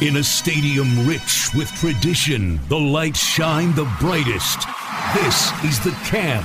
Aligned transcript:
In 0.00 0.16
a 0.16 0.24
stadium 0.24 1.06
rich 1.06 1.50
with 1.54 1.70
tradition, 1.74 2.58
the 2.68 2.76
lights 2.76 3.20
shine 3.20 3.72
the 3.76 3.88
brightest. 4.00 4.66
This 5.14 5.52
is 5.62 5.78
the 5.84 5.92
camp. 6.04 6.44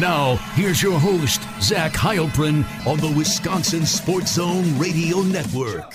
Now, 0.00 0.34
here's 0.54 0.82
your 0.82 0.98
host, 0.98 1.40
Zach 1.60 1.92
Heilprin, 1.92 2.64
on 2.88 2.98
the 2.98 3.14
Wisconsin 3.16 3.86
Sports 3.86 4.34
Zone 4.34 4.76
Radio 4.76 5.20
Network. 5.20 5.94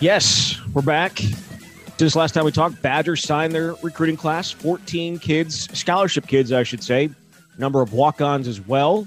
Yes, 0.00 0.58
we're 0.72 0.80
back. 0.80 1.18
Since 1.98 2.16
last 2.16 2.32
time 2.32 2.46
we 2.46 2.52
talked, 2.52 2.80
Badgers 2.80 3.22
signed 3.22 3.52
their 3.52 3.74
recruiting 3.82 4.16
class 4.16 4.50
14 4.50 5.18
kids, 5.18 5.68
scholarship 5.78 6.26
kids, 6.26 6.52
I 6.52 6.62
should 6.62 6.82
say, 6.82 7.10
number 7.58 7.82
of 7.82 7.92
walk 7.92 8.22
ons 8.22 8.48
as 8.48 8.62
well. 8.62 9.06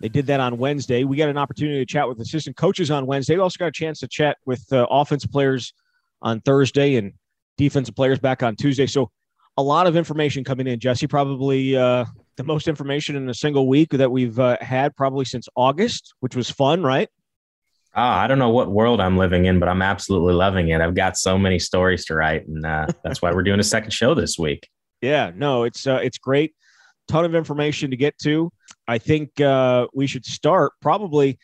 They 0.00 0.08
did 0.08 0.26
that 0.26 0.40
on 0.40 0.58
Wednesday. 0.58 1.04
We 1.04 1.16
got 1.16 1.28
an 1.28 1.38
opportunity 1.38 1.78
to 1.78 1.86
chat 1.86 2.08
with 2.08 2.20
assistant 2.20 2.56
coaches 2.56 2.90
on 2.90 3.06
Wednesday. 3.06 3.34
We 3.34 3.40
also 3.40 3.56
got 3.58 3.68
a 3.68 3.72
chance 3.72 4.00
to 4.00 4.08
chat 4.08 4.36
with 4.46 4.64
uh, 4.72 4.86
offensive 4.90 5.30
players 5.30 5.72
on 6.22 6.40
Thursday 6.40 6.96
and 6.96 7.12
defensive 7.56 7.96
players 7.96 8.18
back 8.18 8.42
on 8.42 8.56
Tuesday. 8.56 8.86
So 8.86 9.10
a 9.56 9.62
lot 9.62 9.86
of 9.86 9.96
information 9.96 10.44
coming 10.44 10.66
in, 10.66 10.78
Jesse. 10.78 11.06
Probably 11.06 11.76
uh, 11.76 12.04
the 12.36 12.44
most 12.44 12.68
information 12.68 13.16
in 13.16 13.28
a 13.28 13.34
single 13.34 13.66
week 13.66 13.90
that 13.90 14.10
we've 14.10 14.38
uh, 14.38 14.56
had 14.60 14.94
probably 14.96 15.24
since 15.24 15.48
August, 15.56 16.14
which 16.20 16.36
was 16.36 16.48
fun, 16.48 16.82
right? 16.82 17.08
Oh, 17.96 18.02
I 18.02 18.28
don't 18.28 18.38
know 18.38 18.50
what 18.50 18.70
world 18.70 19.00
I'm 19.00 19.16
living 19.16 19.46
in, 19.46 19.58
but 19.58 19.68
I'm 19.68 19.82
absolutely 19.82 20.34
loving 20.34 20.68
it. 20.68 20.80
I've 20.80 20.94
got 20.94 21.16
so 21.16 21.36
many 21.36 21.58
stories 21.58 22.04
to 22.06 22.14
write, 22.14 22.46
and 22.46 22.64
uh, 22.64 22.86
that's 23.02 23.20
why 23.20 23.32
we're 23.32 23.42
doing 23.42 23.58
a 23.58 23.64
second 23.64 23.90
show 23.90 24.14
this 24.14 24.38
week. 24.38 24.68
Yeah, 25.00 25.30
no, 25.32 25.62
it's 25.62 25.86
uh, 25.86 26.00
it's 26.02 26.18
great. 26.18 26.56
Ton 27.06 27.24
of 27.24 27.36
information 27.36 27.92
to 27.92 27.96
get 27.96 28.18
to. 28.24 28.50
I 28.88 28.96
think 28.96 29.38
uh, 29.40 29.86
we 29.92 30.06
should 30.06 30.24
start 30.24 30.72
probably. 30.80 31.38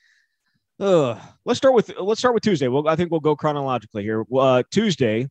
Uh, 0.80 1.20
let's 1.44 1.58
start 1.58 1.74
with 1.74 1.92
let's 2.00 2.18
start 2.18 2.34
with 2.34 2.42
Tuesday. 2.42 2.66
Well, 2.68 2.88
I 2.88 2.96
think 2.96 3.10
we'll 3.10 3.20
go 3.20 3.36
chronologically 3.36 4.02
here. 4.02 4.24
Uh, 4.34 4.62
Tuesday, 4.70 5.28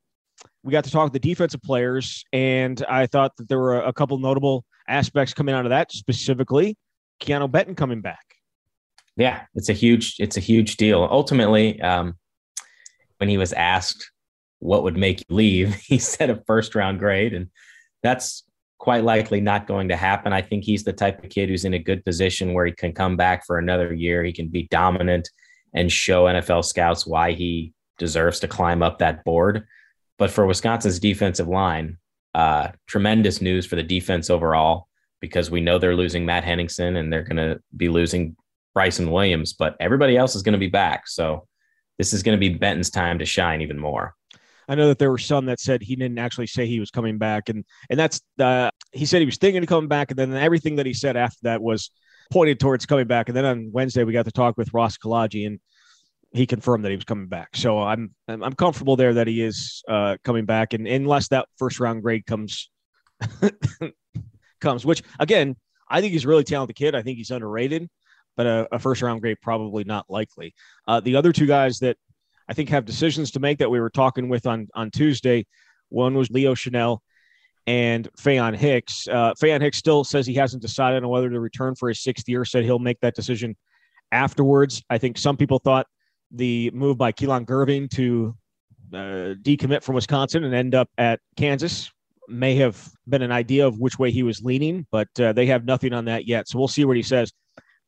we 0.63 0.71
got 0.71 0.83
to 0.85 0.91
talk 0.91 1.09
to 1.09 1.13
the 1.13 1.19
defensive 1.19 1.61
players, 1.63 2.23
and 2.31 2.85
I 2.87 3.07
thought 3.07 3.35
that 3.37 3.49
there 3.49 3.59
were 3.59 3.81
a 3.81 3.91
couple 3.91 4.17
notable 4.19 4.63
aspects 4.87 5.33
coming 5.33 5.55
out 5.55 5.65
of 5.65 5.71
that. 5.71 5.91
Specifically, 5.91 6.77
Keanu 7.19 7.51
Benton 7.51 7.75
coming 7.75 8.01
back. 8.01 8.35
Yeah, 9.17 9.41
it's 9.55 9.69
a 9.69 9.73
huge 9.73 10.15
it's 10.19 10.37
a 10.37 10.41
huge 10.41 10.77
deal. 10.77 11.07
Ultimately, 11.09 11.81
um, 11.81 12.15
when 13.17 13.27
he 13.27 13.37
was 13.37 13.53
asked 13.53 14.11
what 14.59 14.83
would 14.83 14.97
make 14.97 15.21
you 15.21 15.35
leave, 15.35 15.73
he 15.87 15.97
said 15.97 16.29
a 16.29 16.43
first 16.45 16.75
round 16.75 16.99
grade, 16.99 17.33
and 17.33 17.49
that's 18.03 18.43
quite 18.83 19.05
likely 19.05 19.39
not 19.39 19.65
going 19.65 19.87
to 19.87 19.95
happen. 19.95 20.33
I 20.33 20.41
think 20.41 20.65
he's 20.65 20.83
the 20.83 20.91
type 20.91 21.23
of 21.23 21.29
kid 21.29 21.47
who's 21.47 21.63
in 21.63 21.73
a 21.73 21.79
good 21.79 22.03
position 22.03 22.51
where 22.51 22.65
he 22.65 22.73
can 22.73 22.91
come 22.91 23.15
back 23.15 23.45
for 23.45 23.57
another 23.57 23.93
year. 23.93 24.25
He 24.25 24.33
can 24.33 24.49
be 24.49 24.67
dominant 24.69 25.29
and 25.73 25.89
show 25.89 26.25
NFL 26.25 26.65
scouts 26.65 27.07
why 27.07 27.31
he 27.31 27.71
deserves 27.97 28.41
to 28.41 28.47
climb 28.49 28.83
up 28.83 28.99
that 28.99 29.23
board. 29.23 29.65
But 30.19 30.31
for 30.31 30.45
Wisconsin's 30.45 30.99
defensive 30.99 31.47
line, 31.47 31.97
uh, 32.35 32.71
tremendous 32.85 33.39
news 33.39 33.65
for 33.65 33.77
the 33.77 33.83
defense 33.83 34.29
overall 34.29 34.89
because 35.21 35.49
we 35.49 35.61
know 35.61 35.79
they're 35.79 35.95
losing 35.95 36.25
Matt 36.25 36.43
Henningsen 36.43 36.97
and 36.97 37.11
they're 37.11 37.23
going 37.23 37.37
to 37.37 37.61
be 37.77 37.87
losing 37.87 38.35
Bryson 38.73 39.11
Williams, 39.11 39.53
but 39.53 39.77
everybody 39.79 40.17
else 40.17 40.35
is 40.35 40.43
going 40.43 40.51
to 40.51 40.59
be 40.59 40.67
back. 40.67 41.07
So 41.07 41.47
this 41.97 42.11
is 42.11 42.21
going 42.21 42.37
to 42.37 42.49
be 42.49 42.53
Benton's 42.53 42.89
time 42.89 43.17
to 43.19 43.25
shine 43.25 43.61
even 43.61 43.79
more. 43.79 44.13
I 44.67 44.75
know 44.75 44.87
that 44.87 44.99
there 44.99 45.11
were 45.11 45.17
some 45.17 45.45
that 45.47 45.59
said 45.59 45.81
he 45.81 45.95
didn't 45.95 46.19
actually 46.19 46.47
say 46.47 46.65
he 46.65 46.79
was 46.79 46.91
coming 46.91 47.17
back, 47.17 47.49
and 47.49 47.65
and 47.89 47.99
that's 47.99 48.21
uh, 48.39 48.69
he 48.91 49.05
said 49.05 49.19
he 49.19 49.25
was 49.25 49.37
thinking 49.37 49.63
of 49.63 49.69
coming 49.69 49.87
back, 49.87 50.11
and 50.11 50.17
then 50.17 50.33
everything 50.33 50.77
that 50.77 50.85
he 50.85 50.93
said 50.93 51.17
after 51.17 51.39
that 51.43 51.61
was 51.61 51.91
pointed 52.31 52.59
towards 52.59 52.85
coming 52.85 53.07
back. 53.07 53.29
And 53.29 53.35
then 53.37 53.45
on 53.45 53.71
Wednesday 53.71 54.03
we 54.03 54.13
got 54.13 54.25
to 54.25 54.31
talk 54.31 54.57
with 54.57 54.73
Ross 54.73 54.97
Kolodziej, 54.97 55.47
and 55.47 55.59
he 56.31 56.45
confirmed 56.45 56.83
that 56.83 56.89
he 56.89 56.95
was 56.95 57.05
coming 57.05 57.27
back. 57.27 57.55
So 57.55 57.79
I'm 57.79 58.13
I'm 58.27 58.53
comfortable 58.53 58.95
there 58.95 59.13
that 59.15 59.27
he 59.27 59.41
is 59.41 59.83
uh, 59.87 60.17
coming 60.23 60.45
back, 60.45 60.73
and 60.73 60.87
unless 60.87 61.27
that 61.29 61.47
first 61.57 61.79
round 61.79 62.01
grade 62.01 62.25
comes 62.25 62.69
comes, 64.61 64.85
which 64.85 65.03
again 65.19 65.55
I 65.89 66.01
think 66.01 66.13
he's 66.13 66.25
a 66.25 66.27
really 66.27 66.43
talented 66.43 66.75
kid. 66.75 66.95
I 66.95 67.03
think 67.03 67.17
he's 67.17 67.31
underrated, 67.31 67.87
but 68.35 68.47
a, 68.47 68.67
a 68.71 68.79
first 68.79 69.01
round 69.01 69.21
grade 69.21 69.37
probably 69.41 69.83
not 69.83 70.05
likely. 70.09 70.53
Uh, 70.87 70.99
the 70.99 71.15
other 71.15 71.31
two 71.31 71.45
guys 71.45 71.79
that 71.79 71.97
I 72.49 72.53
think 72.53 72.69
have 72.69 72.85
decisions 72.85 73.31
to 73.31 73.39
make 73.39 73.59
that 73.59 73.69
we 73.69 73.79
were 73.79 73.89
talking 73.89 74.29
with 74.29 74.45
on 74.45 74.67
on 74.75 74.91
Tuesday. 74.91 75.45
One 75.89 76.15
was 76.15 76.29
Leo 76.29 76.55
Chenal 76.55 76.99
and 77.67 78.09
Faion 78.19 78.55
Hicks. 78.55 79.07
Uh, 79.07 79.33
Faion 79.41 79.61
Hicks 79.61 79.77
still 79.77 80.03
says 80.03 80.25
he 80.25 80.33
hasn't 80.33 80.61
decided 80.61 81.03
on 81.03 81.09
whether 81.09 81.29
to 81.29 81.39
return 81.39 81.75
for 81.75 81.89
his 81.89 82.01
sixth 82.01 82.27
year. 82.27 82.45
Said 82.45 82.63
he'll 82.63 82.79
make 82.79 82.99
that 83.01 83.15
decision 83.15 83.55
afterwards. 84.11 84.83
I 84.89 84.97
think 84.97 85.17
some 85.17 85.37
people 85.37 85.59
thought 85.59 85.87
the 86.31 86.71
move 86.73 86.97
by 86.97 87.11
Keelan 87.11 87.45
Gerving 87.45 87.89
to 87.91 88.35
uh, 88.93 89.35
decommit 89.41 89.83
from 89.83 89.95
Wisconsin 89.95 90.43
and 90.43 90.53
end 90.53 90.75
up 90.75 90.89
at 90.97 91.19
Kansas 91.37 91.91
may 92.27 92.55
have 92.55 92.89
been 93.07 93.21
an 93.21 93.31
idea 93.31 93.67
of 93.67 93.79
which 93.79 93.99
way 93.99 94.11
he 94.11 94.23
was 94.23 94.41
leaning, 94.41 94.85
but 94.91 95.07
uh, 95.19 95.33
they 95.33 95.45
have 95.45 95.65
nothing 95.65 95.93
on 95.93 96.05
that 96.05 96.27
yet. 96.27 96.47
So 96.47 96.57
we'll 96.57 96.67
see 96.67 96.85
what 96.85 96.95
he 96.95 97.03
says. 97.03 97.31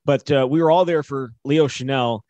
But 0.03 0.29
uh, 0.31 0.47
we 0.49 0.61
were 0.61 0.71
all 0.71 0.85
there 0.85 1.03
for 1.03 1.31
Leo 1.43 1.67
Chenal 1.67 2.21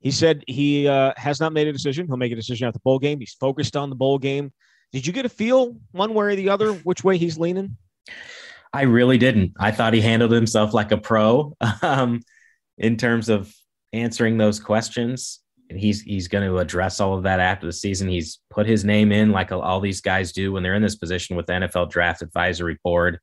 he 0.00 0.10
said 0.10 0.44
he 0.46 0.86
uh, 0.86 1.12
has 1.16 1.40
not 1.40 1.52
made 1.52 1.66
a 1.66 1.72
decision. 1.72 2.06
He'll 2.06 2.16
make 2.16 2.32
a 2.32 2.36
decision 2.36 2.68
at 2.68 2.74
the 2.74 2.80
bowl 2.80 2.98
game. 2.98 3.18
He's 3.18 3.34
focused 3.34 3.76
on 3.76 3.90
the 3.90 3.96
bowl 3.96 4.18
game. 4.18 4.52
Did 4.92 5.06
you 5.06 5.12
get 5.12 5.26
a 5.26 5.28
feel 5.28 5.76
one 5.92 6.14
way 6.14 6.26
or 6.26 6.36
the 6.36 6.48
other 6.48 6.72
which 6.72 7.04
way 7.04 7.18
he's 7.18 7.38
leaning? 7.38 7.76
I 8.72 8.82
really 8.82 9.18
didn't. 9.18 9.52
I 9.58 9.70
thought 9.70 9.94
he 9.94 10.00
handled 10.00 10.32
himself 10.32 10.72
like 10.72 10.92
a 10.92 10.98
pro 10.98 11.56
um, 11.82 12.20
in 12.76 12.96
terms 12.96 13.28
of 13.28 13.52
answering 13.92 14.38
those 14.38 14.60
questions. 14.60 15.40
He's 15.70 16.00
he's 16.00 16.28
going 16.28 16.48
to 16.48 16.58
address 16.58 16.98
all 17.00 17.14
of 17.14 17.24
that 17.24 17.40
after 17.40 17.66
the 17.66 17.72
season. 17.72 18.08
He's 18.08 18.38
put 18.50 18.66
his 18.66 18.84
name 18.84 19.12
in 19.12 19.32
like 19.32 19.52
all 19.52 19.80
these 19.80 20.00
guys 20.00 20.32
do 20.32 20.52
when 20.52 20.62
they're 20.62 20.74
in 20.74 20.82
this 20.82 20.96
position 20.96 21.36
with 21.36 21.46
the 21.46 21.54
NFL 21.54 21.90
Draft 21.90 22.22
Advisory 22.22 22.78
Board. 22.82 23.18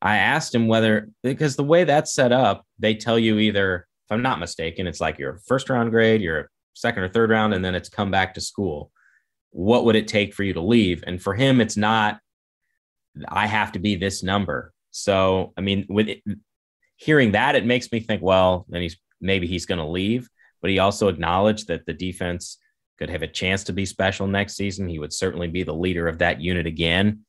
I 0.00 0.16
asked 0.16 0.54
him 0.54 0.68
whether 0.68 1.10
because 1.22 1.56
the 1.56 1.64
way 1.64 1.84
that's 1.84 2.14
set 2.14 2.32
up, 2.32 2.66
they 2.78 2.94
tell 2.94 3.18
you 3.18 3.38
either 3.38 3.86
I'm 4.12 4.22
not 4.22 4.38
mistaken, 4.38 4.86
it's 4.86 5.00
like 5.00 5.18
your 5.18 5.38
first 5.46 5.70
round 5.70 5.90
grade, 5.90 6.20
your 6.20 6.50
second 6.74 7.02
or 7.02 7.08
third 7.08 7.30
round, 7.30 7.54
and 7.54 7.64
then 7.64 7.74
it's 7.74 7.88
come 7.88 8.10
back 8.10 8.34
to 8.34 8.40
school. 8.40 8.90
What 9.50 9.84
would 9.84 9.96
it 9.96 10.08
take 10.08 10.34
for 10.34 10.42
you 10.42 10.54
to 10.54 10.60
leave? 10.60 11.04
And 11.06 11.20
for 11.20 11.34
him, 11.34 11.60
it's 11.60 11.76
not, 11.76 12.18
I 13.28 13.46
have 13.46 13.72
to 13.72 13.78
be 13.78 13.96
this 13.96 14.22
number. 14.22 14.72
So, 14.90 15.52
I 15.56 15.60
mean, 15.60 15.86
with 15.88 16.08
it, 16.08 16.22
hearing 16.96 17.32
that, 17.32 17.56
it 17.56 17.66
makes 17.66 17.90
me 17.92 18.00
think, 18.00 18.22
well, 18.22 18.66
then 18.68 18.82
he's 18.82 18.96
maybe 19.20 19.46
he's 19.46 19.66
going 19.66 19.78
to 19.78 19.86
leave. 19.86 20.28
But 20.60 20.70
he 20.70 20.78
also 20.78 21.08
acknowledged 21.08 21.68
that 21.68 21.86
the 21.86 21.92
defense 21.92 22.58
could 22.98 23.10
have 23.10 23.22
a 23.22 23.28
chance 23.28 23.64
to 23.64 23.72
be 23.72 23.84
special 23.84 24.26
next 24.26 24.54
season. 24.54 24.88
He 24.88 24.98
would 24.98 25.12
certainly 25.12 25.48
be 25.48 25.64
the 25.64 25.74
leader 25.74 26.08
of 26.08 26.18
that 26.18 26.40
unit 26.40 26.66
again. 26.66 27.24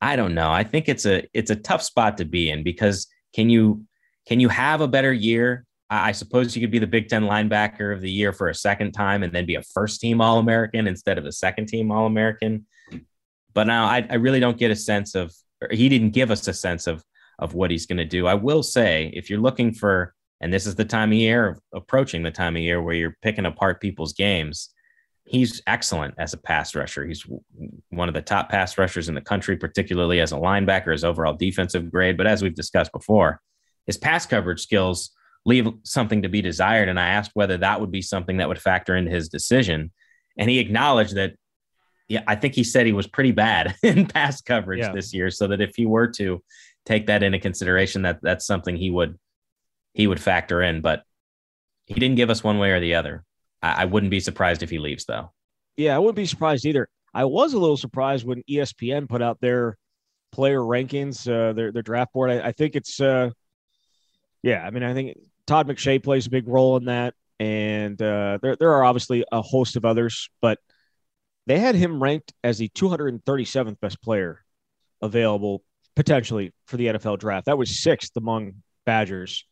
I 0.00 0.16
don't 0.16 0.34
know. 0.34 0.50
I 0.50 0.64
think 0.64 0.88
it's 0.88 1.06
a 1.06 1.26
it's 1.34 1.50
a 1.50 1.56
tough 1.56 1.82
spot 1.82 2.18
to 2.18 2.24
be 2.24 2.50
in 2.50 2.62
because 2.62 3.08
can 3.34 3.50
you 3.50 3.84
can 4.26 4.40
you 4.40 4.48
have 4.48 4.80
a 4.80 4.88
better 4.88 5.12
year 5.12 5.66
I 5.90 6.12
suppose 6.12 6.54
you 6.54 6.60
could 6.60 6.70
be 6.70 6.78
the 6.78 6.86
Big 6.86 7.08
Ten 7.08 7.24
linebacker 7.24 7.94
of 7.94 8.02
the 8.02 8.10
year 8.10 8.32
for 8.32 8.48
a 8.48 8.54
second 8.54 8.92
time 8.92 9.22
and 9.22 9.32
then 9.32 9.46
be 9.46 9.54
a 9.54 9.62
first 9.62 10.00
team 10.00 10.20
All 10.20 10.38
American 10.38 10.86
instead 10.86 11.16
of 11.16 11.24
a 11.24 11.32
second 11.32 11.66
team 11.66 11.90
All 11.90 12.06
American. 12.06 12.66
But 13.54 13.66
now 13.66 13.86
I, 13.86 14.06
I, 14.10 14.16
really 14.16 14.40
don't 14.40 14.58
get 14.58 14.70
a 14.70 14.76
sense 14.76 15.14
of, 15.14 15.32
he 15.70 15.88
didn't 15.88 16.10
give 16.10 16.30
us 16.30 16.46
a 16.46 16.52
sense 16.52 16.86
of, 16.86 17.02
of 17.38 17.54
what 17.54 17.70
he's 17.70 17.86
going 17.86 17.98
to 17.98 18.04
do. 18.04 18.26
I 18.26 18.34
will 18.34 18.62
say, 18.62 19.10
if 19.14 19.30
you're 19.30 19.40
looking 19.40 19.72
for, 19.72 20.14
and 20.40 20.52
this 20.52 20.66
is 20.66 20.74
the 20.74 20.84
time 20.84 21.10
of 21.10 21.18
year, 21.18 21.58
approaching 21.74 22.22
the 22.22 22.30
time 22.30 22.54
of 22.54 22.62
year 22.62 22.82
where 22.82 22.94
you're 22.94 23.16
picking 23.22 23.46
apart 23.46 23.80
people's 23.80 24.12
games, 24.12 24.70
he's 25.24 25.62
excellent 25.66 26.14
as 26.18 26.34
a 26.34 26.38
pass 26.38 26.74
rusher. 26.74 27.06
He's 27.06 27.26
one 27.88 28.08
of 28.08 28.14
the 28.14 28.22
top 28.22 28.50
pass 28.50 28.76
rushers 28.76 29.08
in 29.08 29.14
the 29.14 29.20
country, 29.20 29.56
particularly 29.56 30.20
as 30.20 30.32
a 30.32 30.36
linebacker, 30.36 30.92
his 30.92 31.04
overall 31.04 31.34
defensive 31.34 31.90
grade. 31.90 32.16
But 32.16 32.26
as 32.26 32.42
we've 32.42 32.54
discussed 32.54 32.92
before, 32.92 33.40
his 33.86 33.96
pass 33.96 34.26
coverage 34.26 34.60
skills 34.60 35.10
leave 35.48 35.66
something 35.82 36.22
to 36.22 36.28
be 36.28 36.42
desired. 36.42 36.90
And 36.90 37.00
I 37.00 37.08
asked 37.08 37.30
whether 37.32 37.56
that 37.56 37.80
would 37.80 37.90
be 37.90 38.02
something 38.02 38.36
that 38.36 38.48
would 38.48 38.60
factor 38.60 38.94
into 38.94 39.10
his 39.10 39.30
decision. 39.30 39.90
And 40.36 40.50
he 40.50 40.58
acknowledged 40.58 41.16
that, 41.16 41.34
yeah, 42.06 42.22
I 42.26 42.36
think 42.36 42.54
he 42.54 42.64
said 42.64 42.84
he 42.84 42.92
was 42.92 43.06
pretty 43.06 43.32
bad 43.32 43.74
in 43.82 44.06
pass 44.06 44.42
coverage 44.42 44.80
yeah. 44.80 44.92
this 44.92 45.14
year. 45.14 45.30
So 45.30 45.48
that 45.48 45.62
if 45.62 45.74
he 45.74 45.86
were 45.86 46.08
to 46.12 46.42
take 46.84 47.06
that 47.06 47.22
into 47.22 47.38
consideration, 47.38 48.02
that 48.02 48.20
that's 48.22 48.46
something 48.46 48.76
he 48.76 48.90
would 48.90 49.18
he 49.94 50.06
would 50.06 50.20
factor 50.20 50.62
in. 50.62 50.82
But 50.82 51.02
he 51.86 51.94
didn't 51.94 52.16
give 52.16 52.30
us 52.30 52.44
one 52.44 52.58
way 52.58 52.72
or 52.72 52.80
the 52.80 52.94
other. 52.94 53.24
I, 53.62 53.82
I 53.82 53.84
wouldn't 53.86 54.10
be 54.10 54.20
surprised 54.20 54.62
if 54.62 54.70
he 54.70 54.78
leaves 54.78 55.06
though. 55.06 55.32
Yeah, 55.78 55.96
I 55.96 55.98
wouldn't 55.98 56.16
be 56.16 56.26
surprised 56.26 56.66
either. 56.66 56.88
I 57.14 57.24
was 57.24 57.54
a 57.54 57.58
little 57.58 57.78
surprised 57.78 58.26
when 58.26 58.42
ESPN 58.50 59.08
put 59.08 59.22
out 59.22 59.40
their 59.40 59.78
player 60.30 60.60
rankings, 60.60 61.26
uh, 61.26 61.54
their 61.54 61.72
their 61.72 61.82
draft 61.82 62.12
board. 62.12 62.30
I, 62.30 62.48
I 62.48 62.52
think 62.52 62.76
it's 62.76 63.00
uh, 63.00 63.30
yeah, 64.42 64.62
I 64.62 64.70
mean, 64.70 64.82
I 64.82 64.94
think 64.94 65.16
Todd 65.48 65.66
McShay 65.66 66.02
plays 66.02 66.26
a 66.26 66.30
big 66.30 66.46
role 66.46 66.76
in 66.76 66.84
that, 66.84 67.14
and 67.40 68.00
uh, 68.00 68.38
there 68.42 68.54
there 68.54 68.72
are 68.74 68.84
obviously 68.84 69.24
a 69.32 69.42
host 69.42 69.76
of 69.76 69.84
others, 69.84 70.28
but 70.42 70.58
they 71.46 71.58
had 71.58 71.74
him 71.74 72.02
ranked 72.02 72.34
as 72.44 72.58
the 72.58 72.68
237th 72.68 73.80
best 73.80 74.02
player 74.02 74.44
available 75.00 75.64
potentially 75.96 76.52
for 76.66 76.76
the 76.76 76.86
NFL 76.86 77.18
draft. 77.18 77.46
That 77.46 77.56
was 77.56 77.82
sixth 77.82 78.14
among 78.16 78.62
Badgers. 78.84 79.46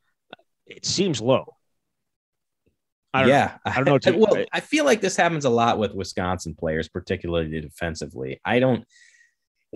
It 0.66 0.84
seems 0.84 1.20
low. 1.20 1.56
I 3.14 3.20
don't, 3.22 3.30
yeah, 3.30 3.56
I 3.64 3.76
don't 3.76 3.86
know. 3.86 3.98
Too, 4.12 4.18
well, 4.18 4.44
I 4.52 4.60
feel 4.60 4.84
like 4.84 5.00
this 5.00 5.16
happens 5.16 5.46
a 5.46 5.50
lot 5.50 5.78
with 5.78 5.94
Wisconsin 5.94 6.54
players, 6.54 6.88
particularly 6.88 7.60
defensively. 7.60 8.40
I 8.44 8.58
don't. 8.58 8.84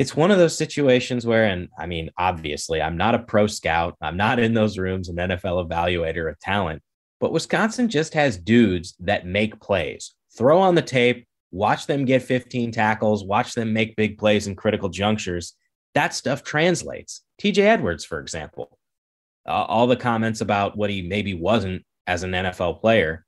It's 0.00 0.16
one 0.16 0.30
of 0.30 0.38
those 0.38 0.56
situations 0.56 1.26
where, 1.26 1.44
and 1.44 1.68
I 1.78 1.84
mean, 1.84 2.08
obviously, 2.16 2.80
I'm 2.80 2.96
not 2.96 3.14
a 3.14 3.18
pro 3.18 3.46
scout. 3.46 3.98
I'm 4.00 4.16
not 4.16 4.38
in 4.38 4.54
those 4.54 4.78
rooms, 4.78 5.10
an 5.10 5.16
NFL 5.16 5.68
evaluator 5.68 6.30
of 6.30 6.40
talent. 6.40 6.80
But 7.20 7.32
Wisconsin 7.32 7.86
just 7.90 8.14
has 8.14 8.38
dudes 8.38 8.94
that 9.00 9.26
make 9.26 9.60
plays. 9.60 10.14
Throw 10.34 10.58
on 10.58 10.74
the 10.74 10.80
tape, 10.80 11.26
watch 11.50 11.86
them 11.86 12.06
get 12.06 12.22
15 12.22 12.72
tackles, 12.72 13.26
watch 13.26 13.52
them 13.52 13.74
make 13.74 13.94
big 13.94 14.16
plays 14.16 14.46
in 14.46 14.56
critical 14.56 14.88
junctures. 14.88 15.52
That 15.92 16.14
stuff 16.14 16.42
translates. 16.42 17.20
TJ 17.38 17.58
Edwards, 17.58 18.06
for 18.06 18.20
example, 18.20 18.78
uh, 19.46 19.50
all 19.50 19.86
the 19.86 19.96
comments 19.96 20.40
about 20.40 20.78
what 20.78 20.88
he 20.88 21.02
maybe 21.02 21.34
wasn't 21.34 21.84
as 22.06 22.22
an 22.22 22.30
NFL 22.30 22.80
player. 22.80 23.26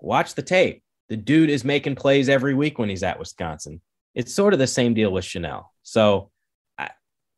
Watch 0.00 0.34
the 0.34 0.42
tape. 0.42 0.82
The 1.10 1.16
dude 1.16 1.48
is 1.48 1.62
making 1.62 1.94
plays 1.94 2.28
every 2.28 2.54
week 2.54 2.76
when 2.76 2.88
he's 2.88 3.04
at 3.04 3.20
Wisconsin. 3.20 3.80
It's 4.18 4.34
sort 4.34 4.52
of 4.52 4.58
the 4.58 4.66
same 4.66 4.94
deal 4.94 5.12
with 5.12 5.24
Chenal. 5.24 5.66
So 5.84 6.30
I, 6.76 6.90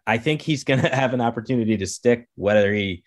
I 0.07 0.19
think 0.19 0.41
he's 0.41 0.65
going 0.65 0.81
to 0.83 0.89
have 0.89 1.15
an 1.15 1.21
opportunity 1.21 1.77
to 1.77 1.87
stick, 1.87 2.27
whether 2.35 2.73
he 2.73 3.05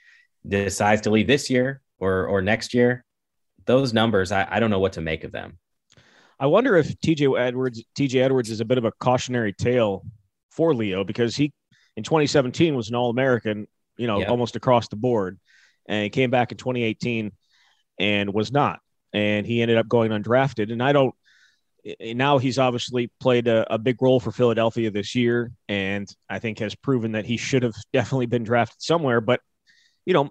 decides 0.47 1.01
to 1.01 1.09
leave 1.09 1.27
this 1.27 1.49
year 1.49 1.81
or 1.99 2.27
or 2.27 2.41
next 2.41 2.73
year. 2.73 3.03
Those 3.65 3.93
numbers, 3.93 4.31
I, 4.31 4.47
I 4.49 4.59
don't 4.59 4.69
know 4.69 4.79
what 4.79 4.93
to 4.93 5.01
make 5.01 5.23
of 5.23 5.31
them. 5.31 5.57
I 6.39 6.47
wonder 6.47 6.75
if 6.75 6.99
TJ 6.99 7.39
Edwards 7.39 7.83
TJ 7.97 8.21
Edwards 8.21 8.49
is 8.49 8.59
a 8.59 8.65
bit 8.65 8.77
of 8.77 8.85
a 8.85 8.91
cautionary 8.99 9.53
tale 9.53 10.05
for 10.51 10.73
Leo 10.73 11.03
because 11.03 11.35
he 11.35 11.51
in 11.95 12.03
2017 12.03 12.75
was 12.75 12.89
an 12.89 12.95
All 12.95 13.09
American, 13.09 13.67
you 13.97 14.07
know, 14.07 14.23
almost 14.25 14.55
across 14.55 14.87
the 14.87 14.95
board, 14.95 15.39
and 15.87 16.03
he 16.03 16.09
came 16.09 16.29
back 16.29 16.51
in 16.51 16.57
2018 16.57 17.31
and 17.99 18.33
was 18.33 18.51
not, 18.51 18.79
and 19.13 19.47
he 19.47 19.61
ended 19.61 19.77
up 19.77 19.87
going 19.87 20.11
undrafted. 20.11 20.71
And 20.71 20.81
I 20.81 20.93
don't. 20.93 21.15
Now 21.99 22.37
he's 22.37 22.59
obviously 22.59 23.11
played 23.19 23.47
a, 23.47 23.73
a 23.73 23.77
big 23.77 24.01
role 24.01 24.19
for 24.19 24.31
Philadelphia 24.31 24.89
this 24.89 25.15
year, 25.15 25.51
and 25.67 26.07
I 26.29 26.39
think 26.39 26.59
has 26.59 26.75
proven 26.75 27.13
that 27.13 27.25
he 27.25 27.37
should 27.37 27.63
have 27.63 27.75
definitely 27.91 28.27
been 28.27 28.43
drafted 28.43 28.81
somewhere. 28.81 29.19
But 29.19 29.41
you 30.05 30.13
know, 30.13 30.29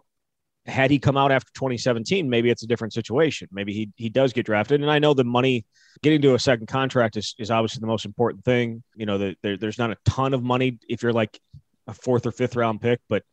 had 0.67 0.91
he 0.91 0.99
come 0.99 1.17
out 1.17 1.33
after 1.33 1.51
2017, 1.55 2.29
maybe 2.29 2.49
it's 2.49 2.63
a 2.63 2.67
different 2.67 2.93
situation. 2.93 3.49
Maybe 3.53 3.73
he 3.73 3.91
he 3.97 4.09
does 4.09 4.33
get 4.33 4.47
drafted. 4.47 4.81
And 4.81 4.91
I 4.91 4.99
know 4.99 5.13
the 5.13 5.25
money 5.25 5.67
getting 6.03 6.23
to 6.23 6.35
a 6.35 6.39
second 6.39 6.69
contract 6.69 7.17
is, 7.17 7.35
is 7.39 7.51
obviously 7.51 7.81
the 7.81 7.87
most 7.87 8.05
important 8.05 8.45
thing. 8.45 8.83
You 8.95 9.07
know, 9.07 9.19
the, 9.19 9.37
there, 9.43 9.57
there's 9.57 9.79
not 9.79 9.91
a 9.91 9.97
ton 10.05 10.35
of 10.35 10.43
money 10.43 10.79
if 10.89 11.03
you're 11.03 11.13
like 11.13 11.39
a 11.87 11.95
fourth 11.95 12.27
or 12.27 12.33
fifth 12.33 12.57
round 12.57 12.81
pick, 12.81 13.01
but 13.09 13.25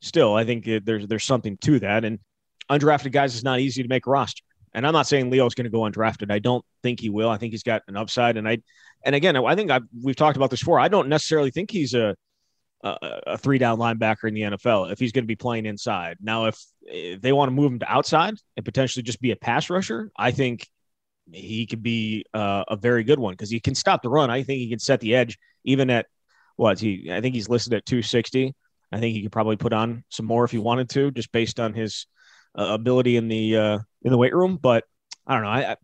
still, 0.00 0.34
I 0.34 0.44
think 0.44 0.66
it, 0.66 0.86
there's 0.86 1.06
there's 1.06 1.24
something 1.24 1.58
to 1.58 1.80
that. 1.80 2.04
And 2.04 2.18
undrafted 2.70 3.12
guys 3.12 3.34
is 3.34 3.44
not 3.44 3.60
easy 3.60 3.82
to 3.82 3.88
make 3.88 4.06
roster. 4.06 4.42
And 4.74 4.86
I'm 4.86 4.92
not 4.92 5.06
saying 5.06 5.30
Leo's 5.30 5.54
going 5.54 5.64
to 5.64 5.70
go 5.70 5.80
undrafted. 5.80 6.32
I 6.32 6.40
don't 6.40 6.64
think 6.82 7.00
he 7.00 7.08
will. 7.08 7.30
I 7.30 7.36
think 7.36 7.52
he's 7.52 7.62
got 7.62 7.82
an 7.86 7.96
upside. 7.96 8.36
And 8.36 8.48
I, 8.48 8.58
and 9.04 9.14
again, 9.14 9.36
I 9.36 9.54
think 9.54 9.70
I've, 9.70 9.84
we've 10.02 10.16
talked 10.16 10.36
about 10.36 10.50
this 10.50 10.60
before. 10.60 10.80
I 10.80 10.88
don't 10.88 11.08
necessarily 11.08 11.50
think 11.50 11.70
he's 11.70 11.94
a 11.94 12.16
a, 12.84 13.20
a 13.28 13.38
three 13.38 13.58
down 13.58 13.78
linebacker 13.78 14.28
in 14.28 14.34
the 14.34 14.42
NFL 14.42 14.92
if 14.92 14.98
he's 14.98 15.12
going 15.12 15.24
to 15.24 15.28
be 15.28 15.36
playing 15.36 15.66
inside. 15.66 16.18
Now, 16.20 16.46
if, 16.46 16.62
if 16.82 17.20
they 17.20 17.32
want 17.32 17.48
to 17.48 17.54
move 17.54 17.72
him 17.72 17.78
to 17.80 17.90
outside 17.90 18.34
and 18.56 18.64
potentially 18.64 19.02
just 19.02 19.20
be 19.20 19.30
a 19.30 19.36
pass 19.36 19.70
rusher, 19.70 20.10
I 20.16 20.30
think 20.30 20.68
he 21.32 21.66
could 21.66 21.82
be 21.82 22.26
uh, 22.34 22.64
a 22.68 22.76
very 22.76 23.02
good 23.02 23.18
one 23.18 23.32
because 23.32 23.50
he 23.50 23.58
can 23.58 23.74
stop 23.74 24.02
the 24.02 24.10
run. 24.10 24.30
I 24.30 24.42
think 24.42 24.58
he 24.58 24.68
can 24.68 24.78
set 24.78 25.00
the 25.00 25.14
edge 25.14 25.38
even 25.64 25.88
at 25.88 26.06
what 26.56 26.78
he. 26.78 27.10
I 27.10 27.20
think 27.20 27.34
he's 27.34 27.48
listed 27.48 27.72
at 27.72 27.86
260. 27.86 28.54
I 28.92 29.00
think 29.00 29.16
he 29.16 29.22
could 29.22 29.32
probably 29.32 29.56
put 29.56 29.72
on 29.72 30.04
some 30.10 30.26
more 30.26 30.44
if 30.44 30.50
he 30.50 30.58
wanted 30.58 30.90
to, 30.90 31.10
just 31.10 31.32
based 31.32 31.58
on 31.58 31.72
his 31.72 32.06
uh, 32.58 32.64
ability 32.64 33.16
in 33.16 33.28
the 33.28 33.56
uh, 33.56 33.78
in 34.02 34.10
the 34.10 34.18
weight 34.18 34.34
room. 34.34 34.58
But 34.60 34.84
I 35.26 35.34
don't 35.34 35.42
know. 35.42 35.50
I, 35.50 35.72
I 35.72 35.76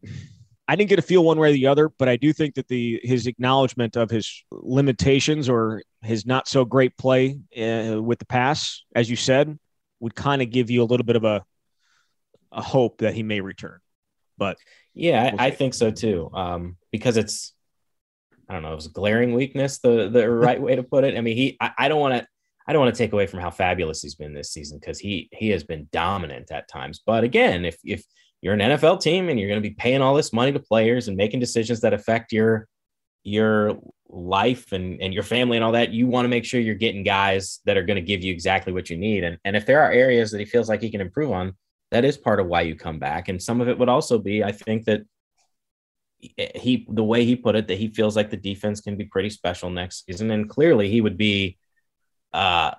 I 0.70 0.76
didn't 0.76 0.90
get 0.90 1.00
a 1.00 1.02
feel 1.02 1.24
one 1.24 1.36
way 1.36 1.50
or 1.50 1.52
the 1.52 1.66
other, 1.66 1.88
but 1.88 2.08
I 2.08 2.16
do 2.16 2.32
think 2.32 2.54
that 2.54 2.68
the 2.68 3.00
his 3.02 3.26
acknowledgement 3.26 3.96
of 3.96 4.08
his 4.08 4.44
limitations 4.52 5.48
or 5.48 5.82
his 6.02 6.24
not 6.24 6.46
so 6.46 6.64
great 6.64 6.96
play 6.96 7.40
uh, 7.56 8.00
with 8.00 8.20
the 8.20 8.24
pass, 8.24 8.84
as 8.94 9.10
you 9.10 9.16
said, 9.16 9.58
would 9.98 10.14
kind 10.14 10.42
of 10.42 10.50
give 10.50 10.70
you 10.70 10.82
a 10.82 10.84
little 10.84 11.04
bit 11.04 11.16
of 11.16 11.24
a 11.24 11.44
a 12.52 12.62
hope 12.62 12.98
that 12.98 13.14
he 13.14 13.24
may 13.24 13.40
return. 13.40 13.80
But 14.38 14.58
yeah, 14.94 15.32
we'll 15.32 15.40
I, 15.40 15.46
I, 15.46 15.50
think 15.50 15.74
so 15.74 15.90
too. 15.90 16.30
Um, 16.32 16.76
because 16.92 17.16
it's 17.16 17.52
I 18.48 18.52
don't 18.52 18.62
know, 18.62 18.72
it 18.72 18.76
was 18.76 18.86
glaring 18.86 19.34
weakness, 19.34 19.78
the 19.78 20.08
the 20.08 20.30
right 20.30 20.60
way 20.60 20.76
to 20.76 20.84
put 20.84 21.02
it. 21.02 21.16
I 21.16 21.20
mean, 21.20 21.36
he 21.36 21.56
I, 21.60 21.72
I 21.76 21.88
don't 21.88 22.00
want 22.00 22.14
to 22.14 22.28
I 22.66 22.72
don't 22.72 22.82
want 22.82 22.94
to 22.94 22.98
take 22.98 23.12
away 23.12 23.26
from 23.26 23.40
how 23.40 23.50
fabulous 23.50 24.02
he's 24.02 24.14
been 24.14 24.34
this 24.34 24.52
season 24.52 24.78
because 24.78 24.98
he 24.98 25.28
he 25.32 25.48
has 25.50 25.64
been 25.64 25.88
dominant 25.92 26.50
at 26.52 26.68
times. 26.68 27.00
But 27.04 27.24
again, 27.24 27.64
if 27.64 27.78
if 27.84 28.04
you're 28.40 28.54
an 28.54 28.60
NFL 28.60 29.00
team 29.00 29.28
and 29.28 29.38
you're 29.38 29.48
going 29.48 29.62
to 29.62 29.68
be 29.68 29.74
paying 29.74 30.00
all 30.00 30.14
this 30.14 30.32
money 30.32 30.52
to 30.52 30.60
players 30.60 31.08
and 31.08 31.16
making 31.16 31.40
decisions 31.40 31.80
that 31.80 31.92
affect 31.92 32.32
your 32.32 32.68
your 33.22 33.78
life 34.08 34.72
and, 34.72 35.00
and 35.00 35.14
your 35.14 35.22
family 35.22 35.56
and 35.56 35.64
all 35.64 35.72
that, 35.72 35.90
you 35.90 36.06
want 36.06 36.24
to 36.24 36.28
make 36.28 36.44
sure 36.44 36.60
you're 36.60 36.74
getting 36.74 37.02
guys 37.02 37.60
that 37.64 37.76
are 37.76 37.82
going 37.82 37.96
to 37.96 38.02
give 38.02 38.22
you 38.22 38.32
exactly 38.32 38.72
what 38.72 38.90
you 38.90 38.96
need. 38.96 39.24
And, 39.24 39.38
and 39.44 39.56
if 39.56 39.66
there 39.66 39.82
are 39.82 39.92
areas 39.92 40.30
that 40.30 40.38
he 40.38 40.44
feels 40.44 40.68
like 40.68 40.80
he 40.80 40.90
can 40.90 41.00
improve 41.00 41.30
on, 41.30 41.54
that 41.90 42.04
is 42.04 42.16
part 42.16 42.40
of 42.40 42.46
why 42.46 42.62
you 42.62 42.74
come 42.74 42.98
back. 42.98 43.28
And 43.28 43.42
some 43.42 43.60
of 43.60 43.68
it 43.68 43.78
would 43.78 43.88
also 43.88 44.18
be, 44.18 44.42
I 44.44 44.52
think 44.52 44.84
that 44.86 45.02
he, 46.18 46.86
the 46.88 47.04
way 47.04 47.24
he 47.24 47.36
put 47.36 47.56
it, 47.56 47.68
that 47.68 47.78
he 47.78 47.88
feels 47.88 48.16
like 48.16 48.30
the 48.30 48.36
defense 48.36 48.80
can 48.80 48.96
be 48.96 49.04
pretty 49.04 49.30
special 49.30 49.70
next 49.70 50.06
season. 50.06 50.30
And 50.30 50.48
clearly 50.48 50.90
he 50.90 51.00
would 51.00 51.16
be 51.16 51.58
uh, 52.32 52.72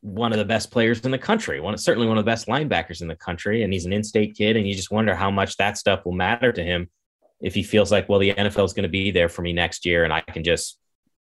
one 0.00 0.32
of 0.32 0.38
the 0.38 0.44
best 0.44 0.70
players 0.70 1.00
in 1.00 1.10
the 1.10 1.18
country, 1.18 1.60
one 1.60 1.76
certainly 1.76 2.08
one 2.08 2.18
of 2.18 2.24
the 2.24 2.30
best 2.30 2.46
linebackers 2.46 3.02
in 3.02 3.08
the 3.08 3.16
country, 3.16 3.62
and 3.62 3.72
he's 3.72 3.84
an 3.84 3.92
in-state 3.92 4.36
kid, 4.36 4.56
and 4.56 4.66
you 4.66 4.74
just 4.74 4.90
wonder 4.90 5.14
how 5.14 5.30
much 5.30 5.56
that 5.56 5.76
stuff 5.76 6.04
will 6.04 6.12
matter 6.12 6.52
to 6.52 6.62
him 6.62 6.88
if 7.40 7.54
he 7.54 7.62
feels 7.62 7.92
like, 7.92 8.08
well, 8.08 8.18
the 8.18 8.34
NFL 8.34 8.64
is 8.64 8.72
going 8.72 8.84
to 8.84 8.88
be 8.88 9.10
there 9.10 9.28
for 9.28 9.42
me 9.42 9.52
next 9.52 9.84
year, 9.84 10.04
and 10.04 10.12
I 10.12 10.20
can 10.20 10.44
just 10.44 10.78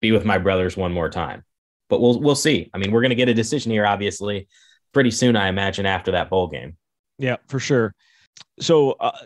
be 0.01 0.11
with 0.11 0.25
my 0.25 0.37
brothers 0.37 0.77
one 0.77 0.91
more 0.91 1.09
time. 1.09 1.43
But 1.89 2.01
we'll 2.01 2.19
we'll 2.19 2.35
see. 2.35 2.69
I 2.73 2.77
mean, 2.77 2.91
we're 2.91 3.01
going 3.01 3.09
to 3.09 3.15
get 3.15 3.29
a 3.29 3.33
decision 3.33 3.71
here, 3.71 3.85
obviously, 3.85 4.47
pretty 4.93 5.11
soon, 5.11 5.35
I 5.35 5.47
imagine, 5.47 5.85
after 5.85 6.11
that 6.11 6.29
bowl 6.29 6.47
game. 6.47 6.77
Yeah, 7.17 7.37
for 7.47 7.59
sure. 7.59 7.95
So 8.59 8.91
uh, 8.91 9.17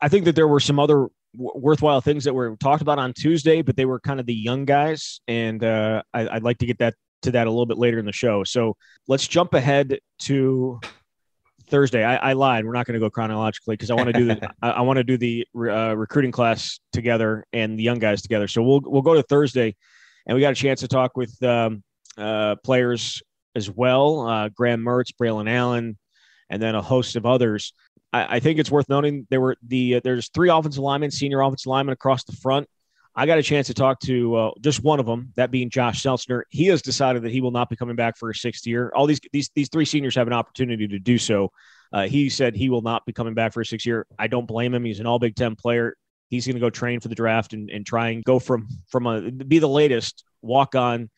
I 0.00 0.08
think 0.08 0.24
that 0.26 0.36
there 0.36 0.48
were 0.48 0.60
some 0.60 0.78
other 0.78 1.08
worthwhile 1.34 2.00
things 2.00 2.24
that 2.24 2.34
were 2.34 2.56
talked 2.56 2.82
about 2.82 2.98
on 2.98 3.12
Tuesday, 3.12 3.62
but 3.62 3.76
they 3.76 3.84
were 3.84 4.00
kind 4.00 4.20
of 4.20 4.26
the 4.26 4.34
young 4.34 4.64
guys, 4.64 5.20
and 5.26 5.62
uh, 5.64 6.02
I, 6.12 6.34
would 6.34 6.44
like 6.44 6.58
to 6.58 6.66
get 6.66 6.78
that 6.78 6.94
to 7.22 7.30
that 7.32 7.46
a 7.46 7.50
little 7.50 7.66
bit 7.66 7.78
later 7.78 7.98
in 7.98 8.04
the 8.04 8.12
show. 8.12 8.44
So 8.44 8.76
let's 9.08 9.26
jump 9.26 9.54
ahead 9.54 9.98
to 10.20 10.80
Thursday. 11.68 12.04
I, 12.04 12.16
I 12.16 12.32
lied. 12.34 12.64
We're 12.64 12.72
not 12.72 12.86
going 12.86 12.94
to 12.94 13.00
go 13.00 13.10
chronologically 13.10 13.74
because 13.74 13.90
I 13.90 13.94
want 13.94 14.08
to 14.08 14.12
do 14.12 14.26
the 14.26 14.50
I, 14.62 14.70
I 14.70 14.80
want 14.82 14.98
to 14.98 15.04
do 15.04 15.16
the 15.16 15.46
uh, 15.56 15.96
recruiting 15.96 16.32
class 16.32 16.80
together 16.92 17.44
and 17.52 17.78
the 17.78 17.82
young 17.82 17.98
guys 17.98 18.22
together. 18.22 18.48
So 18.48 18.62
we'll 18.62 18.82
we'll 18.84 19.02
go 19.02 19.14
to 19.14 19.22
Thursday, 19.22 19.74
and 20.26 20.34
we 20.34 20.40
got 20.40 20.52
a 20.52 20.56
chance 20.56 20.80
to 20.80 20.88
talk 20.88 21.16
with 21.16 21.42
um, 21.42 21.82
uh, 22.16 22.56
players 22.64 23.22
as 23.54 23.70
well. 23.70 24.28
Uh, 24.28 24.48
Graham 24.48 24.82
Mertz, 24.84 25.12
Braylon 25.20 25.50
Allen, 25.50 25.98
and 26.50 26.62
then 26.62 26.74
a 26.74 26.82
host 26.82 27.16
of 27.16 27.26
others. 27.26 27.72
I, 28.12 28.36
I 28.36 28.40
think 28.40 28.58
it's 28.58 28.70
worth 28.70 28.88
noting 28.88 29.26
there 29.30 29.40
were 29.40 29.56
the 29.66 29.96
uh, 29.96 30.00
there's 30.04 30.28
three 30.28 30.50
offensive 30.50 30.82
linemen, 30.82 31.10
senior 31.10 31.40
offensive 31.40 31.66
linemen 31.66 31.92
across 31.92 32.24
the 32.24 32.32
front. 32.32 32.68
I 33.14 33.26
got 33.26 33.38
a 33.38 33.42
chance 33.42 33.66
to 33.66 33.74
talk 33.74 34.00
to 34.00 34.36
uh, 34.36 34.50
just 34.60 34.82
one 34.82 34.98
of 34.98 35.06
them, 35.06 35.32
that 35.36 35.50
being 35.50 35.68
Josh 35.68 36.02
Seltzner. 36.02 36.42
He 36.48 36.66
has 36.66 36.80
decided 36.80 37.22
that 37.22 37.32
he 37.32 37.40
will 37.40 37.50
not 37.50 37.68
be 37.68 37.76
coming 37.76 37.96
back 37.96 38.16
for 38.16 38.30
a 38.30 38.34
sixth 38.34 38.66
year. 38.66 38.90
All 38.94 39.06
these 39.06 39.20
these 39.32 39.50
these 39.54 39.68
three 39.68 39.84
seniors 39.84 40.14
have 40.14 40.26
an 40.26 40.32
opportunity 40.32 40.88
to 40.88 40.98
do 40.98 41.18
so. 41.18 41.50
Uh, 41.92 42.06
he 42.06 42.30
said 42.30 42.56
he 42.56 42.70
will 42.70 42.80
not 42.80 43.04
be 43.04 43.12
coming 43.12 43.34
back 43.34 43.52
for 43.52 43.60
a 43.60 43.66
sixth 43.66 43.86
year. 43.86 44.06
I 44.18 44.28
don't 44.28 44.46
blame 44.46 44.72
him. 44.72 44.84
He's 44.84 45.00
an 45.00 45.06
All 45.06 45.18
Big 45.18 45.36
Ten 45.36 45.56
player. 45.56 45.94
He's 46.28 46.46
going 46.46 46.56
to 46.56 46.60
go 46.60 46.70
train 46.70 47.00
for 47.00 47.08
the 47.08 47.14
draft 47.14 47.52
and, 47.52 47.70
and 47.70 47.84
try 47.84 48.10
and 48.10 48.24
go 48.24 48.38
from 48.38 48.66
from 48.88 49.06
a 49.06 49.30
be 49.30 49.58
the 49.58 49.68
latest 49.68 50.24
walk 50.40 50.74
on 50.74 51.10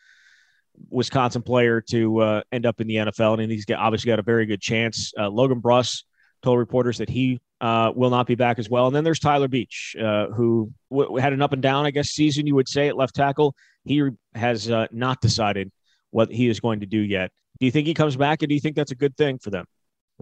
Wisconsin 0.91 1.43
player 1.43 1.81
to 1.81 2.19
uh, 2.21 2.43
end 2.51 2.67
up 2.67 2.81
in 2.81 2.89
the 2.89 2.97
NFL. 2.97 3.41
And 3.41 3.53
he's 3.53 3.65
got, 3.65 3.79
obviously 3.79 4.09
got 4.09 4.19
a 4.19 4.23
very 4.23 4.47
good 4.47 4.61
chance. 4.61 5.13
Uh, 5.17 5.29
Logan 5.29 5.61
Bruss 5.61 6.03
told 6.43 6.59
reporters 6.59 6.99
that 6.99 7.09
he 7.09 7.41
uh, 7.61 7.93
will 7.95 8.11
not 8.11 8.27
be 8.27 8.35
back 8.35 8.59
as 8.59 8.69
well. 8.69 8.87
And 8.87 8.95
then 8.95 9.05
there's 9.05 9.19
Tyler 9.19 9.49
Beach, 9.49 9.97
uh, 10.01 10.27
who 10.27 10.73
w- 10.91 11.17
had 11.17 11.33
an 11.33 11.43
up 11.43 11.53
and 11.53 11.63
down, 11.63 11.87
I 11.87 11.91
guess, 11.91 12.11
season, 12.11 12.47
you 12.47 12.55
would 12.55 12.69
say, 12.69 12.89
at 12.89 12.97
left 12.97 13.15
tackle. 13.15 13.55
He 13.85 14.03
has 14.35 14.71
uh, 14.71 14.87
not 14.91 15.21
decided 15.21 15.71
what 16.11 16.31
he 16.31 16.49
is 16.49 16.61
going 16.61 16.81
to 16.81 16.87
do 16.87 16.99
yet. 16.99 17.31
Do 17.61 17.67
you 17.67 17.73
think 17.73 17.87
he 17.87 17.95
comes 17.95 18.17
back, 18.17 18.43
and 18.43 18.49
do 18.49 18.55
you 18.55 18.61
think 18.61 18.77
that's 18.77 18.91
a 18.91 18.97
good 18.97 19.17
thing 19.17 19.39
for 19.39 19.51
them? 19.51 19.65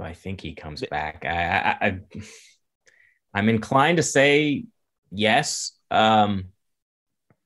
I 0.00 0.14
think 0.14 0.40
he 0.40 0.54
comes 0.54 0.82
back. 0.90 1.24
I, 1.24 1.98
I, 3.34 3.38
am 3.38 3.48
inclined 3.48 3.98
to 3.98 4.02
say 4.02 4.64
yes, 5.10 5.72
um, 5.90 6.46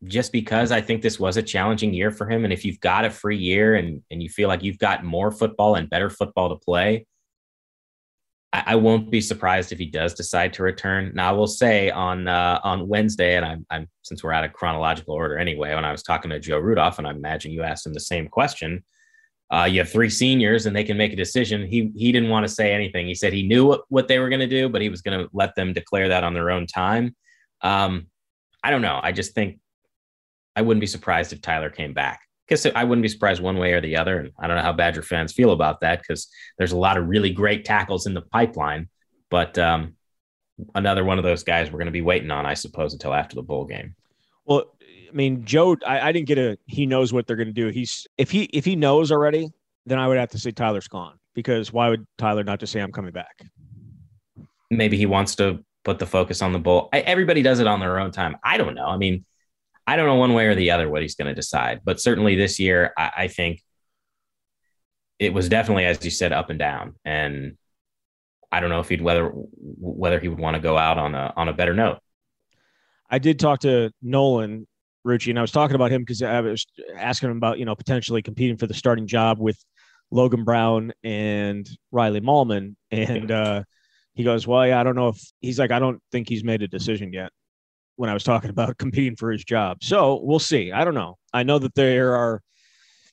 just 0.04 0.32
because 0.32 0.70
I 0.72 0.80
think 0.80 1.02
this 1.02 1.18
was 1.18 1.36
a 1.36 1.42
challenging 1.42 1.92
year 1.92 2.10
for 2.10 2.28
him. 2.28 2.44
And 2.44 2.52
if 2.52 2.64
you've 2.64 2.80
got 2.80 3.04
a 3.04 3.10
free 3.10 3.38
year 3.38 3.74
and, 3.74 4.02
and 4.10 4.22
you 4.22 4.28
feel 4.28 4.48
like 4.48 4.62
you've 4.62 4.78
got 4.78 5.04
more 5.04 5.32
football 5.32 5.74
and 5.74 5.90
better 5.90 6.10
football 6.10 6.50
to 6.50 6.56
play, 6.56 7.06
I, 8.66 8.74
won't 8.76 9.10
be 9.10 9.20
surprised 9.20 9.72
if 9.72 9.78
he 9.78 9.86
does 9.86 10.14
decide 10.14 10.52
to 10.54 10.62
return. 10.62 11.12
Now, 11.14 11.30
I 11.30 11.32
will 11.32 11.46
say 11.46 11.90
on 11.90 12.28
uh, 12.28 12.60
on 12.62 12.88
Wednesday, 12.88 13.36
and 13.36 13.44
I'm, 13.44 13.66
I'm 13.70 13.88
since 14.02 14.22
we're 14.22 14.32
out 14.32 14.44
of 14.44 14.52
chronological 14.52 15.14
order 15.14 15.38
anyway. 15.38 15.74
When 15.74 15.84
I 15.84 15.92
was 15.92 16.02
talking 16.02 16.30
to 16.30 16.40
Joe 16.40 16.58
Rudolph, 16.58 16.98
and 16.98 17.06
I 17.06 17.10
imagine 17.10 17.52
you 17.52 17.62
asked 17.62 17.86
him 17.86 17.94
the 17.94 18.00
same 18.00 18.28
question, 18.28 18.84
uh, 19.52 19.64
you 19.70 19.78
have 19.78 19.90
three 19.90 20.10
seniors 20.10 20.66
and 20.66 20.74
they 20.74 20.84
can 20.84 20.96
make 20.96 21.12
a 21.12 21.16
decision. 21.16 21.66
He 21.66 21.92
he 21.96 22.12
didn't 22.12 22.30
want 22.30 22.46
to 22.46 22.52
say 22.52 22.72
anything. 22.72 23.06
He 23.06 23.14
said 23.14 23.32
he 23.32 23.46
knew 23.46 23.66
what, 23.66 23.82
what 23.88 24.08
they 24.08 24.18
were 24.18 24.28
going 24.28 24.40
to 24.40 24.46
do, 24.46 24.68
but 24.68 24.82
he 24.82 24.88
was 24.88 25.02
going 25.02 25.18
to 25.18 25.28
let 25.32 25.54
them 25.54 25.72
declare 25.72 26.08
that 26.08 26.24
on 26.24 26.34
their 26.34 26.50
own 26.50 26.66
time. 26.66 27.14
Um, 27.62 28.08
I 28.62 28.70
don't 28.70 28.82
know. 28.82 28.98
I 29.02 29.12
just 29.12 29.34
think 29.34 29.60
I 30.56 30.62
wouldn't 30.62 30.80
be 30.80 30.86
surprised 30.86 31.32
if 31.32 31.40
Tyler 31.40 31.70
came 31.70 31.94
back. 31.94 32.20
Because 32.46 32.66
I 32.66 32.84
wouldn't 32.84 33.02
be 33.02 33.08
surprised 33.08 33.42
one 33.42 33.58
way 33.58 33.72
or 33.72 33.80
the 33.80 33.96
other. 33.96 34.18
And 34.18 34.32
I 34.38 34.46
don't 34.46 34.56
know 34.56 34.62
how 34.62 34.72
Badger 34.72 35.02
fans 35.02 35.32
feel 35.32 35.50
about 35.50 35.80
that 35.80 36.00
because 36.00 36.28
there's 36.58 36.72
a 36.72 36.76
lot 36.76 36.96
of 36.96 37.08
really 37.08 37.30
great 37.30 37.64
tackles 37.64 38.06
in 38.06 38.14
the 38.14 38.22
pipeline. 38.22 38.88
But 39.30 39.58
um, 39.58 39.94
another 40.74 41.04
one 41.04 41.18
of 41.18 41.24
those 41.24 41.42
guys 41.42 41.70
we're 41.70 41.78
going 41.78 41.86
to 41.86 41.92
be 41.92 42.02
waiting 42.02 42.30
on, 42.30 42.46
I 42.46 42.54
suppose, 42.54 42.92
until 42.92 43.14
after 43.14 43.34
the 43.34 43.42
bowl 43.42 43.64
game. 43.64 43.94
Well, 44.44 44.76
I 44.80 45.12
mean, 45.12 45.44
Joe, 45.44 45.76
I, 45.86 46.08
I 46.08 46.12
didn't 46.12 46.28
get 46.28 46.38
a. 46.38 46.58
He 46.66 46.86
knows 46.86 47.12
what 47.12 47.26
they're 47.26 47.36
going 47.36 47.48
to 47.48 47.52
do. 47.52 47.68
He's 47.68 48.06
if 48.18 48.30
he 48.30 48.44
if 48.44 48.64
he 48.64 48.76
knows 48.76 49.10
already, 49.10 49.50
then 49.84 49.98
I 49.98 50.06
would 50.08 50.18
have 50.18 50.30
to 50.30 50.38
say 50.38 50.50
Tyler's 50.50 50.88
gone 50.88 51.18
because 51.34 51.72
why 51.72 51.88
would 51.88 52.06
Tyler 52.18 52.44
not 52.44 52.60
just 52.60 52.72
say 52.72 52.80
I'm 52.80 52.92
coming 52.92 53.12
back? 53.12 53.42
Maybe 54.70 54.96
he 54.96 55.06
wants 55.06 55.36
to 55.36 55.64
put 55.84 55.98
the 55.98 56.06
focus 56.06 56.42
on 56.42 56.52
the 56.52 56.58
bowl. 56.58 56.88
I, 56.92 57.00
everybody 57.00 57.42
does 57.42 57.60
it 57.60 57.66
on 57.66 57.80
their 57.80 57.98
own 58.00 58.10
time. 58.10 58.36
I 58.42 58.56
don't 58.56 58.74
know. 58.74 58.86
I 58.86 58.96
mean, 58.96 59.24
I 59.86 59.96
don't 59.96 60.06
know 60.06 60.16
one 60.16 60.34
way 60.34 60.46
or 60.46 60.54
the 60.54 60.72
other 60.72 60.88
what 60.88 61.02
he's 61.02 61.14
going 61.14 61.28
to 61.28 61.34
decide, 61.34 61.80
but 61.84 62.00
certainly 62.00 62.34
this 62.34 62.58
year, 62.58 62.92
I, 62.98 63.10
I 63.16 63.28
think 63.28 63.62
it 65.18 65.32
was 65.32 65.48
definitely, 65.48 65.84
as 65.84 66.04
you 66.04 66.10
said, 66.10 66.32
up 66.32 66.50
and 66.50 66.58
down. 66.58 66.94
And 67.04 67.56
I 68.50 68.60
don't 68.60 68.70
know 68.70 68.80
if 68.80 68.88
he'd 68.88 69.02
whether 69.02 69.28
whether 69.28 70.18
he 70.18 70.28
would 70.28 70.38
want 70.38 70.56
to 70.56 70.62
go 70.62 70.76
out 70.76 70.98
on 70.98 71.14
a 71.14 71.32
on 71.36 71.48
a 71.48 71.52
better 71.52 71.74
note. 71.74 71.98
I 73.08 73.18
did 73.18 73.38
talk 73.38 73.60
to 73.60 73.90
Nolan 74.02 74.66
Rucci, 75.06 75.30
and 75.30 75.38
I 75.38 75.42
was 75.42 75.52
talking 75.52 75.76
about 75.76 75.92
him 75.92 76.02
because 76.02 76.22
I 76.22 76.40
was 76.40 76.66
asking 76.96 77.30
him 77.30 77.36
about 77.36 77.58
you 77.58 77.64
know 77.64 77.74
potentially 77.74 78.22
competing 78.22 78.56
for 78.56 78.66
the 78.66 78.74
starting 78.74 79.06
job 79.06 79.38
with 79.38 79.58
Logan 80.10 80.44
Brown 80.44 80.92
and 81.04 81.68
Riley 81.92 82.20
Mahlman, 82.20 82.76
and 82.90 83.30
uh, 83.30 83.62
he 84.14 84.24
goes, 84.24 84.46
"Well, 84.46 84.66
yeah, 84.66 84.80
I 84.80 84.82
don't 84.82 84.96
know 84.96 85.08
if 85.08 85.20
he's 85.40 85.58
like 85.58 85.70
I 85.70 85.78
don't 85.78 86.00
think 86.12 86.28
he's 86.28 86.44
made 86.44 86.62
a 86.62 86.68
decision 86.68 87.12
yet." 87.12 87.30
When 87.96 88.10
I 88.10 88.14
was 88.14 88.24
talking 88.24 88.50
about 88.50 88.76
competing 88.78 89.16
for 89.16 89.30
his 89.30 89.44
job, 89.44 89.78
so 89.82 90.20
we'll 90.22 90.38
see. 90.38 90.72
I 90.72 90.84
don't 90.84 90.94
know. 90.94 91.16
I 91.32 91.42
know 91.42 91.58
that 91.58 91.74
there 91.74 92.14
are, 92.14 92.42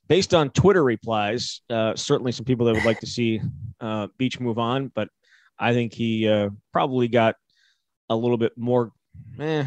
based 0.08 0.34
on 0.34 0.50
Twitter 0.52 0.84
replies, 0.84 1.62
uh, 1.70 1.96
certainly 1.96 2.32
some 2.32 2.46
people 2.46 2.66
that 2.68 2.76
would 2.76 2.86
like 2.86 3.00
to 3.00 3.08
see 3.08 3.42
uh, 3.80 4.08
Beach 4.18 4.40
move 4.40 4.60
on, 4.60 4.92
but 4.94 5.10
I 5.58 5.74
think 5.74 5.94
he 5.94 6.28
uh, 6.28 6.50
probably 6.72 7.08
got 7.08 7.36
a 8.10 8.16
little 8.16 8.38
bit 8.38 8.54
more. 8.58 8.92
Eh, 9.40 9.64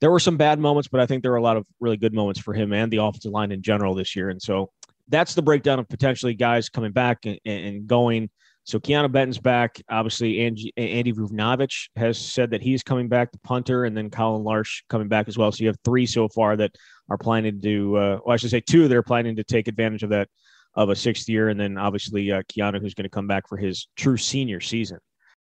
there 0.00 0.10
were 0.10 0.20
some 0.20 0.36
bad 0.36 0.58
moments, 0.58 0.88
but 0.88 1.00
I 1.00 1.06
think 1.06 1.22
there 1.22 1.32
were 1.32 1.36
a 1.36 1.42
lot 1.42 1.56
of 1.56 1.66
really 1.78 1.96
good 1.96 2.14
moments 2.14 2.40
for 2.40 2.54
him 2.54 2.72
and 2.72 2.90
the 2.90 2.98
offensive 2.98 3.32
line 3.32 3.52
in 3.52 3.62
general 3.62 3.94
this 3.94 4.16
year. 4.16 4.30
And 4.30 4.40
so 4.40 4.70
that's 5.08 5.34
the 5.34 5.42
breakdown 5.42 5.78
of 5.78 5.88
potentially 5.88 6.34
guys 6.34 6.68
coming 6.68 6.92
back 6.92 7.26
and, 7.26 7.38
and 7.44 7.86
going. 7.86 8.30
So 8.64 8.78
Keanu 8.78 9.10
Benton's 9.10 9.38
back. 9.38 9.80
Obviously, 9.90 10.40
Andy, 10.40 10.72
Andy 10.76 11.12
Vujnovich 11.12 11.88
has 11.96 12.18
said 12.18 12.50
that 12.50 12.62
he's 12.62 12.82
coming 12.82 13.08
back, 13.08 13.32
the 13.32 13.38
punter, 13.40 13.84
and 13.84 13.96
then 13.96 14.10
Collin 14.10 14.44
Larsh 14.44 14.82
coming 14.88 15.08
back 15.08 15.28
as 15.28 15.36
well. 15.36 15.50
So 15.50 15.62
you 15.62 15.68
have 15.68 15.78
three 15.84 16.06
so 16.06 16.28
far 16.28 16.56
that 16.56 16.72
are 17.08 17.18
planning 17.18 17.60
to, 17.62 17.96
uh, 17.96 18.18
well, 18.24 18.34
I 18.34 18.36
should 18.36 18.50
say 18.50 18.60
two 18.60 18.86
that 18.86 18.96
are 18.96 19.02
planning 19.02 19.36
to 19.36 19.44
take 19.44 19.66
advantage 19.66 20.02
of 20.02 20.10
that 20.10 20.28
of 20.76 20.88
a 20.88 20.94
sixth 20.94 21.28
year, 21.28 21.48
and 21.48 21.58
then 21.58 21.76
obviously 21.76 22.30
uh, 22.30 22.42
Keanu, 22.42 22.80
who's 22.80 22.94
going 22.94 23.04
to 23.04 23.10
come 23.10 23.26
back 23.26 23.48
for 23.48 23.58
his 23.58 23.88
true 23.96 24.16
senior 24.16 24.60
season. 24.60 24.98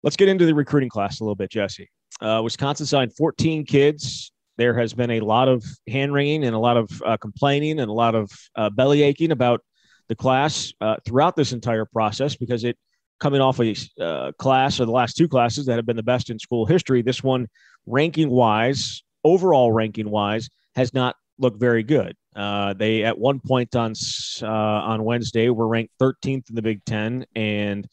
Let's 0.03 0.17
get 0.17 0.29
into 0.29 0.45
the 0.45 0.55
recruiting 0.55 0.91
class 0.91 1.21
a 1.21 1.25
little 1.25 1.35
bit, 1.35 1.51
Jesse. 1.51 1.89
Uh, 2.21 2.43
Wisconsin 2.45 2.85
signed 2.85 3.17
14 3.17 3.65
kids 3.65 4.33
there 4.57 4.79
has 4.79 4.95
been 4.95 5.11
a 5.13 5.21
lot 5.21 5.49
of 5.49 5.65
hand 5.89 6.13
wringing 6.13 6.45
and 6.45 6.55
a 6.55 6.59
lot 6.59 6.77
of 6.77 7.03
uh, 7.05 7.17
complaining 7.17 7.81
and 7.81 7.91
a 7.91 7.93
lot 7.93 8.15
of 8.15 8.31
uh, 8.57 8.71
belly 8.71 9.03
aching 9.03 9.33
about 9.33 9.61
the 10.09 10.15
class 10.15 10.73
uh, 10.81 10.97
throughout 11.05 11.35
this 11.35 11.53
entire 11.53 11.85
process 11.85 12.37
because 12.37 12.65
it 12.65 12.77
coming 13.21 13.41
off 13.41 13.61
a 13.61 13.75
uh, 14.01 14.33
class 14.39 14.81
or 14.81 14.87
the 14.87 14.93
last 14.93 15.17
two 15.17 15.29
classes 15.29 15.67
that 15.67 15.77
have 15.77 15.87
been 15.87 15.97
the 15.97 16.03
best 16.03 16.31
in 16.31 16.39
school 16.39 16.67
history. 16.67 17.03
This 17.03 17.23
one, 17.23 17.49
ranking 17.87 18.31
wise, 18.31 19.03
overall 19.23 19.73
ranking 19.73 20.11
wise, 20.11 20.49
has 20.75 20.93
not 20.93 21.17
looked 21.39 21.59
very 21.59 21.83
good. 21.83 22.17
Uh, 22.35 22.75
they 22.75 23.05
at 23.05 23.19
one 23.19 23.41
point 23.41 23.75
on 23.77 23.95
uh, 24.43 24.47
on 24.47 25.05
Wednesday 25.05 25.49
were 25.51 25.69
ranked 25.69 25.93
13th 26.01 26.49
in 26.49 26.55
the 26.55 26.63
Big 26.63 26.85
Ten 26.85 27.25
and. 27.35 27.87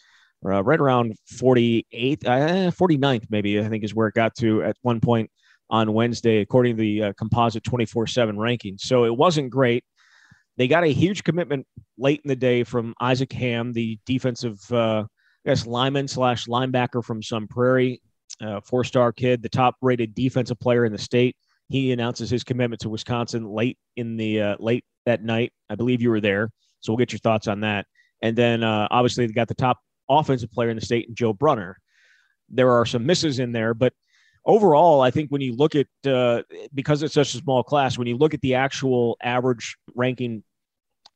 right 0.43 0.79
around 0.79 1.13
48th, 1.35 2.23
49th, 2.23 3.25
maybe 3.29 3.59
I 3.59 3.69
think 3.69 3.83
is 3.83 3.93
where 3.93 4.07
it 4.07 4.15
got 4.15 4.33
to 4.37 4.63
at 4.63 4.75
one 4.81 4.99
point 4.99 5.29
on 5.71 5.93
Wednesday, 5.93 6.41
according 6.41 6.75
to 6.75 6.81
the 6.81 7.03
uh, 7.03 7.13
composite 7.13 7.63
24 7.63 8.05
7 8.05 8.37
ranking. 8.37 8.77
So 8.77 9.05
it 9.05 9.15
wasn't 9.15 9.49
great. 9.49 9.85
They 10.57 10.67
got 10.67 10.83
a 10.83 10.91
huge 10.91 11.23
commitment 11.23 11.65
late 11.97 12.21
in 12.23 12.27
the 12.27 12.35
day 12.35 12.63
from 12.63 12.93
Isaac 12.99 13.31
Hamm, 13.31 13.71
the 13.71 13.97
defensive, 14.05 14.59
uh, 14.71 15.05
Guess, 15.45 15.65
lineman 15.65 16.07
slash 16.07 16.45
linebacker 16.45 17.03
from 17.03 17.23
Sun 17.23 17.47
Prairie, 17.47 18.01
uh, 18.41 18.61
four 18.61 18.83
star 18.83 19.11
kid, 19.11 19.41
the 19.41 19.49
top 19.49 19.75
rated 19.81 20.13
defensive 20.13 20.59
player 20.59 20.85
in 20.85 20.91
the 20.91 20.97
state. 20.97 21.35
He 21.69 21.91
announces 21.91 22.29
his 22.29 22.43
commitment 22.43 22.81
to 22.81 22.89
Wisconsin 22.89 23.47
late 23.49 23.77
in 23.95 24.17
the 24.17 24.41
uh, 24.41 24.55
late 24.59 24.85
that 25.05 25.23
night. 25.23 25.53
I 25.69 25.75
believe 25.75 26.01
you 26.01 26.09
were 26.09 26.21
there, 26.21 26.51
so 26.81 26.91
we'll 26.91 26.97
get 26.97 27.11
your 27.11 27.19
thoughts 27.19 27.47
on 27.47 27.61
that. 27.61 27.87
And 28.21 28.37
then 28.37 28.63
uh, 28.63 28.87
obviously 28.91 29.25
they 29.25 29.33
got 29.33 29.47
the 29.47 29.55
top 29.55 29.79
offensive 30.09 30.51
player 30.51 30.69
in 30.69 30.75
the 30.75 30.85
state, 30.85 31.13
Joe 31.13 31.33
Brunner. 31.33 31.77
There 32.49 32.71
are 32.71 32.85
some 32.85 33.05
misses 33.05 33.39
in 33.39 33.51
there, 33.51 33.73
but 33.73 33.93
overall, 34.45 35.01
I 35.01 35.11
think 35.11 35.29
when 35.29 35.41
you 35.41 35.55
look 35.55 35.75
at 35.75 35.87
uh, 36.05 36.43
because 36.73 37.03
it's 37.03 37.13
such 37.13 37.33
a 37.33 37.37
small 37.37 37.63
class, 37.63 37.97
when 37.97 38.07
you 38.07 38.17
look 38.17 38.33
at 38.33 38.41
the 38.41 38.55
actual 38.55 39.17
average 39.23 39.75
ranking 39.95 40.43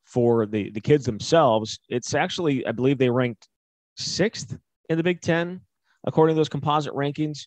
for 0.04 0.46
the 0.46 0.70
the 0.70 0.80
kids 0.80 1.04
themselves, 1.04 1.78
it's 1.88 2.14
actually 2.14 2.66
I 2.66 2.72
believe 2.72 2.98
they 2.98 3.10
ranked 3.10 3.48
sixth 3.96 4.56
in 4.88 4.96
the 4.96 5.02
Big 5.02 5.20
Ten 5.20 5.60
according 6.06 6.34
to 6.34 6.38
those 6.38 6.48
composite 6.48 6.94
rankings. 6.94 7.46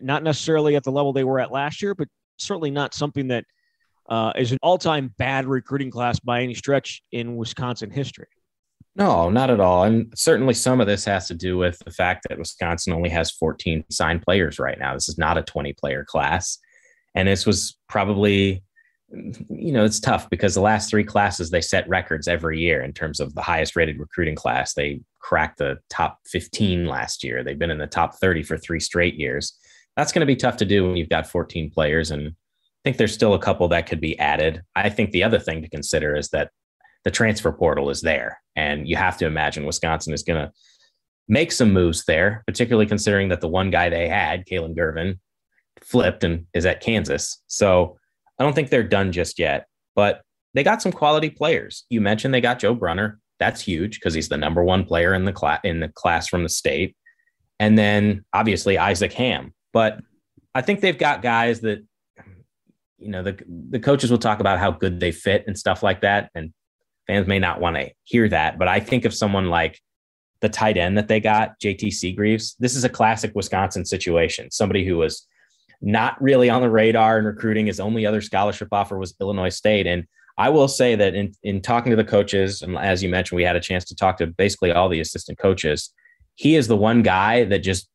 Not 0.00 0.22
necessarily 0.22 0.76
at 0.76 0.82
the 0.82 0.92
level 0.92 1.12
they 1.12 1.24
were 1.24 1.40
at 1.40 1.52
last 1.52 1.82
year, 1.82 1.94
but 1.94 2.08
certainly 2.38 2.70
not 2.70 2.94
something 2.94 3.28
that 3.28 3.44
uh, 4.08 4.32
is 4.36 4.52
an 4.52 4.58
all-time 4.62 5.14
bad 5.18 5.46
recruiting 5.46 5.90
class 5.90 6.18
by 6.20 6.42
any 6.42 6.54
stretch 6.54 7.02
in 7.12 7.36
Wisconsin 7.36 7.90
history. 7.90 8.26
No, 8.96 9.28
not 9.28 9.50
at 9.50 9.60
all. 9.60 9.84
And 9.84 10.12
certainly 10.14 10.54
some 10.54 10.80
of 10.80 10.86
this 10.86 11.04
has 11.04 11.26
to 11.28 11.34
do 11.34 11.56
with 11.56 11.78
the 11.80 11.90
fact 11.90 12.26
that 12.28 12.38
Wisconsin 12.38 12.92
only 12.92 13.10
has 13.10 13.30
14 13.32 13.84
signed 13.90 14.22
players 14.22 14.58
right 14.58 14.78
now. 14.78 14.94
This 14.94 15.08
is 15.08 15.18
not 15.18 15.38
a 15.38 15.42
20 15.42 15.72
player 15.72 16.04
class. 16.04 16.58
And 17.14 17.26
this 17.26 17.44
was 17.44 17.76
probably, 17.88 18.62
you 19.10 19.72
know, 19.72 19.84
it's 19.84 20.00
tough 20.00 20.30
because 20.30 20.54
the 20.54 20.60
last 20.60 20.90
three 20.90 21.04
classes, 21.04 21.50
they 21.50 21.60
set 21.60 21.88
records 21.88 22.28
every 22.28 22.60
year 22.60 22.82
in 22.82 22.92
terms 22.92 23.18
of 23.18 23.34
the 23.34 23.42
highest 23.42 23.74
rated 23.74 23.98
recruiting 23.98 24.36
class. 24.36 24.74
They 24.74 25.00
cracked 25.24 25.56
the 25.56 25.78
top 25.88 26.18
15 26.26 26.86
last 26.86 27.24
year. 27.24 27.42
They've 27.42 27.58
been 27.58 27.70
in 27.70 27.78
the 27.78 27.86
top 27.86 28.16
30 28.16 28.42
for 28.42 28.58
three 28.58 28.78
straight 28.78 29.14
years. 29.14 29.58
That's 29.96 30.12
going 30.12 30.20
to 30.20 30.26
be 30.26 30.36
tough 30.36 30.58
to 30.58 30.66
do 30.66 30.86
when 30.86 30.96
you've 30.96 31.08
got 31.08 31.26
14 31.26 31.70
players. 31.70 32.10
And 32.10 32.28
I 32.28 32.80
think 32.84 32.98
there's 32.98 33.14
still 33.14 33.32
a 33.32 33.38
couple 33.38 33.66
that 33.68 33.88
could 33.88 34.02
be 34.02 34.18
added. 34.18 34.62
I 34.76 34.90
think 34.90 35.10
the 35.10 35.24
other 35.24 35.38
thing 35.38 35.62
to 35.62 35.68
consider 35.68 36.14
is 36.14 36.28
that 36.30 36.50
the 37.04 37.10
transfer 37.10 37.50
portal 37.52 37.88
is 37.88 38.02
there. 38.02 38.38
And 38.54 38.86
you 38.86 38.96
have 38.96 39.16
to 39.18 39.26
imagine 39.26 39.64
Wisconsin 39.64 40.12
is 40.12 40.22
going 40.22 40.44
to 40.44 40.52
make 41.26 41.52
some 41.52 41.72
moves 41.72 42.04
there, 42.04 42.44
particularly 42.46 42.86
considering 42.86 43.30
that 43.30 43.40
the 43.40 43.48
one 43.48 43.70
guy 43.70 43.88
they 43.88 44.08
had, 44.08 44.46
Kalen 44.46 44.76
Gervin, 44.76 45.18
flipped 45.80 46.22
and 46.22 46.44
is 46.52 46.66
at 46.66 46.82
Kansas. 46.82 47.42
So 47.46 47.96
I 48.38 48.44
don't 48.44 48.54
think 48.54 48.68
they're 48.68 48.82
done 48.82 49.10
just 49.10 49.38
yet, 49.38 49.66
but 49.94 50.20
they 50.52 50.62
got 50.62 50.82
some 50.82 50.92
quality 50.92 51.30
players. 51.30 51.84
You 51.88 52.02
mentioned 52.02 52.34
they 52.34 52.42
got 52.42 52.58
Joe 52.58 52.74
Brunner. 52.74 53.20
That's 53.38 53.60
huge 53.60 53.98
because 53.98 54.14
he's 54.14 54.28
the 54.28 54.36
number 54.36 54.62
one 54.62 54.84
player 54.84 55.14
in 55.14 55.24
the 55.24 55.32
class 55.32 55.60
in 55.64 55.80
the 55.80 55.88
class 55.88 56.28
from 56.28 56.42
the 56.42 56.48
state. 56.48 56.96
And 57.58 57.78
then 57.78 58.24
obviously 58.32 58.78
Isaac 58.78 59.12
Hamm. 59.12 59.52
But 59.72 60.00
I 60.54 60.62
think 60.62 60.80
they've 60.80 60.98
got 60.98 61.22
guys 61.22 61.60
that 61.60 61.84
you 62.98 63.08
know 63.08 63.22
the 63.22 63.38
the 63.70 63.80
coaches 63.80 64.10
will 64.10 64.18
talk 64.18 64.40
about 64.40 64.58
how 64.58 64.70
good 64.70 65.00
they 65.00 65.12
fit 65.12 65.44
and 65.46 65.58
stuff 65.58 65.82
like 65.82 66.00
that 66.02 66.30
and 66.34 66.52
fans 67.06 67.26
may 67.26 67.38
not 67.38 67.60
want 67.60 67.76
to 67.76 67.90
hear 68.04 68.28
that, 68.28 68.58
but 68.58 68.68
I 68.68 68.80
think 68.80 69.04
of 69.04 69.14
someone 69.14 69.48
like 69.50 69.80
the 70.40 70.48
tight 70.48 70.76
end 70.76 70.98
that 70.98 71.08
they 71.08 71.20
got, 71.20 71.58
JT 71.60 71.88
Seagreaves. 71.88 72.54
This 72.58 72.76
is 72.76 72.84
a 72.84 72.88
classic 72.88 73.32
Wisconsin 73.34 73.84
situation. 73.84 74.50
Somebody 74.50 74.84
who 74.84 74.96
was 74.96 75.26
not 75.80 76.20
really 76.20 76.50
on 76.50 76.62
the 76.62 76.70
radar 76.70 77.18
in 77.18 77.24
recruiting. 77.24 77.66
His 77.66 77.80
only 77.80 78.06
other 78.06 78.20
scholarship 78.20 78.68
offer 78.72 78.98
was 78.98 79.14
Illinois 79.20 79.50
State. 79.50 79.86
And 79.86 80.04
I 80.36 80.48
will 80.48 80.68
say 80.68 80.96
that 80.96 81.14
in, 81.14 81.32
in 81.42 81.60
talking 81.60 81.90
to 81.90 81.96
the 81.96 82.04
coaches, 82.04 82.62
and 82.62 82.76
as 82.76 83.02
you 83.02 83.08
mentioned, 83.08 83.36
we 83.36 83.44
had 83.44 83.56
a 83.56 83.60
chance 83.60 83.84
to 83.86 83.94
talk 83.94 84.18
to 84.18 84.26
basically 84.26 84.72
all 84.72 84.88
the 84.88 85.00
assistant 85.00 85.38
coaches. 85.38 85.92
He 86.34 86.56
is 86.56 86.66
the 86.66 86.76
one 86.76 87.02
guy 87.02 87.44
that 87.44 87.60
just 87.60 87.88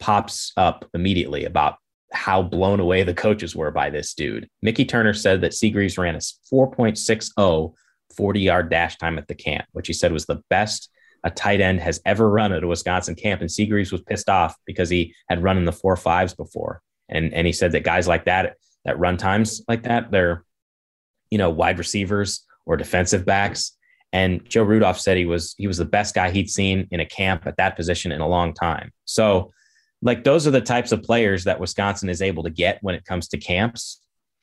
pops 0.00 0.52
up 0.56 0.88
immediately 0.94 1.44
about 1.44 1.76
how 2.12 2.42
blown 2.42 2.80
away 2.80 3.04
the 3.04 3.14
coaches 3.14 3.54
were 3.54 3.70
by 3.70 3.90
this 3.90 4.14
dude. 4.14 4.48
Mickey 4.62 4.84
Turner 4.84 5.14
said 5.14 5.42
that 5.42 5.52
Seagreaves 5.52 5.98
ran 5.98 6.16
a 6.16 6.18
4.60 6.18 7.74
40 8.16 8.40
yard 8.40 8.70
dash 8.70 8.96
time 8.96 9.18
at 9.18 9.28
the 9.28 9.34
camp, 9.34 9.66
which 9.72 9.86
he 9.86 9.92
said 9.92 10.12
was 10.12 10.26
the 10.26 10.42
best 10.50 10.90
a 11.22 11.30
tight 11.30 11.60
end 11.60 11.80
has 11.80 12.00
ever 12.04 12.30
run 12.30 12.52
at 12.52 12.64
a 12.64 12.66
Wisconsin 12.66 13.14
camp. 13.14 13.40
And 13.40 13.50
Seagreaves 13.50 13.92
was 13.92 14.00
pissed 14.02 14.28
off 14.28 14.56
because 14.64 14.88
he 14.88 15.14
had 15.28 15.42
run 15.42 15.58
in 15.58 15.64
the 15.64 15.72
four 15.72 15.96
fives 15.96 16.34
before. 16.34 16.82
And, 17.08 17.32
and 17.34 17.46
he 17.46 17.52
said 17.52 17.72
that 17.72 17.84
guys 17.84 18.08
like 18.08 18.24
that, 18.24 18.56
that 18.84 18.98
run 18.98 19.16
times 19.16 19.62
like 19.68 19.82
that, 19.82 20.10
they're, 20.10 20.44
you 21.30 21.38
know, 21.38 21.50
wide 21.50 21.78
receivers 21.78 22.44
or 22.66 22.76
defensive 22.76 23.24
backs. 23.24 23.76
And 24.12 24.48
Joe 24.48 24.64
Rudolph 24.64 25.00
said 25.00 25.16
he 25.16 25.26
was 25.26 25.54
he 25.56 25.66
was 25.66 25.78
the 25.78 25.84
best 25.84 26.14
guy 26.14 26.30
he'd 26.30 26.50
seen 26.50 26.88
in 26.90 27.00
a 27.00 27.06
camp 27.06 27.46
at 27.46 27.56
that 27.56 27.76
position 27.76 28.12
in 28.12 28.20
a 28.20 28.28
long 28.28 28.52
time. 28.52 28.92
So, 29.04 29.52
like 30.02 30.24
those 30.24 30.46
are 30.46 30.50
the 30.50 30.60
types 30.60 30.92
of 30.92 31.02
players 31.02 31.44
that 31.44 31.60
Wisconsin 31.60 32.08
is 32.08 32.22
able 32.22 32.42
to 32.42 32.50
get 32.50 32.78
when 32.82 32.94
it 32.94 33.04
comes 33.04 33.28
to 33.28 33.38
camps. 33.38 34.00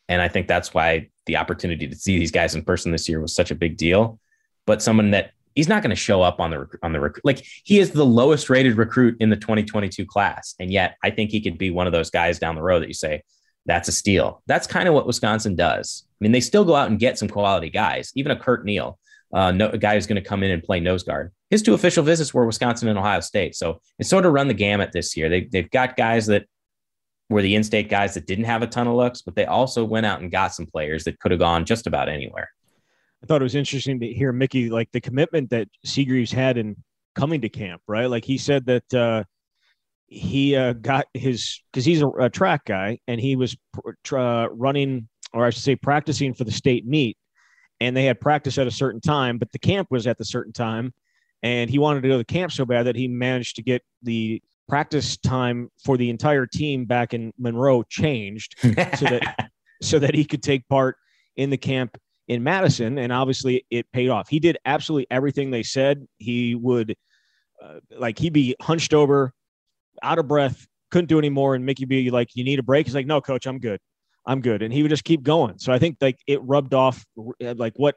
And 0.07 0.21
I 0.21 0.29
think 0.29 0.47
that's 0.47 0.73
why 0.73 1.09
the 1.25 1.35
opportunity 1.35 1.87
to 1.87 1.95
see 1.95 2.17
these 2.17 2.31
guys 2.31 2.55
in 2.55 2.63
person 2.63 2.91
this 2.91 3.09
year 3.09 3.19
was 3.19 3.35
such 3.35 3.51
a 3.51 3.55
big 3.55 3.75
deal. 3.75 4.19
But 4.65 4.81
someone 4.81 5.11
that 5.11 5.31
he's 5.57 5.67
not 5.67 5.81
going 5.81 5.89
to 5.89 5.95
show 5.95 6.21
up 6.21 6.39
on 6.39 6.51
the 6.51 6.67
on 6.83 6.93
the 6.93 6.99
recruit. 6.99 7.25
Like 7.25 7.45
he 7.63 7.79
is 7.79 7.91
the 7.91 8.05
lowest 8.05 8.49
rated 8.49 8.77
recruit 8.77 9.17
in 9.19 9.29
the 9.29 9.35
2022 9.35 10.05
class, 10.05 10.53
and 10.59 10.71
yet 10.71 10.97
I 11.03 11.09
think 11.09 11.31
he 11.31 11.41
could 11.41 11.57
be 11.57 11.71
one 11.71 11.87
of 11.87 11.93
those 11.93 12.11
guys 12.11 12.39
down 12.39 12.55
the 12.55 12.61
road 12.61 12.83
that 12.83 12.87
you 12.87 12.93
say 12.93 13.23
that's 13.67 13.87
a 13.87 13.91
steal. 13.91 14.41
That's 14.47 14.65
kind 14.65 14.87
of 14.87 14.95
what 14.95 15.05
Wisconsin 15.05 15.55
does. 15.55 16.05
I 16.09 16.17
mean, 16.19 16.31
they 16.31 16.39
still 16.39 16.65
go 16.65 16.75
out 16.75 16.89
and 16.89 16.97
get 16.97 17.19
some 17.19 17.27
quality 17.27 17.69
guys, 17.69 18.11
even 18.15 18.31
a 18.31 18.35
Curt 18.35 18.65
Neal 18.65 18.97
uh, 19.33 19.51
no, 19.51 19.69
a 19.69 19.77
guy 19.77 19.95
who's 19.95 20.07
going 20.07 20.21
to 20.21 20.27
come 20.27 20.43
in 20.43 20.51
and 20.51 20.63
play 20.63 20.79
nose 20.79 21.03
guard. 21.03 21.31
His 21.49 21.61
two 21.61 21.73
official 21.73 22.03
visits 22.03 22.33
were 22.33 22.45
Wisconsin 22.45 22.87
and 22.87 22.97
Ohio 22.97 23.19
State. 23.19 23.55
So 23.55 23.81
it's 23.99 24.09
sort 24.09 24.25
of 24.25 24.33
run 24.33 24.47
the 24.47 24.53
gamut 24.53 24.91
this 24.91 25.15
year. 25.17 25.29
They, 25.29 25.45
they've 25.45 25.69
got 25.69 25.97
guys 25.97 26.27
that 26.27 26.45
were 27.29 27.41
the 27.41 27.55
in-state 27.55 27.89
guys 27.89 28.13
that 28.13 28.25
didn't 28.25 28.45
have 28.45 28.61
a 28.61 28.67
ton 28.67 28.87
of 28.87 28.95
looks, 28.95 29.21
but 29.21 29.35
they 29.35 29.45
also 29.45 29.83
went 29.83 30.05
out 30.05 30.21
and 30.21 30.31
got 30.31 30.53
some 30.53 30.65
players 30.65 31.03
that 31.03 31.19
could 31.19 31.31
have 31.31 31.39
gone 31.39 31.65
just 31.65 31.87
about 31.87 32.07
anywhere. 32.07 32.49
I 33.21 33.25
thought 33.25 33.41
it 33.41 33.43
was 33.43 33.55
interesting 33.55 33.99
to 33.99 34.07
hear 34.07 34.31
Mickey 34.31 34.69
like 34.69 34.91
the 34.91 35.01
commitment 35.01 35.49
that 35.49 35.67
Seagreaves 35.85 36.31
had 36.31 36.57
in 36.57 36.77
coming 37.15 37.41
to 37.41 37.49
camp, 37.49 37.81
right? 37.87 38.05
Like 38.05 38.23
he 38.23 38.37
said 38.37 38.65
that 38.67 38.93
uh, 38.93 39.23
he 40.07 40.55
uh, 40.55 40.73
got 40.73 41.05
his 41.13 41.61
because 41.71 41.85
he's 41.85 42.01
a, 42.01 42.07
a, 42.07 42.29
track 42.29 42.65
guy 42.65 42.99
and 43.07 43.19
he 43.19 43.35
was 43.35 43.55
uh, 44.11 44.47
running, 44.51 45.07
or 45.33 45.45
I 45.45 45.49
should 45.49 45.63
say, 45.63 45.75
practicing 45.75 46.33
for 46.33 46.45
the 46.45 46.51
state 46.51 46.85
meet 46.87 47.17
and 47.79 47.95
they 47.95 48.05
had 48.05 48.19
practice 48.19 48.57
at 48.57 48.67
a 48.67 48.71
certain 48.71 49.01
time, 49.01 49.37
but 49.37 49.51
the 49.51 49.59
camp 49.59 49.89
was 49.91 50.07
at 50.07 50.17
the 50.17 50.25
certain 50.25 50.53
time. 50.53 50.93
And 51.43 51.69
he 51.69 51.77
wanted 51.77 52.01
to 52.01 52.07
go 52.07 52.13
to 52.15 52.17
the 52.17 52.25
camp 52.25 52.51
so 52.51 52.65
bad 52.65 52.87
that 52.87 52.95
he 52.95 53.07
managed 53.07 53.57
to 53.57 53.61
get 53.61 53.83
the 54.01 54.41
practice 54.67 55.17
time 55.17 55.69
for 55.85 55.95
the 55.95 56.09
entire 56.09 56.47
team 56.47 56.85
back 56.85 57.13
in 57.13 57.31
Monroe 57.37 57.83
changed 57.83 58.55
so 58.61 59.05
that 59.05 59.49
so 59.81 59.99
that 59.99 60.15
he 60.15 60.25
could 60.25 60.41
take 60.41 60.67
part 60.67 60.97
in 61.35 61.51
the 61.51 61.57
camp 61.57 61.97
in 62.27 62.43
Madison. 62.43 62.97
And 62.97 63.13
obviously 63.13 63.65
it 63.69 63.85
paid 63.91 64.09
off. 64.09 64.27
He 64.27 64.39
did 64.39 64.57
absolutely 64.65 65.05
everything 65.11 65.51
they 65.51 65.61
said. 65.61 66.07
He 66.17 66.55
would 66.55 66.95
uh, 67.63 67.79
like 67.91 68.17
he'd 68.17 68.33
be 68.33 68.55
hunched 68.59 68.95
over, 68.95 69.31
out 70.01 70.19
of 70.19 70.27
breath, 70.27 70.67
couldn't 70.91 71.07
do 71.07 71.19
anymore. 71.19 71.55
And 71.55 71.65
Mickey 71.65 71.85
be 71.85 72.09
like, 72.09 72.29
You 72.35 72.43
need 72.43 72.59
a 72.59 72.63
break? 72.63 72.85
He's 72.85 72.95
like, 72.95 73.05
No, 73.05 73.21
coach, 73.21 73.45
I'm 73.45 73.59
good. 73.59 73.79
I'm 74.25 74.41
good. 74.41 74.61
And 74.61 74.73
he 74.73 74.81
would 74.81 74.89
just 74.89 75.05
keep 75.05 75.23
going. 75.23 75.57
So 75.57 75.71
I 75.71 75.79
think 75.79 75.97
like 76.01 76.19
it 76.27 76.41
rubbed 76.43 76.73
off 76.73 77.05
like 77.39 77.73
what 77.77 77.95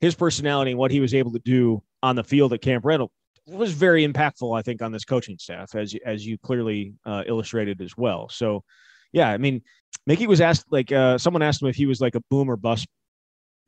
his 0.00 0.14
personality 0.14 0.72
and 0.72 0.78
what 0.78 0.90
he 0.90 1.00
was 1.00 1.14
able 1.14 1.32
to 1.32 1.38
do 1.38 1.82
on 2.02 2.16
the 2.16 2.24
field 2.24 2.52
at 2.52 2.62
Camp 2.62 2.84
Randall 2.84 3.10
was 3.46 3.72
very 3.72 4.06
impactful, 4.06 4.58
I 4.58 4.62
think, 4.62 4.82
on 4.82 4.92
this 4.92 5.04
coaching 5.04 5.38
staff, 5.38 5.74
as 5.74 5.94
as 6.04 6.26
you 6.26 6.38
clearly 6.38 6.94
uh, 7.04 7.22
illustrated 7.26 7.80
as 7.80 7.96
well. 7.96 8.28
So, 8.28 8.64
yeah, 9.12 9.30
I 9.30 9.38
mean, 9.38 9.62
Mickey 10.06 10.26
was 10.26 10.40
asked 10.40 10.66
like 10.70 10.90
uh, 10.92 11.18
someone 11.18 11.42
asked 11.42 11.62
him 11.62 11.68
if 11.68 11.76
he 11.76 11.86
was 11.86 12.00
like 12.00 12.14
a 12.14 12.22
boom 12.30 12.50
or 12.50 12.56
bust 12.56 12.86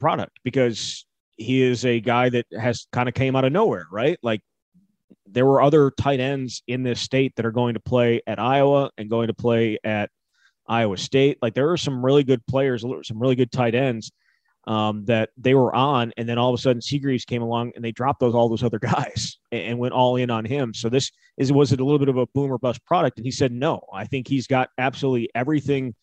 product 0.01 0.39
because 0.45 1.07
he 1.37 1.63
is 1.63 1.85
a 1.85 2.01
guy 2.01 2.29
that 2.29 2.47
has 2.59 2.87
kind 2.93 3.09
of 3.09 3.15
came 3.15 3.37
out 3.37 3.45
of 3.45 3.53
nowhere, 3.53 3.87
right? 3.91 4.19
Like 4.23 4.41
there 5.33 5.47
were 5.47 5.63
other 5.63 5.91
tight 5.91 6.21
ends 6.21 6.63
in 6.67 6.83
this 6.83 7.01
state 7.01 7.35
that 7.37 7.47
are 7.47 7.53
going 7.53 7.75
to 7.75 7.81
play 7.81 8.21
at 8.27 8.39
Iowa 8.39 8.91
and 8.99 9.11
going 9.11 9.29
to 9.29 9.35
play 9.35 9.79
at 9.85 10.11
Iowa 10.69 10.97
State. 10.97 11.39
Like 11.41 11.55
there 11.55 11.71
are 11.71 11.77
some 11.77 12.05
really 12.05 12.25
good 12.25 12.47
players, 12.47 12.83
some 12.83 13.21
really 13.21 13.37
good 13.37 13.51
tight 13.51 13.75
ends 13.75 14.13
um, 14.67 15.05
that 15.07 15.31
they 15.39 15.55
were 15.55 15.75
on, 15.75 16.13
and 16.17 16.29
then 16.29 16.37
all 16.37 16.53
of 16.53 16.59
a 16.59 16.61
sudden 16.61 16.83
Seagreaves 16.83 17.25
came 17.25 17.43
along 17.43 17.73
and 17.75 17.85
they 17.85 17.93
dropped 17.93 18.21
those 18.21 18.35
all 18.35 18.49
those 18.49 18.63
other 18.63 18.79
guys 18.81 19.39
and, 19.51 19.63
and 19.63 19.79
went 19.79 19.95
all 19.95 20.17
in 20.17 20.31
on 20.31 20.45
him. 20.45 20.75
So 20.75 20.89
this 20.89 21.11
is 21.39 21.53
was 21.53 21.73
it 21.73 21.81
a 21.81 21.85
little 21.85 21.99
bit 21.99 22.09
of 22.09 22.19
a 22.19 22.27
boomer 22.27 22.59
bust 22.59 22.85
product? 22.85 23.19
And 23.19 23.25
he 23.25 23.31
said 23.31 23.53
no. 23.53 23.81
I 23.93 24.05
think 24.05 24.29
he's 24.29 24.47
got 24.47 24.69
absolutely 24.79 25.31
everything 25.35 25.95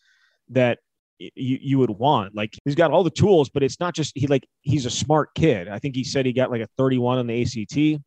that 0.50 0.80
you, 1.20 1.58
you 1.62 1.80
would 1.80 1.92
want. 1.92 2.36
Like 2.36 2.58
he's 2.66 2.76
got 2.76 2.92
all 2.92 3.04
the 3.04 3.10
tools, 3.10 3.50
but 3.50 3.64
it's 3.64 3.80
not 3.80 3.94
just 3.94 4.14
he 4.16 4.28
like 4.28 4.48
he's 4.62 4.86
a 4.86 4.92
smart 4.92 5.34
kid. 5.36 5.68
I 5.68 5.80
think 5.80 5.96
he 5.96 6.04
said 6.04 6.26
he 6.26 6.34
got 6.34 6.52
like 6.52 6.62
a 6.62 6.68
31 6.78 7.20
on 7.20 7.28
the 7.28 7.42
ACT. 7.42 8.02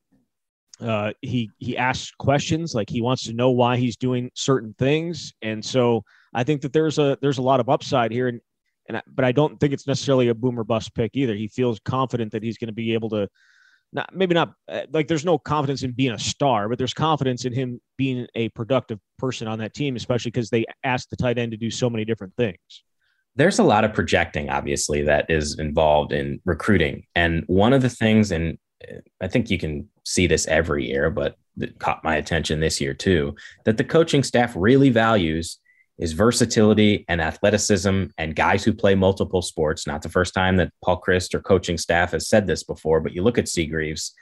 Uh, 0.81 1.13
he 1.23 1.51
he 1.59 1.77
asks 1.77 2.13
questions 2.19 2.75
like 2.75 2.89
he 2.89 3.01
wants 3.01 3.25
to 3.25 3.33
know 3.33 3.51
why 3.51 3.77
he's 3.77 3.97
doing 3.97 4.31
certain 4.35 4.75
things, 4.79 5.33
and 5.43 5.65
so 5.65 6.05
I 6.35 6.45
think 6.45 6.63
that 6.63 6.73
there's 6.73 6.99
a 6.99 7.19
there's 7.21 7.39
a 7.39 7.43
lot 7.43 7.59
of 7.59 7.69
upside 7.69 8.13
here, 8.13 8.29
and 8.29 8.41
and 8.89 9.03
but 9.09 9.25
I 9.25 9.33
don't 9.33 9.59
think 9.59 9.73
it's 9.73 9.89
necessarily 9.89 10.29
a 10.29 10.35
boomer 10.35 10.63
bust 10.63 10.95
pick 10.95 11.13
either. 11.15 11.35
He 11.35 11.49
feels 11.49 11.81
confident 11.81 12.33
that 12.33 12.45
he's 12.45 12.59
going 12.59 12.69
to 12.69 12.75
be 12.75 12.95
able 12.95 13.11
to, 13.11 13.29
not 13.93 14.15
maybe 14.15 14.35
not 14.35 14.53
uh, 14.69 14.83
like 14.93 15.09
there's 15.09 15.25
no 15.25 15.37
confidence 15.37 15.83
in 15.83 15.93
being 15.93 16.13
a 16.13 16.19
star, 16.19 16.69
but 16.69 16.79
there's 16.79 16.95
confidence 16.95 17.45
in 17.45 17.53
him 17.53 17.81
being 17.97 18.29
a 18.37 18.49
productive 18.51 19.01
person 19.19 19.49
on 19.49 19.59
that 19.59 19.75
team, 19.75 19.97
especially 19.97 20.31
because 20.31 20.51
they 20.51 20.65
asked 20.85 21.11
the 21.11 21.17
tight 21.17 21.39
end 21.39 21.51
to 21.51 21.57
do 21.57 21.73
so 21.73 21.91
many 21.91 22.05
different 22.05 22.35
things. 22.37 22.85
There's 23.35 23.59
a 23.59 23.65
lot 23.65 23.85
of 23.85 23.93
projecting, 23.95 24.49
obviously, 24.49 25.03
that 25.03 25.27
is 25.29 25.59
involved 25.59 26.13
in 26.13 26.41
recruiting, 26.45 27.05
and 27.17 27.43
one 27.49 27.73
of 27.73 27.83
the 27.83 27.91
things, 27.91 28.31
and 28.31 28.59
I 29.21 29.27
think 29.27 29.51
you 29.51 29.59
can 29.59 29.89
see 30.09 30.27
this 30.27 30.47
every 30.47 30.89
year, 30.89 31.11
but 31.11 31.37
it 31.61 31.79
caught 31.79 32.03
my 32.03 32.17
attention 32.17 32.61
this 32.61 32.81
year 32.81 32.95
too, 32.95 33.37
that 33.65 33.77
the 33.77 33.85
coaching 33.85 34.23
staff 34.23 34.55
really 34.57 34.89
values 34.89 35.59
is 35.99 36.13
versatility 36.13 37.05
and 37.09 37.21
athleticism 37.21 38.05
and 38.17 38.37
guys 38.37 38.65
who 38.65 38.73
play 38.73 38.95
multiple 38.95 39.43
sports. 39.43 39.87
Not 39.87 40.01
the 40.01 40.09
first 40.09 40.33
time 40.33 40.57
that 40.57 40.73
Paul 40.83 41.03
Chryst 41.07 41.35
or 41.35 41.41
coaching 41.41 41.77
staff 41.77 42.13
has 42.13 42.29
said 42.29 42.47
this 42.47 42.63
before, 42.63 43.01
but 43.01 43.13
you 43.13 43.23
look 43.23 43.37
at 43.37 43.49
Seagreaves 43.49 44.13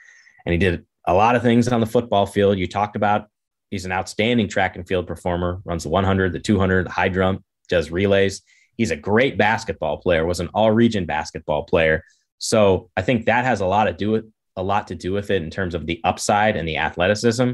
and 0.45 0.51
he 0.51 0.57
did 0.57 0.85
a 1.07 1.13
lot 1.13 1.35
of 1.35 1.41
things 1.41 1.67
on 1.69 1.79
the 1.79 1.85
football 1.85 2.25
field. 2.25 2.57
You 2.57 2.67
talked 2.67 2.97
about 2.97 3.27
he's 3.69 3.85
an 3.85 3.91
outstanding 3.93 4.49
track 4.49 4.75
and 4.75 4.85
field 4.87 5.07
performer, 5.07 5.61
runs 5.63 5.83
the 5.83 5.89
100, 5.89 6.33
the 6.33 6.39
200, 6.39 6.87
the 6.87 6.91
high 6.91 7.09
jump, 7.09 7.43
does 7.69 7.91
relays. 7.91 8.41
He's 8.75 8.91
a 8.91 8.97
great 8.97 9.37
basketball 9.37 9.97
player, 9.97 10.25
was 10.25 10.41
an 10.41 10.49
all 10.53 10.71
region 10.71 11.05
basketball 11.05 11.63
player. 11.63 12.03
So 12.39 12.89
I 12.97 13.03
think 13.03 13.25
that 13.25 13.45
has 13.45 13.61
a 13.61 13.65
lot 13.65 13.85
to 13.85 13.93
do 13.93 14.11
with 14.11 14.25
a 14.57 14.63
lot 14.63 14.87
to 14.87 14.95
do 14.95 15.13
with 15.13 15.31
it 15.31 15.41
in 15.41 15.49
terms 15.49 15.73
of 15.75 15.85
the 15.85 16.01
upside 16.03 16.57
and 16.57 16.67
the 16.67 16.77
athleticism. 16.77 17.51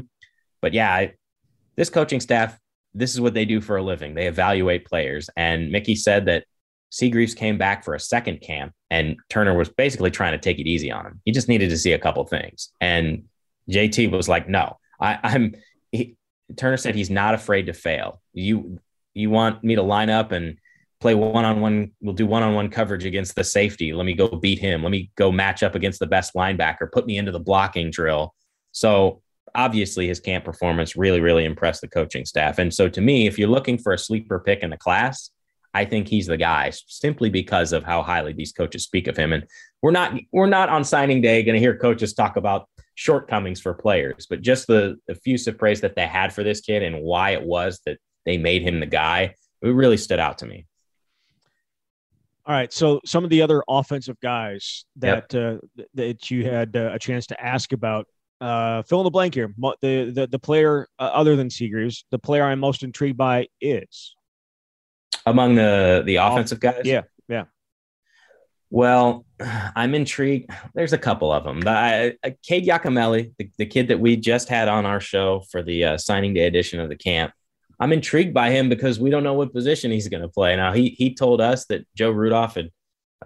But 0.60 0.74
yeah, 0.74 0.92
I, 0.92 1.14
this 1.76 1.90
coaching 1.90 2.20
staff 2.20 2.58
this 2.94 3.12
is 3.12 3.20
what 3.20 3.34
they 3.34 3.44
do 3.44 3.60
for 3.60 3.76
a 3.76 3.82
living. 3.82 4.14
They 4.14 4.26
evaluate 4.26 4.86
players. 4.86 5.28
And 5.36 5.70
Mickey 5.70 5.96
said 5.96 6.26
that 6.26 6.44
Seagreaves 6.90 7.34
came 7.34 7.58
back 7.58 7.84
for 7.84 7.94
a 7.94 8.00
second 8.00 8.40
camp 8.40 8.72
and 8.88 9.16
Turner 9.28 9.56
was 9.56 9.68
basically 9.68 10.12
trying 10.12 10.32
to 10.32 10.38
take 10.38 10.60
it 10.60 10.68
easy 10.68 10.92
on 10.92 11.04
him. 11.04 11.20
He 11.24 11.32
just 11.32 11.48
needed 11.48 11.70
to 11.70 11.78
see 11.78 11.92
a 11.92 11.98
couple 11.98 12.24
things. 12.24 12.70
And 12.80 13.24
JT 13.68 14.12
was 14.12 14.28
like, 14.28 14.48
no, 14.48 14.78
I, 15.00 15.18
am 15.24 15.54
Turner 16.56 16.76
said 16.76 16.94
he's 16.94 17.10
not 17.10 17.34
afraid 17.34 17.66
to 17.66 17.72
fail. 17.72 18.22
You 18.32 18.78
you 19.12 19.30
want 19.30 19.64
me 19.64 19.76
to 19.76 19.82
line 19.82 20.10
up 20.10 20.32
and 20.32 20.58
play 21.04 21.14
one 21.14 21.44
on 21.44 21.60
one? 21.60 21.92
We'll 22.00 22.14
do 22.14 22.24
one 22.24 22.42
on 22.42 22.54
one 22.54 22.70
coverage 22.70 23.04
against 23.04 23.36
the 23.36 23.44
safety. 23.44 23.92
Let 23.92 24.06
me 24.06 24.14
go 24.14 24.26
beat 24.28 24.58
him. 24.58 24.82
Let 24.82 24.90
me 24.90 25.10
go 25.16 25.30
match 25.30 25.62
up 25.62 25.74
against 25.74 26.00
the 26.00 26.06
best 26.06 26.32
linebacker. 26.32 26.90
Put 26.90 27.04
me 27.04 27.18
into 27.18 27.30
the 27.30 27.38
blocking 27.38 27.90
drill. 27.90 28.34
So 28.72 29.20
obviously 29.54 30.08
his 30.08 30.18
camp 30.18 30.46
performance 30.46 30.96
really, 30.96 31.20
really 31.20 31.44
impressed 31.44 31.82
the 31.82 31.88
coaching 31.88 32.24
staff. 32.24 32.58
And 32.58 32.72
so 32.72 32.88
to 32.88 33.02
me, 33.02 33.26
if 33.26 33.38
you're 33.38 33.50
looking 33.50 33.76
for 33.76 33.92
a 33.92 33.98
sleeper 33.98 34.40
pick 34.40 34.60
in 34.60 34.70
the 34.70 34.78
class, 34.78 35.28
I 35.74 35.84
think 35.84 36.08
he's 36.08 36.26
the 36.26 36.38
guy 36.38 36.72
simply 36.86 37.28
because 37.28 37.74
of 37.74 37.84
how 37.84 38.02
highly 38.02 38.32
these 38.32 38.52
coaches 38.52 38.84
speak 38.84 39.06
of 39.06 39.14
him. 39.14 39.34
And 39.34 39.44
we're 39.82 39.90
not 39.90 40.14
we're 40.32 40.46
not 40.46 40.70
on 40.70 40.84
signing 40.84 41.20
day 41.20 41.42
going 41.42 41.54
to 41.54 41.60
hear 41.60 41.76
coaches 41.76 42.14
talk 42.14 42.36
about 42.36 42.66
shortcomings 42.94 43.60
for 43.60 43.74
players, 43.74 44.26
but 44.30 44.40
just 44.40 44.68
the 44.68 44.96
effusive 45.10 45.58
praise 45.58 45.82
that 45.82 45.96
they 45.96 46.06
had 46.06 46.32
for 46.32 46.42
this 46.42 46.62
kid 46.62 46.82
and 46.82 47.02
why 47.02 47.32
it 47.32 47.42
was 47.42 47.80
that 47.84 47.98
they 48.24 48.38
made 48.38 48.62
him 48.62 48.80
the 48.80 48.86
guy, 48.86 49.34
it 49.60 49.68
really 49.68 49.98
stood 49.98 50.18
out 50.18 50.38
to 50.38 50.46
me. 50.46 50.66
All 52.46 52.54
right, 52.54 52.70
so 52.72 53.00
some 53.06 53.24
of 53.24 53.30
the 53.30 53.40
other 53.40 53.62
offensive 53.68 54.20
guys 54.20 54.84
that 54.96 55.32
yep. 55.32 55.58
uh, 55.58 55.84
that 55.94 56.30
you 56.30 56.44
had 56.44 56.76
uh, 56.76 56.90
a 56.92 56.98
chance 56.98 57.26
to 57.28 57.42
ask 57.42 57.72
about 57.72 58.06
uh, 58.40 58.82
fill 58.82 59.00
in 59.00 59.04
the 59.04 59.10
blank 59.10 59.34
here. 59.34 59.54
The 59.80 60.12
the, 60.14 60.28
the 60.30 60.38
player 60.38 60.86
uh, 60.98 61.10
other 61.14 61.36
than 61.36 61.48
Seagreaves, 61.48 62.04
the 62.10 62.18
player 62.18 62.44
I'm 62.44 62.60
most 62.60 62.82
intrigued 62.82 63.16
by 63.16 63.48
is 63.62 64.14
among 65.24 65.54
the 65.54 66.02
the 66.04 66.16
offensive 66.16 66.60
guys. 66.60 66.82
Yeah, 66.84 67.02
yeah. 67.28 67.44
Well, 68.68 69.24
I'm 69.76 69.94
intrigued. 69.94 70.50
There's 70.74 70.92
a 70.92 70.98
couple 70.98 71.32
of 71.32 71.44
them. 71.44 71.60
The, 71.60 72.16
uh, 72.22 72.30
Cade 72.42 72.66
Yacamelli, 72.66 73.32
the, 73.38 73.50
the 73.56 73.66
kid 73.66 73.88
that 73.88 74.00
we 74.00 74.16
just 74.16 74.48
had 74.48 74.68
on 74.68 74.84
our 74.84 75.00
show 75.00 75.42
for 75.50 75.62
the 75.62 75.84
uh, 75.84 75.98
signing 75.98 76.34
day 76.34 76.46
edition 76.46 76.80
of 76.80 76.88
the 76.88 76.96
camp. 76.96 77.32
I'm 77.80 77.92
intrigued 77.92 78.34
by 78.34 78.50
him 78.50 78.68
because 78.68 78.98
we 78.98 79.10
don't 79.10 79.24
know 79.24 79.34
what 79.34 79.52
position 79.52 79.90
he's 79.90 80.08
going 80.08 80.22
to 80.22 80.28
play. 80.28 80.56
Now 80.56 80.72
he 80.72 80.90
he 80.90 81.14
told 81.14 81.40
us 81.40 81.66
that 81.66 81.86
Joe 81.94 82.10
Rudolph 82.10 82.54
had 82.54 82.70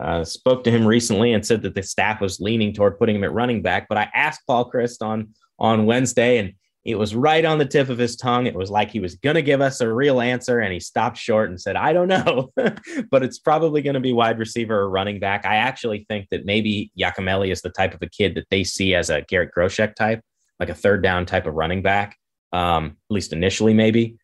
uh, 0.00 0.24
spoke 0.24 0.64
to 0.64 0.70
him 0.70 0.86
recently 0.86 1.32
and 1.32 1.44
said 1.44 1.62
that 1.62 1.74
the 1.74 1.82
staff 1.82 2.20
was 2.20 2.40
leaning 2.40 2.72
toward 2.72 2.98
putting 2.98 3.16
him 3.16 3.24
at 3.24 3.32
running 3.32 3.62
back. 3.62 3.86
But 3.88 3.98
I 3.98 4.08
asked 4.14 4.42
Paul 4.46 4.70
Chryst 4.70 5.02
on 5.02 5.34
on 5.58 5.86
Wednesday, 5.86 6.38
and 6.38 6.52
It 6.84 6.94
was 6.94 7.14
right 7.14 7.44
on 7.44 7.58
the 7.58 7.66
tip 7.66 7.88
of 7.88 7.98
his 7.98 8.16
tongue. 8.16 8.46
It 8.46 8.54
was 8.54 8.70
like 8.70 8.90
he 8.90 9.00
was 9.00 9.16
going 9.16 9.34
to 9.34 9.42
give 9.42 9.60
us 9.60 9.80
a 9.80 9.92
real 9.92 10.20
answer, 10.20 10.60
and 10.60 10.72
he 10.72 10.80
stopped 10.80 11.18
short 11.18 11.50
and 11.50 11.60
said, 11.60 11.76
I 11.76 11.92
don't 11.92 12.08
know, 12.08 12.50
but 13.10 13.22
it's 13.22 13.40
probably 13.40 13.82
going 13.82 13.94
to 13.94 14.00
be 14.00 14.12
wide 14.12 14.38
receiver 14.38 14.78
or 14.78 14.88
running 14.88 15.18
back. 15.18 15.44
I 15.44 15.56
actually 15.56 16.06
think 16.08 16.28
that 16.30 16.46
maybe 16.46 16.90
Yacamelli 16.98 17.50
is 17.50 17.60
the 17.60 17.70
type 17.70 17.92
of 17.92 18.00
a 18.02 18.08
kid 18.08 18.36
that 18.36 18.46
they 18.50 18.64
see 18.64 18.94
as 18.94 19.10
a 19.10 19.22
Garrett 19.22 19.50
Groshek 19.54 19.96
type, 19.96 20.22
like 20.60 20.70
a 20.70 20.74
third 20.74 21.02
down 21.02 21.26
type 21.26 21.46
of 21.46 21.54
running 21.54 21.82
back, 21.82 22.16
um, 22.52 22.96
at 23.10 23.14
least 23.14 23.32
initially, 23.32 23.74
maybe. 23.74 24.16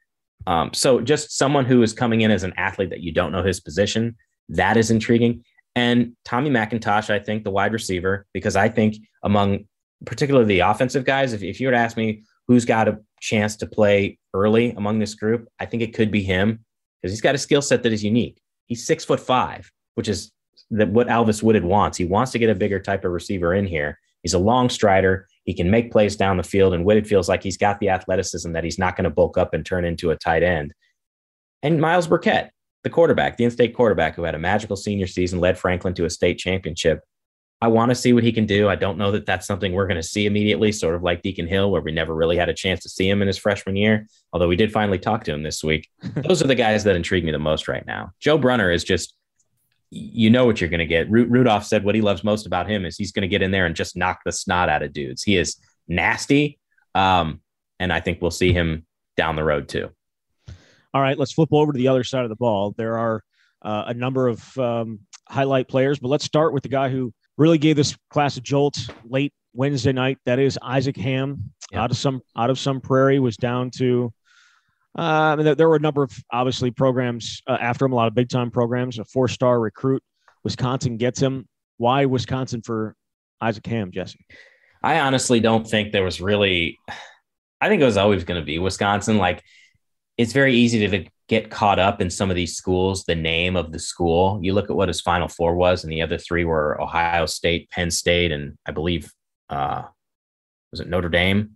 Um, 0.46 0.72
so 0.74 1.00
just 1.00 1.36
someone 1.36 1.64
who 1.64 1.82
is 1.82 1.92
coming 1.92 2.20
in 2.20 2.30
as 2.30 2.42
an 2.42 2.52
athlete 2.56 2.90
that 2.90 3.00
you 3.00 3.12
don't 3.12 3.32
know 3.32 3.42
his 3.42 3.60
position, 3.60 4.16
that 4.48 4.76
is 4.76 4.90
intriguing. 4.90 5.44
And 5.74 6.14
Tommy 6.24 6.50
McIntosh, 6.50 7.10
I 7.10 7.18
think 7.18 7.44
the 7.44 7.50
wide 7.50 7.72
receiver, 7.72 8.26
because 8.32 8.56
I 8.56 8.68
think 8.68 8.96
among 9.22 9.66
particularly 10.04 10.46
the 10.46 10.60
offensive 10.60 11.04
guys, 11.04 11.32
if, 11.32 11.42
if 11.42 11.60
you 11.60 11.66
were 11.66 11.72
to 11.72 11.78
ask 11.78 11.96
me 11.96 12.22
who's 12.46 12.64
got 12.64 12.88
a 12.88 12.98
chance 13.20 13.56
to 13.56 13.66
play 13.66 14.18
early 14.34 14.70
among 14.72 14.98
this 14.98 15.14
group, 15.14 15.48
I 15.58 15.66
think 15.66 15.82
it 15.82 15.94
could 15.94 16.10
be 16.10 16.22
him 16.22 16.64
because 17.00 17.12
he's 17.12 17.20
got 17.22 17.34
a 17.34 17.38
skill 17.38 17.62
set 17.62 17.82
that 17.82 17.92
is 17.92 18.04
unique. 18.04 18.40
He's 18.66 18.86
six 18.86 19.04
foot 19.04 19.20
five, 19.20 19.70
which 19.94 20.08
is 20.08 20.30
what 20.68 21.08
Alvis 21.08 21.42
Whitted 21.42 21.64
wants. 21.64 21.98
He 21.98 22.04
wants 22.04 22.32
to 22.32 22.38
get 22.38 22.50
a 22.50 22.54
bigger 22.54 22.80
type 22.80 23.04
of 23.04 23.12
receiver 23.12 23.54
in 23.54 23.66
here. 23.66 23.98
He's 24.22 24.34
a 24.34 24.38
long 24.38 24.70
strider. 24.70 25.26
He 25.44 25.54
can 25.54 25.70
make 25.70 25.92
plays 25.92 26.16
down 26.16 26.38
the 26.38 26.42
field, 26.42 26.74
and 26.74 26.84
Whitted 26.84 27.06
feels 27.06 27.28
like 27.28 27.42
he's 27.42 27.56
got 27.56 27.78
the 27.78 27.90
athleticism 27.90 28.52
that 28.52 28.64
he's 28.64 28.78
not 28.78 28.96
going 28.96 29.04
to 29.04 29.10
bulk 29.10 29.38
up 29.38 29.54
and 29.54 29.64
turn 29.64 29.84
into 29.84 30.10
a 30.10 30.16
tight 30.16 30.42
end. 30.42 30.72
And 31.62 31.80
Myles 31.80 32.06
Burkett, 32.06 32.50
the 32.82 32.90
quarterback, 32.90 33.36
the 33.36 33.44
in-state 33.44 33.74
quarterback 33.74 34.14
who 34.14 34.24
had 34.24 34.34
a 34.34 34.38
magical 34.38 34.76
senior 34.76 35.06
season, 35.06 35.40
led 35.40 35.58
Franklin 35.58 35.94
to 35.94 36.04
a 36.04 36.10
state 36.10 36.38
championship. 36.38 37.02
I 37.60 37.68
want 37.68 37.90
to 37.90 37.94
see 37.94 38.12
what 38.12 38.24
he 38.24 38.32
can 38.32 38.44
do. 38.44 38.68
I 38.68 38.74
don't 38.74 38.98
know 38.98 39.10
that 39.12 39.24
that's 39.24 39.46
something 39.46 39.72
we're 39.72 39.86
going 39.86 40.00
to 40.00 40.02
see 40.02 40.26
immediately, 40.26 40.72
sort 40.72 40.94
of 40.94 41.02
like 41.02 41.22
Deacon 41.22 41.46
Hill, 41.46 41.70
where 41.70 41.80
we 41.80 41.92
never 41.92 42.14
really 42.14 42.36
had 42.36 42.50
a 42.50 42.54
chance 42.54 42.80
to 42.80 42.90
see 42.90 43.08
him 43.08 43.22
in 43.22 43.26
his 43.26 43.38
freshman 43.38 43.76
year, 43.76 44.06
although 44.32 44.48
we 44.48 44.56
did 44.56 44.72
finally 44.72 44.98
talk 44.98 45.24
to 45.24 45.32
him 45.32 45.42
this 45.42 45.64
week. 45.64 45.88
Those 46.16 46.42
are 46.42 46.46
the 46.46 46.54
guys 46.54 46.84
that 46.84 46.96
intrigue 46.96 47.24
me 47.24 47.32
the 47.32 47.38
most 47.38 47.68
right 47.68 47.86
now. 47.86 48.12
Joe 48.20 48.36
Brunner 48.36 48.70
is 48.70 48.84
just, 48.84 49.14
you 49.94 50.28
know 50.28 50.44
what 50.44 50.60
you're 50.60 50.70
going 50.70 50.78
to 50.78 50.86
get. 50.86 51.08
Ru- 51.10 51.26
Rudolph 51.26 51.64
said 51.64 51.84
what 51.84 51.94
he 51.94 52.00
loves 52.00 52.24
most 52.24 52.46
about 52.46 52.68
him 52.68 52.84
is 52.84 52.96
he's 52.96 53.12
going 53.12 53.22
to 53.22 53.28
get 53.28 53.42
in 53.42 53.50
there 53.50 53.66
and 53.66 53.76
just 53.76 53.96
knock 53.96 54.20
the 54.24 54.32
snot 54.32 54.68
out 54.68 54.82
of 54.82 54.92
dudes. 54.92 55.22
He 55.22 55.36
is 55.36 55.56
nasty. 55.86 56.58
Um, 56.94 57.40
and 57.78 57.92
I 57.92 58.00
think 58.00 58.20
we'll 58.20 58.30
see 58.30 58.52
him 58.52 58.86
down 59.16 59.36
the 59.36 59.44
road 59.44 59.68
too. 59.68 59.90
All 60.92 61.00
right, 61.00 61.18
let's 61.18 61.32
flip 61.32 61.48
over 61.52 61.72
to 61.72 61.76
the 61.76 61.88
other 61.88 62.04
side 62.04 62.24
of 62.24 62.28
the 62.28 62.36
ball. 62.36 62.74
There 62.76 62.98
are 62.98 63.22
uh, 63.62 63.84
a 63.88 63.94
number 63.94 64.28
of 64.28 64.58
um, 64.58 65.00
highlight 65.28 65.68
players, 65.68 65.98
but 65.98 66.08
let's 66.08 66.24
start 66.24 66.52
with 66.52 66.62
the 66.62 66.68
guy 66.68 66.88
who 66.88 67.12
really 67.36 67.58
gave 67.58 67.76
this 67.76 67.96
class 68.10 68.36
a 68.36 68.40
jolt 68.40 68.76
late 69.04 69.32
Wednesday 69.54 69.92
night. 69.92 70.18
That 70.26 70.38
is 70.38 70.58
Isaac 70.62 70.96
Hamm 70.96 71.52
yeah. 71.72 71.82
out 71.82 71.90
of 71.90 71.96
some 71.96 72.20
out 72.36 72.50
of 72.50 72.58
Sun 72.58 72.80
Prairie 72.80 73.18
was 73.18 73.36
down 73.36 73.70
to. 73.72 74.12
I 74.96 75.36
mean, 75.36 75.56
there 75.56 75.68
were 75.68 75.76
a 75.76 75.80
number 75.80 76.02
of 76.02 76.12
obviously 76.32 76.70
programs 76.70 77.42
uh, 77.46 77.56
after 77.60 77.84
him, 77.84 77.92
a 77.92 77.96
lot 77.96 78.08
of 78.08 78.14
big 78.14 78.28
time 78.28 78.50
programs. 78.50 78.98
A 78.98 79.04
four 79.04 79.28
star 79.28 79.58
recruit, 79.60 80.02
Wisconsin 80.44 80.96
gets 80.96 81.20
him. 81.20 81.48
Why 81.78 82.04
Wisconsin 82.04 82.62
for 82.62 82.94
Isaac 83.40 83.66
Hamm, 83.66 83.90
Jesse? 83.90 84.24
I 84.82 85.00
honestly 85.00 85.40
don't 85.40 85.66
think 85.66 85.92
there 85.92 86.04
was 86.04 86.20
really. 86.20 86.78
I 87.60 87.68
think 87.68 87.80
it 87.80 87.86
was 87.86 87.96
always 87.96 88.24
going 88.24 88.40
to 88.40 88.44
be 88.44 88.58
Wisconsin. 88.58 89.16
Like, 89.16 89.42
it's 90.18 90.34
very 90.34 90.54
easy 90.54 90.86
to 90.86 91.04
get 91.28 91.50
caught 91.50 91.78
up 91.78 92.02
in 92.02 92.10
some 92.10 92.28
of 92.28 92.36
these 92.36 92.56
schools, 92.56 93.04
the 93.04 93.14
name 93.14 93.56
of 93.56 93.72
the 93.72 93.78
school. 93.78 94.38
You 94.42 94.52
look 94.52 94.68
at 94.68 94.76
what 94.76 94.88
his 94.88 95.00
final 95.00 95.28
four 95.28 95.56
was, 95.56 95.82
and 95.82 95.90
the 95.90 96.02
other 96.02 96.18
three 96.18 96.44
were 96.44 96.80
Ohio 96.80 97.26
State, 97.26 97.70
Penn 97.70 97.90
State, 97.90 98.32
and 98.32 98.58
I 98.66 98.72
believe 98.72 99.10
uh 99.48 99.82
was 100.70 100.80
it 100.80 100.88
Notre 100.88 101.08
Dame? 101.08 101.52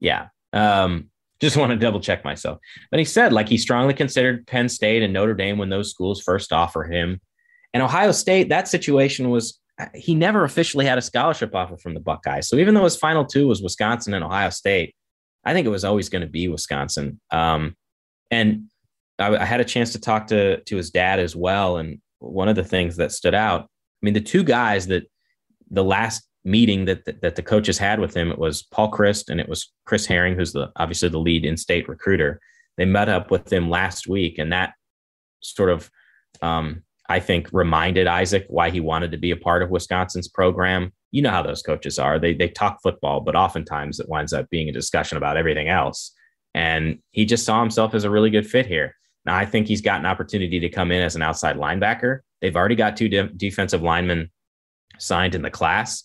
Yeah. 0.00 0.28
Um, 0.54 1.10
just 1.44 1.56
want 1.56 1.70
to 1.70 1.76
double 1.76 2.00
check 2.00 2.24
myself. 2.24 2.58
But 2.90 2.98
he 2.98 3.04
said 3.04 3.32
like 3.32 3.48
he 3.48 3.58
strongly 3.58 3.94
considered 3.94 4.46
Penn 4.46 4.68
State 4.68 5.02
and 5.02 5.12
Notre 5.12 5.34
Dame 5.34 5.58
when 5.58 5.68
those 5.68 5.90
schools 5.90 6.22
first 6.22 6.52
offered 6.52 6.92
him. 6.92 7.20
And 7.72 7.82
Ohio 7.82 8.12
State, 8.12 8.48
that 8.48 8.68
situation 8.68 9.30
was 9.30 9.60
he 9.94 10.14
never 10.14 10.44
officially 10.44 10.86
had 10.86 10.98
a 10.98 11.02
scholarship 11.02 11.54
offer 11.54 11.76
from 11.76 11.94
the 11.94 12.00
Buckeyes. 12.00 12.48
So 12.48 12.56
even 12.56 12.74
though 12.74 12.84
his 12.84 12.96
final 12.96 13.24
two 13.24 13.48
was 13.48 13.62
Wisconsin 13.62 14.14
and 14.14 14.24
Ohio 14.24 14.50
State, 14.50 14.94
I 15.44 15.52
think 15.52 15.66
it 15.66 15.70
was 15.70 15.84
always 15.84 16.08
going 16.08 16.22
to 16.22 16.28
be 16.28 16.48
Wisconsin. 16.48 17.20
Um, 17.30 17.76
and 18.30 18.70
I, 19.18 19.36
I 19.36 19.44
had 19.44 19.60
a 19.60 19.64
chance 19.64 19.92
to 19.92 20.00
talk 20.00 20.28
to 20.28 20.60
to 20.62 20.76
his 20.76 20.90
dad 20.90 21.18
as 21.18 21.36
well. 21.36 21.76
And 21.76 22.00
one 22.20 22.48
of 22.48 22.56
the 22.56 22.64
things 22.64 22.96
that 22.96 23.12
stood 23.12 23.34
out, 23.34 23.62
I 23.62 23.66
mean, 24.02 24.14
the 24.14 24.20
two 24.20 24.44
guys 24.44 24.86
that 24.86 25.04
the 25.70 25.84
last 25.84 26.26
meeting 26.44 26.84
that, 26.84 27.04
that, 27.06 27.22
that 27.22 27.36
the 27.36 27.42
coaches 27.42 27.78
had 27.78 28.00
with 28.00 28.14
him, 28.14 28.30
it 28.30 28.38
was 28.38 28.62
Paul 28.62 28.90
Chryst 28.90 29.30
and 29.30 29.40
it 29.40 29.48
was 29.48 29.72
Chris 29.86 30.06
Haering, 30.06 30.36
who's 30.36 30.52
the 30.52 30.70
obviously 30.76 31.08
the 31.08 31.18
lead 31.18 31.44
in-state 31.44 31.88
recruiter. 31.88 32.40
They 32.76 32.84
met 32.84 33.08
up 33.08 33.30
with 33.30 33.52
him 33.52 33.70
last 33.70 34.08
week, 34.08 34.38
and 34.38 34.52
that 34.52 34.74
sort 35.40 35.70
of 35.70 35.90
um, 36.42 36.82
I 37.08 37.20
think 37.20 37.48
reminded 37.52 38.06
Isaac 38.06 38.46
why 38.48 38.70
he 38.70 38.80
wanted 38.80 39.12
to 39.12 39.18
be 39.18 39.30
a 39.30 39.36
part 39.36 39.62
of 39.62 39.70
Wisconsin's 39.70 40.28
program. 40.28 40.92
You 41.10 41.22
know 41.22 41.30
how 41.30 41.42
those 41.42 41.62
coaches 41.62 41.98
are. 41.98 42.18
They 42.18 42.34
they 42.34 42.48
talk 42.48 42.80
football, 42.82 43.20
but 43.20 43.36
oftentimes 43.36 44.00
it 44.00 44.08
winds 44.08 44.32
up 44.32 44.50
being 44.50 44.68
a 44.68 44.72
discussion 44.72 45.16
about 45.16 45.36
everything 45.36 45.68
else. 45.68 46.12
And 46.54 46.98
he 47.10 47.24
just 47.24 47.44
saw 47.44 47.60
himself 47.60 47.94
as 47.94 48.04
a 48.04 48.10
really 48.10 48.30
good 48.30 48.46
fit 48.46 48.66
here. 48.66 48.94
Now, 49.24 49.36
I 49.36 49.46
think 49.46 49.66
he's 49.66 49.80
got 49.80 50.00
an 50.00 50.06
opportunity 50.06 50.60
to 50.60 50.68
come 50.68 50.92
in 50.92 51.02
as 51.02 51.16
an 51.16 51.22
outside 51.22 51.56
linebacker. 51.56 52.20
They've 52.40 52.54
already 52.54 52.74
got 52.74 52.96
two 52.96 53.08
de- 53.08 53.28
defensive 53.28 53.82
linemen 53.82 54.30
signed 54.98 55.34
in 55.34 55.42
the 55.42 55.50
class, 55.50 56.04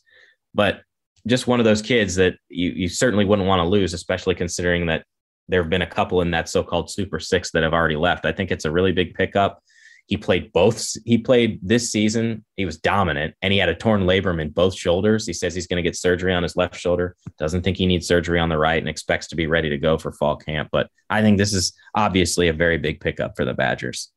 but 0.53 0.81
just 1.27 1.47
one 1.47 1.59
of 1.59 1.65
those 1.65 1.81
kids 1.81 2.15
that 2.15 2.35
you, 2.49 2.71
you 2.71 2.89
certainly 2.89 3.25
wouldn't 3.25 3.47
want 3.47 3.59
to 3.59 3.67
lose, 3.67 3.93
especially 3.93 4.35
considering 4.35 4.87
that 4.87 5.05
there 5.47 5.61
have 5.61 5.69
been 5.69 5.81
a 5.81 5.87
couple 5.87 6.21
in 6.21 6.31
that 6.31 6.47
so 6.47 6.63
called 6.63 6.91
Super 6.91 7.19
Six 7.19 7.51
that 7.51 7.63
have 7.63 7.73
already 7.73 7.95
left. 7.95 8.25
I 8.25 8.31
think 8.31 8.51
it's 8.51 8.65
a 8.65 8.71
really 8.71 8.91
big 8.91 9.13
pickup. 9.13 9.61
He 10.05 10.17
played 10.17 10.51
both. 10.53 10.87
He 11.05 11.19
played 11.19 11.59
this 11.61 11.91
season. 11.91 12.43
He 12.55 12.65
was 12.65 12.77
dominant, 12.77 13.35
and 13.43 13.53
he 13.53 13.59
had 13.59 13.69
a 13.69 13.75
torn 13.75 14.03
labrum 14.03 14.41
in 14.41 14.49
both 14.49 14.75
shoulders. 14.75 15.27
He 15.27 15.33
says 15.33 15.53
he's 15.53 15.67
going 15.67 15.77
to 15.77 15.87
get 15.87 15.95
surgery 15.95 16.33
on 16.33 16.41
his 16.41 16.55
left 16.55 16.75
shoulder. 16.75 17.15
Doesn't 17.37 17.61
think 17.61 17.77
he 17.77 17.85
needs 17.85 18.07
surgery 18.07 18.39
on 18.39 18.49
the 18.49 18.57
right, 18.57 18.79
and 18.79 18.89
expects 18.89 19.27
to 19.27 19.35
be 19.35 19.45
ready 19.45 19.69
to 19.69 19.77
go 19.77 19.99
for 19.99 20.11
fall 20.11 20.35
camp. 20.35 20.69
But 20.71 20.89
I 21.11 21.21
think 21.21 21.37
this 21.37 21.53
is 21.53 21.73
obviously 21.93 22.47
a 22.47 22.53
very 22.53 22.79
big 22.79 22.99
pickup 23.01 23.35
for 23.35 23.45
the 23.45 23.53
Badgers. 23.53 24.11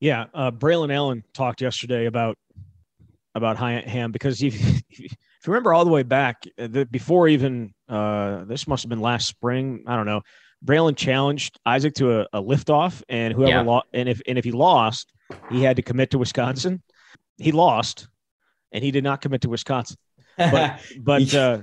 Yeah, 0.00 0.26
uh, 0.34 0.50
Braylon 0.50 0.92
Allen 0.92 1.22
talked 1.34 1.60
yesterday 1.60 2.06
about 2.06 2.36
about 3.36 3.56
high 3.56 3.84
Hamm 3.86 4.10
because 4.10 4.42
if 4.42 4.82
you 5.48 5.52
remember 5.52 5.72
all 5.72 5.84
the 5.86 5.90
way 5.90 6.02
back, 6.02 6.44
uh, 6.58 6.66
the, 6.66 6.84
before 6.84 7.26
even 7.26 7.72
uh, 7.88 8.44
this 8.44 8.68
must 8.68 8.82
have 8.82 8.90
been 8.90 9.00
last 9.00 9.26
spring. 9.26 9.82
I 9.86 9.96
don't 9.96 10.04
know. 10.04 10.20
Braylon 10.62 10.94
challenged 10.94 11.58
Isaac 11.64 11.94
to 11.94 12.20
a, 12.20 12.26
a 12.34 12.42
liftoff, 12.42 13.02
and 13.08 13.32
whoever 13.32 13.50
yeah. 13.50 13.60
lost, 13.62 13.86
and 13.94 14.08
if 14.10 14.20
and 14.28 14.36
if 14.36 14.44
he 14.44 14.52
lost, 14.52 15.10
he 15.50 15.62
had 15.62 15.76
to 15.76 15.82
commit 15.82 16.10
to 16.10 16.18
Wisconsin. 16.18 16.82
He 17.38 17.50
lost, 17.52 18.08
and 18.72 18.84
he 18.84 18.90
did 18.90 19.04
not 19.04 19.22
commit 19.22 19.40
to 19.42 19.48
Wisconsin. 19.48 19.96
But 20.36 20.80
but 21.00 21.34
uh, 21.34 21.60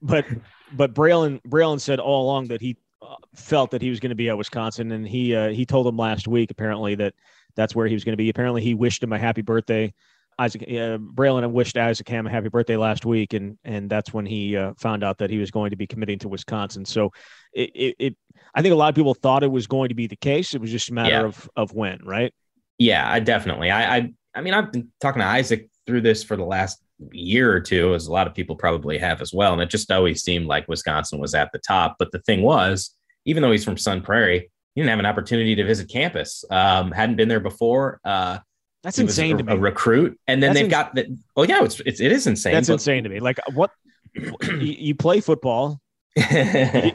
but 0.00 0.26
but 0.72 0.94
Braylon 0.94 1.42
Braylon 1.42 1.80
said 1.80 1.98
all 1.98 2.24
along 2.24 2.48
that 2.48 2.60
he 2.60 2.76
uh, 3.02 3.16
felt 3.34 3.72
that 3.72 3.82
he 3.82 3.90
was 3.90 3.98
going 3.98 4.10
to 4.10 4.16
be 4.16 4.28
at 4.28 4.38
Wisconsin, 4.38 4.92
and 4.92 5.08
he 5.08 5.34
uh, 5.34 5.48
he 5.48 5.66
told 5.66 5.88
him 5.88 5.96
last 5.96 6.28
week 6.28 6.52
apparently 6.52 6.94
that 6.94 7.14
that's 7.56 7.74
where 7.74 7.88
he 7.88 7.94
was 7.94 8.04
going 8.04 8.12
to 8.12 8.16
be. 8.16 8.28
Apparently, 8.28 8.62
he 8.62 8.74
wished 8.74 9.02
him 9.02 9.12
a 9.12 9.18
happy 9.18 9.42
birthday. 9.42 9.92
Isaac 10.38 10.62
uh, 10.62 10.98
Braylon 10.98 11.50
wished 11.50 11.76
Isaac 11.76 12.08
Hamm 12.08 12.26
a 12.26 12.30
happy 12.30 12.48
birthday 12.48 12.76
last 12.76 13.04
week, 13.04 13.32
and 13.32 13.58
and 13.64 13.90
that's 13.90 14.12
when 14.12 14.26
he 14.26 14.56
uh, 14.56 14.74
found 14.78 15.02
out 15.02 15.18
that 15.18 15.30
he 15.30 15.38
was 15.38 15.50
going 15.50 15.70
to 15.70 15.76
be 15.76 15.86
committing 15.86 16.18
to 16.20 16.28
Wisconsin. 16.28 16.84
So, 16.84 17.10
it, 17.52 17.70
it, 17.74 17.96
it, 17.98 18.16
I 18.54 18.62
think 18.62 18.72
a 18.72 18.76
lot 18.76 18.88
of 18.88 18.94
people 18.94 19.14
thought 19.14 19.42
it 19.42 19.50
was 19.50 19.66
going 19.66 19.88
to 19.88 19.94
be 19.94 20.06
the 20.06 20.16
case. 20.16 20.54
It 20.54 20.60
was 20.60 20.70
just 20.70 20.90
a 20.90 20.94
matter 20.94 21.10
yeah. 21.10 21.24
of 21.24 21.50
of 21.56 21.72
when, 21.72 22.00
right? 22.04 22.32
Yeah, 22.78 23.10
I 23.10 23.20
definitely. 23.20 23.70
I, 23.70 23.96
I 23.96 24.12
I 24.34 24.40
mean, 24.40 24.54
I've 24.54 24.70
been 24.70 24.88
talking 25.00 25.20
to 25.20 25.26
Isaac 25.26 25.68
through 25.86 26.02
this 26.02 26.22
for 26.22 26.36
the 26.36 26.44
last 26.44 26.80
year 27.10 27.52
or 27.52 27.60
two, 27.60 27.94
as 27.94 28.06
a 28.06 28.12
lot 28.12 28.26
of 28.26 28.34
people 28.34 28.56
probably 28.56 28.98
have 28.98 29.20
as 29.20 29.32
well. 29.32 29.52
And 29.52 29.62
it 29.62 29.70
just 29.70 29.90
always 29.90 30.22
seemed 30.22 30.46
like 30.46 30.68
Wisconsin 30.68 31.18
was 31.18 31.34
at 31.34 31.50
the 31.52 31.58
top. 31.58 31.96
But 31.98 32.12
the 32.12 32.20
thing 32.20 32.42
was, 32.42 32.94
even 33.24 33.42
though 33.42 33.50
he's 33.50 33.64
from 33.64 33.76
Sun 33.76 34.02
Prairie, 34.02 34.50
he 34.74 34.80
didn't 34.80 34.90
have 34.90 34.98
an 34.98 35.06
opportunity 35.06 35.54
to 35.56 35.64
visit 35.64 35.90
campus. 35.90 36.44
Um, 36.50 36.92
hadn't 36.92 37.16
been 37.16 37.28
there 37.28 37.40
before. 37.40 38.00
Uh, 38.04 38.38
that's 38.82 38.98
insane 38.98 39.34
a, 39.34 39.38
to 39.38 39.44
me. 39.44 39.52
A 39.54 39.56
recruit, 39.56 40.18
and 40.26 40.42
then 40.42 40.50
That's 40.50 40.58
they've 40.58 40.64
ins- 40.64 40.70
got 40.70 40.94
the. 40.94 41.18
Oh 41.36 41.42
yeah, 41.42 41.64
it's, 41.64 41.80
it's 41.80 42.00
it 42.00 42.12
is 42.12 42.26
insane. 42.26 42.54
That's 42.54 42.68
but- 42.68 42.74
insane 42.74 43.04
to 43.04 43.10
me. 43.10 43.20
Like 43.20 43.38
what? 43.54 43.70
you 44.60 44.94
play 44.94 45.20
football. 45.20 45.80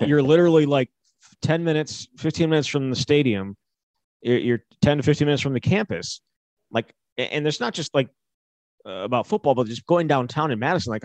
you're 0.01 0.23
literally 0.23 0.65
like 0.65 0.89
10 1.43 1.63
minutes, 1.63 2.09
15 2.17 2.49
minutes 2.49 2.67
from 2.67 2.89
the 2.89 2.95
stadium 2.95 3.55
you're 4.23 4.63
10 4.81 4.97
to 4.97 5.03
15 5.03 5.25
minutes 5.25 5.41
from 5.41 5.53
the 5.53 5.59
campus. 5.59 6.21
Like, 6.71 6.93
and 7.17 7.45
it's 7.47 7.59
not 7.59 7.73
just 7.73 7.93
like 7.93 8.09
uh, 8.85 9.03
about 9.03 9.27
football, 9.27 9.53
but 9.55 9.67
just 9.67 9.85
going 9.85 10.07
downtown 10.07 10.51
in 10.51 10.59
Madison. 10.59 10.91
Like, 10.91 11.03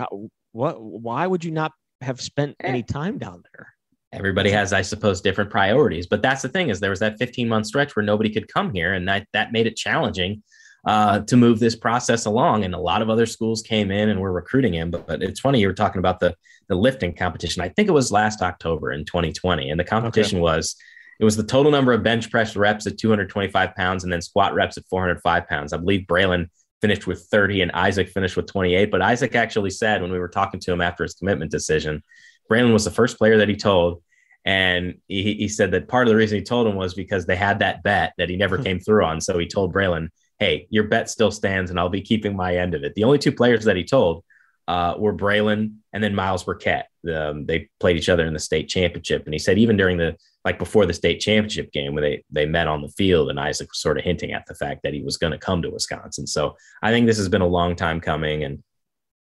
what? 0.52 0.80
Why 0.80 1.26
would 1.26 1.44
you 1.44 1.50
not 1.50 1.72
have 2.00 2.20
spent 2.20 2.56
eh. 2.60 2.68
any 2.68 2.82
time 2.82 3.18
down 3.18 3.42
there? 3.52 3.74
Everybody 4.12 4.50
has, 4.50 4.72
I 4.72 4.80
suppose, 4.80 5.20
different 5.20 5.50
priorities. 5.50 6.06
But 6.06 6.22
that's 6.22 6.40
the 6.40 6.48
thing 6.48 6.70
is 6.70 6.80
there 6.80 6.90
was 6.90 7.00
that 7.00 7.18
15 7.18 7.46
month 7.46 7.66
stretch 7.66 7.94
where 7.94 8.04
nobody 8.04 8.30
could 8.30 8.52
come 8.52 8.72
here, 8.72 8.94
and 8.94 9.06
that 9.08 9.26
that 9.32 9.52
made 9.52 9.66
it 9.66 9.76
challenging. 9.76 10.42
Uh, 10.88 11.20
to 11.20 11.36
move 11.36 11.58
this 11.58 11.76
process 11.76 12.24
along. 12.24 12.64
And 12.64 12.74
a 12.74 12.78
lot 12.78 13.02
of 13.02 13.10
other 13.10 13.26
schools 13.26 13.60
came 13.60 13.90
in 13.90 14.08
and 14.08 14.18
were 14.18 14.32
recruiting 14.32 14.72
him. 14.72 14.90
But, 14.90 15.06
but 15.06 15.22
it's 15.22 15.38
funny 15.38 15.60
you 15.60 15.66
were 15.66 15.74
talking 15.74 15.98
about 15.98 16.18
the 16.18 16.34
the 16.68 16.74
lifting 16.74 17.14
competition. 17.14 17.62
I 17.62 17.68
think 17.68 17.88
it 17.88 17.92
was 17.92 18.10
last 18.10 18.40
October 18.40 18.92
in 18.92 19.04
2020, 19.04 19.68
and 19.68 19.78
the 19.78 19.84
competition 19.84 20.38
okay. 20.38 20.42
was 20.42 20.76
it 21.20 21.24
was 21.24 21.36
the 21.36 21.42
total 21.42 21.70
number 21.70 21.92
of 21.92 22.02
bench 22.02 22.30
press 22.30 22.56
reps 22.56 22.86
at 22.86 22.96
225 22.96 23.74
pounds 23.74 24.04
and 24.04 24.10
then 24.10 24.22
squat 24.22 24.54
reps 24.54 24.78
at 24.78 24.86
405 24.88 25.46
pounds. 25.46 25.74
I 25.74 25.76
believe 25.76 26.06
Braylon 26.06 26.48
finished 26.80 27.06
with 27.06 27.26
30 27.30 27.60
and 27.60 27.72
Isaac 27.72 28.08
finished 28.08 28.36
with 28.36 28.46
28. 28.46 28.90
But 28.90 29.02
Isaac 29.02 29.34
actually 29.34 29.70
said 29.70 30.00
when 30.00 30.12
we 30.12 30.18
were 30.18 30.28
talking 30.28 30.60
to 30.60 30.72
him 30.72 30.80
after 30.80 31.02
his 31.02 31.14
commitment 31.14 31.50
decision, 31.50 32.02
Braylon 32.50 32.72
was 32.72 32.86
the 32.86 32.90
first 32.90 33.18
player 33.18 33.36
that 33.38 33.48
he 33.48 33.56
told. 33.56 34.02
And 34.46 35.00
he, 35.06 35.34
he 35.34 35.48
said 35.48 35.72
that 35.72 35.88
part 35.88 36.06
of 36.06 36.12
the 36.12 36.16
reason 36.16 36.38
he 36.38 36.44
told 36.44 36.66
him 36.66 36.76
was 36.76 36.94
because 36.94 37.26
they 37.26 37.36
had 37.36 37.58
that 37.58 37.82
bet 37.82 38.14
that 38.16 38.30
he 38.30 38.36
never 38.36 38.56
came 38.62 38.80
through 38.80 39.04
on. 39.04 39.20
So 39.20 39.38
he 39.38 39.46
told 39.46 39.74
Braylon, 39.74 40.08
hey, 40.38 40.66
your 40.70 40.84
bet 40.84 41.10
still 41.10 41.30
stands 41.30 41.70
and 41.70 41.78
I'll 41.78 41.88
be 41.88 42.00
keeping 42.00 42.36
my 42.36 42.56
end 42.56 42.74
of 42.74 42.84
it. 42.84 42.94
The 42.94 43.04
only 43.04 43.18
two 43.18 43.32
players 43.32 43.64
that 43.64 43.76
he 43.76 43.84
told 43.84 44.24
uh, 44.68 44.94
were 44.98 45.14
Braylon 45.14 45.76
and 45.92 46.04
then 46.04 46.14
Myles 46.14 46.44
Burkett. 46.44 46.86
Um, 47.12 47.46
they 47.46 47.70
played 47.80 47.96
each 47.96 48.08
other 48.08 48.26
in 48.26 48.34
the 48.34 48.38
state 48.38 48.68
championship. 48.68 49.24
And 49.24 49.32
he 49.32 49.38
said 49.38 49.58
even 49.58 49.76
during 49.76 49.96
the 49.96 50.16
like 50.44 50.58
before 50.58 50.86
the 50.86 50.94
state 50.94 51.20
championship 51.20 51.72
game 51.72 51.94
where 51.94 52.02
they 52.02 52.24
they 52.30 52.46
met 52.46 52.68
on 52.68 52.82
the 52.82 52.88
field 52.88 53.30
and 53.30 53.40
Isaac 53.40 53.68
was 53.70 53.80
sort 53.80 53.98
of 53.98 54.04
hinting 54.04 54.32
at 54.32 54.46
the 54.46 54.54
fact 54.54 54.82
that 54.82 54.94
he 54.94 55.02
was 55.02 55.16
going 55.16 55.32
to 55.32 55.38
come 55.38 55.62
to 55.62 55.70
Wisconsin. 55.70 56.26
So 56.26 56.56
I 56.82 56.90
think 56.90 57.06
this 57.06 57.16
has 57.18 57.28
been 57.28 57.40
a 57.40 57.46
long 57.46 57.74
time 57.76 58.00
coming. 58.00 58.44
And 58.44 58.62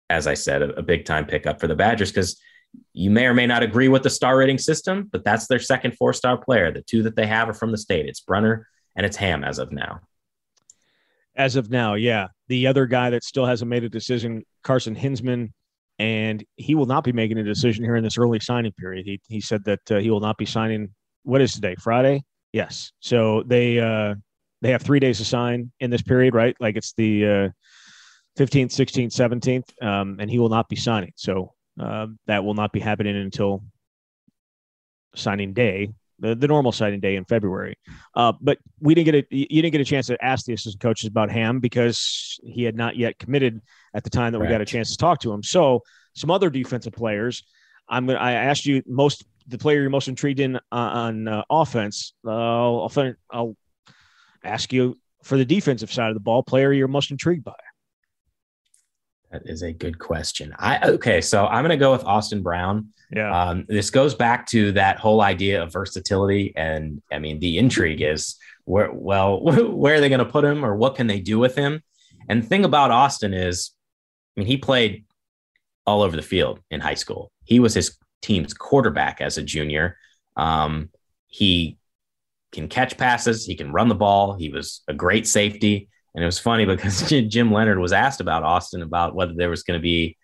as 0.10 0.26
I 0.26 0.34
said, 0.34 0.62
a, 0.62 0.70
a 0.76 0.82
big 0.82 1.06
time 1.06 1.26
pickup 1.26 1.60
for 1.60 1.68
the 1.68 1.76
Badgers 1.76 2.12
because 2.12 2.40
you 2.94 3.10
may 3.10 3.26
or 3.28 3.34
may 3.34 3.46
not 3.46 3.64
agree 3.64 3.88
with 3.88 4.04
the 4.04 4.10
star 4.10 4.38
rating 4.38 4.58
system, 4.58 5.10
but 5.12 5.24
that's 5.24 5.48
their 5.48 5.60
second 5.60 5.96
four 5.98 6.14
star 6.14 6.38
player. 6.38 6.72
The 6.72 6.82
two 6.82 7.04
that 7.04 7.16
they 7.16 7.28
have 7.28 7.50
are 7.50 7.54
from 7.54 7.72
the 7.72 7.78
state. 7.78 8.08
It's 8.08 8.22
Brunner 8.22 8.68
and 8.96 9.06
it's 9.06 9.18
Hamm 9.18 9.44
as 9.44 9.60
of 9.60 9.72
now. 9.72 10.02
As 11.36 11.56
of 11.56 11.70
now, 11.70 11.96
yeah. 11.96 12.28
The 12.48 12.68
other 12.68 12.86
guy 12.86 13.10
that 13.10 13.24
still 13.24 13.46
hasn't 13.46 13.70
made 13.70 13.84
a 13.84 13.90
decision, 13.90 14.44
Carson 14.64 14.96
Hinzman, 14.96 15.52
and 16.00 16.44
he 16.56 16.76
will 16.76 16.86
not 16.86 17.04
be 17.04 17.12
making 17.12 17.38
a 17.38 17.44
decision 17.44 17.84
here 17.84 17.96
in 17.96 18.04
this 18.04 18.18
early 18.18 18.40
signing 18.40 18.72
period. 18.74 19.06
He, 19.06 19.20
he 19.28 19.42
said 19.42 19.64
that 19.66 19.92
uh, 19.92 19.98
he 19.98 20.10
will 20.10 20.20
not 20.20 20.38
be 20.38 20.46
signing. 20.46 20.94
What 21.24 21.42
is 21.42 21.54
today? 21.54 21.76
Friday? 21.76 22.24
Yes. 22.54 22.92
So 23.00 23.44
they 23.46 23.80
uh, 23.80 24.16
they 24.62 24.72
have 24.72 24.82
three 24.82 25.00
days 25.00 25.18
to 25.18 25.26
sign 25.26 25.72
in 25.80 25.90
this 25.90 26.02
period, 26.02 26.34
right? 26.34 26.56
Like 26.60 26.76
it's 26.76 26.94
the 26.94 27.26
uh, 27.26 27.50
15th, 28.38 28.72
16th, 28.72 29.14
17th, 29.14 29.86
um, 29.86 30.18
and 30.20 30.30
he 30.30 30.40
will 30.40 30.50
not 30.50 30.70
be 30.70 30.76
signing. 30.76 31.12
So 31.16 31.54
uh, 31.80 32.08
that 32.28 32.44
will 32.44 32.54
not 32.54 32.72
be 32.72 32.80
happening 32.80 33.16
until 33.16 33.64
signing 35.16 35.54
day, 35.54 35.90
the, 36.20 36.36
the 36.36 36.48
normal 36.48 36.72
signing 36.72 37.00
day 37.00 37.16
in 37.16 37.26
February. 37.26 37.78
Uh, 38.16 38.34
but 38.42 38.58
we 38.80 38.96
didn't 38.96 39.06
get 39.06 39.16
a 39.16 39.36
you 39.36 39.62
didn't 39.62 39.72
get 39.72 39.82
a 39.82 39.86
chance 39.86 40.08
to 40.08 40.24
ask 40.24 40.46
the 40.46 40.54
assistant 40.54 40.82
coaches 40.82 41.08
about 41.08 41.30
Hamm 41.30 41.60
because 41.60 42.40
he 42.44 42.64
had 42.64 42.76
not 42.76 42.96
yet 42.96 43.20
committed 43.20 43.62
at 43.94 44.04
the 44.04 44.10
time 44.10 44.34
that 44.34 44.40
we 44.40 44.48
got 44.48 44.62
a 44.62 44.66
chance 44.66 44.92
to 44.92 44.98
talk 44.98 45.20
to 45.22 45.32
him. 45.32 45.44
So 45.44 45.82
some 46.14 46.32
other 46.32 46.50
defensive 46.50 46.94
players. 46.94 47.44
I'm 47.88 48.08
gonna, 48.08 48.18
I 48.18 48.32
asked 48.32 48.66
you 48.66 48.82
most 48.88 49.26
the 49.48 49.58
player 49.58 49.82
you're 49.82 49.90
most 49.92 50.08
intrigued 50.08 50.40
in 50.40 50.56
uh, 50.56 50.60
on 50.72 51.28
uh, 51.28 51.44
offense. 51.50 52.14
Uh, 52.26 52.84
I'll, 52.84 53.16
I'll 53.30 53.56
ask 54.44 54.74
you 54.74 54.98
for 55.24 55.38
the 55.38 55.46
defensive 55.46 55.92
side 55.92 56.10
of 56.10 56.16
the 56.16 56.20
ball, 56.22 56.44
player 56.44 56.74
you're 56.74 56.88
most 56.88 57.12
intrigued 57.12 57.44
by. 57.44 57.54
That 59.36 59.50
is 59.50 59.64
a 59.64 59.74
good 59.74 60.00
question. 60.00 60.56
I 60.58 60.92
okay, 60.92 61.20
so 61.20 61.46
I'm 61.46 61.62
going 61.62 61.78
to 61.78 61.84
go 61.84 61.92
with 61.92 62.06
Austin 62.06 62.42
Brown. 62.42 62.94
Yeah. 63.12 63.38
Um, 63.38 63.66
this 63.68 63.90
goes 63.90 64.16
back 64.16 64.48
to 64.48 64.72
that 64.74 64.98
whole 64.98 65.22
idea 65.22 65.62
of 65.62 65.74
versatility, 65.74 66.54
and 66.56 67.02
I 67.12 67.20
mean, 67.20 67.42
the 67.42 67.58
intrigue 67.58 68.02
is 68.02 68.38
where 68.64 68.94
well, 68.94 69.42
where 69.76 69.96
are 69.96 70.00
they 70.00 70.08
going 70.08 70.20
to 70.20 70.26
put 70.26 70.46
him, 70.46 70.64
or 70.64 70.76
what 70.76 70.96
can 70.96 71.08
they 71.08 71.20
do 71.20 71.38
with 71.38 71.54
him? 71.54 71.84
And 72.30 72.44
the 72.44 72.48
thing 72.48 72.64
about 72.64 72.92
Austin 72.92 73.34
is, 73.34 73.72
I 74.38 74.40
mean, 74.40 74.48
he 74.48 74.56
played 74.56 75.04
all 75.86 76.02
over 76.02 76.16
the 76.16 76.22
field 76.22 76.62
in 76.72 76.80
high 76.80 76.94
school. 76.94 77.30
He 77.44 77.60
was 77.60 77.74
his 77.74 77.98
team's 78.22 78.54
quarterback 78.54 79.20
as 79.20 79.38
a 79.38 79.44
junior. 79.44 79.98
Um, 80.38 80.92
he 81.28 81.78
can 82.54 82.70
catch 82.70 82.98
passes. 82.98 83.46
He 83.46 83.56
can 83.56 83.74
run 83.74 83.90
the 83.90 83.96
ball. 83.96 84.36
He 84.36 84.48
was 84.48 84.82
a 84.88 84.94
great 84.94 85.28
safety. 85.28 85.90
And 86.16 86.24
it 86.24 86.26
was 86.26 86.40
funny 86.40 86.66
because 86.66 87.08
Jim 87.28 87.52
Leonhard 87.52 87.78
was 87.78 87.94
asked 87.94 88.22
about 88.22 88.44
Austin 88.44 88.82
about 88.82 89.14
whether 89.14 89.34
there 89.34 89.50
was 89.50 89.64
going 89.64 89.78
to 89.78 89.84
be 89.84 90.18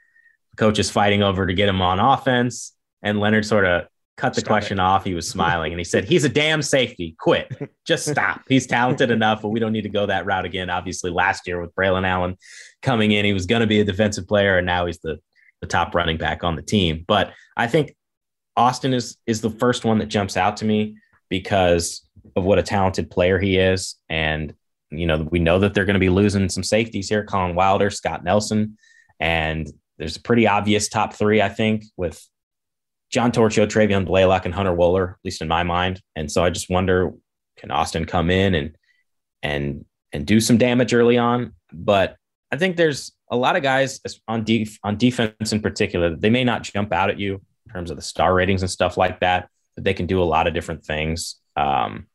coaches 0.57 0.89
fighting 0.89 1.21
over 1.21 1.45
to 1.45 1.53
get 1.53 1.69
him 1.69 1.81
on 1.81 1.99
offense. 1.99 2.73
And 3.03 3.19
Leonhard 3.19 3.45
sort 3.45 3.65
of 3.65 3.87
cut 4.15 4.33
the 4.33 4.41
stop 4.41 4.47
question 4.47 4.79
it. 4.79 4.81
off. 4.81 5.03
He 5.03 5.13
was 5.13 5.27
smiling 5.27 5.73
and 5.73 5.79
he 5.79 5.83
said, 5.83 6.05
He's 6.05 6.23
a 6.23 6.29
damn 6.29 6.61
safety. 6.61 7.15
Quit. 7.19 7.51
Just 7.85 8.07
stop. 8.07 8.41
He's 8.47 8.67
talented 8.67 9.11
enough, 9.11 9.41
but 9.41 9.49
we 9.49 9.59
don't 9.59 9.73
need 9.73 9.81
to 9.81 9.89
go 9.89 10.05
that 10.05 10.25
route 10.25 10.45
again. 10.45 10.69
Obviously, 10.69 11.11
last 11.11 11.45
year 11.47 11.59
with 11.59 11.75
Braylon 11.75 12.07
Allen 12.07 12.37
coming 12.81 13.11
in, 13.11 13.25
he 13.25 13.33
was 13.33 13.45
going 13.45 13.61
to 13.61 13.67
be 13.67 13.81
a 13.81 13.85
defensive 13.85 14.27
player, 14.27 14.57
and 14.57 14.65
now 14.65 14.85
he's 14.85 14.99
the, 14.99 15.19
the 15.59 15.67
top 15.67 15.93
running 15.93 16.17
back 16.17 16.43
on 16.43 16.55
the 16.55 16.61
team. 16.61 17.03
But 17.07 17.33
I 17.57 17.67
think 17.67 17.95
Austin 18.55 18.93
is 18.93 19.17
is 19.25 19.41
the 19.41 19.49
first 19.49 19.83
one 19.83 19.97
that 19.99 20.07
jumps 20.07 20.37
out 20.37 20.57
to 20.57 20.65
me 20.65 20.95
because 21.29 22.07
of 22.35 22.43
what 22.43 22.59
a 22.59 22.63
talented 22.63 23.09
player 23.09 23.39
he 23.39 23.57
is. 23.57 23.95
And 24.09 24.53
you 24.91 25.07
know, 25.07 25.27
we 25.31 25.39
know 25.39 25.59
that 25.59 25.73
they're 25.73 25.85
going 25.85 25.95
to 25.95 25.99
be 25.99 26.09
losing 26.09 26.49
some 26.49 26.63
safeties 26.63 27.09
here 27.09 27.23
Collin 27.23 27.55
Wilder, 27.55 27.89
Scott 27.89 28.23
Nelson. 28.23 28.77
And 29.19 29.69
there's 29.97 30.17
a 30.17 30.21
pretty 30.21 30.47
obvious 30.47 30.89
top 30.89 31.13
three, 31.13 31.41
I 31.41 31.49
think, 31.49 31.85
with 31.95 32.23
John 33.09 33.31
Torchio, 33.31 33.67
Travian 33.67 34.05
Blaylock, 34.05 34.45
and 34.45 34.53
Hunter 34.53 34.73
Wohler, 34.73 35.11
at 35.11 35.17
least 35.23 35.41
in 35.41 35.47
my 35.47 35.63
mind. 35.63 36.01
And 36.15 36.31
so 36.31 36.43
I 36.43 36.49
just 36.49 36.69
wonder, 36.69 37.11
can 37.57 37.71
Austin 37.71 38.05
come 38.05 38.29
in 38.29 38.55
and 38.55 38.75
and 39.43 39.85
and 40.11 40.25
do 40.25 40.39
some 40.39 40.57
damage 40.57 40.93
early 40.93 41.17
on? 41.17 41.53
But 41.71 42.15
I 42.51 42.57
think 42.57 42.75
there's 42.75 43.11
a 43.29 43.35
lot 43.35 43.55
of 43.55 43.63
guys 43.63 43.99
on 44.27 44.43
def- 44.43 44.79
on 44.83 44.97
defense 44.97 45.53
in 45.53 45.61
particular. 45.61 46.15
They 46.15 46.29
may 46.29 46.43
not 46.43 46.63
jump 46.63 46.91
out 46.91 47.09
at 47.09 47.19
you 47.19 47.41
in 47.65 47.73
terms 47.73 47.91
of 47.91 47.97
the 47.97 48.01
star 48.01 48.33
ratings 48.33 48.61
and 48.61 48.71
stuff 48.71 48.97
like 48.97 49.19
that, 49.19 49.49
but 49.75 49.83
they 49.83 49.93
can 49.93 50.05
do 50.05 50.21
a 50.21 50.25
lot 50.25 50.47
of 50.47 50.53
different 50.53 50.83
things. 50.83 51.35
Um, 51.55 52.07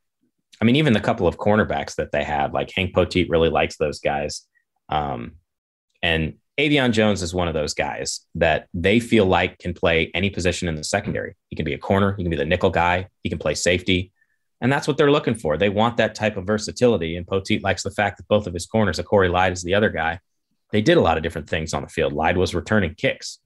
I 0.61 0.64
mean, 0.64 0.77
even 0.77 0.92
the 0.92 1.01
couple 1.01 1.27
of 1.27 1.37
cornerbacks 1.37 1.97
that 1.97 2.12
they 2.12 2.25
have, 2.25 2.55
like 2.55 2.71
Hank 2.75 2.95
Poteat 2.95 3.29
really 3.29 3.51
likes 3.51 3.77
those 3.77 4.01
guys. 4.01 4.47
Um, 4.88 5.33
and 6.03 6.35
Avyonne 6.59 6.92
Jones 6.92 7.23
is 7.23 7.35
one 7.35 7.49
of 7.49 7.55
those 7.55 7.75
guys 7.75 8.21
that 8.37 8.69
they 8.73 8.99
feel 8.99 9.27
like 9.27 9.59
can 9.59 9.75
play 9.75 10.11
any 10.14 10.31
position 10.31 10.69
in 10.69 10.75
the 10.75 10.85
secondary. 10.85 11.35
He 11.49 11.57
can 11.57 11.66
be 11.66 11.75
a 11.75 11.79
corner, 11.79 12.14
he 12.16 12.23
can 12.23 12.31
be 12.31 12.37
the 12.37 12.47
nickel 12.47 12.71
guy, 12.71 13.09
he 13.23 13.29
can 13.29 13.38
play 13.38 13.55
safety. 13.55 14.12
And 14.62 14.73
that's 14.73 14.88
what 14.88 14.97
they're 14.97 15.11
looking 15.11 15.35
for. 15.35 15.59
They 15.59 15.69
want 15.69 15.99
that 15.99 16.14
type 16.14 16.38
of 16.38 16.47
versatility. 16.47 17.16
And 17.16 17.27
Poteat 17.27 17.62
likes 17.62 17.83
the 17.83 17.90
fact 17.90 18.16
that 18.16 18.29
both 18.29 18.47
of 18.47 18.55
his 18.55 18.64
corners, 18.64 18.99
A'Khoury 18.99 19.31
Lyde 19.31 19.53
is 19.53 19.62
the 19.62 19.75
other 19.75 19.90
guy, 19.90 20.19
they 20.73 20.81
did 20.81 20.97
a 20.97 21.01
lot 21.03 21.19
of 21.19 21.23
different 21.23 21.51
things 21.51 21.75
on 21.75 21.83
the 21.83 21.88
field. 21.88 22.14
Lyde 22.14 22.38
was 22.38 22.55
returning 22.55 22.95
kicks. 22.95 23.38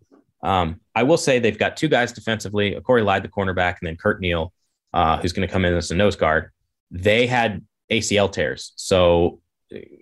Um, 0.45 0.81
I 0.95 1.03
will 1.03 1.17
say 1.17 1.41
they've 1.41 1.59
got 1.59 1.77
two 1.77 1.89
guys 1.89 2.13
defensively, 2.13 2.77
A'Khoury 2.77 3.05
Lyde, 3.05 3.25
the 3.25 3.29
cornerback, 3.29 3.79
and 3.81 3.89
then 3.89 3.97
Curt 3.97 4.21
Neal, 4.21 4.53
uh, 4.95 5.19
who's 5.19 5.33
going 5.33 5.47
to 5.47 5.53
come 5.53 5.65
in 5.65 5.75
as 5.75 5.91
a 5.91 5.97
nose 5.97 6.15
guard 6.15 6.53
they 6.91 7.27
had 7.27 7.65
ACL 7.91 8.31
tears. 8.31 8.73
So 8.77 9.41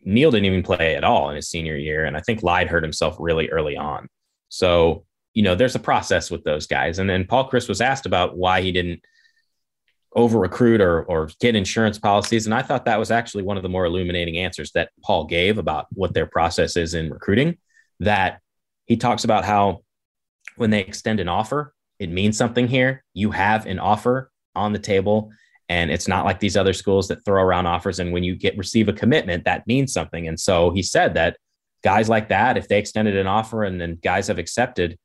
Neal 0.05 0.31
didn't 0.31 0.47
even 0.47 0.63
play 0.63 0.97
at 0.97 1.05
all 1.05 1.31
in 1.31 1.37
his 1.37 1.49
senior 1.49 1.77
year. 1.77 2.05
And 2.05 2.17
I 2.17 2.21
think 2.21 2.43
Lyde 2.43 2.69
hurt 2.69 2.83
himself 2.83 3.17
really 3.19 3.49
early 3.51 3.77
on. 3.77 4.09
So, 4.49 5.05
you 5.35 5.43
know, 5.43 5.55
there's 5.55 5.75
a 5.75 5.81
process 5.81 6.31
with 6.31 6.45
those 6.45 6.67
guys. 6.67 6.99
And 6.99 7.09
then 7.09 7.27
Paul 7.27 7.51
Chryst 7.51 7.69
was 7.69 7.81
asked 7.81 8.07
about 8.07 8.37
why 8.37 8.63
he 8.63 8.73
didn't 8.73 9.01
over 10.15 10.39
recruit 10.39 10.81
or, 10.81 11.03
or 11.03 11.31
get 11.39 11.55
insurance 11.55 11.99
policies. 11.99 12.47
And 12.47 12.55
I 12.55 12.63
thought 12.63 12.87
that 12.87 12.99
was 12.99 13.11
actually 13.11 13.43
one 13.43 13.59
of 13.59 13.63
the 13.63 13.69
more 13.69 13.85
illuminating 13.85 14.39
answers 14.39 14.73
that 14.73 14.91
Paul 15.03 15.27
gave 15.27 15.59
about 15.59 15.87
what 15.93 16.15
their 16.15 16.27
process 16.27 16.77
is 16.77 16.95
in 16.95 17.11
recruiting. 17.11 17.59
That 18.01 18.41
he 18.87 18.97
talks 18.97 19.25
about 19.25 19.45
how 19.45 19.83
when 20.57 20.71
they 20.71 20.81
extend 20.81 21.21
an 21.21 21.29
offer, 21.29 21.75
it 21.99 22.11
means 22.11 22.39
something 22.39 22.69
here. 22.69 23.05
You 23.13 23.33
have 23.33 23.67
an 23.67 23.79
offer 23.79 24.31
on 24.55 24.73
the 24.73 24.79
table 24.79 25.31
and 25.69 25.91
it's 25.91 26.09
not 26.09 26.25
like 26.25 26.41
these 26.41 26.57
other 26.57 26.73
schools 26.73 27.09
that 27.09 27.25
throw 27.25 27.43
around 27.43 27.67
offers 27.67 27.99
and 27.99 28.13
when 28.13 28.25
you 28.25 28.35
get 28.35 28.57
receive 28.57 28.89
a 28.89 28.93
commitment 28.93 29.45
that 29.45 29.67
means 29.67 29.93
something. 29.93 30.27
And 30.27 30.39
so 30.39 30.71
he 30.71 30.83
said 30.83 31.15
that 31.15 31.37
guys 31.85 32.09
like 32.09 32.29
that 32.31 32.57
if 32.57 32.69
they 32.69 32.79
extended 32.79 33.17
an 33.17 33.27
offer 33.27 33.65
and 33.65 33.81
then 33.81 33.99
guys 34.03 34.29
have 34.29 34.39
accepted 34.39 34.99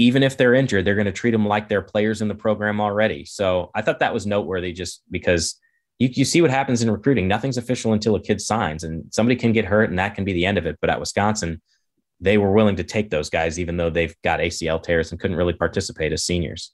even 0.00 0.22
if 0.22 0.36
they're 0.36 0.54
injured 0.54 0.84
they're 0.84 0.94
going 0.94 1.04
to 1.04 1.12
treat 1.12 1.32
them 1.32 1.46
like 1.46 1.68
they're 1.68 1.82
players 1.82 2.22
in 2.22 2.28
the 2.28 2.34
program 2.34 2.80
already. 2.80 3.24
So 3.24 3.70
i 3.74 3.82
thought 3.82 3.98
that 4.00 4.14
was 4.14 4.26
noteworthy 4.26 4.72
just 4.72 5.02
because 5.10 5.56
you, 5.98 6.08
you 6.12 6.24
see 6.24 6.40
what 6.40 6.52
happens 6.52 6.80
in 6.80 6.90
recruiting. 6.90 7.26
Nothing's 7.26 7.58
official 7.58 7.92
until 7.92 8.14
a 8.14 8.22
kid 8.22 8.40
signs 8.40 8.84
and 8.84 9.04
somebody 9.12 9.34
can 9.34 9.50
get 9.50 9.64
hurt 9.64 9.90
and 9.90 9.98
that 9.98 10.14
can 10.14 10.24
be 10.24 10.32
the 10.32 10.46
end 10.46 10.58
of 10.58 10.66
it. 10.66 10.78
But 10.80 10.90
at 10.90 11.00
wisconsin 11.00 11.60
they 12.20 12.38
were 12.38 12.52
willing 12.52 12.76
to 12.76 12.84
take 12.84 13.10
those 13.10 13.30
guys 13.30 13.58
even 13.58 13.76
though 13.76 13.90
they've 13.90 14.14
got 14.22 14.40
acl 14.40 14.82
tears 14.82 15.10
and 15.10 15.20
couldn't 15.20 15.36
really 15.36 15.52
participate 15.52 16.12
as 16.12 16.22
seniors. 16.24 16.72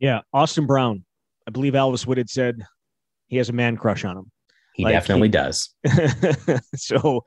Yeah 0.00 0.22
austin 0.32 0.66
brown 0.66 1.04
I 1.46 1.50
believe 1.50 1.74
Alvis 1.74 2.06
Wood 2.06 2.18
had 2.18 2.30
said 2.30 2.62
he 3.28 3.36
has 3.36 3.48
a 3.48 3.52
man 3.52 3.76
crush 3.76 4.04
on 4.04 4.16
him. 4.16 4.30
He 4.74 4.84
like 4.84 4.92
definitely 4.94 5.28
he, 5.28 5.32
does. 5.32 5.72
so, 6.74 7.22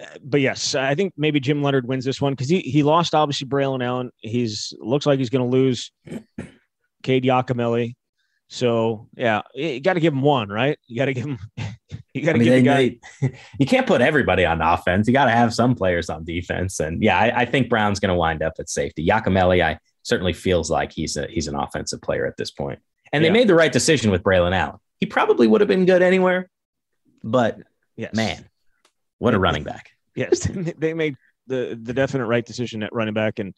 uh, 0.00 0.04
but 0.22 0.40
yes, 0.40 0.74
I 0.74 0.94
think 0.94 1.12
maybe 1.16 1.38
Jim 1.38 1.62
Leonhard 1.62 1.86
wins 1.86 2.04
this 2.04 2.20
one 2.20 2.32
because 2.32 2.48
he 2.48 2.60
he 2.60 2.82
lost 2.82 3.14
obviously 3.14 3.46
Braylon 3.46 3.84
Allen. 3.84 4.10
He's 4.18 4.72
looks 4.80 5.06
like 5.06 5.18
he's 5.18 5.30
going 5.30 5.48
to 5.48 5.56
lose 5.56 5.92
Cade 7.02 7.24
Yacamelli. 7.24 7.94
So 8.48 9.08
yeah, 9.16 9.42
you 9.54 9.80
got 9.80 9.94
to 9.94 10.00
give 10.00 10.12
him 10.12 10.22
one, 10.22 10.48
right? 10.48 10.78
You 10.86 10.96
got 10.96 11.06
to 11.06 11.14
give 11.14 11.24
him. 11.24 11.38
you 12.12 12.22
got 12.22 12.32
to 12.32 12.38
I 12.38 12.38
mean, 12.38 12.44
give 12.44 12.54
the 12.54 12.70
they- 12.70 12.90
guy. 12.90 12.98
they- 13.20 13.38
you 13.60 13.66
can't 13.66 13.86
put 13.86 14.00
everybody 14.00 14.44
on 14.44 14.60
offense. 14.60 15.06
You 15.06 15.12
got 15.12 15.26
to 15.26 15.30
have 15.30 15.54
some 15.54 15.74
players 15.74 16.10
on 16.10 16.24
defense. 16.24 16.80
And 16.80 17.02
yeah, 17.02 17.18
I, 17.18 17.42
I 17.42 17.44
think 17.44 17.68
Brown's 17.68 18.00
going 18.00 18.10
to 18.10 18.16
wind 18.16 18.42
up 18.42 18.54
at 18.58 18.68
safety. 18.68 19.06
Yacamelli, 19.06 19.62
I 19.64 19.78
certainly 20.02 20.32
feels 20.32 20.70
like 20.70 20.92
he's 20.92 21.16
a 21.16 21.26
he's 21.28 21.46
an 21.48 21.54
offensive 21.54 22.00
player 22.02 22.26
at 22.26 22.36
this 22.36 22.50
point. 22.50 22.80
And 23.14 23.22
Yeah. 23.22 23.30
they 23.30 23.32
made 23.32 23.48
the 23.48 23.54
right 23.54 23.70
decision 23.72 24.10
with 24.10 24.22
Braylon 24.24 24.54
Allen. 24.54 24.78
He 24.98 25.06
probably 25.06 25.46
would 25.46 25.60
have 25.60 25.68
been 25.68 25.86
good 25.86 26.02
anywhere, 26.02 26.50
but 27.22 27.58
Yes, 27.96 28.12
man, 28.14 28.48
what 29.18 29.34
a 29.34 29.38
running 29.38 29.62
back. 29.62 29.90
Yes, 30.16 30.40
they 30.78 30.94
made 30.94 31.16
the 31.46 31.78
the 31.80 31.92
definite 31.92 32.26
right 32.26 32.44
decision 32.44 32.82
at 32.82 32.92
running 32.92 33.14
back, 33.14 33.38
and 33.38 33.54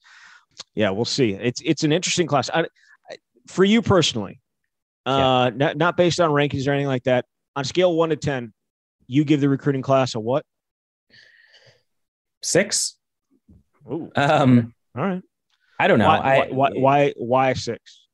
yeah, 0.75 0.91
we'll 0.91 1.05
see. 1.07 1.33
It's 1.33 1.63
it's 1.65 1.85
an 1.85 1.93
interesting 1.93 2.27
class. 2.27 2.51
I, 2.53 2.67
I, 3.11 3.17
for 3.47 3.65
you 3.65 3.81
personally, 3.81 4.41
uh, 5.07 5.51
not 5.55 5.77
not 5.79 5.97
based 5.97 6.21
on 6.21 6.31
rankings 6.31 6.67
or 6.69 6.73
anything 6.73 6.89
like 6.89 7.05
that. 7.05 7.25
On 7.55 7.65
scale 7.65 7.95
one 7.97 8.11
to 8.11 8.17
ten, 8.17 8.53
you 9.07 9.25
give 9.25 9.41
the 9.41 9.49
recruiting 9.49 9.83
class 9.83 10.15
a 10.15 10.21
what? 10.21 10.45
Six. 12.43 12.97
Ooh, 13.91 14.11
Um, 14.17 14.75
all 14.97 15.03
right. 15.05 15.23
I 15.79 15.89
don't 15.89 15.99
know. 15.99 16.09
why, 16.09 16.19
I, 16.19 16.49
why, 16.49 16.71
why 16.75 17.13
why 17.17 17.53
six? 17.55 18.06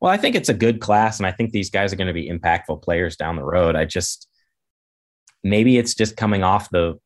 Well, 0.00 0.12
I 0.12 0.16
think 0.16 0.36
it's 0.36 0.48
a 0.48 0.54
good 0.54 0.80
class, 0.80 1.18
and 1.18 1.26
I 1.26 1.32
think 1.32 1.50
these 1.50 1.70
guys 1.70 1.92
are 1.92 1.96
going 1.96 2.06
to 2.08 2.12
be 2.12 2.30
impactful 2.30 2.82
players 2.82 3.16
down 3.16 3.36
the 3.36 3.44
road. 3.44 3.74
I 3.76 3.84
just 3.84 4.28
maybe 5.42 5.76
it's 5.78 5.94
just 5.94 6.16
coming 6.16 6.42
off 6.42 6.70
the 6.70 6.98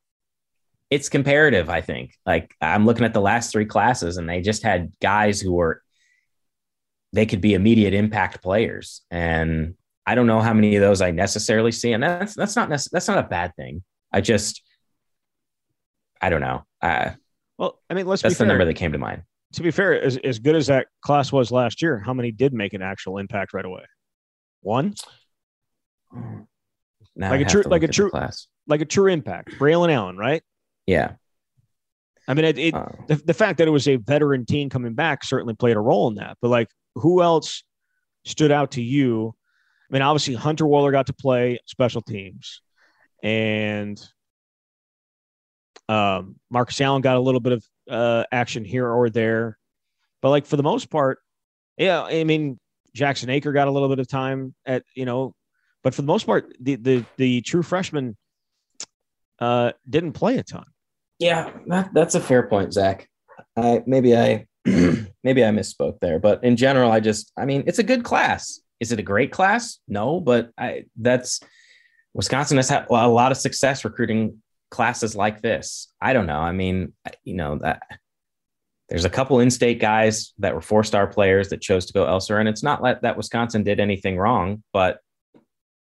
it's 0.91 1.09
comparative, 1.09 1.71
I 1.71 1.81
think. 1.81 2.15
Like 2.27 2.55
I'm 2.61 2.85
looking 2.85 3.05
at 3.07 3.15
the 3.15 3.21
last 3.21 3.51
three 3.53 3.65
classes, 3.67 4.19
and 4.19 4.29
they 4.29 4.41
just 4.43 4.63
had 4.63 4.93
guys 5.01 5.41
who 5.41 5.53
were 5.55 5.83
they 7.15 7.27
could 7.27 7.41
be 7.41 7.55
immediate 7.55 7.95
impact 7.95 8.43
players. 8.43 9.03
And 9.11 9.75
I 10.07 10.15
don't 10.15 10.27
know 10.27 10.41
how 10.41 10.53
many 10.53 10.77
of 10.77 10.83
those 10.83 11.01
I 11.01 11.11
necessarily 11.13 11.73
see. 11.73 11.93
And 11.93 12.03
that's 12.03 12.35
that's 12.35 12.57
not 12.57 12.69
nec- 12.69 12.91
that's 12.91 13.09
not 13.09 13.19
a 13.19 13.23
bad 13.29 13.55
thing. 13.57 13.83
I 14.13 14.21
just 14.21 14.63
I 16.21 16.29
don't 16.29 16.41
know. 16.43 16.65
Uh, 16.83 17.13
Well, 17.59 17.81
I 17.89 17.95
mean, 17.95 18.07
let's 18.07 18.21
be. 18.23 18.29
that's 18.29 18.37
the 18.39 18.45
fair. 18.45 18.49
number 18.49 18.65
that 18.67 18.75
came 18.75 18.93
to 18.93 18.99
mind. 18.99 19.23
To 19.53 19.63
be 19.63 19.71
fair, 19.71 20.01
as, 20.01 20.17
as 20.19 20.39
good 20.39 20.57
as 20.57 20.69
that 20.69 20.87
class 21.03 21.31
was 21.33 21.51
last 21.53 21.83
year, 21.83 21.99
how 21.99 22.15
many 22.15 22.31
did 22.33 22.55
make 22.55 22.73
an 22.73 22.83
actual 22.83 23.19
impact 23.19 23.53
right 23.53 23.65
away? 23.65 23.83
One, 24.63 24.95
Now 26.13 27.31
Like 27.31 27.41
I 27.41 27.43
a 27.43 27.45
true- 27.45 27.63
like 27.63 27.83
a 27.83 27.89
true- 27.89 28.11
class. 28.11 28.47
like 28.67 28.81
a 28.81 28.85
true 28.87 29.09
impact. 29.09 29.51
Braylon 29.59 29.93
Allen, 29.93 30.17
right? 30.17 30.43
Yeah. 30.87 31.13
I 32.29 32.35
mean, 32.35 32.45
it, 32.45 32.59
it 32.59 32.75
Uh, 32.75 32.87
the, 33.09 33.17
the 33.17 33.35
fact 33.35 33.59
that 33.59 33.69
it 33.69 33.73
was 33.73 33.89
a 33.89 33.97
veteran 33.97 34.47
team 34.47 34.71
coming 34.71 34.95
back 34.95 35.25
certainly 35.25 35.55
played 35.55 35.77
a 35.77 35.81
role 35.81 36.09
in 36.09 36.15
that. 36.15 36.39
But 36.41 36.49
like, 36.49 36.69
who 36.95 37.21
else 37.23 37.63
stood 38.25 38.53
out 38.53 38.73
to 38.73 38.83
you? 38.83 39.35
I 39.91 39.93
mean, 39.93 40.03
obviously 40.03 40.35
Hunter 40.35 40.65
Wohler 40.65 40.93
got 40.93 41.07
to 41.09 41.13
play 41.13 41.59
special 41.67 42.01
teams, 42.01 42.63
and 43.23 44.01
um, 45.89 46.37
Marcus 46.49 46.81
Allen 46.81 47.03
got 47.03 47.17
a 47.17 47.21
little 47.21 47.41
bit 47.41 47.53
of 47.53 47.63
uh, 47.91 48.25
action 48.33 48.65
here 48.65 48.89
or 48.89 49.11
there. 49.11 49.59
But 50.21 50.31
like 50.31 50.47
for 50.47 50.57
the 50.57 50.63
most 50.63 50.91
part, 50.91 51.19
yeah, 51.77 52.03
I 52.03 52.25
mean 52.25 52.59
Jackson 52.95 53.31
Acker 53.31 53.53
got 53.53 53.69
a 53.69 53.71
little 53.71 53.89
bit 53.89 53.99
of 53.99 54.09
time 54.09 54.55
at 54.67 54.85
you 54.95 55.05
know, 55.05 55.35
but 55.83 55.95
for 55.95 56.03
the 56.03 56.07
most 56.07 56.27
part, 56.27 56.53
the 56.61 56.77
the 56.77 57.05
the 57.17 57.41
true 57.43 57.63
freshman 57.63 58.17
uh, 59.39 59.73
didn't 59.89 60.13
play 60.13 60.39
a 60.39 60.43
ton. 60.43 60.65
Yeah, 61.19 61.51
that, 61.67 61.91
that's 61.95 62.15
a 62.15 62.21
fair 62.21 62.45
point, 62.49 62.73
Zach. 62.73 63.09
I 63.57 63.83
maybe 63.87 64.17
I 64.17 64.47
maybe 64.65 65.45
I 65.45 65.51
misspoke 65.51 66.01
there, 66.01 66.19
but 66.19 66.43
in 66.45 66.57
general, 66.57 66.91
I 66.91 67.01
just 67.01 67.33
I 67.37 67.45
mean 67.45 67.65
it's 67.67 67.79
a 67.79 67.85
good 67.85 68.05
class. 68.05 68.61
Is 68.81 68.93
it 68.93 68.99
a 68.99 69.03
great 69.03 69.33
class? 69.33 69.79
No, 69.89 70.21
but 70.21 70.51
I 70.59 70.85
that's 70.97 71.41
Wisconsin 72.15 72.57
has 72.59 72.69
had 72.69 72.87
a 72.91 73.09
lot 73.09 73.33
of 73.33 73.39
success 73.39 73.85
recruiting 73.85 74.43
classes 74.73 75.15
like 75.15 75.43
this. 75.43 75.93
I 76.01 76.15
don't 76.15 76.27
know. 76.27 76.41
I 76.41 76.51
mean, 76.51 76.95
you 77.23 77.35
know 77.35 77.59
that 77.59 77.83
there's 78.89 79.05
a 79.05 79.11
couple 79.11 79.39
in-state 79.39 79.81
guys 79.81 80.33
that 80.39 80.55
were 80.55 80.61
four-star 80.61 81.07
players 81.07 81.51
that 81.51 81.61
chose 81.61 81.87
to 81.87 81.93
go 81.93 82.07
elsewhere, 82.07 82.41
and 82.41 82.49
it's 82.49 82.63
not 82.63 82.83
like 82.83 83.03
that 83.03 83.17
Wisconsin 83.17 83.63
did 83.63 83.79
anything 83.79 84.17
wrong. 84.17 84.65
But 84.73 84.99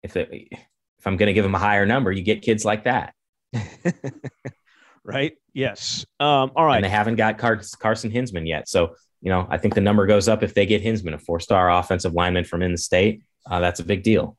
if 0.03 0.15
it, 0.15 0.29
if 0.51 1.07
I'm 1.07 1.17
going 1.17 1.27
to 1.27 1.33
give 1.33 1.43
them 1.43 1.55
a 1.55 1.59
higher 1.59 1.85
number, 1.85 2.11
you 2.11 2.21
get 2.21 2.43
kids 2.43 2.63
like 2.63 2.83
that. 2.83 3.13
right? 5.03 5.33
Yes. 5.53 6.05
Um, 6.19 6.51
all 6.55 6.65
right. 6.65 6.75
and 6.75 6.85
they 6.85 6.89
haven't 6.89 7.15
got 7.15 7.37
Car- 7.37 7.61
Carson 7.79 8.11
Hinsman 8.11 8.45
yet. 8.45 8.67
So, 8.67 8.95
you 9.21 9.29
know, 9.29 9.47
I 9.49 9.57
think 9.57 9.75
the 9.75 9.81
number 9.81 10.05
goes 10.05 10.27
up 10.27 10.43
if 10.43 10.53
they 10.53 10.65
get 10.65 10.81
Hinsman, 10.81 11.13
a 11.13 11.19
four-star 11.19 11.71
offensive 11.71 12.13
lineman 12.13 12.43
from 12.43 12.61
in 12.61 12.71
the 12.71 12.77
state. 12.77 13.23
Uh, 13.49 13.59
that's 13.59 13.79
a 13.79 13.85
big 13.85 14.03
deal. 14.03 14.37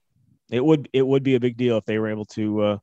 It 0.51 0.63
would 0.63 0.89
it 0.93 1.07
would 1.07 1.23
be 1.23 1.35
a 1.35 1.41
big 1.41 1.57
deal 1.57 1.79
if 1.79 1.87
they 1.87 1.99
were 1.99 2.09
able 2.09 2.27
to 2.27 2.61
uh, 2.61 2.79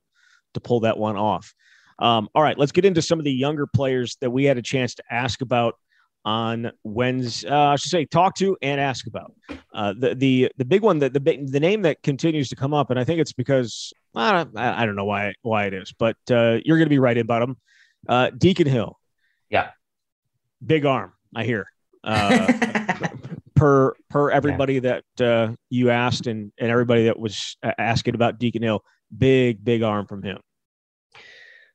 to 0.54 0.60
pull 0.60 0.80
that 0.80 0.98
one 0.98 1.16
off. 1.16 1.54
Um, 1.98 2.28
all 2.34 2.42
right, 2.42 2.58
let's 2.58 2.72
get 2.72 2.84
into 2.84 3.02
some 3.02 3.18
of 3.18 3.24
the 3.24 3.32
younger 3.32 3.66
players 3.66 4.16
that 4.20 4.30
we 4.30 4.44
had 4.44 4.58
a 4.58 4.62
chance 4.62 4.94
to 4.96 5.02
ask 5.10 5.40
about 5.40 5.76
on 6.24 6.70
Wednesday. 6.84 7.48
Uh, 7.48 7.68
I 7.68 7.76
should 7.76 7.90
say 7.90 8.04
talk 8.04 8.34
to 8.36 8.56
and 8.62 8.80
ask 8.80 9.06
about. 9.06 9.34
Uh, 9.74 9.94
the 9.98 10.14
the 10.14 10.52
the 10.56 10.64
big 10.64 10.82
one 10.82 10.98
that 11.00 11.12
the 11.12 11.20
the 11.20 11.60
name 11.60 11.82
that 11.82 12.02
continues 12.02 12.48
to 12.50 12.56
come 12.56 12.74
up, 12.74 12.90
and 12.90 12.98
I 12.98 13.04
think 13.04 13.20
it's 13.20 13.32
because 13.32 13.92
I 14.14 14.32
don't, 14.32 14.58
I 14.58 14.86
don't 14.86 14.96
know 14.96 15.04
why 15.04 15.34
why 15.42 15.66
it 15.66 15.74
is, 15.74 15.92
but 15.98 16.16
uh, 16.30 16.58
you're 16.64 16.78
going 16.78 16.86
to 16.86 16.90
be 16.90 16.98
right 16.98 17.16
about 17.16 17.42
him. 17.42 17.56
Uh, 18.08 18.30
Deacon 18.30 18.66
Hill. 18.66 18.98
Yeah. 19.48 19.70
Big 20.64 20.84
arm, 20.86 21.12
I 21.34 21.44
hear. 21.44 21.66
Uh, 22.04 22.52
per 23.54 23.94
per 24.10 24.30
everybody 24.30 24.80
that 24.80 25.04
uh, 25.20 25.52
you 25.70 25.90
asked 25.90 26.26
and 26.26 26.52
and 26.58 26.70
everybody 26.70 27.04
that 27.04 27.18
was 27.18 27.56
asking 27.62 28.14
about 28.14 28.38
Deacon 28.38 28.62
Hill, 28.62 28.82
big 29.16 29.64
big 29.64 29.82
arm 29.82 30.06
from 30.06 30.22
him. 30.22 30.38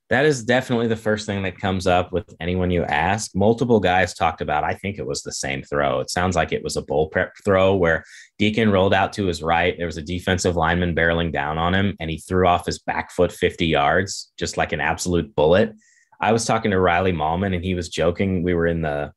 That 0.10 0.26
is 0.26 0.46
definitely 0.46 0.88
the 0.88 0.96
first 0.96 1.26
thing 1.26 1.44
that 1.44 1.60
comes 1.60 1.86
up 1.86 2.14
with 2.14 2.34
anyone 2.40 2.72
you 2.72 2.84
ask. 2.84 3.32
Multiple 3.36 3.82
guys 3.82 4.14
talked 4.14 4.40
about, 4.40 4.64
I 4.64 4.74
think 4.74 4.98
it 4.98 5.06
was 5.06 5.22
the 5.22 5.34
same 5.34 5.64
throw. 5.64 6.00
It 6.00 6.10
sounds 6.10 6.34
like 6.34 6.54
it 6.54 6.64
was 6.64 6.78
a 6.78 6.82
bowl 6.82 7.10
prep 7.10 7.34
throw 7.44 7.76
where 7.76 8.06
Deacon 8.40 8.72
rolled 8.72 8.94
out 8.94 9.12
to 9.14 9.26
his 9.26 9.44
right. 9.44 9.76
There 9.78 9.86
was 9.86 9.98
a 9.98 10.02
defensive 10.02 10.56
lineman 10.56 10.96
barreling 10.96 11.34
down 11.34 11.58
on 11.58 11.76
him, 11.76 11.94
and 12.00 12.10
he 12.10 12.20
threw 12.20 12.48
off 12.48 12.66
his 12.66 12.80
back 12.80 13.12
foot 13.12 13.34
50 13.34 13.66
yards, 13.66 14.32
just 14.40 14.56
like 14.56 14.72
an 14.72 14.80
absolute 14.80 15.36
bullet. 15.36 15.74
I 16.22 16.32
was 16.32 16.46
talking 16.46 16.72
to 16.72 16.80
Riley 16.80 17.12
Mahlman, 17.12 17.54
and 17.54 17.64
he 17.64 17.76
was 17.76 17.90
joking. 17.90 18.44
We 18.44 18.54
were 18.54 18.68
in 18.68 18.82
the 18.82 19.12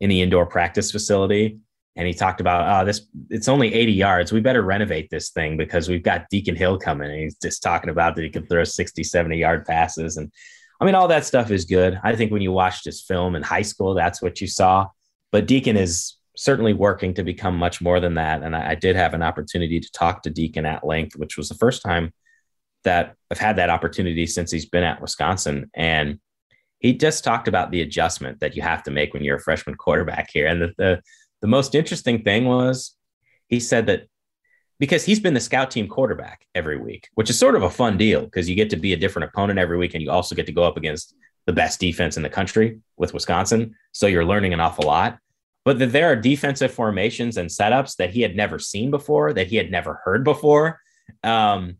in 0.00 0.10
the 0.10 0.20
indoor 0.20 0.44
practice 0.44 0.92
facility, 0.92 1.58
and 1.96 2.06
he 2.06 2.12
talked 2.12 2.40
about, 2.40 2.82
oh, 2.82 2.84
this 2.84 3.06
it's 3.30 3.48
only 3.48 3.72
80 3.72 3.92
yards. 3.92 4.32
We 4.32 4.40
better 4.40 4.62
renovate 4.62 5.08
this 5.10 5.30
thing 5.30 5.56
because 5.56 5.88
we've 5.88 6.02
got 6.02 6.28
Deacon 6.30 6.54
Hill 6.54 6.78
coming. 6.78 7.10
And 7.10 7.20
he's 7.20 7.36
just 7.36 7.62
talking 7.62 7.90
about 7.90 8.14
that 8.14 8.22
he 8.22 8.30
can 8.30 8.46
throw 8.46 8.64
60, 8.64 9.02
70 9.02 9.36
yard 9.36 9.64
passes. 9.64 10.18
And 10.18 10.30
I 10.78 10.84
mean, 10.84 10.94
all 10.94 11.08
that 11.08 11.24
stuff 11.24 11.50
is 11.50 11.64
good. 11.64 11.98
I 12.04 12.14
think 12.14 12.32
when 12.32 12.42
you 12.42 12.52
watched 12.52 12.84
his 12.84 13.02
film 13.02 13.34
in 13.34 13.42
high 13.42 13.62
school, 13.62 13.94
that's 13.94 14.20
what 14.20 14.40
you 14.42 14.46
saw. 14.46 14.88
But 15.32 15.46
Deacon 15.46 15.76
is 15.76 16.16
certainly 16.36 16.74
working 16.74 17.14
to 17.14 17.24
become 17.24 17.56
much 17.56 17.80
more 17.80 17.98
than 17.98 18.14
that. 18.14 18.42
And 18.42 18.54
I, 18.54 18.72
I 18.72 18.74
did 18.74 18.94
have 18.94 19.14
an 19.14 19.22
opportunity 19.22 19.80
to 19.80 19.92
talk 19.92 20.22
to 20.22 20.30
Deacon 20.30 20.66
at 20.66 20.86
length, 20.86 21.16
which 21.16 21.38
was 21.38 21.48
the 21.48 21.54
first 21.54 21.82
time 21.82 22.12
that 22.84 23.16
I've 23.30 23.38
had 23.38 23.56
that 23.56 23.70
opportunity 23.70 24.26
since 24.26 24.50
he's 24.50 24.66
been 24.66 24.84
at 24.84 25.00
Wisconsin. 25.00 25.70
And 25.74 26.20
he 26.78 26.92
just 26.92 27.24
talked 27.24 27.48
about 27.48 27.70
the 27.70 27.80
adjustment 27.80 28.40
that 28.40 28.54
you 28.54 28.60
have 28.60 28.82
to 28.82 28.90
make 28.90 29.14
when 29.14 29.24
you're 29.24 29.38
a 29.38 29.42
freshman 29.42 29.76
quarterback 29.76 30.28
here. 30.30 30.46
And 30.46 30.60
the, 30.60 30.72
the 30.76 31.02
the 31.40 31.46
most 31.46 31.74
interesting 31.74 32.22
thing 32.22 32.44
was 32.44 32.96
he 33.48 33.60
said 33.60 33.86
that 33.86 34.08
because 34.78 35.04
he's 35.04 35.20
been 35.20 35.34
the 35.34 35.40
scout 35.40 35.70
team 35.70 35.88
quarterback 35.88 36.46
every 36.54 36.78
week, 36.78 37.08
which 37.14 37.30
is 37.30 37.38
sort 37.38 37.54
of 37.54 37.62
a 37.62 37.70
fun 37.70 37.96
deal 37.96 38.22
because 38.22 38.48
you 38.48 38.54
get 38.54 38.70
to 38.70 38.76
be 38.76 38.92
a 38.92 38.96
different 38.96 39.30
opponent 39.30 39.58
every 39.58 39.78
week 39.78 39.94
and 39.94 40.02
you 40.02 40.10
also 40.10 40.34
get 40.34 40.46
to 40.46 40.52
go 40.52 40.64
up 40.64 40.76
against 40.76 41.14
the 41.46 41.52
best 41.52 41.80
defense 41.80 42.16
in 42.16 42.22
the 42.22 42.28
country 42.28 42.80
with 42.96 43.14
Wisconsin. 43.14 43.74
So 43.92 44.06
you're 44.06 44.24
learning 44.24 44.52
an 44.52 44.60
awful 44.60 44.84
lot. 44.84 45.18
But 45.64 45.78
that 45.80 45.92
there 45.92 46.10
are 46.12 46.16
defensive 46.16 46.72
formations 46.72 47.36
and 47.36 47.48
setups 47.48 47.96
that 47.96 48.10
he 48.10 48.20
had 48.20 48.36
never 48.36 48.58
seen 48.58 48.90
before, 48.90 49.32
that 49.32 49.48
he 49.48 49.56
had 49.56 49.70
never 49.70 50.00
heard 50.04 50.22
before. 50.22 50.80
Um, 51.24 51.78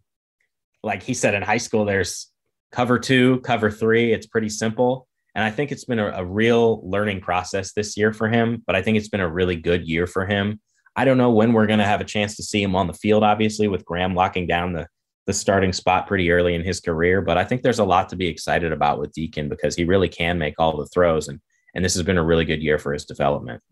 like 0.83 1.03
he 1.03 1.15
said 1.15 1.35
in 1.35 1.43
high 1.43 1.59
school, 1.59 1.85
there's 1.85 2.29
cover 2.73 2.99
two, 2.99 3.41
cover 3.41 3.71
three. 3.71 4.13
It's 4.13 4.27
pretty 4.27 4.49
simple. 4.49 5.06
And 5.37 5.45
I 5.45 5.51
think 5.51 5.71
it's 5.71 5.85
been 5.85 5.99
a, 5.99 6.07
a, 6.13 6.25
real 6.25 6.81
learning 6.89 7.21
process 7.21 7.75
this 7.75 7.95
year 7.95 8.11
for 8.11 8.27
him, 8.27 8.65
but 8.67 8.75
I 8.75 8.81
think 8.81 8.97
it's 8.97 9.11
been 9.11 9.21
a 9.21 9.29
really 9.29 9.55
good 9.55 9.87
year 9.87 10.07
for 10.07 10.25
him. 10.25 10.59
I 10.97 11.05
don't 11.05 11.19
know 11.19 11.31
when 11.31 11.53
we're 11.53 11.67
going 11.67 11.79
to 11.79 11.85
have 11.85 12.01
a 12.01 12.05
chance 12.05 12.37
to 12.37 12.43
see 12.43 12.63
him 12.63 12.75
on 12.75 12.87
the 12.87 12.95
field, 12.95 13.23
obviously, 13.23 13.69
with 13.69 13.85
Graham 13.85 14.15
locking 14.15 14.47
down 14.47 14.73
the, 14.73 14.89
the 15.27 15.35
starting 15.35 15.75
spot 15.75 16.07
pretty 16.07 16.31
early 16.31 16.55
in 16.55 16.65
his 16.65 16.81
career. 16.81 17.21
But 17.21 17.37
I 17.37 17.45
think 17.45 17.61
there's 17.61 17.81
a 17.81 17.85
lot 17.85 18.09
to 18.09 18.17
be 18.17 18.29
excited 18.29 18.73
about 18.73 18.99
with 18.99 19.13
Deacon 19.13 19.51
because 19.51 19.77
he 19.77 19.85
really 19.85 20.09
can 20.09 20.39
make 20.39 20.55
all 20.59 20.79
the 20.79 20.87
throws. 20.87 21.29
And, 21.29 21.39
and 21.75 21.85
this 21.85 21.93
has 21.93 22.03
been 22.03 22.17
a 22.17 22.25
really 22.25 22.47
good 22.47 22.63
year 22.63 22.79
for 22.79 22.95
his 22.95 23.05
development. 23.05 23.63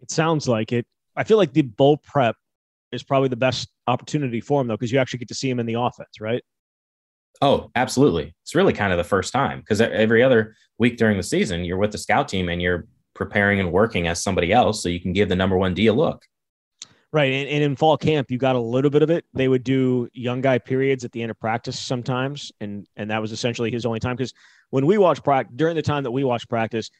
It 0.00 0.10
sounds 0.10 0.48
like 0.48 0.72
it. 0.72 0.86
I 1.14 1.22
feel 1.22 1.36
like 1.36 1.52
the 1.52 1.62
bowl 1.62 1.98
prep 1.98 2.34
is 2.90 3.04
probably 3.04 3.28
the 3.28 3.36
best 3.36 3.68
opportunity 3.86 4.40
for 4.40 4.60
him, 4.60 4.66
though, 4.66 4.74
because 4.74 4.90
you 4.90 4.98
actually 4.98 5.20
get 5.20 5.28
to 5.28 5.36
see 5.36 5.48
him 5.48 5.60
in 5.60 5.66
the 5.66 5.74
offense, 5.74 6.20
right? 6.20 6.42
Oh, 7.40 7.70
absolutely. 7.74 8.34
It's 8.42 8.54
really 8.54 8.72
kind 8.72 8.92
of 8.92 8.98
the 8.98 9.04
first 9.04 9.32
time 9.32 9.60
because 9.60 9.80
every 9.80 10.22
other 10.22 10.56
week 10.78 10.96
during 10.96 11.16
the 11.16 11.22
season, 11.22 11.64
you're 11.64 11.76
with 11.76 11.92
the 11.92 11.98
scout 11.98 12.28
team 12.28 12.48
and 12.48 12.60
you're 12.60 12.86
preparing 13.14 13.60
and 13.60 13.72
working 13.72 14.06
as 14.08 14.22
somebody 14.22 14.52
else 14.52 14.82
so 14.82 14.88
you 14.88 15.00
can 15.00 15.12
give 15.12 15.28
the 15.28 15.36
number 15.36 15.56
one 15.56 15.74
D 15.74 15.86
a 15.86 15.92
look. 15.92 16.24
Right. 17.10 17.32
And, 17.32 17.48
and, 17.48 17.64
in 17.64 17.74
fall 17.74 17.96
camp, 17.96 18.30
you 18.30 18.36
got 18.36 18.54
a 18.54 18.60
little 18.60 18.90
bit 18.90 19.02
of 19.02 19.08
it. 19.08 19.24
They 19.32 19.48
would 19.48 19.64
do 19.64 20.08
young 20.12 20.42
guy 20.42 20.58
periods 20.58 21.04
at 21.04 21.12
the 21.12 21.22
end 21.22 21.30
of 21.30 21.40
practice 21.40 21.78
sometimes. 21.78 22.52
And 22.60 22.86
and 22.96 23.10
that 23.10 23.22
was 23.22 23.32
essentially 23.32 23.70
his 23.70 23.86
only 23.86 23.98
time. 23.98 24.14
Because 24.14 24.34
when 24.70 24.84
we 24.84 24.98
watched 24.98 25.24
practice 25.24 25.54
during 25.56 25.74
the 25.74 25.82
time 25.82 26.02
that 26.02 26.10
we 26.10 26.22
watched 26.22 26.50
practice, 26.50 26.90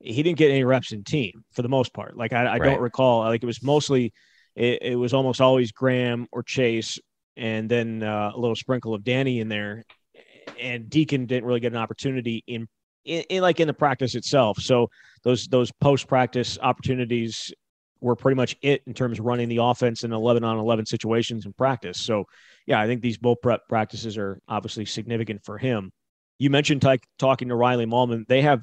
he 0.00 0.22
didn't 0.22 0.38
get 0.38 0.50
any 0.50 0.64
reps 0.64 0.92
in 0.92 1.04
team 1.04 1.44
for 1.52 1.60
the 1.60 1.68
most 1.68 1.92
part. 1.92 2.16
Like 2.16 2.32
I, 2.32 2.44
I 2.44 2.56
right. 2.56 2.62
don't 2.62 2.80
recall. 2.80 3.20
Like 3.20 3.42
it 3.42 3.46
was 3.46 3.62
mostly 3.62 4.14
it, 4.56 4.82
it, 4.82 4.96
was 4.96 5.12
almost 5.12 5.40
always 5.40 5.70
Graham 5.70 6.26
or 6.32 6.42
Chase 6.42 6.98
and 7.38 7.70
then 7.70 8.02
uh, 8.02 8.32
a 8.34 8.38
little 8.38 8.56
sprinkle 8.56 8.92
of 8.92 9.04
Danny 9.04 9.40
in 9.40 9.48
there. 9.48 9.84
And 10.60 10.90
Deacon 10.90 11.26
didn't 11.26 11.44
really 11.46 11.60
get 11.60 11.72
an 11.72 11.78
opportunity 11.78 12.42
in, 12.46 12.66
in, 13.04 13.22
in 13.30 13.42
like 13.42 13.60
in 13.60 13.68
the 13.68 13.74
practice 13.74 14.16
itself. 14.16 14.58
So 14.58 14.90
those 15.22 15.46
those 15.46 15.70
post 15.80 16.08
practice 16.08 16.58
opportunities 16.60 17.52
were 18.00 18.16
pretty 18.16 18.36
much 18.36 18.56
it 18.62 18.82
in 18.86 18.94
terms 18.94 19.18
of 19.18 19.24
running 19.24 19.48
the 19.48 19.58
offense 19.58 20.04
in 20.04 20.12
11 20.12 20.44
on 20.44 20.58
11 20.58 20.86
situations 20.86 21.46
in 21.46 21.52
practice. 21.52 22.00
So, 22.00 22.24
yeah, 22.66 22.80
I 22.80 22.86
think 22.86 23.02
these 23.02 23.18
bowl 23.18 23.36
prep 23.36 23.62
practices 23.68 24.16
are 24.18 24.40
obviously 24.48 24.84
significant 24.84 25.44
for 25.44 25.58
him. 25.58 25.92
You 26.38 26.50
mentioned 26.50 26.82
t- 26.82 27.00
talking 27.18 27.48
to 27.48 27.56
Riley 27.56 27.86
Mahlman. 27.86 28.26
They 28.28 28.42
have, 28.42 28.62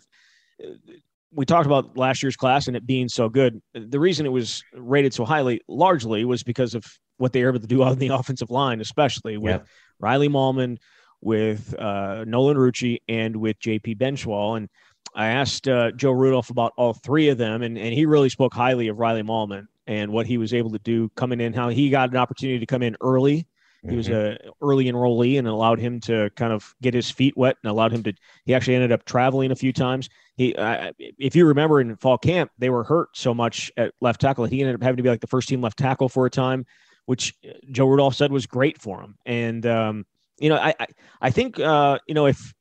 we 1.33 1.45
talked 1.45 1.65
about 1.65 1.97
last 1.97 2.23
year's 2.23 2.37
class 2.37 2.67
and 2.67 2.77
it 2.77 2.85
being 2.85 3.09
so 3.09 3.27
good. 3.27 3.61
The 3.73 3.99
reason 3.99 4.25
it 4.25 4.31
was 4.31 4.63
rated 4.73 5.13
so 5.13 5.25
highly 5.25 5.59
largely 5.67 6.23
was 6.23 6.43
because 6.43 6.73
of 6.73 6.85
what 7.17 7.33
they 7.33 7.43
were 7.43 7.49
able 7.49 7.59
to 7.59 7.67
do 7.67 7.83
on 7.83 7.97
the 7.97 8.07
offensive 8.13 8.51
line, 8.51 8.81
especially 8.81 9.37
with 9.37 9.61
yeah. 9.61 9.67
Riley 9.99 10.29
Mahlman, 10.29 10.77
with 11.21 11.73
uh, 11.79 12.23
Nolan 12.25 12.57
Rucci, 12.57 12.99
and 13.07 13.35
with 13.35 13.59
JP 13.59 13.97
Benzschawel. 13.97 14.57
And 14.57 14.69
I 15.15 15.27
asked 15.27 15.67
uh, 15.67 15.91
Joe 15.91 16.11
Rudolph 16.11 16.49
about 16.49 16.73
all 16.77 16.93
three 16.93 17.29
of 17.29 17.37
them, 17.37 17.61
and, 17.61 17.77
and 17.77 17.93
he 17.93 18.05
really 18.05 18.29
spoke 18.29 18.53
highly 18.53 18.87
of 18.89 18.99
Riley 18.99 19.23
Mahlman 19.23 19.67
and 19.87 20.11
what 20.11 20.25
he 20.25 20.37
was 20.37 20.53
able 20.53 20.71
to 20.71 20.79
do 20.79 21.09
coming 21.15 21.39
in, 21.39 21.53
how 21.53 21.69
he 21.69 21.89
got 21.89 22.09
an 22.09 22.17
opportunity 22.17 22.59
to 22.59 22.65
come 22.65 22.83
in 22.83 22.97
early. 23.01 23.47
He 23.85 23.89
mm-hmm. 23.89 23.97
was 23.97 24.09
a 24.09 24.37
early 24.61 24.85
enrollee 24.85 25.37
and 25.37 25.47
allowed 25.47 25.79
him 25.79 25.99
to 26.01 26.31
kind 26.35 26.51
of 26.51 26.73
get 26.81 26.95
his 26.95 27.11
feet 27.11 27.37
wet 27.37 27.57
and 27.63 27.69
allowed 27.69 27.91
him 27.91 28.01
to. 28.03 28.13
He 28.45 28.55
actually 28.55 28.75
ended 28.75 28.91
up 28.91 29.05
traveling 29.05 29.51
a 29.51 29.55
few 29.55 29.71
times. 29.71 30.09
He, 30.37 30.55
uh, 30.55 30.91
if 30.97 31.35
you 31.35 31.45
remember 31.45 31.79
in 31.79 31.95
fall 31.97 32.17
camp, 32.17 32.51
they 32.57 32.71
were 32.71 32.83
hurt 32.83 33.09
so 33.13 33.33
much 33.33 33.71
at 33.77 33.93
left 34.01 34.21
tackle. 34.21 34.45
He 34.45 34.61
ended 34.61 34.75
up 34.75 34.81
having 34.81 34.97
to 34.97 35.03
be 35.03 35.09
like 35.09 35.21
the 35.21 35.27
first 35.27 35.47
team 35.47 35.61
left 35.61 35.77
tackle 35.77 36.09
for 36.09 36.25
a 36.25 36.31
time, 36.31 36.65
which 37.05 37.35
Joe 37.71 37.87
Rudolph 37.87 38.15
said 38.15 38.31
was 38.31 38.45
great 38.45 38.81
for 38.81 39.01
him. 39.01 39.15
And 39.25 39.65
um, 39.65 40.05
you 40.39 40.49
know, 40.49 40.57
I 40.57 40.73
I, 40.79 40.87
I 41.21 41.29
think 41.31 41.59
uh, 41.59 41.99
you 42.07 42.13
know 42.13 42.27
if 42.27 42.53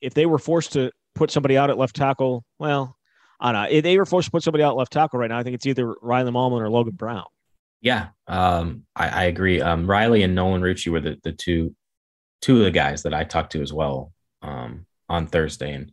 if 0.00 0.14
they 0.14 0.26
were 0.26 0.38
forced 0.38 0.72
to 0.74 0.92
put 1.14 1.30
somebody 1.30 1.56
out 1.56 1.70
at 1.70 1.78
left 1.78 1.96
tackle, 1.96 2.44
well, 2.58 2.96
I 3.40 3.52
don't 3.52 3.62
know. 3.62 3.68
If 3.70 3.82
they 3.82 3.98
were 3.98 4.06
forced 4.06 4.26
to 4.26 4.30
put 4.30 4.42
somebody 4.42 4.64
out 4.64 4.76
left 4.76 4.92
tackle 4.92 5.18
right 5.18 5.28
now, 5.28 5.38
I 5.38 5.42
think 5.42 5.54
it's 5.54 5.66
either 5.66 5.94
Riley 6.02 6.30
Mahlman 6.30 6.60
or 6.60 6.70
Logan 6.70 6.94
Brown. 6.94 7.24
Yeah, 7.80 8.08
um, 8.26 8.84
I, 8.96 9.08
I, 9.08 9.24
agree. 9.24 9.60
Um, 9.60 9.88
Riley 9.88 10.24
and 10.24 10.34
Nolan 10.34 10.62
Rucci 10.62 10.90
were 10.90 11.00
the, 11.00 11.16
the 11.22 11.30
two 11.30 11.76
two 12.40 12.58
of 12.58 12.64
the 12.64 12.70
guys 12.70 13.02
that 13.04 13.14
I 13.14 13.24
talked 13.24 13.52
to 13.52 13.62
as 13.62 13.72
well 13.72 14.12
um, 14.42 14.86
on 15.08 15.26
Thursday. 15.26 15.72
And 15.72 15.92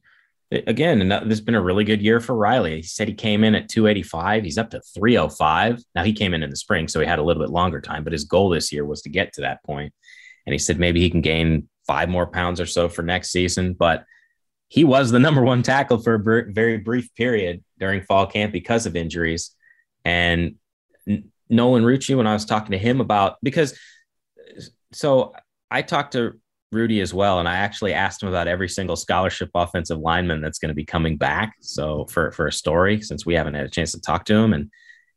again, 0.51 1.07
this 1.07 1.23
has 1.23 1.41
been 1.41 1.55
a 1.55 1.61
really 1.61 1.83
good 1.83 2.01
year 2.01 2.19
for 2.19 2.35
Riley. 2.35 2.77
He 2.77 2.81
said 2.83 3.07
he 3.07 3.13
came 3.13 3.43
in 3.43 3.55
at 3.55 3.69
285. 3.69 4.43
He's 4.43 4.57
up 4.57 4.69
to 4.71 4.81
305. 4.93 5.83
Now 5.95 6.03
he 6.03 6.13
came 6.13 6.33
in 6.33 6.43
in 6.43 6.49
the 6.49 6.55
spring, 6.55 6.87
so 6.87 6.99
he 6.99 7.05
had 7.05 7.19
a 7.19 7.23
little 7.23 7.41
bit 7.41 7.51
longer 7.51 7.81
time. 7.81 8.03
But 8.03 8.13
his 8.13 8.25
goal 8.25 8.49
this 8.49 8.71
year 8.71 8.85
was 8.85 9.01
to 9.03 9.09
get 9.09 9.33
to 9.33 9.41
that 9.41 9.63
point. 9.63 9.93
And 10.45 10.53
he 10.53 10.59
said 10.59 10.79
maybe 10.79 11.01
he 11.01 11.09
can 11.09 11.21
gain 11.21 11.67
five 11.87 12.09
more 12.09 12.27
pounds 12.27 12.61
or 12.61 12.65
so 12.65 12.89
for 12.89 13.01
next 13.01 13.31
season. 13.31 13.73
But 13.73 14.05
he 14.67 14.83
was 14.83 15.11
the 15.11 15.19
number 15.25 15.41
one 15.41 15.63
tackle 15.63 15.99
for 15.99 16.15
a 16.15 16.51
very 16.51 16.77
brief 16.77 17.13
period 17.15 17.63
during 17.79 18.01
fall 18.01 18.27
camp 18.27 18.51
because 18.51 18.85
of 18.85 18.95
injuries. 18.95 19.51
And 20.03 20.55
Nolan 21.49 21.83
Rucci, 21.83 22.15
when 22.15 22.27
I 22.27 22.33
was 22.33 22.45
talking 22.45 22.71
to 22.71 22.77
him 22.77 23.01
about, 23.01 23.37
because 23.41 23.77
so 24.91 25.33
I 25.69 25.81
talked 25.81 26.13
to 26.13 26.39
Rudy 26.75 27.01
as 27.01 27.13
well, 27.13 27.39
and 27.39 27.47
I 27.47 27.55
actually 27.55 27.93
asked 27.93 28.21
him 28.21 28.29
about 28.29 28.47
every 28.47 28.69
single 28.69 28.95
scholarship 28.95 29.49
offensive 29.55 29.97
lineman 29.97 30.41
that's 30.41 30.59
going 30.59 30.69
to 30.69 30.75
be 30.75 30.85
coming 30.85 31.17
back. 31.17 31.55
So 31.61 32.05
for 32.05 32.31
for 32.31 32.47
a 32.47 32.51
story, 32.51 33.01
since 33.01 33.25
we 33.25 33.33
haven't 33.33 33.55
had 33.55 33.65
a 33.65 33.69
chance 33.69 33.93
to 33.93 34.01
talk 34.01 34.25
to 34.25 34.35
him, 34.35 34.53
and 34.53 34.69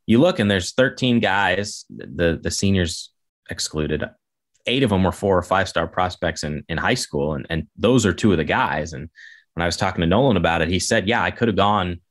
you 0.07 0.19
look 0.19 0.39
and 0.39 0.49
there's 0.49 0.71
13 0.73 1.19
guys, 1.19 1.85
the 1.89 2.39
the 2.41 2.51
seniors 2.51 3.11
excluded. 3.49 4.03
Eight 4.65 4.83
of 4.83 4.89
them 4.89 5.03
were 5.03 5.11
four 5.11 5.37
or 5.37 5.43
five 5.43 5.67
star 5.69 5.87
prospects 5.87 6.43
in, 6.43 6.63
in 6.69 6.77
high 6.77 6.95
school, 6.95 7.33
and, 7.33 7.45
and 7.49 7.67
those 7.77 8.05
are 8.05 8.13
two 8.13 8.31
of 8.31 8.37
the 8.37 8.43
guys. 8.43 8.93
And 8.93 9.09
when 9.53 9.63
I 9.63 9.65
was 9.65 9.77
talking 9.77 10.01
to 10.01 10.07
Nolan 10.07 10.37
about 10.37 10.61
it, 10.61 10.69
he 10.69 10.79
said, 10.79 11.07
Yeah, 11.07 11.23
I 11.23 11.31
could 11.31 11.47
have 11.47 11.57
gone 11.57 12.01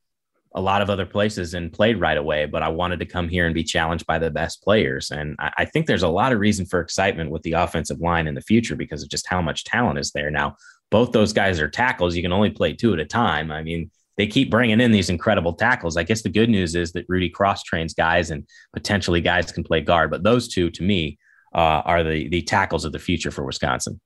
a 0.54 0.60
lot 0.60 0.82
of 0.82 0.90
other 0.90 1.06
places 1.06 1.54
and 1.54 1.72
played 1.72 2.00
right 2.00 2.16
away, 2.16 2.46
but 2.46 2.62
I 2.62 2.68
wanted 2.68 3.00
to 3.00 3.06
come 3.06 3.28
here 3.28 3.46
and 3.46 3.54
be 3.54 3.64
challenged 3.64 4.06
by 4.06 4.18
the 4.18 4.30
best 4.30 4.62
players. 4.62 5.10
And 5.10 5.36
I, 5.38 5.52
I, 5.58 5.64
think 5.66 5.86
there's 5.86 6.02
a 6.02 6.08
lot 6.08 6.32
of 6.32 6.40
reason 6.40 6.64
for 6.64 6.80
excitement 6.80 7.30
with 7.30 7.42
the 7.42 7.52
offensive 7.52 8.00
line 8.00 8.26
in 8.26 8.34
the 8.34 8.40
future 8.40 8.74
because 8.74 9.02
of 9.02 9.10
just 9.10 9.26
how 9.26 9.42
much 9.42 9.64
talent 9.64 9.98
is 9.98 10.12
there. 10.12 10.30
Now, 10.30 10.56
both 10.90 11.12
those 11.12 11.32
guys 11.32 11.60
are 11.60 11.68
tackles. 11.68 12.16
You 12.16 12.22
can 12.22 12.32
only 12.32 12.50
play 12.50 12.72
two 12.72 12.94
at 12.94 12.98
a 12.98 13.04
time. 13.04 13.52
I 13.52 13.62
mean, 13.62 13.90
they 14.16 14.26
keep 14.26 14.50
bringing 14.50 14.80
in 14.80 14.90
these 14.90 15.10
incredible 15.10 15.52
tackles. 15.52 15.96
I 15.96 16.02
guess 16.02 16.22
the 16.22 16.28
good 16.30 16.48
news 16.48 16.74
is 16.74 16.92
that 16.92 17.06
Rudy 17.08 17.28
cross 17.28 17.62
trains 17.62 17.94
guys 17.94 18.30
and 18.30 18.46
potentially 18.72 19.20
guys 19.20 19.52
can 19.52 19.64
play 19.64 19.80
guard. 19.80 20.10
But 20.10 20.24
those 20.24 20.48
two, 20.48 20.70
to 20.70 20.82
me, 20.82 21.18
uh, 21.54 21.82
are 21.84 22.02
the 22.02 22.28
the 22.28 22.42
tackles 22.42 22.84
of 22.84 22.92
the 22.92 22.98
future 22.98 23.30
for 23.30 23.44
Wisconsin. 23.44 24.00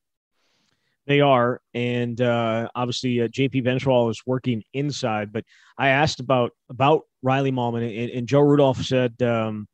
They 1.05 1.19
are, 1.19 1.59
and 1.73 2.19
uh, 2.21 2.69
obviously 2.75 3.21
uh, 3.21 3.27
JP 3.27 3.65
Benzschawel 3.65 4.09
is 4.09 4.21
working 4.25 4.63
inside. 4.73 5.33
But 5.33 5.43
I 5.77 5.89
asked 5.89 6.21
about 6.21 6.51
about 6.69 7.01
Riley 7.21 7.51
Mahlman, 7.51 7.83
and, 7.83 8.09
and 8.11 8.27
Joe 8.27 8.39
Rudolph 8.39 8.81
said 8.81 9.21
um, 9.21 9.67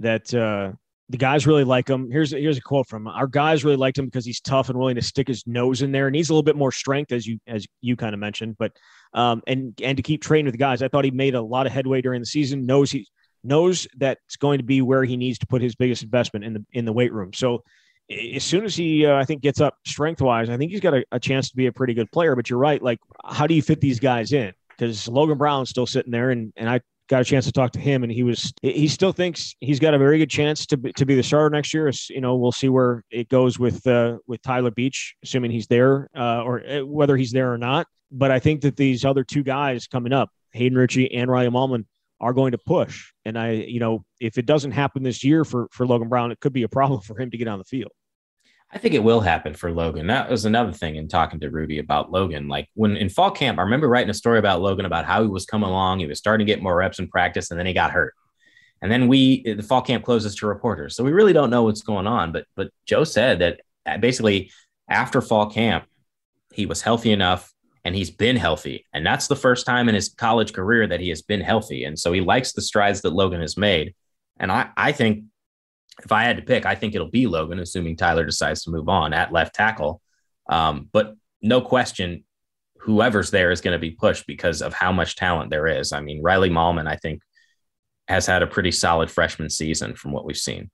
that 0.00 0.34
uh, 0.34 0.72
the 1.10 1.18
guys 1.18 1.46
really 1.46 1.64
like 1.64 1.88
him. 1.88 2.10
Here's 2.10 2.32
here's 2.32 2.58
a 2.58 2.62
quote 2.62 2.88
from 2.88 3.06
him. 3.06 3.08
Our 3.08 3.26
guys 3.26 3.64
really 3.64 3.76
liked 3.76 3.98
him 3.98 4.06
because 4.06 4.24
he's 4.26 4.40
tough 4.40 4.68
and 4.68 4.78
willing 4.78 4.96
to 4.96 5.02
stick 5.02 5.28
his 5.28 5.46
nose 5.46 5.82
in 5.82 5.92
there, 5.92 6.06
and 6.06 6.16
he's 6.16 6.30
a 6.30 6.32
little 6.32 6.42
bit 6.42 6.56
more 6.56 6.72
strength, 6.72 7.12
as 7.12 7.26
you 7.26 7.38
as 7.46 7.66
you 7.80 7.94
kind 7.94 8.14
of 8.14 8.20
mentioned. 8.20 8.56
But 8.58 8.72
um, 9.12 9.42
and 9.46 9.78
and 9.82 9.96
to 9.96 10.02
keep 10.02 10.22
training 10.22 10.46
with 10.46 10.54
the 10.54 10.58
guys, 10.58 10.82
I 10.82 10.88
thought 10.88 11.04
he 11.04 11.10
made 11.10 11.34
a 11.34 11.42
lot 11.42 11.66
of 11.66 11.72
headway 11.72 12.00
during 12.00 12.20
the 12.20 12.26
season. 12.26 12.66
Knows 12.66 12.90
he 12.90 13.06
knows 13.44 13.86
that's 13.96 14.36
going 14.36 14.58
to 14.58 14.64
be 14.64 14.80
where 14.80 15.04
he 15.04 15.16
needs 15.16 15.38
to 15.38 15.46
put 15.46 15.62
his 15.62 15.74
biggest 15.74 16.02
investment 16.02 16.44
in 16.44 16.54
the 16.54 16.64
in 16.72 16.84
the 16.84 16.92
weight 16.92 17.12
room. 17.12 17.32
So 17.32 17.62
as 18.10 18.44
soon 18.44 18.64
as 18.64 18.76
he, 18.76 19.06
uh, 19.06 19.16
I 19.16 19.24
think, 19.24 19.42
gets 19.42 19.60
up 19.60 19.76
strength 19.86 20.20
wise, 20.20 20.50
I 20.50 20.56
think 20.56 20.70
he's 20.70 20.80
got 20.80 20.94
a, 20.94 21.04
a, 21.12 21.20
chance 21.20 21.48
to 21.50 21.56
be 21.56 21.66
a 21.66 21.72
pretty 21.72 21.94
good 21.94 22.10
player. 22.12 22.36
But 22.36 22.50
you're 22.50 22.58
right. 22.58 22.82
Like, 22.82 22.98
how 23.24 23.46
do 23.46 23.54
you 23.54 23.62
fit 23.62 23.80
these 23.80 23.98
guys 23.98 24.32
in? 24.32 24.52
Because 24.68 25.08
Logan 25.08 25.38
Brown's 25.38 25.70
still 25.70 25.86
sitting 25.86 26.12
there, 26.12 26.30
and 26.30 26.52
and 26.56 26.68
I 26.68 26.80
got 27.08 27.20
a 27.20 27.24
chance 27.24 27.44
to 27.46 27.52
talk 27.52 27.72
to 27.72 27.80
him, 27.80 28.02
and 28.02 28.12
he 28.12 28.22
was 28.22 28.52
he 28.62 28.88
still 28.88 29.12
thinks 29.12 29.54
he's 29.60 29.80
got 29.80 29.94
a 29.94 29.98
very 29.98 30.18
good 30.18 30.30
chance 30.30 30.66
to 30.66 30.76
be, 30.76 30.92
to 30.94 31.06
be 31.06 31.14
the 31.14 31.22
starter 31.22 31.50
next 31.50 31.72
year. 31.72 31.90
You 32.10 32.20
know, 32.20 32.36
we'll 32.36 32.52
see 32.52 32.68
where 32.68 33.04
it 33.10 33.28
goes 33.28 33.58
with 33.58 33.86
uh, 33.86 34.18
with 34.26 34.42
Tyler 34.42 34.70
Beach, 34.70 35.14
assuming 35.22 35.50
he's 35.50 35.66
there, 35.66 36.08
uh, 36.16 36.42
or 36.42 36.66
uh, 36.66 36.84
whether 36.84 37.16
he's 37.16 37.32
there 37.32 37.52
or 37.52 37.58
not. 37.58 37.86
But 38.10 38.30
I 38.30 38.38
think 38.38 38.62
that 38.62 38.76
these 38.76 39.04
other 39.04 39.24
two 39.24 39.42
guys 39.42 39.86
coming 39.86 40.12
up, 40.12 40.30
Hayden 40.52 40.76
Ritchie 40.76 41.14
and 41.14 41.30
Ryan 41.30 41.52
Mahlman, 41.52 41.84
are 42.20 42.32
going 42.32 42.52
to 42.52 42.58
push. 42.58 43.12
And 43.24 43.38
I, 43.38 43.52
you 43.52 43.80
know, 43.80 44.04
if 44.20 44.38
it 44.38 44.46
doesn't 44.46 44.72
happen 44.72 45.02
this 45.02 45.24
year 45.24 45.44
for 45.44 45.68
for 45.72 45.86
Logan 45.86 46.08
Brown, 46.08 46.32
it 46.32 46.40
could 46.40 46.52
be 46.52 46.62
a 46.62 46.68
problem 46.68 47.00
for 47.06 47.18
him 47.18 47.30
to 47.30 47.36
get 47.36 47.48
on 47.48 47.58
the 47.58 47.64
field. 47.64 47.92
I 48.72 48.78
think 48.78 48.94
it 48.94 49.04
will 49.04 49.20
happen 49.20 49.54
for 49.54 49.70
Logan. 49.70 50.08
That 50.08 50.28
was 50.28 50.46
another 50.46 50.72
thing 50.72 50.96
in 50.96 51.06
talking 51.06 51.38
to 51.40 51.50
Rudy 51.50 51.78
about 51.78 52.10
Logan. 52.10 52.48
Like 52.48 52.68
when 52.74 52.96
in 52.96 53.08
fall 53.08 53.30
camp, 53.30 53.58
I 53.58 53.62
remember 53.62 53.88
writing 53.88 54.10
a 54.10 54.14
story 54.14 54.38
about 54.38 54.62
Logan 54.62 54.84
about 54.84 55.04
how 55.04 55.22
he 55.22 55.28
was 55.28 55.46
coming 55.46 55.68
along. 55.68 56.00
He 56.00 56.06
was 56.06 56.18
starting 56.18 56.44
to 56.44 56.52
get 56.52 56.62
more 56.62 56.76
reps 56.76 56.98
in 56.98 57.08
practice, 57.08 57.50
and 57.50 57.58
then 57.58 57.66
he 57.66 57.72
got 57.72 57.92
hurt. 57.92 58.14
And 58.82 58.90
then 58.90 59.06
we 59.06 59.42
the 59.54 59.62
fall 59.62 59.80
camp 59.80 60.04
closes 60.04 60.34
to 60.36 60.46
reporters, 60.46 60.96
so 60.96 61.04
we 61.04 61.12
really 61.12 61.32
don't 61.32 61.50
know 61.50 61.62
what's 61.62 61.82
going 61.82 62.06
on. 62.06 62.32
But 62.32 62.46
but 62.56 62.70
Joe 62.86 63.04
said 63.04 63.38
that 63.38 64.00
basically 64.00 64.50
after 64.88 65.20
fall 65.20 65.50
camp, 65.50 65.84
he 66.52 66.66
was 66.66 66.82
healthy 66.82 67.12
enough 67.12 67.53
and 67.84 67.94
he's 67.94 68.10
been 68.10 68.36
healthy. 68.36 68.86
And 68.92 69.04
that's 69.04 69.26
the 69.26 69.36
first 69.36 69.66
time 69.66 69.88
in 69.88 69.94
his 69.94 70.08
college 70.08 70.52
career 70.52 70.86
that 70.86 71.00
he 71.00 71.10
has 71.10 71.22
been 71.22 71.40
healthy. 71.40 71.84
And 71.84 71.98
so 71.98 72.12
he 72.12 72.20
likes 72.20 72.52
the 72.52 72.62
strides 72.62 73.02
that 73.02 73.12
Logan 73.12 73.40
has 73.40 73.56
made. 73.56 73.94
And 74.38 74.50
I, 74.50 74.70
I 74.76 74.92
think 74.92 75.24
if 76.02 76.10
I 76.10 76.24
had 76.24 76.36
to 76.36 76.42
pick, 76.42 76.66
I 76.66 76.74
think 76.74 76.94
it'll 76.94 77.10
be 77.10 77.26
Logan, 77.26 77.58
assuming 77.58 77.96
Tyler 77.96 78.24
decides 78.24 78.64
to 78.64 78.70
move 78.70 78.88
on 78.88 79.12
at 79.12 79.32
left 79.32 79.54
tackle. 79.54 80.00
Um, 80.48 80.88
but 80.92 81.14
no 81.42 81.60
question, 81.60 82.24
whoever's 82.78 83.30
there 83.30 83.50
is 83.50 83.60
going 83.60 83.72
to 83.72 83.78
be 83.78 83.92
pushed 83.92 84.26
because 84.26 84.62
of 84.62 84.72
how 84.72 84.90
much 84.90 85.16
talent 85.16 85.50
there 85.50 85.66
is. 85.66 85.92
I 85.92 86.00
mean, 86.00 86.22
Riley 86.22 86.50
Mahlman, 86.50 86.88
I 86.88 86.96
think, 86.96 87.20
has 88.08 88.26
had 88.26 88.42
a 88.42 88.46
pretty 88.46 88.70
solid 88.70 89.10
freshman 89.10 89.50
season 89.50 89.94
from 89.94 90.12
what 90.12 90.24
we've 90.24 90.36
seen. 90.36 90.70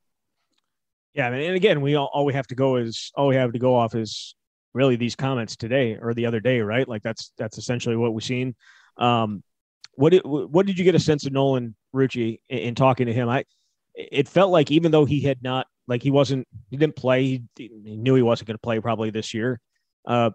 Yeah, 1.15 1.29
and 1.29 1.57
again, 1.57 1.81
we 1.81 1.97
all, 1.97 2.09
all 2.13 2.25
we 2.25 2.35
have 2.35 2.47
to 2.49 2.55
go 2.55 2.77
is 2.77 3.11
all 3.17 3.29
we 3.29 3.37
have 3.37 3.53
to 3.53 3.59
go 3.59 3.75
off 3.75 3.95
is 3.95 4.35
really 4.75 4.97
these 4.97 5.17
comments 5.17 5.57
today 5.57 5.99
or 6.01 6.15
the 6.15 6.27
other 6.27 6.41
day, 6.41 6.61
right? 6.61 6.89
Like 6.89 7.03
that's 7.03 7.33
that's 7.39 7.59
essentially 7.59 7.97
what 7.97 8.15
we've 8.15 8.25
seen. 8.25 8.55
Um, 8.97 9.43
what 9.95 10.11
did 10.11 10.23
what 10.25 10.67
did 10.67 10.79
you 10.79 10.85
get 10.85 10.95
a 10.95 11.01
sense 11.01 11.27
of 11.27 11.33
Nolan 11.33 11.75
Rucci 11.95 12.41
in, 12.49 12.59
in 12.59 12.75
talking 12.75 13.07
to 13.07 13.13
him? 13.13 13.29
I 13.29 13.45
it 13.95 14.29
felt 14.29 14.51
like 14.51 14.71
even 14.71 14.93
though 14.93 15.05
he 15.05 15.21
had 15.21 15.43
not 15.43 15.67
like 15.87 16.03
he 16.03 16.11
wasn't 16.11 16.47
he 16.71 16.77
didn't 16.77 16.97
play 16.97 17.43
he, 17.57 17.71
he 17.85 17.97
knew 17.97 18.15
he 18.15 18.23
wasn't 18.23 18.47
going 18.47 18.55
to 18.55 18.61
play 18.61 18.81
probably 18.81 19.11
this 19.11 19.35
year 19.35 19.61
uh, 20.07 20.31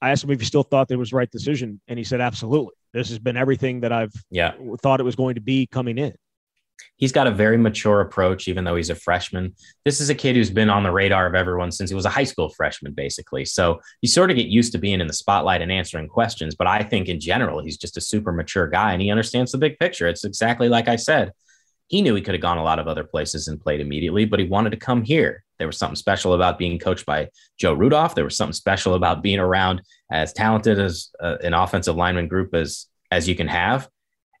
i 0.00 0.10
asked 0.10 0.24
him 0.24 0.30
if 0.30 0.40
he 0.40 0.46
still 0.46 0.62
thought 0.62 0.88
that 0.88 0.98
was 0.98 1.10
the 1.10 1.16
right 1.16 1.30
decision 1.30 1.80
and 1.88 1.98
he 1.98 2.04
said 2.04 2.20
absolutely 2.20 2.74
this 2.92 3.08
has 3.08 3.18
been 3.18 3.36
everything 3.36 3.80
that 3.80 3.92
i've 3.92 4.12
yeah 4.30 4.54
thought 4.82 5.00
it 5.00 5.04
was 5.04 5.16
going 5.16 5.34
to 5.34 5.40
be 5.40 5.66
coming 5.66 5.98
in 5.98 6.14
he's 6.96 7.12
got 7.12 7.26
a 7.26 7.30
very 7.30 7.56
mature 7.56 8.00
approach, 8.00 8.48
even 8.48 8.64
though 8.64 8.76
he's 8.76 8.90
a 8.90 8.94
freshman. 8.94 9.54
This 9.84 10.00
is 10.00 10.10
a 10.10 10.14
kid 10.14 10.36
who's 10.36 10.50
been 10.50 10.70
on 10.70 10.82
the 10.82 10.90
radar 10.90 11.26
of 11.26 11.34
everyone 11.34 11.72
since 11.72 11.90
he 11.90 11.96
was 11.96 12.04
a 12.04 12.10
high 12.10 12.24
school 12.24 12.48
freshman, 12.50 12.92
basically. 12.92 13.44
So 13.44 13.80
you 14.00 14.08
sort 14.08 14.30
of 14.30 14.36
get 14.36 14.46
used 14.46 14.72
to 14.72 14.78
being 14.78 15.00
in 15.00 15.06
the 15.06 15.12
spotlight 15.12 15.62
and 15.62 15.72
answering 15.72 16.08
questions. 16.08 16.54
But 16.54 16.66
I 16.66 16.82
think 16.82 17.08
in 17.08 17.20
general, 17.20 17.62
he's 17.62 17.76
just 17.76 17.96
a 17.96 18.00
super 18.00 18.32
mature 18.32 18.68
guy 18.68 18.92
and 18.92 19.02
he 19.02 19.10
understands 19.10 19.52
the 19.52 19.58
big 19.58 19.78
picture. 19.78 20.06
It's 20.06 20.24
exactly 20.24 20.68
like 20.68 20.88
I 20.88 20.96
said. 20.96 21.32
He 21.88 22.00
knew 22.00 22.14
he 22.14 22.22
could 22.22 22.34
have 22.34 22.40
gone 22.40 22.58
a 22.58 22.64
lot 22.64 22.78
of 22.78 22.88
other 22.88 23.04
places 23.04 23.48
and 23.48 23.60
played 23.60 23.80
immediately, 23.80 24.24
but 24.24 24.40
he 24.40 24.46
wanted 24.46 24.70
to 24.70 24.78
come 24.78 25.02
here. 25.02 25.44
There 25.58 25.66
was 25.66 25.76
something 25.76 25.96
special 25.96 26.32
about 26.32 26.58
being 26.58 26.78
coached 26.78 27.06
by 27.06 27.28
Joe 27.58 27.74
Rudolph. 27.74 28.14
There 28.14 28.24
was 28.24 28.36
something 28.36 28.54
special 28.54 28.94
about 28.94 29.22
being 29.22 29.38
around 29.38 29.82
as 30.10 30.32
talented 30.32 30.78
as 30.78 31.10
uh, 31.20 31.36
an 31.42 31.54
offensive 31.54 31.94
lineman 31.94 32.28
group 32.28 32.54
as 32.54 32.86
as 33.10 33.28
you 33.28 33.36
can 33.36 33.46
have 33.46 33.88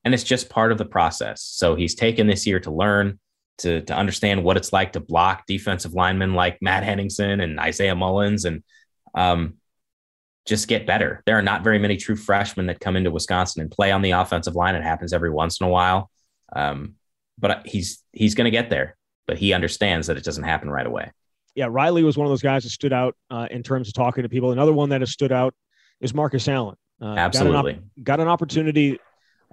and 0.04 0.14
it's 0.14 0.24
just 0.24 0.50
part 0.50 0.72
of 0.72 0.78
the 0.78 0.84
process. 0.84 1.42
So 1.42 1.74
he's 1.74 1.94
taken 1.94 2.26
this 2.26 2.46
year 2.46 2.60
to 2.60 2.70
learn, 2.70 3.18
to, 3.58 3.80
to 3.82 3.94
understand 3.94 4.44
what 4.44 4.56
it's 4.56 4.72
like 4.72 4.92
to 4.92 5.00
block 5.00 5.44
defensive 5.46 5.94
linemen 5.94 6.34
like 6.34 6.58
Matt 6.60 6.84
Henningsen 6.84 7.40
and 7.40 7.58
Isaiah 7.58 7.94
Mullins 7.94 8.44
and 8.44 8.62
um, 9.14 9.54
just 10.46 10.68
get 10.68 10.86
better. 10.86 11.22
There 11.24 11.38
are 11.38 11.42
not 11.42 11.64
very 11.64 11.78
many 11.78 11.96
true 11.96 12.16
freshmen 12.16 12.66
that 12.66 12.80
come 12.80 12.96
into 12.96 13.10
Wisconsin 13.10 13.62
and 13.62 13.70
play 13.70 13.92
on 13.92 14.02
the 14.02 14.10
offensive 14.10 14.54
line. 14.54 14.74
It 14.74 14.82
happens 14.82 15.12
every 15.12 15.30
once 15.30 15.60
in 15.60 15.66
a 15.66 15.70
while. 15.70 16.10
Um, 16.54 16.96
but 17.38 17.66
he's 17.66 18.02
he's 18.12 18.34
going 18.34 18.44
to 18.44 18.50
get 18.50 18.70
there, 18.70 18.96
but 19.26 19.38
he 19.38 19.52
understands 19.52 20.06
that 20.06 20.16
it 20.16 20.24
doesn't 20.24 20.44
happen 20.44 20.70
right 20.70 20.86
away. 20.86 21.10
Yeah, 21.54 21.66
Riley 21.70 22.02
was 22.02 22.16
one 22.16 22.26
of 22.26 22.30
those 22.30 22.42
guys 22.42 22.64
that 22.64 22.70
stood 22.70 22.92
out 22.92 23.16
uh, 23.30 23.48
in 23.50 23.62
terms 23.62 23.88
of 23.88 23.94
talking 23.94 24.22
to 24.22 24.28
people. 24.28 24.52
Another 24.52 24.72
one 24.72 24.90
that 24.90 25.00
has 25.00 25.10
stood 25.10 25.32
out 25.32 25.54
is 26.00 26.14
Marcus 26.14 26.46
Allen. 26.48 26.76
Uh, 27.00 27.14
Absolutely, 27.16 27.72
got 27.72 27.76
an, 27.76 27.76
op- 27.76 28.04
got 28.04 28.20
an 28.20 28.28
opportunity 28.28 28.98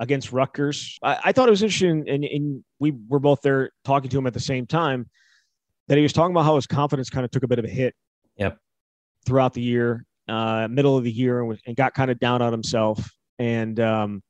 against 0.01 0.33
Rutgers. 0.33 0.97
I, 1.03 1.19
I 1.25 1.31
thought 1.31 1.47
it 1.47 1.51
was 1.51 1.61
interesting, 1.61 2.09
and, 2.09 2.25
and, 2.25 2.63
we 2.79 2.91
were 3.07 3.19
both 3.19 3.41
there 3.41 3.69
talking 3.85 4.09
to 4.09 4.17
him 4.17 4.25
at 4.25 4.33
the 4.33 4.39
same 4.39 4.65
time 4.65 5.07
that 5.87 5.97
he 5.97 6.01
was 6.01 6.11
talking 6.11 6.33
about 6.33 6.45
how 6.45 6.55
his 6.55 6.65
confidence 6.65 7.11
kind 7.11 7.23
of 7.23 7.29
took 7.29 7.43
a 7.43 7.47
bit 7.47 7.59
of 7.59 7.65
a 7.65 7.69
hit. 7.69 7.93
Yep. 8.37 8.57
Throughout 9.23 9.53
the 9.53 9.61
year, 9.61 10.03
uh, 10.27 10.67
middle 10.67 10.97
of 10.97 11.03
the 11.03 11.11
year, 11.11 11.41
and, 11.43 11.59
and 11.67 11.75
got 11.75 11.93
kind 11.93 12.09
of 12.09 12.19
down 12.19 12.41
on 12.41 12.51
himself, 12.51 13.11
and 13.37 13.79
um, 13.79 14.23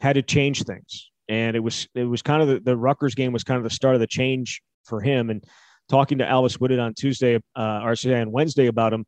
had 0.00 0.14
to 0.14 0.22
change 0.22 0.64
things. 0.64 1.10
And 1.28 1.54
it 1.54 1.60
was 1.60 1.86
it 1.94 2.04
was 2.04 2.22
kind 2.22 2.42
of 2.42 2.48
the, 2.48 2.58
the 2.58 2.76
Rutgers 2.76 3.14
game 3.14 3.32
was 3.32 3.44
kind 3.44 3.58
of 3.58 3.62
the 3.62 3.70
start 3.70 3.94
of 3.94 4.00
the 4.00 4.08
change 4.08 4.60
for 4.84 5.00
him. 5.00 5.30
And 5.30 5.44
talking 5.88 6.18
to 6.18 6.24
Alvis 6.24 6.54
Whitted 6.54 6.80
on 6.80 6.92
Tuesday, 6.94 7.36
uh, 7.54 7.80
or 7.84 7.94
say 7.94 8.20
on 8.20 8.32
Wednesday 8.32 8.66
about 8.66 8.92
him, 8.92 9.06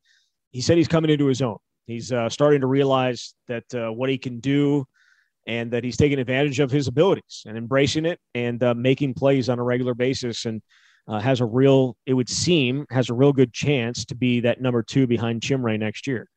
he 0.52 0.60
said 0.60 0.76
he's 0.76 0.86
coming 0.86 1.10
into 1.10 1.26
his 1.26 1.42
own. 1.42 1.56
He's 1.88 2.12
uh, 2.12 2.28
starting 2.28 2.60
to 2.60 2.68
realize 2.68 3.34
that 3.48 3.64
uh, 3.74 3.90
what 3.90 4.08
he 4.08 4.18
can 4.18 4.38
do 4.38 4.86
and 5.47 5.70
that 5.72 5.84
he's 5.84 5.97
taking 5.97 6.18
advantage 6.18 6.61
of 6.61 6.70
his 6.70 6.88
abilities 6.88 7.42
and 7.47 7.57
embracing 7.57 8.07
it 8.07 8.18
and 8.34 8.62
uh, 8.62 8.74
making 8.74 9.14
plays 9.14 9.49
on 9.49 9.59
a 9.59 9.62
regular 9.62 9.95
basis 9.95 10.45
and 10.45 10.62
uh, 11.07 11.18
has 11.20 11.40
a 11.40 11.45
real, 11.45 11.97
it 12.07 12.14
would 12.14 12.28
seem, 12.28 12.86
has 12.90 13.11
a 13.11 13.14
real 13.14 13.32
good 13.32 13.53
chance 13.53 14.05
to 14.07 14.14
be 14.14 14.40
that 14.40 14.61
number 14.61 14.82
two 14.82 15.07
behind 15.07 15.42
Chimere 15.42 15.78
next 15.78 16.07
year. 16.07 16.28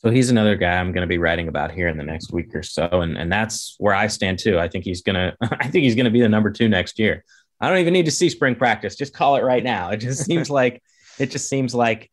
So 0.00 0.10
he's 0.10 0.30
another 0.30 0.56
guy 0.56 0.74
I'm 0.74 0.92
going 0.92 1.02
to 1.02 1.08
be 1.08 1.18
writing 1.18 1.48
about 1.48 1.72
here 1.72 1.88
in 1.88 1.96
the 1.96 2.04
next 2.04 2.32
week 2.32 2.54
or 2.54 2.62
so, 2.62 2.86
and 3.00 3.16
and 3.16 3.32
that's 3.32 3.74
where 3.78 3.94
I 3.94 4.08
stand 4.08 4.38
too. 4.38 4.58
I 4.58 4.68
think 4.68 4.84
he's 4.84 5.02
gonna, 5.02 5.34
I 5.40 5.68
think 5.68 5.84
he's 5.84 5.94
going 5.94 6.04
to 6.04 6.10
be 6.10 6.20
the 6.20 6.28
number 6.28 6.50
two 6.50 6.68
next 6.68 6.98
year. 6.98 7.24
I 7.60 7.68
don't 7.68 7.78
even 7.78 7.94
need 7.94 8.04
to 8.04 8.10
see 8.10 8.28
spring 8.28 8.54
practice; 8.54 8.94
just 8.94 9.14
call 9.14 9.36
it 9.36 9.42
right 9.42 9.64
now. 9.64 9.90
It 9.90 9.96
just 9.96 10.24
seems 10.24 10.50
like, 10.60 10.82
it 11.18 11.30
just 11.30 11.48
seems 11.48 11.74
like 11.74 12.10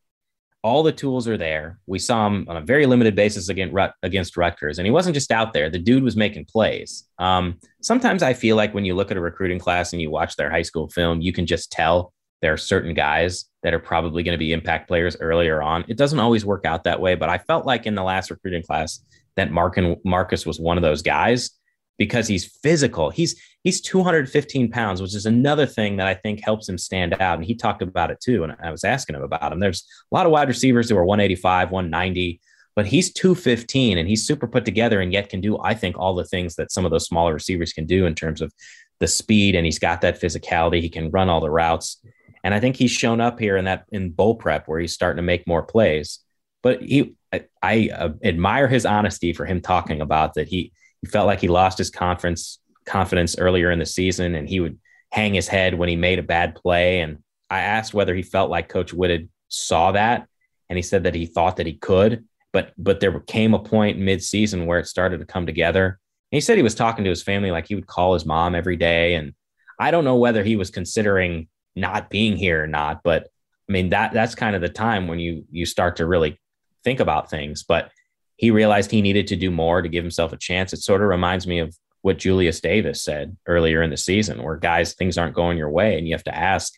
all 0.64 0.82
the 0.82 0.92
tools 0.94 1.28
are 1.28 1.38
there. 1.38 1.78
We 1.88 2.00
saw 2.00 2.26
him 2.26 2.46
on 2.48 2.56
a 2.56 2.62
very 2.62 2.86
limited 2.86 3.16
basis 3.16 3.50
against 3.50 3.76
against 4.02 4.38
Rutgers, 4.38 4.80
and 4.80 4.86
he 4.86 4.92
wasn't 4.92 5.14
just 5.14 5.32
out 5.32 5.54
there. 5.54 5.70
The 5.70 5.78
dude 5.78 6.04
was 6.04 6.16
making 6.16 6.46
plays. 6.46 7.08
Um, 7.20 7.60
sometimes 7.82 8.24
I 8.24 8.34
feel 8.34 8.56
like 8.56 8.74
when 8.74 8.86
you 8.86 8.96
look 8.96 9.12
at 9.12 9.18
a 9.18 9.22
recruiting 9.22 9.60
class 9.60 9.92
and 9.92 10.02
you 10.02 10.10
watch 10.10 10.38
their 10.38 10.50
high 10.50 10.62
school 10.62 10.88
film, 10.90 11.22
you 11.22 11.34
can 11.34 11.46
just 11.46 11.72
tell 11.72 12.14
there 12.42 12.54
are 12.54 12.58
certain 12.58 12.94
guys 12.94 13.46
that 13.62 13.74
are 13.74 13.80
probably 13.80 14.24
going 14.24 14.34
to 14.34 14.40
be 14.40 14.54
impact 14.54 14.88
players 14.88 15.18
earlier 15.20 15.62
on. 15.62 15.86
It 15.88 15.98
doesn't 15.98 16.20
always 16.20 16.46
work 16.46 16.66
out 16.66 16.86
that 16.86 17.00
way, 17.00 17.16
but 17.16 17.30
I 17.30 17.38
felt 17.38 17.66
like 17.66 17.86
in 17.86 17.96
the 17.96 18.04
last 18.04 18.32
recruiting 18.32 18.64
class 18.64 19.04
that 19.36 19.52
Mark 19.52 19.78
and 19.78 19.98
Marcus 20.06 20.46
was 20.46 20.60
one 20.60 20.78
of 20.78 20.82
those 20.82 21.02
guys 21.02 21.52
because 21.98 22.28
he's 22.28 22.46
physical. 22.46 23.10
He's 23.10 23.40
he's 23.64 23.82
215 23.82 24.72
pounds, 24.72 25.02
which 25.02 25.16
is 25.16 25.26
another 25.26 25.66
thing 25.66 25.98
that 25.98 26.08
I 26.08 26.14
think 26.14 26.44
helps 26.44 26.68
him 26.68 26.78
stand 26.78 27.14
out. 27.20 27.38
And 27.38 27.46
he 27.46 27.56
talked 27.56 27.82
about 27.82 28.12
it 28.12 28.20
too. 28.20 28.44
And 28.44 28.56
I 28.62 28.72
was 28.72 28.84
asking 28.84 29.16
him 29.16 29.24
about 29.24 29.52
him. 29.52 29.60
There's 29.60 29.86
a 30.12 30.16
lot 30.16 30.26
of 30.26 30.32
wide 30.32 30.48
receivers 30.48 30.90
who 30.90 30.98
are 30.98 31.06
185, 31.06 31.72
190, 31.72 32.42
but 32.76 32.86
he's 32.86 33.14
215 33.14 33.98
and 33.98 34.08
he's 34.08 34.26
super 34.26 34.48
put 34.48 34.66
together 34.66 35.00
and 35.00 35.14
yet 35.14 35.30
can 35.30 35.42
do, 35.42 35.60
I 35.60 35.74
think, 35.76 35.98
all 35.98 36.16
the 36.16 36.26
things 36.26 36.56
that 36.56 36.72
some 36.72 36.86
of 36.86 36.92
those 36.92 37.06
smaller 37.06 37.34
receivers 37.34 37.74
can 37.74 37.86
do 37.86 38.06
in 38.06 38.16
terms 38.16 38.42
of 38.42 38.54
the 39.00 39.08
speed. 39.08 39.56
And 39.56 39.66
he's 39.66 39.80
got 39.80 40.02
that 40.02 40.20
physicality. 40.20 40.82
He 40.82 40.90
can 40.90 41.12
run 41.12 41.30
all 41.30 41.42
the 41.42 41.50
routes. 41.50 42.02
And 42.44 42.54
I 42.54 42.60
think 42.60 42.76
he's 42.76 42.92
shown 42.92 43.22
up 43.22 43.40
here 43.40 43.56
in 43.56 43.66
that 43.66 43.86
in 43.92 44.10
bowl 44.10 44.36
prep 44.36 44.68
where 44.68 44.80
he's 44.80 44.94
starting 44.94 45.18
to 45.18 45.24
make 45.24 45.48
more 45.48 45.64
plays. 45.64 46.20
But 46.62 46.82
he, 46.82 47.16
I, 47.32 47.46
I 47.62 47.90
uh, 47.94 48.10
admire 48.24 48.68
his 48.68 48.86
honesty 48.86 49.32
for 49.34 49.46
him 49.46 49.62
talking 49.62 50.02
about 50.02 50.34
that. 50.34 50.48
He 50.48 50.74
he 50.74 50.74
felt 51.08 51.28
like 51.28 51.42
he 51.42 51.48
lost 51.48 51.78
his 51.78 51.90
confidence 51.90 52.60
confidence 52.86 53.38
earlier 53.38 53.72
in 53.72 53.80
the 53.80 53.86
season, 53.86 54.36
and 54.36 54.48
he 54.48 54.60
would 54.60 54.78
hang 55.12 55.34
his 55.34 55.48
head 55.48 55.74
when 55.74 55.90
he 55.90 55.96
made 55.96 56.20
a 56.20 56.24
bad 56.24 56.56
play. 56.56 57.00
And 57.00 57.20
I 57.50 57.62
asked 57.62 57.94
whether 57.94 58.14
he 58.16 58.24
felt 58.24 58.50
like 58.50 58.68
Coach 58.70 58.94
Whitted 58.94 59.30
saw 59.50 59.92
that, 59.94 60.28
and 60.70 60.78
he 60.78 60.84
said 60.84 61.04
that 61.04 61.16
he 61.16 61.26
thought 61.26 61.58
that 61.58 61.68
he 61.68 61.74
could, 61.74 62.26
but 62.52 62.74
but 62.78 63.00
there 63.00 63.20
came 63.22 63.54
a 63.54 63.60
point 63.60 64.00
mid-season 64.00 64.66
where 64.66 64.80
it 64.80 64.88
started 64.88 65.20
to 65.20 65.26
come 65.26 65.46
together. 65.46 65.86
And 66.32 66.38
he 66.38 66.42
said 66.42 66.58
he 66.58 66.64
was 66.64 66.76
talking 66.76 67.04
to 67.04 67.10
his 67.10 67.24
family 67.24 67.52
like 67.52 67.68
he 67.68 67.76
would 67.76 67.88
call 67.88 68.14
his 68.14 68.26
mom 68.26 68.56
every 68.56 68.76
day, 68.76 69.16
and 69.16 69.34
I 69.80 69.92
don't 69.92 70.06
know 70.06 70.18
whether 70.18 70.44
he 70.44 70.56
was 70.56 70.70
considering 70.70 71.48
not 71.76 72.10
being 72.10 72.38
here 72.38 72.64
or 72.64 72.68
not, 72.68 73.02
but 73.04 73.28
I 73.70 73.72
mean 73.72 73.90
that 73.90 74.14
that's 74.14 74.36
kind 74.36 74.56
of 74.56 74.62
the 74.62 74.70
time 74.70 75.08
when 75.08 75.20
you 75.20 75.46
you 75.52 75.66
start 75.66 75.98
to 75.98 76.06
really 76.06 76.40
think 76.84 77.00
about 77.00 77.30
things. 77.30 77.64
But 77.64 77.92
he 78.38 78.52
realized 78.52 78.92
he 78.92 79.02
needed 79.02 79.28
to 79.28 79.36
do 79.36 79.52
more 79.52 79.82
to 79.82 79.90
give 79.90 80.04
himself 80.04 80.34
a 80.34 80.38
chance. 80.38 80.74
It 80.74 80.82
sort 80.82 81.02
of 81.02 81.10
reminds 81.10 81.48
me 81.48 81.60
of 81.60 81.76
what 82.02 82.18
Julius 82.18 82.60
Davis 82.60 83.02
said 83.02 83.38
earlier 83.48 83.82
in 83.82 83.90
the 83.90 83.98
season, 83.98 84.44
where 84.44 84.58
guys, 84.58 84.94
things 84.94 85.18
aren't 85.18 85.36
going 85.36 85.58
your 85.58 85.70
way, 85.70 85.98
and 85.98 86.08
you 86.08 86.14
have 86.14 86.24
to 86.26 86.36
ask, 86.36 86.74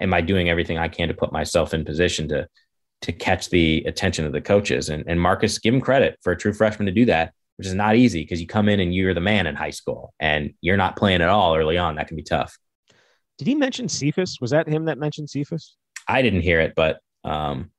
Am 0.00 0.14
I 0.14 0.22
doing 0.22 0.48
everything 0.48 0.78
I 0.78 0.88
can 0.88 1.08
to 1.08 1.14
put 1.14 1.32
myself 1.32 1.74
in 1.74 1.84
position 1.84 2.28
to 2.28 2.48
to 3.02 3.12
catch 3.12 3.50
the 3.50 3.84
attention 3.86 4.24
of 4.24 4.32
the 4.32 4.40
coaches? 4.40 4.88
And, 4.88 5.04
and 5.06 5.20
Marcus, 5.20 5.58
give 5.58 5.74
him 5.74 5.82
credit 5.82 6.18
for 6.22 6.32
a 6.32 6.36
true 6.36 6.54
freshman 6.54 6.86
to 6.86 6.92
do 6.92 7.04
that, 7.06 7.34
which 7.58 7.66
is 7.66 7.74
not 7.74 7.96
easy 7.96 8.22
because 8.22 8.40
you 8.40 8.46
come 8.46 8.70
in 8.70 8.80
and 8.80 8.94
you're 8.94 9.12
the 9.12 9.20
man 9.20 9.46
in 9.46 9.54
high 9.54 9.70
school 9.70 10.14
and 10.18 10.54
you're 10.62 10.78
not 10.78 10.96
playing 10.96 11.20
at 11.20 11.28
all 11.28 11.54
early 11.54 11.76
on. 11.76 11.96
That 11.96 12.08
can 12.08 12.16
be 12.16 12.22
tough. 12.22 12.56
Did 13.36 13.48
he 13.48 13.54
mention 13.54 13.88
Cephus? 13.88 14.38
Was 14.40 14.52
that 14.52 14.66
him 14.66 14.86
that 14.86 14.96
mentioned 14.96 15.28
Cephus? 15.28 15.76
I 16.08 16.22
didn't 16.22 16.40
hear 16.40 16.60
it, 16.60 16.74
but 16.74 17.00
um, 17.24 17.70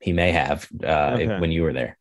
he 0.00 0.12
may 0.12 0.30
have 0.30 0.68
uh, 0.84 1.12
okay. 1.14 1.24
if, 1.24 1.40
when 1.40 1.50
you 1.50 1.62
were 1.62 1.72
there. 1.72 1.95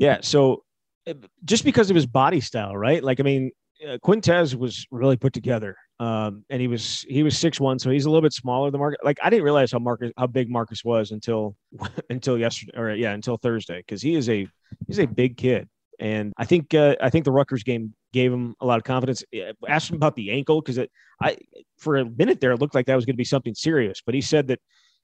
Yeah. 0.00 0.18
So 0.22 0.64
eh, 1.06 1.14
just 1.44 1.64
because 1.64 1.90
of 1.90 1.94
his 1.94 2.06
body 2.06 2.40
style, 2.40 2.76
right? 2.76 3.04
Like, 3.04 3.20
I 3.20 3.22
mean, 3.22 3.52
uh, 3.86 3.98
Quintez 4.04 4.54
was 4.56 4.86
really 4.90 5.16
put 5.16 5.32
together. 5.32 5.76
Um, 6.00 6.46
and 6.48 6.62
he 6.62 6.66
was 6.66 7.04
he 7.10 7.22
was 7.22 7.36
six 7.36 7.60
one, 7.60 7.78
so 7.78 7.90
he's 7.90 8.06
a 8.06 8.10
little 8.10 8.22
bit 8.22 8.32
smaller 8.32 8.70
than 8.70 8.80
Marcus. 8.80 8.98
Like 9.04 9.18
I 9.22 9.28
didn't 9.28 9.44
realize 9.44 9.70
how 9.70 9.80
Marcus 9.80 10.10
how 10.16 10.26
big 10.26 10.48
Marcus 10.50 10.82
was 10.82 11.10
until 11.10 11.54
until 12.10 12.38
yesterday 12.38 12.72
or 12.74 12.94
yeah 12.94 13.12
until 13.12 13.36
Thursday 13.36 13.78
because 13.78 14.00
he 14.00 14.14
is 14.14 14.30
a 14.30 14.48
he's 14.86 14.98
a 14.98 15.04
big 15.04 15.36
kid, 15.36 15.68
and 15.98 16.32
I 16.38 16.46
think 16.46 16.72
uh, 16.72 16.96
I 17.02 17.10
think 17.10 17.26
the 17.26 17.32
Rutgers 17.32 17.64
game 17.64 17.94
gave 18.14 18.32
him 18.32 18.54
a 18.62 18.66
lot 18.66 18.78
of 18.78 18.84
confidence. 18.84 19.22
Asked 19.68 19.90
him 19.90 19.96
about 19.96 20.16
the 20.16 20.30
ankle 20.30 20.62
because 20.62 20.78
I 21.22 21.36
for 21.76 21.96
a 21.98 22.06
minute 22.06 22.40
there 22.40 22.52
it 22.52 22.60
looked 22.60 22.74
like 22.74 22.86
that 22.86 22.96
was 22.96 23.04
going 23.04 23.14
to 23.14 23.18
be 23.18 23.24
something 23.24 23.54
serious, 23.54 24.00
but 24.04 24.14
he 24.14 24.22
said 24.22 24.46
that 24.46 24.60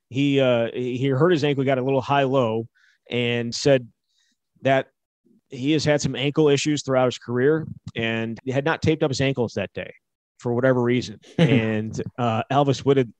he 0.09 0.41
uh, 0.41 0.71
he 0.73 1.09
hurt 1.09 1.31
his 1.31 1.45
ankle, 1.45 1.63
got 1.63 1.77
a 1.77 1.85
little 1.85 2.01
high 2.01 2.23
low, 2.23 2.69
and 3.11 3.55
said 3.55 3.87
that 4.63 4.89
he 5.49 5.73
has 5.73 5.85
had 5.85 6.01
some 6.01 6.17
ankle 6.17 6.49
issues 6.49 6.83
throughout 6.83 7.07
his 7.07 7.19
career 7.19 7.67
and 7.95 8.39
he 8.45 8.51
had 8.51 8.65
not 8.65 8.83
taped 8.83 9.03
up 9.03 9.11
his 9.11 9.21
ankles 9.21 9.55
that 9.55 9.73
day 9.75 9.93
for 10.39 10.53
whatever 10.55 10.83
reason. 10.83 11.21
and 11.39 12.01
uh, 12.19 12.43
Alvis 12.51 12.81
Whitted 12.81 13.13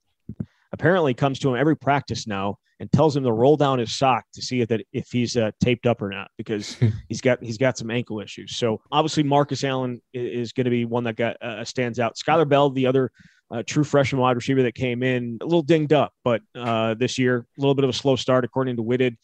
apparently 0.73 1.15
comes 1.15 1.39
to 1.41 1.51
him 1.51 1.57
every 1.57 1.77
practice 1.77 2.27
now 2.27 2.57
and 2.79 2.93
tells 2.93 3.17
him 3.17 3.25
to 3.25 3.33
roll 3.33 3.57
down 3.57 3.79
his 3.79 3.97
sock 3.97 4.25
to 4.35 4.43
see 4.43 4.61
if 4.61 4.69
that 4.69 4.83
if 4.93 5.11
he's 5.11 5.37
uh, 5.37 5.51
taped 5.61 5.87
up 5.87 6.03
or 6.03 6.11
not 6.11 6.31
because 6.37 6.77
he's 7.09 7.21
got 7.21 7.43
he's 7.43 7.59
got 7.59 7.79
some 7.79 7.91
ankle 7.91 8.21
issues. 8.21 8.57
So 8.57 8.81
obviously 8.93 9.23
Marcus 9.23 9.65
Allen 9.65 10.03
is, 10.13 10.49
is 10.49 10.53
going 10.53 10.65
to 10.65 10.71
be 10.71 10.85
one 10.85 11.05
that 11.05 11.17
got 11.17 11.41
uh, 11.43 11.65
stands 11.65 11.99
out. 11.99 12.17
Skyler 12.17 12.49
Bell, 12.49 12.71
the 12.71 12.87
other 12.87 13.11
uh, 13.51 13.63
true 13.65 13.85
freshman 13.85 14.21
wide 14.21 14.37
receiver 14.37 14.63
that 14.63 14.75
came 14.75 15.03
in 15.03 15.39
a 15.41 15.45
little 15.45 15.63
dinged 15.63 15.93
up, 15.93 16.13
but 16.25 16.43
uh, 16.55 16.95
this 16.95 17.17
year 17.17 17.47
a 17.57 17.61
little 17.61 17.75
bit 17.75 17.85
of 17.85 17.91
a 17.91 17.95
slow 17.95 18.17
start 18.17 18.45
according 18.45 18.77
to 18.77 18.83
Whitted. 18.83 19.17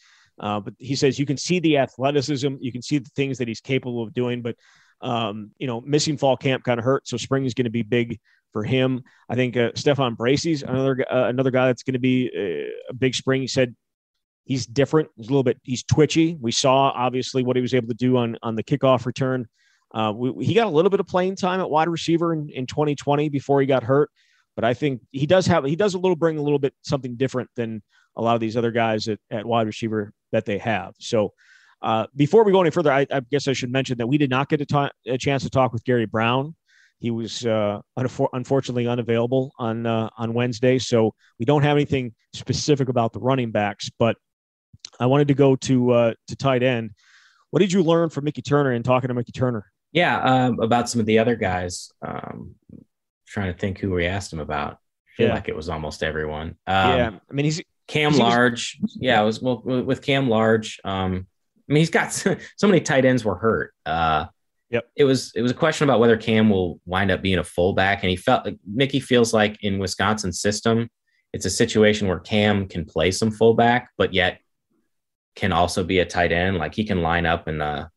Uh, 0.43 0.61
but 0.61 0.75
he 0.79 0.97
says 0.97 1.19
you 1.19 1.27
can 1.27 1.37
see 1.37 1.61
the 1.61 1.79
athleticism, 1.79 2.57
you 2.61 2.73
can 2.73 2.83
see 2.83 2.99
the 2.99 3.11
things 3.17 3.39
that 3.39 3.49
he's 3.49 3.61
capable 3.61 4.03
of 4.03 4.13
doing. 4.13 4.43
But 4.43 4.57
um, 5.01 5.53
you 5.59 5.67
know, 5.67 5.81
missing 5.81 6.17
fall 6.17 6.37
camp 6.37 6.65
kind 6.65 6.79
of 6.79 6.85
hurt, 6.85 7.09
so 7.09 7.17
spring 7.17 7.45
is 7.45 7.55
going 7.55 7.65
to 7.65 7.71
be 7.71 7.83
big 7.83 8.19
for 8.53 8.65
him. 8.65 9.03
I 9.29 9.35
think 9.35 9.57
uh, 9.57 9.71
Stephan 9.75 10.15
Bracey's 10.15 10.63
another 10.63 11.05
uh, 11.11 11.29
another 11.29 11.51
guy 11.51 11.67
that's 11.67 11.83
going 11.83 11.95
to 11.95 12.01
be 12.01 12.31
a, 12.37 12.65
uh, 12.65 12.71
a 12.91 12.95
big 12.95 13.15
spring. 13.15 13.41
He 13.41 13.49
said 13.49 13.75
he's 14.45 14.67
different. 14.67 15.09
He's 15.17 15.29
a 15.29 15.31
little 15.31 15.45
bit 15.45 15.59
he's 15.63 15.85
twitchy. 15.85 16.37
We 16.41 16.53
saw 16.53 16.91
obviously 16.91 17.43
what 17.43 17.57
he 17.57 17.63
was 17.63 17.75
able 17.75 17.89
to 17.89 17.95
do 17.95 18.17
on 18.17 18.37
on 18.43 18.57
the 18.57 18.63
kickoff 18.65 19.07
return 19.07 19.47
Uh, 19.95 20.13
we, 20.15 20.45
he 20.45 20.55
got 20.55 20.67
a 20.67 20.71
little 20.71 20.91
bit 20.91 21.01
of 21.01 21.07
playing 21.07 21.37
time 21.37 21.61
at 21.61 21.69
wide 21.69 21.89
receiver 21.89 22.33
in, 22.33 22.49
in 22.51 22.67
2020 22.67 23.29
before 23.29 23.61
he 23.61 23.67
got 23.67 23.83
hurt, 23.83 24.11
but 24.55 24.65
I 24.65 24.75
think 24.75 25.03
he 25.11 25.27
does 25.27 25.47
have 25.47 25.65
he 25.65 25.77
does 25.77 25.95
a 25.95 25.99
little 25.99 26.17
bring 26.17 26.39
a 26.39 26.43
little 26.43 26.59
bit 26.59 26.75
something 26.83 27.17
different 27.17 27.51
than 27.57 27.83
a 28.17 28.23
lot 28.23 28.35
of 28.35 28.41
these 28.41 28.57
other 28.57 28.71
guys 28.71 29.09
at, 29.09 29.19
at 29.31 29.47
wide 29.47 29.67
receiver 29.67 30.13
that 30.33 30.45
they 30.45 30.59
have. 30.59 30.95
So 30.99 31.33
uh, 31.81 32.07
before 32.15 32.45
we 32.45 32.53
go 32.53 32.61
any 32.61 32.71
further, 32.71 32.93
I, 32.93 33.07
I, 33.11 33.21
guess 33.21 33.49
I 33.49 33.55
should 33.55 33.73
mention 33.73 33.99
that 33.99 34.07
we 34.07 34.19
did 34.19 34.31
not 34.31 34.49
get 34.49 34.61
a 34.61 35.19
chance 35.19 35.43
to 35.43 35.51
talk 35.51 35.73
with 35.73 35.85
Gary 35.85 36.07
Brown. 36.07 36.55
He 36.99 37.11
was 37.11 37.45
uh, 37.45 37.81
unfor- 37.99 38.29
unfortunately 38.33 38.87
unavailable 38.87 39.53
on 39.59 39.87
uh, 39.87 40.09
on 40.17 40.35
Wednesday, 40.35 40.79
so 40.79 41.15
we 41.41 41.45
don't 41.45 41.65
have 41.65 41.77
anything 41.77 42.15
specific 42.33 42.89
about 42.89 43.13
the 43.13 43.19
running 43.19 43.51
backs. 43.51 43.91
But 43.99 44.17
I 45.01 45.07
wanted 45.07 45.27
to 45.29 45.35
go 45.35 45.57
to 45.57 45.91
uh, 45.91 46.15
to 46.29 46.37
tight 46.37 46.63
end. 46.63 46.93
What 47.51 47.59
did 47.59 47.73
you 47.73 47.83
learn 47.83 48.09
from 48.09 48.25
Mickey 48.25 48.41
Turner 48.41 48.73
in 48.73 48.85
talking 48.85 49.09
to 49.09 49.15
Mickey 49.15 49.33
Turner? 49.33 49.67
Yeah, 49.91 50.23
um, 50.23 50.61
about 50.61 50.89
some 50.89 51.01
of 51.01 51.07
the 51.07 51.19
other 51.19 51.35
guys. 51.35 51.91
Um, 52.07 52.55
trying 53.33 53.53
to 53.53 53.59
think 53.59 53.79
who 53.79 53.91
we 53.91 54.07
asked 54.07 54.33
him 54.33 54.41
about. 54.41 54.75
I 54.75 55.17
feel 55.17 55.29
yeah. 55.29 55.35
like 55.35 55.49
it 55.49 55.57
was 55.57 55.69
almost 55.69 56.03
everyone. 56.03 56.57
Um, 56.67 56.99
yeah, 56.99 57.11
I 57.31 57.33
mean 57.33 57.45
he's 57.45 57.61
Cam 57.87 58.17
Large. 58.17 58.79
yeah, 58.95 59.21
it 59.21 59.25
was 59.25 59.43
well 59.43 59.63
with 59.63 60.03
Cam 60.03 60.29
Large. 60.29 60.81
Um, 60.85 61.27
I 61.69 61.73
mean 61.73 61.81
he's 61.81 61.91
got 61.91 62.13
so, 62.13 62.37
so 62.57 62.67
many 62.67 62.81
tight 62.81 63.05
ends 63.05 63.25
were 63.25 63.37
hurt. 63.37 63.75
Uh, 63.85 64.27
Yep. 64.73 64.91
It 64.97 65.05
was 65.05 65.33
it 65.35 65.43
was 65.43 65.51
a 65.51 65.55
question 65.55 65.87
about 65.87 66.01
whether 66.01 66.17
Cam 66.17 66.49
will 66.49 66.81
wind 66.87 67.11
up 67.11 67.21
being 67.21 67.39
a 67.39 67.45
fullback, 67.45 68.03
and 68.03 68.09
he 68.09 68.17
felt 68.17 68.47
like 68.47 68.57
Mickey 68.67 69.01
feels 69.01 69.35
like 69.35 69.63
in 69.63 69.79
Wisconsin 69.79 70.33
system, 70.33 70.89
it's 71.35 71.45
a 71.45 71.51
situation 71.51 72.09
where 72.09 72.19
Cam 72.19 72.67
can 72.67 72.87
play 72.87 73.11
some 73.11 73.31
fullback, 73.31 73.91
but 73.99 74.15
yet 74.15 74.41
can 75.37 75.53
also 75.53 75.85
be 75.85 75.99
a 75.99 76.07
tight 76.07 76.33
end. 76.33 76.57
Like 76.57 76.75
he 76.75 76.85
can 76.85 77.03
line 77.03 77.27
up 77.27 77.49
in 77.49 77.59
the 77.59 77.91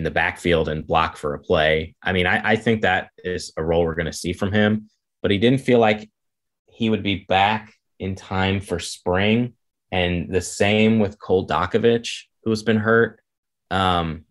in 0.00 0.04
the 0.04 0.10
backfield 0.10 0.70
and 0.70 0.86
block 0.86 1.18
for 1.18 1.34
a 1.34 1.38
play. 1.38 1.94
I 2.02 2.14
mean, 2.14 2.26
I, 2.26 2.52
I 2.52 2.56
think 2.56 2.80
that 2.80 3.10
is 3.18 3.52
a 3.58 3.62
role 3.62 3.84
we're 3.84 3.94
going 3.94 4.06
to 4.06 4.14
see 4.14 4.32
from 4.32 4.50
him, 4.50 4.88
but 5.20 5.30
he 5.30 5.36
didn't 5.36 5.60
feel 5.60 5.78
like 5.78 6.08
he 6.68 6.88
would 6.88 7.02
be 7.02 7.26
back 7.28 7.74
in 7.98 8.14
time 8.14 8.62
for 8.62 8.78
spring. 8.78 9.52
And 9.92 10.32
the 10.32 10.40
same 10.40 11.00
with 11.00 11.18
Cole 11.18 11.46
Dakovich, 11.46 12.22
who's 12.44 12.62
been 12.62 12.78
hurt. 12.78 13.20
Um, 13.70 14.24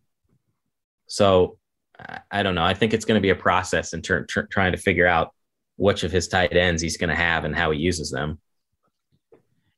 so 1.06 1.60
I 2.32 2.42
don't 2.42 2.56
know. 2.56 2.64
I 2.64 2.74
think 2.74 2.96
it's 2.96 3.06
going 3.06 3.20
to 3.20 3.22
be 3.22 3.30
a 3.30 3.36
process 3.36 3.94
in 3.94 4.02
ter- 4.02 4.26
ter- 4.26 4.48
trying 4.48 4.72
to 4.72 4.80
figure 4.80 5.06
out 5.06 5.36
which 5.76 6.04
of 6.04 6.12
his 6.12 6.28
tight 6.28 6.58
ends 6.58 6.82
he's 6.82 6.98
going 6.98 7.12
to 7.12 7.16
have 7.16 7.46
and 7.46 7.56
how 7.56 7.70
he 7.70 7.78
uses 7.78 8.10
them. 8.10 8.40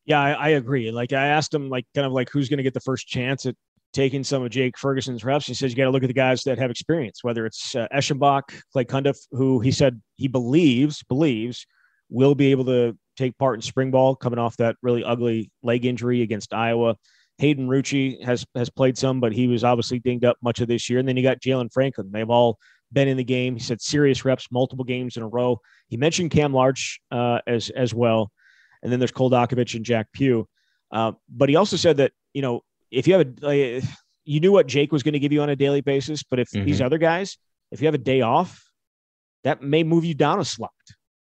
Yeah, 0.05 0.21
I, 0.21 0.31
I, 0.31 0.49
agree. 0.49 0.89
Like 0.89 1.11
I 1.11 1.27
asked 1.27 1.53
him, 1.53 1.69
like 1.69 1.85
kind 1.93 2.07
of 2.07 2.13
like 2.13 2.29
who's 2.29 2.47
going 2.47 2.59
to 2.59 2.63
get 2.63 2.73
the 2.73 2.79
first 2.79 3.07
chance 3.07 3.45
at 3.45 3.57
taking 3.93 4.23
some 4.23 4.43
of 4.43 4.49
Jake 4.49 4.77
Ferguson's 4.77 5.23
reps. 5.23 5.45
He 5.45 5.53
says 5.53 5.71
you 5.71 5.77
got 5.77 5.85
to 5.85 5.91
look 5.91 6.03
at 6.03 6.07
the 6.07 6.13
guys 6.13 6.43
that 6.43 6.57
have 6.57 6.71
experience, 6.71 7.23
whether 7.23 7.45
it's 7.45 7.75
uh, 7.75 7.87
Eschenbach, 7.93 8.43
Clay 8.71 8.85
Cundiff, 8.85 9.17
who 9.31 9.59
he 9.59 9.71
said 9.71 10.01
he 10.15 10.27
believes 10.27 11.03
believes 11.03 11.65
will 12.09 12.35
be 12.35 12.51
able 12.51 12.65
to 12.65 12.97
take 13.17 13.37
part 13.37 13.55
in 13.55 13.61
spring 13.61 13.91
ball, 13.91 14.15
coming 14.15 14.39
off 14.39 14.57
that 14.57 14.75
really 14.81 15.03
ugly 15.03 15.51
leg 15.63 15.85
injury 15.85 16.21
against 16.21 16.53
Iowa. 16.53 16.95
Hayden 17.37 17.67
Rucci 17.67 18.23
has 18.23 18.45
has 18.55 18.69
played 18.69 18.97
some, 18.97 19.19
but 19.19 19.33
he 19.33 19.47
was 19.47 19.63
obviously 19.63 19.99
dinged 19.99 20.25
up 20.25 20.37
much 20.41 20.61
of 20.61 20.67
this 20.67 20.89
year. 20.89 20.99
And 20.99 21.07
then 21.07 21.17
you 21.17 21.23
got 21.23 21.39
Jaylan 21.39 21.71
Franklin. 21.73 22.11
They've 22.11 22.29
all 22.29 22.59
been 22.93 23.07
in 23.07 23.17
the 23.17 23.23
game. 23.23 23.55
He 23.55 23.61
said 23.61 23.81
serious 23.81 24.23
reps, 24.25 24.47
multiple 24.51 24.85
games 24.85 25.17
in 25.17 25.23
a 25.23 25.27
row. 25.27 25.59
He 25.87 25.97
mentioned 25.97 26.31
Cam 26.31 26.53
Large 26.53 27.01
uh, 27.11 27.39
as 27.47 27.69
as 27.71 27.93
well, 27.93 28.31
and 28.83 28.91
then 28.91 28.99
there's 28.99 29.11
Cole 29.11 29.31
Dakovich 29.31 29.75
and 29.75 29.85
Jack 29.85 30.07
Pugh. 30.13 30.47
Uh, 30.91 31.13
but 31.29 31.49
he 31.49 31.55
also 31.55 31.77
said 31.77 31.97
that 31.97 32.11
you 32.33 32.41
know 32.41 32.61
if 32.91 33.07
you 33.07 33.13
have 33.15 33.27
a 33.43 33.77
uh, 33.77 33.81
you 34.25 34.39
knew 34.39 34.51
what 34.51 34.67
Jake 34.67 34.91
was 34.91 35.03
going 35.03 35.13
to 35.13 35.19
give 35.19 35.31
you 35.31 35.41
on 35.41 35.49
a 35.49 35.55
daily 35.55 35.81
basis, 35.81 36.23
but 36.23 36.39
if 36.39 36.49
mm-hmm. 36.51 36.65
these 36.65 36.81
other 36.81 36.97
guys, 36.97 37.37
if 37.71 37.81
you 37.81 37.87
have 37.87 37.95
a 37.95 37.99
day 37.99 38.21
off, 38.21 38.63
that 39.43 39.61
may 39.61 39.83
move 39.83 40.05
you 40.05 40.13
down 40.13 40.39
a 40.39 40.45
slot. 40.45 40.71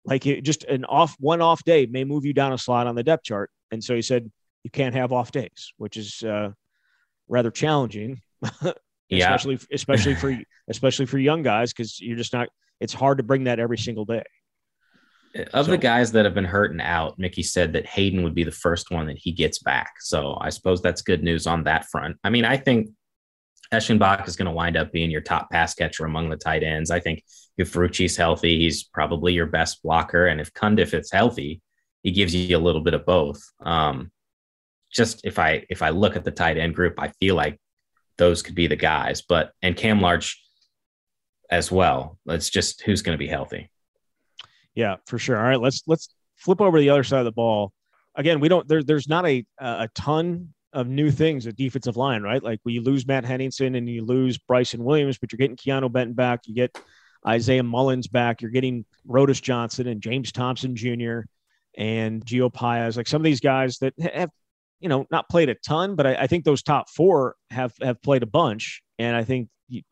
Like 0.04 0.26
it, 0.26 0.42
just 0.42 0.64
an 0.64 0.86
off 0.86 1.16
one 1.20 1.42
off 1.42 1.64
day 1.64 1.86
may 1.86 2.04
move 2.04 2.26
you 2.26 2.34
down 2.34 2.54
a 2.54 2.58
slot 2.58 2.88
on 2.88 2.96
the 2.96 3.04
depth 3.04 3.24
chart. 3.24 3.52
And 3.72 3.84
so 3.84 3.94
he 3.94 4.02
said 4.02 4.32
you 4.64 4.72
can't 4.72 4.96
have 4.96 5.12
off 5.12 5.32
days, 5.32 5.74
which 5.78 5.98
is 5.98 6.24
uh, 6.24 6.52
rather 7.28 7.52
challenging. 7.52 8.22
yeah. 9.10 9.34
especially 9.34 9.60
especially 9.72 10.16
for 10.16 10.38
especially 10.70 11.06
for 11.06 11.18
young 11.18 11.44
guys 11.44 11.74
because 11.74 12.00
you're 12.00 12.18
just 12.18 12.34
not. 12.34 12.50
It's 12.80 12.94
hard 12.94 13.18
to 13.18 13.24
bring 13.24 13.46
that 13.46 13.60
every 13.60 13.78
single 13.78 14.06
day. 14.06 14.24
Of 15.54 15.66
so, 15.66 15.72
the 15.72 15.78
guys 15.78 16.12
that 16.14 16.26
have 16.26 16.34
been 16.34 16.46
hurting 16.46 16.82
out, 16.82 17.20
Mickey 17.20 17.44
said 17.44 17.74
that 17.74 17.86
Hayden 17.86 18.24
would 18.24 18.36
be 18.36 18.44
the 18.44 18.52
first 18.52 18.92
one 18.92 19.08
that 19.08 19.18
he 19.18 19.32
gets 19.32 19.60
back. 19.60 19.94
So 20.00 20.38
I 20.40 20.50
suppose 20.50 20.82
that's 20.82 21.02
good 21.02 21.24
news 21.24 21.48
on 21.48 21.64
that 21.64 21.86
front. 21.86 22.18
I 22.24 22.30
mean, 22.30 22.46
I 22.46 22.58
think 22.58 22.90
Eschenbach 23.74 24.28
is 24.28 24.36
going 24.36 24.48
to 24.48 24.52
wind 24.52 24.78
up 24.78 24.92
being 24.92 25.12
your 25.12 25.22
top 25.22 25.50
pass 25.52 25.74
catcher 25.74 26.06
among 26.06 26.30
the 26.30 26.38
tight 26.38 26.64
ends. 26.64 26.92
I 26.92 27.00
think 27.00 27.24
if 27.58 27.74
Rucci's 27.74 28.16
healthy, 28.16 28.60
he's 28.60 28.84
probably 28.84 29.34
your 29.34 29.46
best 29.46 29.84
blocker. 29.84 30.28
And 30.28 30.40
if 30.40 30.54
Cundiff 30.54 30.94
is 30.94 31.12
healthy, 31.12 31.62
he 32.04 32.12
gives 32.12 32.34
you 32.34 32.56
a 32.56 32.60
little 32.60 32.82
bit 32.82 32.94
of 32.94 33.06
both. 33.06 33.42
Um, 33.60 34.12
just 34.92 35.26
if 35.26 35.38
I 35.38 35.66
if 35.70 35.82
I 35.82 35.90
look 35.90 36.16
at 36.16 36.24
the 36.24 36.32
tight 36.32 36.58
end 36.58 36.76
group, 36.76 36.96
I 36.98 37.10
feel 37.20 37.36
like 37.36 37.60
those 38.18 38.42
could 38.42 38.56
be 38.56 38.68
the 38.68 38.76
guys. 38.76 39.22
But 39.22 39.52
and 39.62 39.76
Cam 39.76 40.00
Large 40.00 40.42
as 41.50 41.72
well. 41.72 42.18
It's 42.28 42.50
just 42.50 42.82
who's 42.84 43.02
going 43.02 43.18
to 43.18 43.20
be 43.20 43.28
healthy. 43.28 43.70
Yeah, 44.78 44.98
for 45.08 45.18
sure. 45.18 45.36
All 45.38 45.44
right, 45.44 45.60
let's 45.60 45.82
let's 45.88 46.14
flip 46.36 46.62
over 46.62 46.80
the 46.80 46.92
other 46.92 47.04
side 47.04 47.18
of 47.18 47.26
the 47.26 47.32
ball. 47.32 47.74
Again, 48.14 48.40
we 48.40 48.48
don't 48.48 48.68
there, 48.68 48.84
there's 48.84 49.10
not 49.10 49.26
a 49.26 49.44
a 49.58 49.90
ton 49.96 50.54
of 50.72 50.88
new 50.88 51.10
things 51.10 51.48
at 51.48 51.56
defensive 51.56 51.98
line, 51.98 52.22
right? 52.22 52.44
Like 52.44 52.60
we 52.64 52.78
lose 52.78 53.08
Matt 53.08 53.26
Henningsen 53.26 53.74
and 53.74 53.90
you 53.90 54.06
lose 54.06 54.38
Bryson 54.38 54.84
Williams, 54.84 55.18
but 55.18 55.32
you're 55.32 55.38
getting 55.38 55.58
Keanu 55.58 55.92
Benton 55.92 56.14
back. 56.14 56.42
You 56.46 56.54
get 56.54 56.78
Isaiah 57.28 57.64
Mullins 57.64 58.08
back. 58.08 58.44
You're 58.44 58.52
getting 58.52 58.86
Rodas 59.08 59.42
Johnson 59.42 59.88
and 59.88 60.00
James 60.00 60.32
Thompson 60.32 60.76
Jr. 60.76 61.22
and 61.76 62.24
Gio 62.24 62.54
Paez. 62.54 62.98
Like 62.98 63.08
some 63.08 63.20
of 63.22 63.26
these 63.26 63.40
guys 63.42 63.80
that 63.80 63.96
have 64.00 64.30
you 64.80 64.90
know, 64.90 65.08
not 65.10 65.28
played 65.28 65.50
a 65.50 65.56
ton, 65.56 65.96
but 65.96 66.06
I, 66.06 66.14
I, 66.14 66.28
think 66.28 66.46
those 66.46 66.62
top 66.62 66.88
four 66.92 67.36
have 67.50 67.74
have 67.82 68.00
played 68.04 68.22
a 68.22 68.28
bunch, 68.28 68.84
and 69.00 69.16
I 69.16 69.24
think 69.24 69.50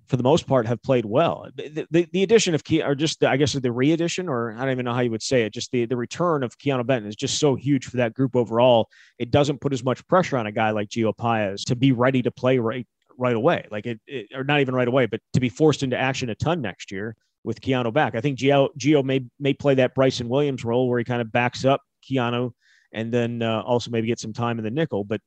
for 0.08 0.18
the 0.18 0.24
most 0.24 0.48
part 0.48 0.68
have 0.68 0.82
played 0.82 1.06
well. 1.06 1.48
The, 1.56 1.88
the, 1.92 2.08
the 2.12 2.24
addition 2.24 2.56
of 2.56 2.64
Key, 2.64 2.82
or 2.82 2.96
just 2.96 3.20
the, 3.20 3.30
I 3.30 3.38
guess 3.38 3.54
the 3.54 3.72
re-edition, 3.72 4.30
or 4.30 4.54
I 4.54 4.60
don't 4.60 4.72
even 4.72 4.86
know 4.86 4.94
how 4.94 5.02
you 5.02 5.12
would 5.12 5.24
say 5.24 5.44
it, 5.44 5.54
just 5.54 5.72
the 5.72 5.86
the 5.86 5.98
return 5.98 6.44
of 6.44 6.58
Keanu 6.58 6.86
Benton 6.86 7.10
is 7.10 7.16
just 7.16 7.40
so 7.40 7.56
huge 7.56 7.86
for 7.86 7.98
that 7.98 8.14
group 8.14 8.36
overall. 8.36 8.90
It 9.20 9.32
doesn't 9.32 9.62
put 9.62 9.74
as 9.74 9.84
much 9.84 10.06
pressure 10.08 10.38
on 10.38 10.48
a 10.48 10.52
guy 10.52 10.72
like 10.72 10.90
Gio 10.90 11.16
Paez 11.16 11.66
to 11.66 11.76
be 11.76 11.92
ready 11.92 12.22
to 12.22 12.32
play 12.32 12.58
right 12.58 12.88
right 13.18 13.36
away, 13.36 13.68
like 13.72 13.86
it, 13.86 14.00
it 14.08 14.28
or 14.34 14.44
not 14.44 14.62
even 14.62 14.76
right 14.76 14.88
away, 14.88 15.06
but 15.06 15.20
to 15.34 15.40
be 15.40 15.50
forced 15.50 15.84
into 15.84 15.98
action 15.98 16.30
a 16.30 16.36
ton 16.36 16.62
next 16.62 16.92
year 16.92 17.16
with 17.44 17.62
Keanu 17.62 17.94
back. 17.94 18.16
I 18.16 18.22
think 18.22 18.40
Gio, 18.40 18.70
Gio 18.78 19.04
may 19.04 19.26
may 19.40 19.54
play 19.54 19.76
that 19.76 19.96
Bryson 19.96 20.30
Williams 20.30 20.66
role 20.66 20.90
where 20.90 21.00
he 21.00 21.06
kind 21.06 21.22
of 21.22 21.32
backs 21.32 21.66
up 21.66 21.82
Keanu 22.10 22.52
and 22.94 23.14
then 23.14 23.42
uh, 23.42 23.62
also 23.62 23.92
maybe 23.92 24.08
get 24.08 24.20
some 24.20 24.34
time 24.34 24.58
in 24.58 24.64
the 24.64 24.72
nickel. 24.72 25.04
But 25.04 25.22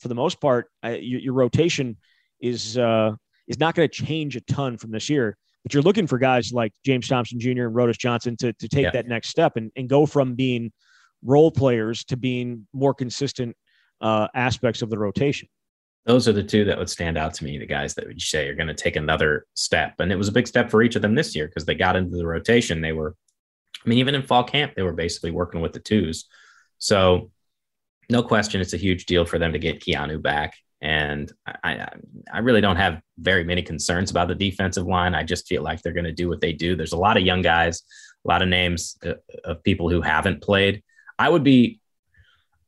for 0.00 0.08
the 0.08 0.14
most 0.14 0.40
part, 0.40 0.68
I, 0.82 0.96
your, 0.96 1.20
your, 1.20 1.34
rotation 1.34 1.96
is 2.40 2.76
uh, 2.76 3.12
is 3.48 3.58
not 3.58 3.74
going 3.74 3.88
to 3.88 4.04
change 4.04 4.36
a 4.36 4.40
ton 4.42 4.78
from 4.78 4.90
this 4.90 5.08
year. 5.08 5.36
But 5.62 5.74
you're 5.74 5.82
looking 5.82 6.06
for 6.06 6.18
guys 6.18 6.52
like 6.52 6.72
James 6.84 7.08
Thompson 7.08 7.38
Jr. 7.38 7.66
and 7.66 7.74
Rodas 7.74 7.98
Johnson 7.98 8.36
to 8.38 8.52
to 8.54 8.68
take 8.68 8.84
yeah. 8.84 8.90
that 8.90 9.06
next 9.06 9.28
step 9.28 9.56
and, 9.56 9.70
and 9.76 9.88
go 9.88 10.06
from 10.06 10.34
being 10.34 10.72
role 11.24 11.50
players 11.50 12.04
to 12.04 12.16
being 12.16 12.66
more 12.72 12.94
consistent 12.94 13.56
uh, 14.00 14.28
aspects 14.34 14.82
of 14.82 14.90
the 14.90 14.98
rotation. 14.98 15.48
Those 16.04 16.26
are 16.26 16.32
the 16.32 16.42
two 16.42 16.64
that 16.64 16.78
would 16.78 16.90
stand 16.90 17.16
out 17.16 17.34
to 17.34 17.44
me. 17.44 17.58
The 17.58 17.66
guys 17.66 17.94
that 17.94 18.06
would 18.06 18.20
say 18.20 18.48
are 18.48 18.56
going 18.56 18.66
to 18.66 18.74
take 18.74 18.96
another 18.96 19.46
step, 19.54 19.94
and 20.00 20.10
it 20.10 20.16
was 20.16 20.28
a 20.28 20.32
big 20.32 20.48
step 20.48 20.68
for 20.68 20.82
each 20.82 20.96
of 20.96 21.02
them 21.02 21.14
this 21.14 21.36
year 21.36 21.46
because 21.46 21.64
they 21.64 21.76
got 21.76 21.94
into 21.94 22.16
the 22.16 22.26
rotation. 22.26 22.80
They 22.80 22.92
were, 22.92 23.14
I 23.84 23.88
mean, 23.88 23.98
even 23.98 24.16
in 24.16 24.24
fall 24.24 24.42
camp, 24.42 24.72
they 24.74 24.82
were 24.82 24.92
basically 24.92 25.30
working 25.30 25.60
with 25.60 25.72
the 25.72 25.78
twos. 25.78 26.24
So, 26.78 27.30
no 28.10 28.24
question, 28.24 28.60
it's 28.60 28.72
a 28.72 28.78
huge 28.78 29.06
deal 29.06 29.24
for 29.24 29.38
them 29.38 29.52
to 29.52 29.60
get 29.60 29.80
Keanu 29.80 30.20
back. 30.20 30.56
And 30.82 31.32
I, 31.62 31.86
I 32.32 32.40
really 32.40 32.60
don't 32.60 32.76
have 32.76 33.00
very 33.16 33.44
many 33.44 33.62
concerns 33.62 34.10
about 34.10 34.26
the 34.26 34.34
defensive 34.34 34.84
line. 34.84 35.14
I 35.14 35.22
just 35.22 35.46
feel 35.46 35.62
like 35.62 35.80
they're 35.80 35.92
going 35.92 36.04
to 36.04 36.12
do 36.12 36.28
what 36.28 36.40
they 36.40 36.52
do. 36.52 36.74
There's 36.74 36.92
a 36.92 36.98
lot 36.98 37.16
of 37.16 37.22
young 37.22 37.40
guys, 37.40 37.84
a 38.26 38.28
lot 38.28 38.42
of 38.42 38.48
names 38.48 38.98
uh, 39.06 39.14
of 39.44 39.62
people 39.62 39.88
who 39.88 40.00
haven't 40.00 40.42
played. 40.42 40.82
I 41.20 41.28
would 41.28 41.44
be, 41.44 41.78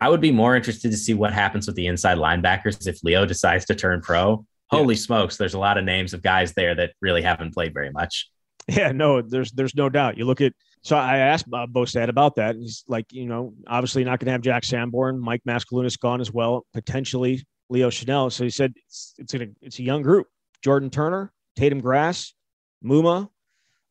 I 0.00 0.08
would 0.08 0.20
be 0.20 0.30
more 0.30 0.54
interested 0.54 0.92
to 0.92 0.96
see 0.96 1.12
what 1.12 1.32
happens 1.32 1.66
with 1.66 1.74
the 1.74 1.88
inside 1.88 2.18
linebackers 2.18 2.86
if 2.86 3.02
Leo 3.02 3.26
decides 3.26 3.64
to 3.66 3.74
turn 3.74 4.00
pro. 4.00 4.46
Holy 4.70 4.94
yeah. 4.94 5.00
smokes, 5.00 5.36
there's 5.36 5.54
a 5.54 5.58
lot 5.58 5.76
of 5.76 5.84
names 5.84 6.14
of 6.14 6.22
guys 6.22 6.52
there 6.54 6.74
that 6.76 6.92
really 7.02 7.22
haven't 7.22 7.52
played 7.52 7.74
very 7.74 7.90
much. 7.90 8.30
Yeah, 8.68 8.92
no, 8.92 9.20
there's 9.20 9.52
there's 9.52 9.74
no 9.74 9.90
doubt. 9.90 10.16
You 10.16 10.24
look 10.24 10.40
at 10.40 10.54
so 10.82 10.96
I 10.96 11.18
asked 11.18 11.50
Bob 11.50 11.72
Bostad 11.72 12.08
about 12.08 12.36
that. 12.36 12.56
He's 12.56 12.84
like, 12.88 13.06
you 13.10 13.26
know, 13.26 13.54
obviously 13.66 14.04
not 14.04 14.20
going 14.20 14.26
to 14.26 14.32
have 14.32 14.40
Jack 14.40 14.64
Sanborn, 14.64 15.18
Mike 15.18 15.42
Mascalunas 15.46 15.98
gone 15.98 16.20
as 16.20 16.32
well, 16.32 16.64
potentially 16.72 17.44
Leo 17.70 17.90
Chenal. 17.90 18.30
So 18.32 18.44
he 18.44 18.50
said 18.50 18.72
it's 18.76 19.14
it's 19.18 19.34
a, 19.34 19.48
it's 19.62 19.78
a 19.78 19.82
young 19.82 20.02
group. 20.02 20.26
Jordan 20.62 20.90
Turner, 20.90 21.32
Tatum 21.56 21.80
Grass, 21.80 22.34
Muma, 22.84 23.28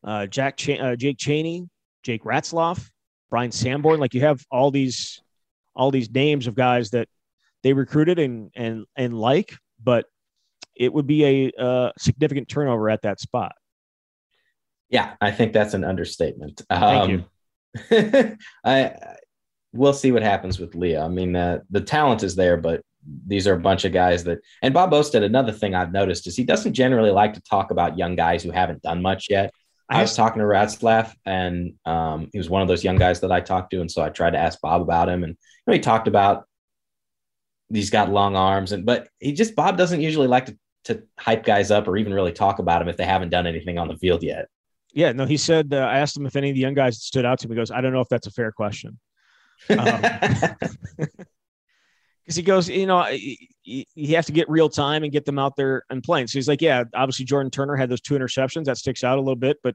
uh, 0.02 0.26
Jack 0.26 0.56
Ch- 0.56 0.80
uh, 0.80 0.96
Jake 0.96 1.18
Chaney, 1.18 1.68
Jake 2.02 2.24
Ratzlaff, 2.24 2.90
Bryan 3.30 3.52
Sanborn. 3.52 4.00
Like 4.00 4.14
you 4.14 4.20
have 4.22 4.44
all 4.50 4.70
these 4.70 5.20
all 5.74 5.90
these 5.90 6.10
names 6.10 6.46
of 6.46 6.54
guys 6.54 6.90
that 6.90 7.08
they 7.62 7.72
recruited 7.72 8.18
and 8.18 8.50
and 8.54 8.84
and 8.96 9.18
like, 9.18 9.56
but 9.82 10.06
it 10.76 10.92
would 10.92 11.06
be 11.06 11.24
a 11.24 11.62
uh, 11.62 11.92
significant 11.98 12.48
turnover 12.48 12.90
at 12.90 13.02
that 13.02 13.20
spot. 13.20 13.52
Yeah, 14.90 15.14
I 15.20 15.30
think 15.30 15.52
that's 15.52 15.74
an 15.74 15.84
understatement. 15.84 16.62
Thank 16.68 17.10
you. 17.10 17.24
I 18.64 18.94
we'll 19.72 19.92
see 19.92 20.12
what 20.12 20.22
happens 20.22 20.60
with 20.60 20.74
Leo. 20.74 21.04
I 21.04 21.08
mean, 21.08 21.34
uh, 21.34 21.60
the 21.70 21.80
talent 21.80 22.22
is 22.22 22.36
there, 22.36 22.56
but 22.56 22.82
these 23.26 23.46
are 23.46 23.54
a 23.54 23.60
bunch 23.60 23.84
of 23.84 23.92
guys 23.92 24.24
that. 24.24 24.38
And 24.62 24.74
Bob 24.74 24.90
Bostad, 24.90 25.24
another 25.24 25.52
thing 25.52 25.74
I've 25.74 25.92
noticed 25.92 26.26
is 26.26 26.36
he 26.36 26.44
doesn't 26.44 26.74
generally 26.74 27.10
like 27.10 27.34
to 27.34 27.42
talk 27.42 27.70
about 27.70 27.98
young 27.98 28.16
guys 28.16 28.42
who 28.42 28.50
haven't 28.50 28.82
done 28.82 29.02
much 29.02 29.28
yet. 29.30 29.52
I, 29.88 29.98
I 29.98 30.02
was 30.02 30.16
talking 30.16 30.40
to 30.40 30.46
Ratzlaff, 30.46 31.14
and 31.26 31.74
um, 31.84 32.30
he 32.32 32.38
was 32.38 32.48
one 32.48 32.62
of 32.62 32.68
those 32.68 32.84
young 32.84 32.96
guys 32.96 33.20
that 33.20 33.32
I 33.32 33.40
talked 33.40 33.70
to, 33.72 33.80
and 33.80 33.90
so 33.90 34.02
I 34.02 34.08
tried 34.08 34.30
to 34.30 34.38
ask 34.38 34.60
Bob 34.60 34.80
about 34.82 35.08
him, 35.08 35.24
and 35.24 35.32
you 35.32 35.64
know, 35.66 35.74
he 35.74 35.80
talked 35.80 36.08
about 36.08 36.44
he's 37.72 37.90
got 37.90 38.10
long 38.10 38.36
arms, 38.36 38.72
and 38.72 38.86
but 38.86 39.08
he 39.18 39.32
just 39.32 39.54
Bob 39.54 39.76
doesn't 39.76 40.00
usually 40.00 40.28
like 40.28 40.46
to 40.46 40.58
to 40.84 41.02
hype 41.18 41.44
guys 41.44 41.70
up 41.70 41.88
or 41.88 41.96
even 41.96 42.12
really 42.12 42.32
talk 42.32 42.58
about 42.58 42.78
them 42.80 42.88
if 42.88 42.96
they 42.96 43.04
haven't 43.04 43.30
done 43.30 43.46
anything 43.46 43.78
on 43.78 43.88
the 43.88 43.96
field 43.96 44.22
yet. 44.22 44.48
Yeah, 44.92 45.12
no, 45.12 45.26
he 45.26 45.36
said 45.36 45.72
uh, 45.72 45.78
I 45.78 45.98
asked 45.98 46.16
him 46.16 46.26
if 46.26 46.36
any 46.36 46.50
of 46.50 46.54
the 46.54 46.60
young 46.60 46.74
guys 46.74 47.02
stood 47.02 47.24
out 47.24 47.40
to 47.40 47.46
him. 47.46 47.52
He 47.52 47.56
goes, 47.56 47.70
I 47.70 47.80
don't 47.80 47.92
know 47.92 48.00
if 48.00 48.08
that's 48.08 48.26
a 48.26 48.30
fair 48.30 48.52
question. 48.52 48.98
Because 52.24 52.36
he 52.36 52.42
goes, 52.42 52.68
you 52.68 52.86
know, 52.86 53.06
you 53.64 54.16
have 54.16 54.26
to 54.26 54.32
get 54.32 54.48
real 54.48 54.70
time 54.70 55.02
and 55.02 55.12
get 55.12 55.26
them 55.26 55.38
out 55.38 55.56
there 55.56 55.84
and 55.90 56.02
playing. 56.02 56.26
So 56.26 56.38
he's 56.38 56.48
like, 56.48 56.62
yeah, 56.62 56.84
obviously 56.94 57.26
Jordan 57.26 57.50
Turner 57.50 57.76
had 57.76 57.90
those 57.90 58.00
two 58.00 58.14
interceptions 58.14 58.64
that 58.64 58.78
sticks 58.78 59.04
out 59.04 59.18
a 59.18 59.20
little 59.20 59.36
bit, 59.36 59.58
but 59.62 59.74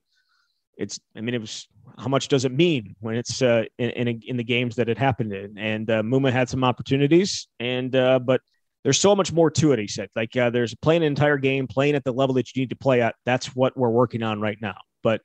it's, 0.78 1.00
I 1.16 1.22
mean, 1.22 1.36
it 1.36 1.42
was 1.42 1.68
how 2.00 2.08
much 2.08 2.30
does 2.30 2.46
it 2.46 2.52
mean 2.52 2.96
when 3.02 3.16
it's 3.16 3.42
uh, 3.42 3.66
in 3.78 3.90
in, 3.90 4.22
in 4.26 4.38
the 4.38 4.44
games 4.44 4.76
that 4.78 4.90
it 4.90 4.98
happened 4.98 5.34
in? 5.34 5.58
And 5.58 5.90
uh, 5.90 6.02
Muma 6.02 6.32
had 6.32 6.50
some 6.50 6.64
opportunities, 6.64 7.48
and 7.60 7.96
uh, 7.96 8.20
but 8.20 8.42
there's 8.84 9.00
so 9.00 9.16
much 9.16 9.34
more 9.34 9.52
to 9.52 9.74
it. 9.74 9.80
He 9.80 9.88
said, 9.88 10.10
like 10.16 10.36
uh, 10.36 10.50
there's 10.50 10.74
playing 10.76 11.04
an 11.04 11.08
entire 11.08 11.38
game, 11.38 11.68
playing 11.68 11.96
at 11.96 12.04
the 12.04 12.14
level 12.14 12.36
that 12.36 12.56
you 12.56 12.62
need 12.62 12.70
to 12.70 12.76
play 12.76 13.02
at. 13.02 13.16
That's 13.26 13.56
what 13.56 13.76
we're 13.78 13.90
working 13.90 14.24
on 14.24 14.40
right 14.40 14.58
now. 14.62 14.78
But 15.04 15.22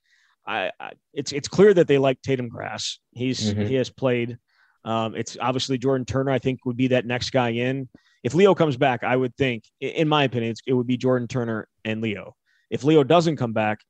I, 0.47 0.73
I 0.81 0.93
it's 1.13 1.33
it's 1.33 1.49
clear 1.49 1.73
that 1.75 1.87
they 1.87 1.99
like 1.99 2.21
Tatum 2.23 2.49
Grass. 2.49 2.99
He's 3.13 3.53
mm-hmm. 3.53 3.67
he 3.67 3.75
has 3.77 3.91
played. 3.91 4.39
Um, 4.85 5.15
it's 5.15 5.37
obviously 5.41 5.79
Jordan 5.79 6.05
Turner. 6.05 6.31
I 6.31 6.39
think 6.39 6.65
would 6.65 6.77
be 6.77 6.89
that 6.89 7.07
next 7.07 7.31
guy 7.31 7.51
in. 7.51 7.89
If 8.23 8.35
Leo 8.35 8.55
comes 8.55 8.77
back, 8.77 9.05
I 9.05 9.17
would 9.17 9.37
think, 9.37 9.65
in 9.81 10.09
my 10.09 10.25
opinion, 10.25 10.55
it 10.67 10.73
would 10.73 10.87
be 10.87 10.97
Jordan 10.97 11.29
Turner 11.29 11.69
and 11.85 12.01
Leo. 12.01 12.35
If 12.71 12.85
Leo 12.85 13.05
doesn't 13.05 13.37
come 13.37 13.53
back 13.53 13.81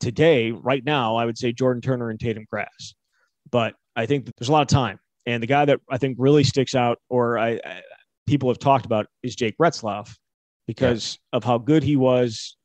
today, 0.00 0.52
right 0.52 0.84
now, 0.84 1.16
I 1.16 1.24
would 1.24 1.36
say 1.36 1.52
Jordan 1.52 1.82
Turner 1.82 2.10
and 2.10 2.18
Tatum 2.18 2.46
Grass. 2.50 2.94
But 3.50 3.74
I 3.96 4.06
think 4.06 4.30
there's 4.38 4.48
a 4.48 4.52
lot 4.52 4.62
of 4.62 4.68
time. 4.68 4.98
And 5.26 5.42
the 5.42 5.46
guy 5.46 5.64
that 5.66 5.80
I 5.90 5.98
think 5.98 6.16
really 6.18 6.44
sticks 6.44 6.74
out, 6.74 6.98
or 7.10 7.38
I, 7.38 7.60
I 7.64 7.82
people 8.26 8.48
have 8.48 8.58
talked 8.58 8.86
about, 8.86 9.06
is 9.22 9.36
Jake 9.36 9.56
Ratzlaff 9.58 10.14
because 10.66 11.18
yeah. 11.32 11.36
of 11.38 11.44
how 11.44 11.58
good 11.58 11.82
he 11.82 11.96
was 11.96 12.56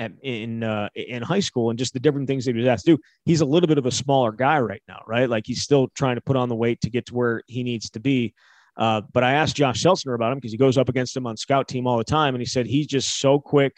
at, 0.00 0.12
in 0.22 0.64
uh, 0.64 0.88
in 0.94 1.22
high 1.22 1.40
school 1.40 1.70
and 1.70 1.78
just 1.78 1.92
the 1.92 2.00
different 2.00 2.26
things 2.26 2.44
that 2.44 2.54
he 2.54 2.58
was 2.58 2.66
asked 2.66 2.86
to 2.86 2.96
do. 2.96 3.02
He's 3.24 3.42
a 3.42 3.44
little 3.44 3.68
bit 3.68 3.78
of 3.78 3.86
a 3.86 3.90
smaller 3.90 4.32
guy 4.32 4.58
right 4.58 4.82
now, 4.88 5.02
right? 5.06 5.28
Like 5.28 5.44
he's 5.46 5.62
still 5.62 5.88
trying 5.94 6.16
to 6.16 6.22
put 6.22 6.36
on 6.36 6.48
the 6.48 6.56
weight 6.56 6.80
to 6.80 6.90
get 6.90 7.06
to 7.06 7.14
where 7.14 7.42
he 7.46 7.62
needs 7.62 7.90
to 7.90 8.00
be. 8.00 8.34
Uh, 8.76 9.02
but 9.12 9.22
I 9.22 9.32
asked 9.32 9.56
Josh 9.56 9.82
Seltzner 9.82 10.14
about 10.14 10.32
him 10.32 10.38
because 10.38 10.52
he 10.52 10.58
goes 10.58 10.78
up 10.78 10.88
against 10.88 11.14
him 11.14 11.26
on 11.26 11.36
scout 11.36 11.68
team 11.68 11.86
all 11.86 11.98
the 11.98 12.04
time, 12.04 12.34
and 12.34 12.40
he 12.40 12.46
said 12.46 12.66
he's 12.66 12.86
just 12.86 13.20
so 13.20 13.38
quick 13.38 13.76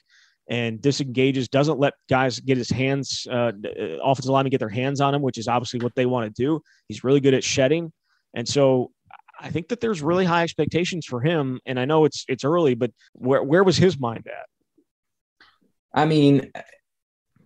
and 0.48 0.80
disengages, 0.80 1.48
doesn't 1.48 1.78
let 1.78 1.94
guys 2.08 2.38
get 2.40 2.56
his 2.56 2.70
hands, 2.70 3.26
uh, 3.30 3.52
uh 3.64 3.98
offensive 4.02 4.30
linemen 4.30 4.50
get 4.50 4.60
their 4.60 4.68
hands 4.68 5.00
on 5.00 5.14
him, 5.14 5.22
which 5.22 5.38
is 5.38 5.48
obviously 5.48 5.80
what 5.80 5.94
they 5.96 6.06
want 6.06 6.32
to 6.32 6.42
do. 6.42 6.60
He's 6.88 7.02
really 7.02 7.20
good 7.20 7.34
at 7.34 7.42
shedding, 7.42 7.92
and 8.34 8.46
so 8.46 8.92
I 9.40 9.50
think 9.50 9.68
that 9.68 9.80
there's 9.80 10.02
really 10.02 10.24
high 10.24 10.44
expectations 10.44 11.04
for 11.04 11.20
him. 11.20 11.58
And 11.66 11.80
I 11.80 11.84
know 11.84 12.04
it's 12.04 12.24
it's 12.28 12.44
early, 12.44 12.74
but 12.74 12.92
where 13.14 13.42
where 13.42 13.64
was 13.64 13.76
his 13.76 13.98
mind 13.98 14.26
at? 14.26 14.46
I 15.94 16.06
mean, 16.06 16.52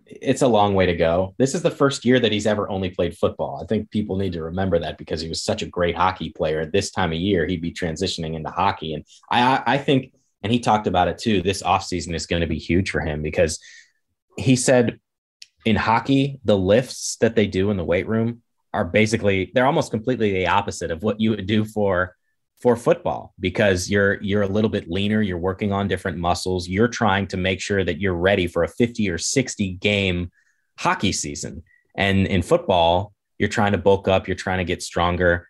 it's 0.05 0.41
a 0.41 0.47
long 0.47 0.73
way 0.73 0.85
to 0.85 0.95
go. 0.95 1.35
This 1.37 1.53
is 1.53 1.61
the 1.61 1.71
first 1.71 2.05
year 2.05 2.19
that 2.19 2.31
he's 2.31 2.47
ever 2.47 2.69
only 2.69 2.89
played 2.89 3.17
football. 3.17 3.59
I 3.61 3.65
think 3.65 3.91
people 3.91 4.15
need 4.15 4.33
to 4.33 4.43
remember 4.43 4.79
that 4.79 4.97
because 4.97 5.21
he 5.21 5.29
was 5.29 5.41
such 5.41 5.61
a 5.61 5.67
great 5.67 5.95
hockey 5.95 6.29
player. 6.29 6.61
At 6.61 6.71
this 6.71 6.91
time 6.91 7.11
of 7.11 7.19
year, 7.19 7.45
he'd 7.45 7.61
be 7.61 7.73
transitioning 7.73 8.35
into 8.35 8.49
hockey. 8.49 8.93
And 8.93 9.03
I, 9.29 9.61
I 9.65 9.77
think, 9.77 10.13
and 10.43 10.51
he 10.51 10.59
talked 10.59 10.87
about 10.87 11.07
it 11.07 11.17
too, 11.17 11.41
this 11.41 11.61
offseason 11.61 12.13
is 12.15 12.25
going 12.25 12.41
to 12.41 12.47
be 12.47 12.57
huge 12.57 12.89
for 12.89 13.01
him 13.01 13.21
because 13.21 13.59
he 14.37 14.55
said 14.55 14.99
in 15.65 15.75
hockey, 15.75 16.39
the 16.45 16.57
lifts 16.57 17.17
that 17.17 17.35
they 17.35 17.47
do 17.47 17.71
in 17.71 17.77
the 17.77 17.83
weight 17.83 18.07
room 18.07 18.41
are 18.73 18.85
basically, 18.85 19.51
they're 19.53 19.65
almost 19.65 19.91
completely 19.91 20.31
the 20.31 20.47
opposite 20.47 20.91
of 20.91 21.03
what 21.03 21.19
you 21.19 21.31
would 21.31 21.47
do 21.47 21.65
for 21.65 22.15
for 22.59 22.75
football 22.75 23.33
because 23.39 23.89
you're 23.89 24.21
you're 24.21 24.41
a 24.41 24.47
little 24.47 24.69
bit 24.69 24.89
leaner 24.89 25.21
you're 25.21 25.37
working 25.37 25.71
on 25.71 25.87
different 25.87 26.17
muscles 26.17 26.67
you're 26.67 26.87
trying 26.87 27.27
to 27.27 27.37
make 27.37 27.61
sure 27.61 27.83
that 27.83 27.99
you're 27.99 28.15
ready 28.15 28.47
for 28.47 28.63
a 28.63 28.67
50 28.67 29.09
or 29.09 29.17
60 29.17 29.73
game 29.73 30.31
hockey 30.77 31.11
season. 31.11 31.63
And 31.95 32.25
in 32.27 32.41
football 32.41 33.13
you're 33.37 33.49
trying 33.49 33.73
to 33.73 33.77
bulk 33.77 34.07
up 34.07 34.27
you're 34.27 34.35
trying 34.35 34.57
to 34.57 34.63
get 34.63 34.81
stronger. 34.81 35.47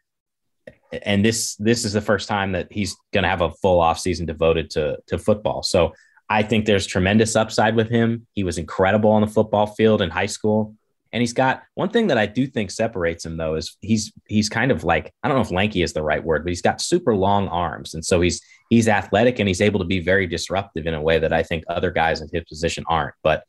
And 1.04 1.24
this 1.24 1.56
this 1.56 1.86
is 1.86 1.94
the 1.94 2.02
first 2.02 2.28
time 2.28 2.54
that 2.54 2.68
he's 2.72 2.96
going 3.14 3.24
to 3.24 3.30
have 3.30 3.42
a 3.42 3.52
full 3.52 3.80
off 3.80 4.00
season 4.00 4.26
devoted 4.26 4.70
to 4.72 4.98
to 5.08 5.18
football. 5.18 5.64
So 5.64 5.94
i 6.30 6.44
think 6.44 6.66
there's 6.66 6.86
tremendous 6.86 7.38
upside 7.38 7.76
with 7.76 7.90
him. 7.90 8.28
He 8.34 8.44
was 8.44 8.58
incredible 8.58 9.12
on 9.12 9.22
the 9.22 9.28
football 9.28 9.68
field 9.68 10.02
in 10.02 10.10
high 10.10 10.26
school 10.26 10.76
and 11.12 11.22
he's 11.22 11.34
got 11.34 11.64
one 11.76 11.90
thing 11.90 12.08
that 12.08 12.18
I 12.18 12.26
do 12.26 12.48
think 12.48 12.72
separates 12.72 13.26
him 13.26 13.38
though 13.38 13.56
is 13.56 13.78
he's 13.82 14.12
he's 14.28 14.50
kind 14.50 14.72
of 14.72 14.84
like 14.84 15.14
I 15.24 15.28
don't 15.28 15.38
know 15.38 15.42
if 15.42 15.52
lanky 15.52 15.82
is 15.82 15.94
the 15.94 16.04
right 16.04 16.24
word, 16.24 16.44
but 16.44 16.50
he's 16.50 16.62
got 16.62 16.82
super 16.82 17.16
long 17.16 17.48
arms, 17.48 17.94
and 17.94 18.04
so 18.04 18.22
he's 18.22 18.42
he's 18.70 18.88
athletic 18.88 19.40
and 19.40 19.48
he's 19.48 19.62
able 19.62 19.80
to 19.80 19.86
be 19.86 20.00
very 20.00 20.28
disruptive 20.28 20.86
in 20.86 20.94
a 20.94 21.02
way 21.02 21.20
that 21.20 21.34
I 21.34 21.44
think 21.44 21.64
other 21.70 21.92
guys 21.92 22.22
in 22.22 22.30
his 22.32 22.44
position 22.46 22.84
aren't. 22.88 23.16
But 23.24 23.44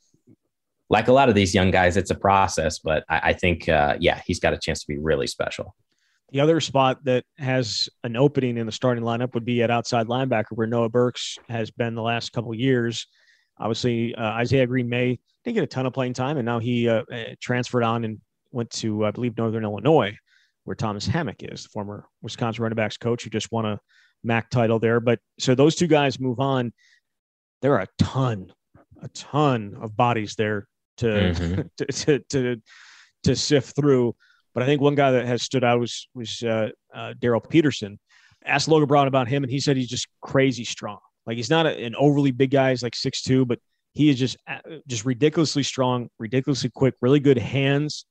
like 0.91 1.09
a 1.09 1.13
lot 1.13 1.29
of 1.29 1.35
these 1.35 1.55
young 1.55 1.71
guys, 1.71 1.97
it's 1.97 2.11
a 2.11 2.15
process. 2.15 2.79
But 2.79 3.05
I, 3.09 3.21
I 3.25 3.33
think 3.33 3.69
uh, 3.69 3.97
yeah, 4.01 4.21
he's 4.27 4.41
got 4.41 4.55
a 4.55 4.59
chance 4.59 4.81
to 4.81 4.89
be 4.89 4.99
really 4.99 5.27
special. 5.27 5.75
The 6.31 6.41
other 6.41 6.61
spot 6.61 7.05
that 7.05 7.25
has 7.39 7.89
an 8.05 8.15
opening 8.15 8.59
in 8.59 8.67
the 8.67 8.73
starting 8.73 9.03
lineup 9.03 9.33
would 9.33 9.47
be 9.47 9.63
at 9.63 9.71
outside 9.71 10.09
linebacker, 10.09 10.53
where 10.53 10.67
Noah 10.67 10.91
Burks 10.91 11.39
has 11.49 11.71
been 11.71 11.95
the 11.95 12.03
last 12.03 12.33
couple 12.33 12.55
years. 12.55 13.07
Obviously, 13.61 14.15
uh, 14.15 14.33
Isaiah 14.33 14.67
Green 14.67 14.89
May 14.89 15.19
didn't 15.45 15.55
get 15.55 15.65
a 15.65 15.69
ton 15.69 15.87
of 15.87 15.93
playing 15.93 16.15
time, 16.15 16.37
and 16.37 16.47
now 16.47 16.59
he 16.59 16.89
uh, 16.89 17.03
uh, 17.13 17.25
transferred 17.41 17.83
on 17.83 18.05
and 18.05 18.21
went 18.53 18.71
to, 18.71 19.05
I 19.05 19.11
believe, 19.11 19.37
Northern 19.37 19.65
Illinois, 19.65 20.17
where 20.65 20.77
Thomas 20.77 21.07
Hammock 21.07 21.43
is, 21.43 21.65
the 21.65 21.69
former 21.71 22.07
Wisconsin 22.23 22.63
running 22.63 22.77
backs 22.77 22.97
coach 22.97 23.25
who 23.25 23.31
just 23.31 23.51
won 23.51 23.67
a 23.67 23.81
MAC 24.23 24.51
title 24.51 24.79
there. 24.79 25.01
But 25.01 25.21
so 25.39 25.55
those 25.55 25.75
two 25.75 25.87
guys 25.87 26.21
move 26.21 26.41
on. 26.41 26.73
There 27.63 27.75
are 27.75 27.83
a 27.83 27.89
ton, 27.99 28.53
a 29.03 29.09
ton 29.09 29.77
of 29.81 29.97
bodies 29.97 30.35
there 30.37 30.69
to 30.99 31.07
mm-hmm. 31.07 31.63
to, 31.79 31.87
to, 31.87 32.19
to 32.31 32.63
to 33.25 33.37
sift 33.37 33.75
through. 33.75 34.15
But 34.55 34.63
I 34.63 34.67
think 34.67 34.81
one 34.81 34.95
guy 34.95 35.11
that 35.13 35.27
has 35.27 35.43
stood 35.43 35.65
out 35.65 35.81
was 35.81 36.09
was 36.15 36.43
uh, 36.43 36.71
uh, 36.95 37.15
Darryl 37.19 37.47
Peterson. 37.49 37.99
Asked 38.45 38.69
Logan 38.69 38.87
Brown 38.87 39.09
about 39.09 39.29
him, 39.29 39.43
and 39.43 39.51
he 39.51 39.61
said 39.61 39.77
he's 39.77 39.89
just 39.89 40.07
crazy 40.23 40.65
strong. 40.65 41.01
Like 41.29 41.37
he's 41.37 41.51
not 41.51 41.67
an 41.67 41.95
overly 41.95 42.31
big 42.31 42.51
guy. 42.51 42.71
He's 42.71 42.83
like 42.83 42.97
six 42.97 43.21
two, 43.23 43.45
but 43.45 43.59
he 43.93 44.09
is 44.09 44.19
just 44.19 44.39
uh, 44.49 44.61
just 44.87 45.05
ridiculously 45.05 45.63
strong, 45.63 46.09
ridiculously 46.19 46.71
quick, 46.75 46.95
really 47.03 47.21
good 47.21 47.37
hands. 47.37 48.07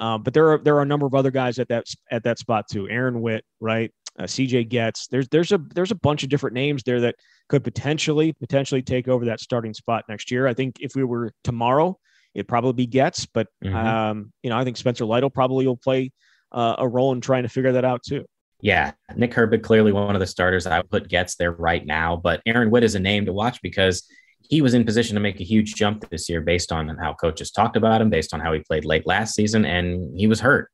Um, 0.00 0.22
but 0.22 0.32
there 0.32 0.50
are 0.52 0.58
there 0.58 0.76
are 0.76 0.82
a 0.82 0.86
number 0.86 1.04
of 1.04 1.14
other 1.14 1.30
guys 1.30 1.58
at 1.58 1.68
that 1.68 1.84
at 2.10 2.24
that 2.24 2.38
spot 2.38 2.64
too. 2.72 2.88
Aaron 2.88 3.20
Witt, 3.20 3.44
right? 3.60 3.92
Uh, 4.18 4.22
CJ 4.22 4.70
Goetz. 4.70 5.06
There's 5.08 5.28
there's 5.28 5.52
a 5.52 5.58
there's 5.74 5.90
a 5.90 5.96
bunch 5.96 6.22
of 6.22 6.30
different 6.30 6.54
names 6.54 6.82
there 6.82 7.00
that 7.00 7.16
could 7.50 7.62
potentially 7.62 8.32
potentially 8.32 8.80
take 8.80 9.06
over 9.06 9.26
that 9.26 9.40
starting 9.40 9.74
spot 9.74 10.04
next 10.08 10.30
year. 10.30 10.46
I 10.46 10.54
think 10.54 10.76
if 10.80 10.96
we 10.96 11.04
were 11.04 11.30
tomorrow, 11.44 11.98
it'd 12.34 12.48
probably 12.48 12.72
be 12.72 12.86
Goetz, 12.86 13.26
but 13.26 13.48
mm-hmm. 13.62 13.76
um, 13.76 14.32
you 14.42 14.48
know 14.48 14.56
I 14.56 14.64
think 14.64 14.78
Spencer 14.78 15.04
Lytle 15.04 15.28
probably 15.28 15.66
will 15.66 15.76
play 15.76 16.10
uh, 16.52 16.76
a 16.78 16.88
role 16.88 17.12
in 17.12 17.20
trying 17.20 17.42
to 17.42 17.50
figure 17.50 17.72
that 17.72 17.84
out 17.84 18.02
too. 18.02 18.24
Yeah, 18.62 18.92
Nick 19.16 19.32
Herbig 19.32 19.62
clearly 19.62 19.92
one 19.92 20.14
of 20.14 20.20
the 20.20 20.26
starters. 20.26 20.66
I 20.66 20.78
would 20.78 20.90
put 20.90 21.10
Goetz 21.10 21.34
there 21.34 21.50
right 21.50 21.84
now, 21.84 22.16
but 22.16 22.40
Aaron 22.46 22.70
Witt 22.70 22.84
is 22.84 22.94
a 22.94 23.00
name 23.00 23.26
to 23.26 23.32
watch 23.32 23.60
because 23.60 24.08
he 24.40 24.62
was 24.62 24.72
in 24.72 24.84
position 24.84 25.14
to 25.14 25.20
make 25.20 25.40
a 25.40 25.44
huge 25.44 25.74
jump 25.74 26.08
this 26.10 26.28
year 26.28 26.40
based 26.40 26.70
on 26.70 26.88
how 26.96 27.12
coaches 27.14 27.50
talked 27.50 27.76
about 27.76 28.00
him, 28.00 28.08
based 28.08 28.32
on 28.32 28.38
how 28.38 28.52
he 28.52 28.60
played 28.60 28.84
late 28.84 29.06
last 29.06 29.34
season, 29.34 29.64
and 29.64 30.16
he 30.16 30.28
was 30.28 30.40
hurt. 30.40 30.70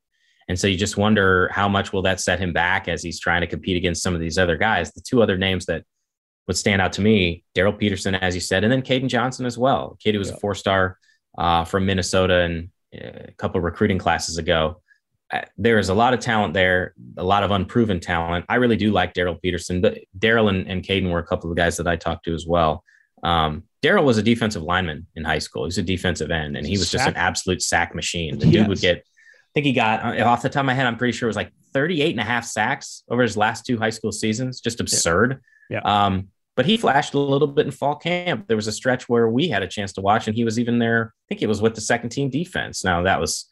And 0.49 0.59
so 0.59 0.67
you 0.67 0.77
just 0.77 0.99
wonder 0.99 1.49
how 1.53 1.69
much 1.69 1.93
will 1.93 2.03
that 2.03 2.21
set 2.21 2.39
him 2.39 2.53
back 2.53 2.89
as 2.89 3.03
he's 3.03 3.21
trying 3.21 3.41
to 3.41 3.47
compete 3.47 3.77
against 3.77 4.03
some 4.03 4.15
of 4.15 4.21
these 4.21 4.39
other 4.39 4.57
guys. 4.57 4.93
The 4.93 5.03
two 5.03 5.23
other 5.23 5.39
names 5.39 5.67
that 5.67 5.85
would 6.47 6.57
stand 6.57 6.83
out 6.83 6.95
to 6.95 7.01
me, 7.01 7.45
Darryl 7.55 7.79
Peterson, 7.79 8.15
as 8.15 8.35
you 8.35 8.41
said, 8.41 8.65
and 8.65 8.73
then 8.73 8.83
Kaden 8.83 9.09
Johnson 9.09 9.47
as 9.47 9.57
well. 9.57 9.97
Katie 10.03 10.19
was 10.19 10.29
yeah. 10.29 10.37
a 10.37 10.39
four 10.39 10.55
star 10.55 10.99
uh, 11.37 11.65
from 11.65 11.87
Minnesota 11.87 12.41
and 12.41 12.71
uh, 12.95 13.29
a 13.29 13.33
couple 13.33 13.59
of 13.59 13.65
recruiting 13.65 13.99
classes 13.99 14.39
ago. 14.39 14.83
There 15.59 15.79
is 15.79 15.89
a 15.89 15.95
lot 15.95 16.15
of 16.15 16.21
talent 16.21 16.55
there, 16.55 16.95
a 17.17 17.25
lot 17.25 17.45
of 17.45 17.51
unproven 17.51 18.01
talent. 18.01 18.47
I 18.49 18.55
really 18.57 18.77
do 18.77 18.93
like 18.93 19.13
Darryl 19.13 19.41
Peterson, 19.41 19.81
but 19.81 19.99
Darryl 20.19 20.49
and, 20.49 20.67
and 20.67 20.83
Kaden 20.83 21.11
were 21.11 21.19
a 21.19 21.27
couple 21.27 21.51
of 21.51 21.57
guys 21.57 21.77
that 21.77 21.87
I 21.87 21.97
talked 21.97 22.25
to 22.25 22.35
as 22.35 22.47
well. 22.47 22.83
Um, 23.23 23.65
Darryl 23.83 24.05
was 24.05 24.19
a 24.19 24.23
defensive 24.23 24.63
lineman 24.63 25.07
in 25.15 25.25
high 25.25 25.39
school. 25.39 25.65
He 25.65 25.69
was 25.69 25.79
a 25.79 25.83
defensive 25.83 26.31
end, 26.31 26.57
and 26.57 26.67
he 26.67 26.79
was 26.79 26.91
just 26.91 27.07
an 27.07 27.17
absolute 27.17 27.63
sack 27.63 27.95
machine. 27.95 28.39
The 28.39 28.47
yes. 28.47 28.55
dude 28.55 28.69
would 28.69 28.81
get, 28.81 28.99
I 28.99 29.51
think 29.55 29.67
he 29.67 29.73
got, 29.73 30.19
uh, 30.19 30.25
off 30.25 30.43
the 30.43 30.49
top 30.49 30.61
of 30.61 30.67
my 30.67 30.75
head, 30.75 30.87
I'm 30.87 30.97
pretty 30.97 31.17
sure 31.17 31.27
it 31.27 31.31
was 31.31 31.37
like 31.37 31.53
38 31.75 32.11
and 32.11 32.21
a 32.21 32.25
half 32.25 32.45
sacks 32.45 33.05
over 33.11 33.23
his 33.23 33.37
last 33.37 33.67
two 33.67 33.79
high 33.79 33.91
school 33.91 34.13
seasons. 34.13 34.61
Just 34.61 34.81
absurd. 34.81 35.43
Yeah. 35.69 35.81
Um, 35.81 36.29
but 36.57 36.67
he 36.67 36.77
flashed 36.77 37.15
a 37.15 37.21
little 37.21 37.47
bit 37.47 37.67
in 37.67 37.73
fall 37.73 37.95
camp. 37.95 38.49
There 38.49 38.57
was 38.57 38.67
a 38.67 38.73
stretch 38.73 39.09
where 39.09 39.29
we 39.29 39.49
had 39.49 39.63
a 39.63 39.69
chance 39.69 39.93
to 39.93 40.01
watch, 40.01 40.27
and 40.27 40.35
he 40.35 40.43
was 40.43 40.59
even 40.59 40.81
there. 40.81 41.15
I 41.15 41.25
think 41.29 41.43
it 41.43 41.47
was 41.47 41.63
with 41.63 41.77
the 41.77 41.81
second 41.81 42.11
team 42.11 42.31
defense. 42.31 42.83
Now 42.83 43.03
that 43.03 43.21
was 43.21 43.47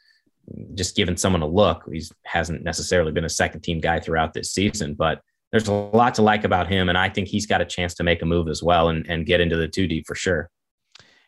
just 0.74 0.96
giving 0.96 1.16
someone 1.16 1.42
a 1.42 1.46
look. 1.46 1.84
He 1.90 2.02
hasn't 2.24 2.62
necessarily 2.62 3.12
been 3.12 3.24
a 3.24 3.30
second 3.30 3.62
team 3.62 3.80
guy 3.80 4.00
throughout 4.00 4.34
this 4.34 4.52
season, 4.52 4.94
but 4.94 5.20
there's 5.50 5.68
a 5.68 5.72
lot 5.72 6.14
to 6.16 6.22
like 6.22 6.44
about 6.44 6.68
him, 6.68 6.88
and 6.88 6.98
I 6.98 7.08
think 7.08 7.28
he's 7.28 7.46
got 7.46 7.60
a 7.60 7.64
chance 7.64 7.94
to 7.94 8.04
make 8.04 8.22
a 8.22 8.26
move 8.26 8.48
as 8.48 8.62
well 8.62 8.88
and, 8.88 9.06
and 9.08 9.26
get 9.26 9.40
into 9.40 9.56
the 9.56 9.68
2D 9.68 10.06
for 10.06 10.14
sure. 10.14 10.50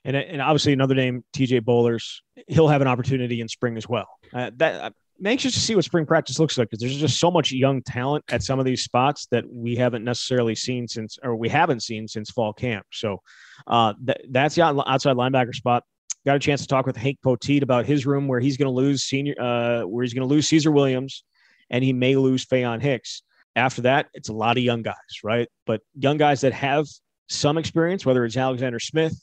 And, 0.04 0.16
and 0.16 0.40
obviously 0.40 0.72
another 0.72 0.94
name, 0.94 1.24
TJ 1.36 1.62
Bollers, 1.62 2.20
he'll 2.46 2.68
have 2.68 2.80
an 2.80 2.88
opportunity 2.88 3.40
in 3.40 3.48
spring 3.48 3.76
as 3.76 3.88
well. 3.88 4.08
Uh, 4.32 4.50
that 4.56 4.92
I'm 5.18 5.26
anxious 5.26 5.52
to 5.54 5.60
see 5.60 5.74
what 5.74 5.84
spring 5.84 6.06
practice 6.06 6.38
looks 6.38 6.56
like 6.56 6.70
because 6.70 6.80
there's 6.80 6.96
just 6.96 7.18
so 7.18 7.30
much 7.30 7.50
young 7.52 7.82
talent 7.82 8.24
at 8.30 8.42
some 8.42 8.58
of 8.58 8.64
these 8.64 8.84
spots 8.84 9.26
that 9.32 9.44
we 9.50 9.74
haven't 9.74 10.04
necessarily 10.04 10.54
seen 10.54 10.86
since, 10.86 11.18
or 11.22 11.34
we 11.34 11.48
haven't 11.48 11.82
seen 11.82 12.06
since 12.06 12.30
fall 12.30 12.52
camp. 12.52 12.86
So 12.92 13.18
uh, 13.66 13.94
th- 14.04 14.26
that's 14.30 14.54
the 14.54 14.62
outside 14.62 15.16
linebacker 15.16 15.54
spot. 15.54 15.82
Got 16.28 16.36
a 16.36 16.40
chance 16.40 16.60
to 16.60 16.66
talk 16.66 16.84
with 16.84 16.94
Hank 16.94 17.16
Poteat 17.24 17.62
about 17.62 17.86
his 17.86 18.04
room 18.04 18.28
where 18.28 18.38
he's 18.38 18.58
going 18.58 18.66
to 18.66 18.70
lose 18.70 19.02
senior, 19.02 19.34
uh, 19.40 19.84
where 19.84 20.02
he's 20.02 20.12
going 20.12 20.28
to 20.28 20.34
lose 20.34 20.46
Caesar 20.48 20.70
Williams, 20.70 21.24
and 21.70 21.82
he 21.82 21.94
may 21.94 22.16
lose 22.16 22.44
Faion 22.44 22.82
Hicks. 22.82 23.22
After 23.56 23.80
that, 23.80 24.10
it's 24.12 24.28
a 24.28 24.34
lot 24.34 24.58
of 24.58 24.62
young 24.62 24.82
guys, 24.82 24.94
right? 25.24 25.48
But 25.64 25.80
young 25.98 26.18
guys 26.18 26.42
that 26.42 26.52
have 26.52 26.86
some 27.30 27.56
experience, 27.56 28.04
whether 28.04 28.26
it's 28.26 28.36
Alexander 28.36 28.78
Smith 28.78 29.18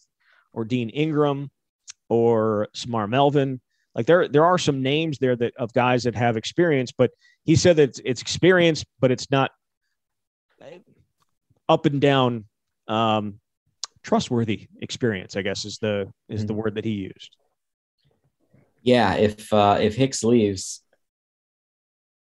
or 0.52 0.66
Dean 0.66 0.90
Engram 0.98 1.50
or 2.10 2.70
Semar 2.74 3.08
Melvin 3.08 3.62
like 3.94 4.08
there, 4.08 4.28
there 4.28 4.46
are 4.46 4.58
some 4.58 4.82
names 4.82 5.20
there 5.20 5.36
that 5.36 5.54
of 5.58 5.74
guys 5.74 6.06
that 6.06 6.16
have 6.16 6.38
experience, 6.38 6.92
but 6.92 7.12
he 7.44 7.56
said 7.56 7.76
that 7.76 7.90
it's, 7.90 8.02
it's 8.04 8.22
experience, 8.24 8.84
but 9.00 9.12
it's 9.12 9.30
not 9.30 9.52
up 11.70 11.86
and 11.86 12.02
down 12.02 12.46
um, 12.88 13.40
trustworthy 14.06 14.68
experience. 14.82 15.36
I 15.36 15.42
guess 15.42 15.66
is 15.66 15.80
the 15.80 16.12
is 16.30 16.42
mm-hmm. 16.42 16.48
the 16.48 16.54
word 16.54 16.76
that 16.76 16.86
he 16.86 16.92
used. 16.92 17.36
Yeah, 18.84 19.16
if 19.16 19.52
uh, 19.52 19.80
if 19.82 19.96
Hicks 19.96 20.24
leaves, 20.24 20.82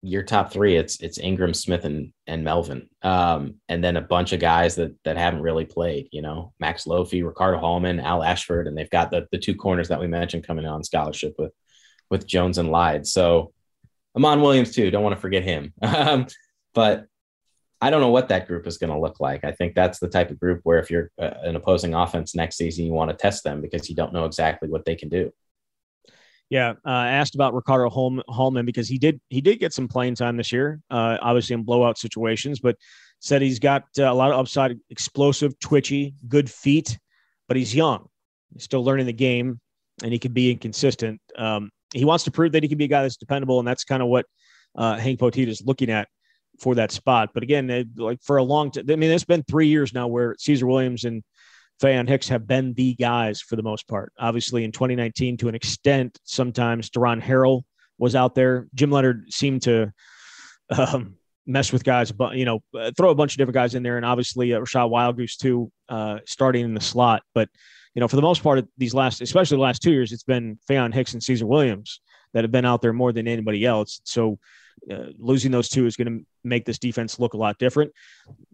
your 0.02 0.24
top 0.24 0.54
three, 0.54 0.78
it's 0.78 1.02
it's 1.02 1.20
Engram, 1.20 1.56
Smith, 1.56 1.84
and 1.84 2.14
and 2.28 2.44
Melvin, 2.44 2.90
um, 3.02 3.56
and 3.68 3.84
then 3.84 3.98
a 3.98 4.02
bunch 4.02 4.32
of 4.32 4.40
guys 4.40 4.76
that 4.76 4.96
that 5.04 5.18
haven't 5.18 5.42
really 5.42 5.66
played. 5.66 6.08
You 6.12 6.22
know, 6.22 6.54
Max 6.60 6.88
Lofy, 6.88 7.24
Ricardo 7.24 7.60
Hallman, 7.60 8.00
Al 8.00 8.24
Ashford, 8.24 8.68
and 8.68 8.78
they've 8.78 8.90
got 8.90 9.12
the 9.12 9.28
the 9.32 9.38
two 9.38 9.56
corners 9.56 9.90
that 9.90 10.00
we 10.00 10.08
mentioned 10.08 10.48
coming 10.48 10.66
on 10.66 10.84
scholarship 10.84 11.36
with 11.38 11.52
with 12.10 12.26
Jones 12.26 12.58
and 12.58 12.72
Lyde. 12.72 13.06
So 13.06 13.52
Amaun 14.18 14.42
Williams 14.42 14.74
too. 14.74 14.90
Don't 14.92 15.04
want 15.04 15.16
to 15.16 15.22
forget 15.22 15.44
him. 15.44 15.74
Um, 15.84 16.28
but 16.74 17.06
I 17.86 17.92
don't 17.92 18.02
know 18.02 18.10
what 18.10 18.30
that 18.30 18.48
group 18.48 18.66
is 18.66 18.80
going 18.80 18.92
to 18.92 18.98
look 18.98 19.20
like. 19.20 19.44
I 19.44 19.52
think 19.52 19.76
that's 19.76 20.00
the 20.00 20.08
type 20.08 20.32
of 20.32 20.40
group 20.40 20.62
where 20.64 20.80
if 20.80 20.90
you're 20.90 21.12
uh, 21.22 21.36
an 21.44 21.56
opposing 21.56 21.94
offense 21.94 22.34
next 22.34 22.58
season, 22.58 22.84
you 22.84 22.94
want 22.94 23.12
to 23.12 23.16
test 23.16 23.44
them 23.44 23.62
because 23.62 23.88
you 23.88 23.96
don't 23.96 24.12
know 24.12 24.26
exactly 24.26 24.68
what 24.70 24.86
they 24.86 24.96
can 24.96 25.08
do. 25.08 25.32
Yeah, 26.50 26.74
uh, 26.84 26.90
asked 26.90 27.36
about 27.36 27.54
Ricardo 27.54 27.92
Hallman 27.92 28.66
because 28.66 28.88
he 28.88 28.98
did 28.98 29.22
he 29.30 29.40
did 29.40 29.60
get 29.60 29.72
some 29.72 29.88
playing 29.88 30.16
time 30.16 30.36
this 30.36 30.52
year, 30.52 30.82
uh, 30.90 31.20
obviously 31.22 31.54
in 31.54 31.62
blowout 31.62 32.00
situations, 32.00 32.60
but 32.60 32.76
said 33.20 33.44
he's 33.44 33.60
got 33.60 33.84
uh, 34.00 34.12
a 34.12 34.14
lot 34.14 34.32
of 34.32 34.40
upside, 34.40 34.80
explosive, 34.90 35.60
twitchy, 35.60 36.16
good 36.28 36.50
feet, 36.50 36.98
but 37.48 37.56
he's 37.56 37.76
young, 37.76 38.08
he's 38.52 38.64
still 38.64 38.84
learning 38.84 39.06
the 39.06 39.14
game, 39.14 39.60
and 40.02 40.12
he 40.12 40.18
can 40.18 40.34
be 40.34 40.50
inconsistent. 40.50 41.22
Um, 41.38 41.70
he 41.94 42.04
wants 42.04 42.24
to 42.24 42.32
prove 42.32 42.52
that 42.54 42.64
he 42.64 42.70
can 42.70 42.80
be 42.80 42.86
a 42.86 42.88
guy 42.88 43.04
that's 43.04 43.18
dependable, 43.18 43.60
and 43.60 43.68
that's 43.68 43.84
kind 43.84 44.02
of 44.02 44.10
what 44.10 44.26
uh, 44.76 44.98
Hank 44.98 45.20
Poteat 45.20 45.48
is 45.48 45.62
looking 45.64 45.92
at 45.92 46.08
for 46.60 46.76
that 46.76 46.92
spot. 46.92 47.32
But 47.34 47.44
again, 47.44 47.92
like 47.98 48.22
for 48.22 48.38
a 48.38 48.44
long 48.44 48.72
time, 48.72 48.86
I 48.90 48.96
mean, 48.96 49.12
it's 49.12 49.26
been 49.26 49.44
three 49.44 49.68
years 49.68 49.94
now 49.94 50.08
where 50.08 50.36
Caesar 50.40 50.68
Williams 50.68 51.04
and 51.04 51.24
Faion 51.82 52.08
Hicks 52.08 52.30
have 52.30 52.48
been 52.48 52.74
the 52.74 52.96
guys 52.96 53.42
for 53.42 53.56
the 53.56 53.64
most 53.64 53.88
part. 53.88 54.14
Obviously, 54.18 54.64
in 54.64 54.72
2019, 54.72 55.38
to 55.38 55.50
an 55.50 55.56
extent, 55.56 56.18
sometimes 56.24 56.90
Deron 56.90 57.22
Harrell 57.22 57.64
was 57.98 58.16
out 58.16 58.36
there. 58.36 58.68
Jim 58.74 58.92
Leonhard 58.92 59.26
seemed 59.32 59.64
to 59.64 59.92
um, 60.70 61.16
mess 61.46 61.72
with 61.72 61.84
guys, 61.84 62.12
but 62.12 62.36
you 62.36 62.46
know, 62.46 62.60
uh, 62.78 62.92
throw 62.98 63.10
a 63.10 63.16
bunch 63.16 63.34
of 63.34 63.38
different 63.38 63.56
guys 63.56 63.76
in 63.76 63.84
there, 63.84 63.98
and 63.98 64.06
obviously 64.06 64.54
uh, 64.54 64.60
Rachad 64.60 64.90
Wildgoose 64.90 65.38
too, 65.38 65.72
uh, 65.90 66.20
starting 66.26 66.64
in 66.64 66.74
the 66.74 66.82
slot. 66.82 67.24
But 67.34 67.50
you 67.94 68.00
know, 68.00 68.08
for 68.08 68.16
the 68.16 68.22
most 68.22 68.44
part, 68.44 68.66
these 68.78 68.94
last, 68.94 69.22
especially 69.22 69.58
the 69.58 69.64
last 69.64 69.82
two 69.82 69.92
years, 69.92 70.12
it's 70.12 70.24
been 70.24 70.60
Faion 70.70 70.94
Hicks 70.94 71.14
and 71.14 71.24
Caesar 71.24 71.46
Williams 71.46 72.02
that 72.34 72.44
have 72.44 72.52
been 72.52 72.66
out 72.66 72.82
there 72.82 72.94
more 72.94 73.14
than 73.14 73.28
anybody 73.28 73.66
else. 73.66 74.02
So 74.04 74.38
uh, 74.92 75.06
losing 75.18 75.52
those 75.52 75.70
two 75.70 75.86
is 75.86 75.96
going 75.96 76.20
to 76.20 76.26
make 76.44 76.66
this 76.66 76.78
defense 76.78 77.20
look 77.20 77.34
a 77.34 77.38
lot 77.38 77.58
different. 77.58 77.92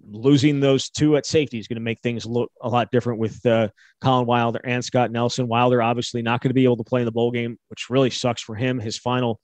Losing 0.02 0.60
those 0.60 0.90
two 0.90 1.18
at 1.18 1.26
safety 1.26 1.60
is 1.60 1.68
going 1.68 1.76
to 1.76 1.82
make 1.82 2.00
things 2.02 2.26
look 2.26 2.52
a 2.62 2.70
lot 2.70 2.92
different 2.92 3.20
with 3.20 3.46
uh, 3.46 3.70
Collin 4.00 4.26
Wilder 4.26 4.62
and 4.64 4.84
Scott 4.84 5.12
Nelson. 5.12 5.48
Wilder 5.48 5.82
obviously 5.82 6.22
not 6.22 6.42
going 6.42 6.50
to 6.50 6.56
be 6.56 6.64
able 6.64 6.78
to 6.78 6.84
play 6.84 7.02
in 7.02 7.06
the 7.06 7.12
bowl 7.12 7.32
game, 7.32 7.58
which 7.68 7.90
really 7.90 8.10
sucks 8.10 8.42
for 8.42 8.56
him. 8.56 8.80
His 8.80 8.98
final 8.98 9.40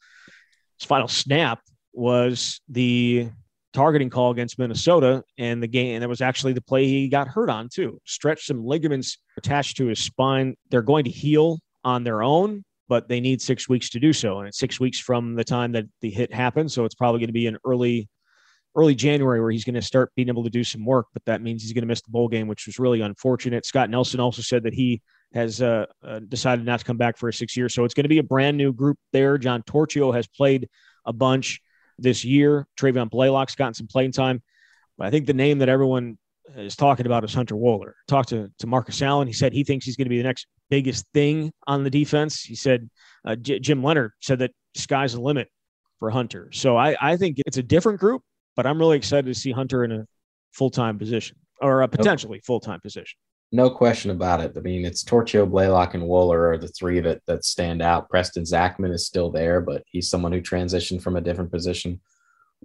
his 0.79 0.85
final 0.85 1.07
snap 1.07 1.59
was 1.93 2.61
the 2.69 3.29
targeting 3.73 4.09
call 4.09 4.31
against 4.31 4.59
Minnesota, 4.59 5.23
and 5.37 5.61
the 5.61 5.67
game 5.67 5.95
and 5.95 6.03
it 6.03 6.07
was 6.07 6.21
actually 6.21 6.53
the 6.53 6.61
play 6.61 6.87
he 6.87 7.09
got 7.09 7.27
hurt 7.27 7.49
on 7.49 7.69
too. 7.69 7.99
Stretched 8.05 8.45
some 8.45 8.63
ligaments 8.63 9.17
attached 9.37 9.77
to 9.77 9.87
his 9.87 9.99
spine. 9.99 10.55
They're 10.69 10.81
going 10.81 11.03
to 11.05 11.11
heal 11.11 11.59
on 11.83 12.03
their 12.03 12.23
own 12.23 12.63
but 12.89 13.07
they 13.07 13.19
need 13.19 13.41
six 13.41 13.67
weeks 13.67 13.89
to 13.91 13.99
do 13.99 14.13
so. 14.13 14.39
And 14.39 14.47
it's 14.47 14.59
six 14.59 14.79
weeks 14.79 14.99
from 14.99 15.35
the 15.35 15.43
time 15.43 15.71
that 15.73 15.85
the 16.01 16.09
hit 16.09 16.33
happened. 16.33 16.71
So 16.71 16.85
it's 16.85 16.95
probably 16.95 17.19
going 17.19 17.27
to 17.27 17.33
be 17.33 17.47
in 17.47 17.57
early, 17.65 18.07
early 18.75 18.95
January 18.95 19.41
where 19.41 19.51
he's 19.51 19.65
going 19.65 19.75
to 19.75 19.81
start 19.81 20.11
being 20.15 20.29
able 20.29 20.43
to 20.43 20.49
do 20.49 20.63
some 20.63 20.85
work. 20.85 21.07
But 21.13 21.25
that 21.25 21.41
means 21.41 21.63
he's 21.63 21.73
going 21.73 21.83
to 21.83 21.87
miss 21.87 22.01
the 22.01 22.11
bowl 22.11 22.27
game, 22.27 22.47
which 22.47 22.65
was 22.65 22.79
really 22.79 23.01
unfortunate. 23.01 23.65
Scott 23.65 23.89
Nelson 23.89 24.19
also 24.19 24.41
said 24.41 24.63
that 24.63 24.73
he 24.73 25.01
has 25.33 25.61
uh, 25.61 25.85
uh, 26.05 26.19
decided 26.19 26.65
not 26.65 26.79
to 26.79 26.85
come 26.85 26.97
back 26.97 27.17
for 27.17 27.27
a 27.27 27.33
six 27.33 27.57
year. 27.57 27.67
So 27.69 27.83
it's 27.83 27.93
going 27.93 28.05
to 28.05 28.09
be 28.09 28.19
a 28.19 28.23
brand 28.23 28.57
new 28.57 28.71
group 28.71 28.97
there. 29.11 29.37
John 29.37 29.61
Torchio 29.63 30.13
has 30.15 30.27
played 30.27 30.69
a 31.05 31.11
bunch 31.11 31.61
this 31.97 32.23
year. 32.23 32.67
Travian 32.79 33.09
Blaylock's 33.09 33.55
gotten 33.55 33.73
some 33.73 33.87
playing 33.87 34.13
time. 34.13 34.41
But 34.97 35.07
I 35.07 35.11
think 35.11 35.27
the 35.27 35.33
name 35.33 35.59
that 35.59 35.69
everyone 35.69 36.17
is 36.55 36.75
talking 36.75 37.05
about 37.05 37.23
is 37.23 37.33
Hunter 37.33 37.55
Wohler. 37.55 37.93
Talked 38.07 38.29
to, 38.29 38.51
to 38.59 38.67
Marcus 38.67 39.01
Allen. 39.01 39.27
He 39.27 39.33
said 39.33 39.53
he 39.53 39.63
thinks 39.63 39.85
he's 39.85 39.97
going 39.97 40.05
to 40.05 40.09
be 40.09 40.17
the 40.17 40.23
next 40.23 40.47
biggest 40.69 41.05
thing 41.13 41.51
on 41.65 41.83
the 41.83 41.89
defense. 41.89 42.41
He 42.41 42.55
said 42.55 42.89
uh, 43.25 43.35
J- 43.35 43.59
Jim 43.59 43.83
Leonhard 43.83 44.11
said 44.21 44.39
that 44.39 44.51
sky's 44.75 45.13
the 45.13 45.21
limit 45.21 45.49
for 45.99 46.09
Hunter. 46.09 46.49
So 46.53 46.77
I, 46.77 46.95
I 47.01 47.17
think 47.17 47.37
it's 47.45 47.57
a 47.57 47.63
different 47.63 47.99
group, 47.99 48.21
but 48.55 48.65
I'm 48.65 48.79
really 48.79 48.97
excited 48.97 49.25
to 49.25 49.33
see 49.33 49.51
Hunter 49.51 49.83
in 49.83 49.91
a 49.91 50.05
full 50.51 50.69
time 50.69 50.97
position 50.97 51.37
or 51.61 51.81
a 51.81 51.87
potentially 51.87 52.39
full 52.45 52.59
time 52.59 52.79
position. 52.81 53.17
No 53.51 53.69
question 53.69 54.11
about 54.11 54.41
it. 54.41 54.53
I 54.57 54.59
mean, 54.59 54.85
it's 54.85 55.05
Torchio, 55.05 55.49
Blaylock, 55.49 55.93
and 55.93 56.03
Wohler 56.03 56.53
are 56.53 56.57
the 56.57 56.67
three 56.67 56.99
that 56.99 57.21
that 57.27 57.45
stand 57.45 57.81
out. 57.81 58.09
Preston 58.09 58.43
Zachman 58.43 58.91
is 58.91 59.05
still 59.05 59.31
there, 59.31 59.61
but 59.61 59.83
he's 59.87 60.09
someone 60.09 60.33
who 60.33 60.41
transitioned 60.41 61.01
from 61.01 61.15
a 61.15 61.21
different 61.21 61.51
position. 61.51 62.01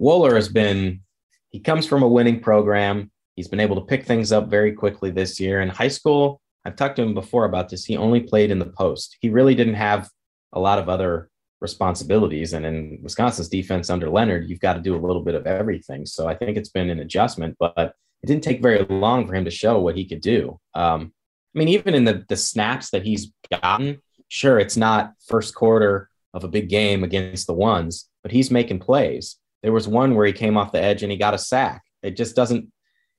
Wohler 0.01 0.35
has 0.35 0.49
been 0.49 1.03
he 1.51 1.61
comes 1.61 1.87
from 1.87 2.03
a 2.03 2.09
winning 2.09 2.41
program. 2.41 3.12
He's 3.37 3.49
been 3.49 3.61
able 3.61 3.77
to 3.77 3.87
pick 3.87 4.05
things 4.05 4.33
up 4.33 4.49
very 4.49 4.73
quickly 4.73 5.11
this 5.11 5.41
year. 5.41 5.61
In 5.61 5.69
high 5.69 5.89
school, 5.89 6.41
I've 6.65 6.77
talked 6.77 6.97
to 6.97 7.03
him 7.03 7.15
before 7.15 7.45
about 7.45 7.69
this. 7.69 7.85
He 7.85 7.97
only 7.97 8.21
played 8.21 8.51
in 8.51 8.59
the 8.59 8.67
post. 8.67 9.17
He 9.21 9.31
really 9.31 9.55
didn't 9.55 9.75
have 9.75 10.09
a 10.53 10.61
lot 10.61 10.79
of 10.79 10.89
other 10.89 11.31
responsibilities. 11.61 12.53
And 12.53 12.67
in 12.67 12.99
Wisconsin's 13.03 13.49
defense 13.49 13.89
under 13.89 14.11
Leonhard, 14.11 14.49
you've 14.49 14.61
got 14.61 14.75
to 14.75 14.81
do 14.81 14.95
a 14.95 15.05
little 15.05 15.23
bit 15.23 15.35
of 15.35 15.47
everything. 15.47 16.05
So 16.05 16.29
I 16.29 16.35
think 16.35 16.57
it's 16.57 16.69
been 16.69 16.91
an 16.91 17.01
adjustment, 17.01 17.57
but 17.59 17.95
it 18.23 18.27
didn't 18.27 18.45
take 18.45 18.63
very 18.63 18.85
long 18.85 19.27
for 19.27 19.35
him 19.35 19.45
to 19.45 19.51
show 19.51 19.81
what 19.81 19.97
he 19.97 20.05
could 20.05 20.21
do. 20.21 20.61
Um, 20.75 21.13
I 21.55 21.59
mean, 21.59 21.69
even 21.69 21.95
in 21.95 22.05
the 22.05 22.25
the 22.29 22.37
snaps 22.37 22.91
that 22.91 23.03
he's 23.03 23.33
gotten, 23.51 24.01
sure, 24.29 24.59
it's 24.59 24.77
not 24.77 25.13
first 25.27 25.55
quarter 25.55 26.09
of 26.35 26.45
a 26.45 26.49
big 26.49 26.69
game 26.69 27.05
against 27.05 27.47
the 27.47 27.55
ones, 27.55 28.09
but 28.23 28.33
he's 28.33 28.51
making 28.51 28.81
plays. 28.81 29.37
There 29.63 29.73
was 29.73 29.87
one 29.87 30.15
where 30.15 30.27
he 30.27 30.33
came 30.33 30.57
off 30.57 30.73
the 30.73 30.83
edge 30.83 31.03
and 31.03 31.13
he 31.13 31.19
got 31.19 31.35
a 31.35 31.39
sack. 31.39 31.83
It 32.03 32.17
just 32.17 32.35
doesn't 32.35 32.73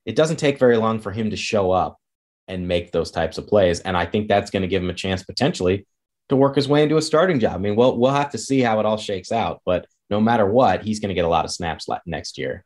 it 0.04 0.16
doesn't 0.16 0.36
take 0.36 0.58
very 0.58 0.76
long 0.76 1.00
for 1.00 1.12
him 1.12 1.30
to 1.30 1.36
show 1.36 1.70
up 1.70 1.98
and 2.46 2.68
make 2.68 2.92
those 2.92 3.10
types 3.10 3.38
of 3.38 3.46
plays. 3.46 3.80
And 3.80 3.96
I 3.96 4.06
think 4.06 4.28
that's 4.28 4.50
going 4.50 4.62
to 4.62 4.68
give 4.68 4.82
him 4.82 4.90
a 4.90 4.94
chance 4.94 5.22
potentially 5.22 5.86
to 6.28 6.36
work 6.36 6.56
his 6.56 6.68
way 6.68 6.82
into 6.82 6.96
a 6.96 7.02
starting 7.02 7.40
job. 7.40 7.54
I 7.54 7.58
mean, 7.58 7.76
we'll 7.76 7.98
we'll 7.98 8.12
have 8.12 8.30
to 8.30 8.38
see 8.38 8.60
how 8.60 8.80
it 8.80 8.86
all 8.86 8.96
shakes 8.96 9.32
out, 9.32 9.60
but 9.64 9.86
no 10.10 10.20
matter 10.20 10.46
what, 10.46 10.82
he's 10.82 11.00
going 11.00 11.08
to 11.08 11.14
get 11.14 11.24
a 11.24 11.28
lot 11.28 11.44
of 11.44 11.50
snaps 11.50 11.86
next 12.06 12.38
year. 12.38 12.64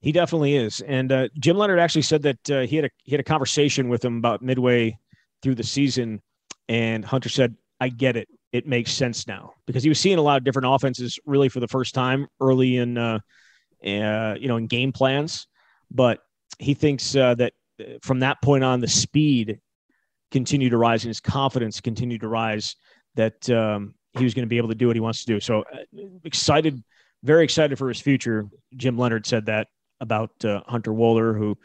He 0.00 0.12
definitely 0.12 0.56
is. 0.56 0.80
And 0.80 1.10
uh, 1.10 1.28
Jim 1.38 1.56
Leonhard 1.56 1.78
actually 1.78 2.02
said 2.02 2.22
that 2.22 2.50
uh, 2.50 2.60
he 2.60 2.76
had 2.76 2.84
a 2.86 2.90
he 3.04 3.12
had 3.12 3.20
a 3.20 3.24
conversation 3.24 3.88
with 3.88 4.04
him 4.04 4.18
about 4.18 4.42
midway 4.42 4.98
through 5.42 5.54
the 5.54 5.64
season, 5.64 6.20
and 6.68 7.04
Hunter 7.04 7.28
said, 7.28 7.56
"I 7.80 7.88
get 7.88 8.16
it. 8.16 8.28
It 8.52 8.66
makes 8.66 8.92
sense 8.92 9.26
now 9.26 9.54
because 9.66 9.82
he 9.82 9.88
was 9.88 9.98
seeing 9.98 10.18
a 10.18 10.22
lot 10.22 10.38
of 10.38 10.44
different 10.44 10.68
offenses 10.68 11.18
really 11.26 11.48
for 11.48 11.60
the 11.60 11.68
first 11.68 11.94
time 11.94 12.26
early 12.40 12.76
in 12.76 12.98
uh, 12.98 13.18
uh 13.84 14.36
you 14.38 14.48
know 14.48 14.56
in 14.56 14.66
game 14.66 14.92
plans, 14.92 15.46
but 15.90 16.20
he 16.58 16.74
thinks 16.74 17.14
uh, 17.14 17.34
that 17.36 17.52
uh, 17.80 17.84
from 18.02 18.20
that 18.20 18.40
point 18.42 18.64
on, 18.64 18.80
the 18.80 18.88
speed 18.88 19.60
continued 20.30 20.70
to 20.70 20.76
rise 20.76 21.04
and 21.04 21.10
his 21.10 21.20
confidence 21.20 21.80
continued 21.80 22.20
to 22.20 22.28
rise 22.28 22.76
that 23.14 23.48
um, 23.50 23.94
he 24.18 24.24
was 24.24 24.34
going 24.34 24.44
to 24.44 24.48
be 24.48 24.56
able 24.56 24.68
to 24.68 24.74
do 24.74 24.86
what 24.86 24.96
he 24.96 25.00
wants 25.00 25.24
to 25.24 25.32
do. 25.32 25.40
So 25.40 25.62
uh, 25.72 25.78
excited, 26.24 26.82
very 27.22 27.44
excited 27.44 27.78
for 27.78 27.88
his 27.88 28.00
future. 28.00 28.46
Jim 28.76 28.98
Leonhard 28.98 29.26
said 29.26 29.46
that 29.46 29.68
about 30.00 30.30
uh, 30.44 30.62
Hunter 30.66 30.92
Wohler, 30.92 31.36
who 31.36 31.56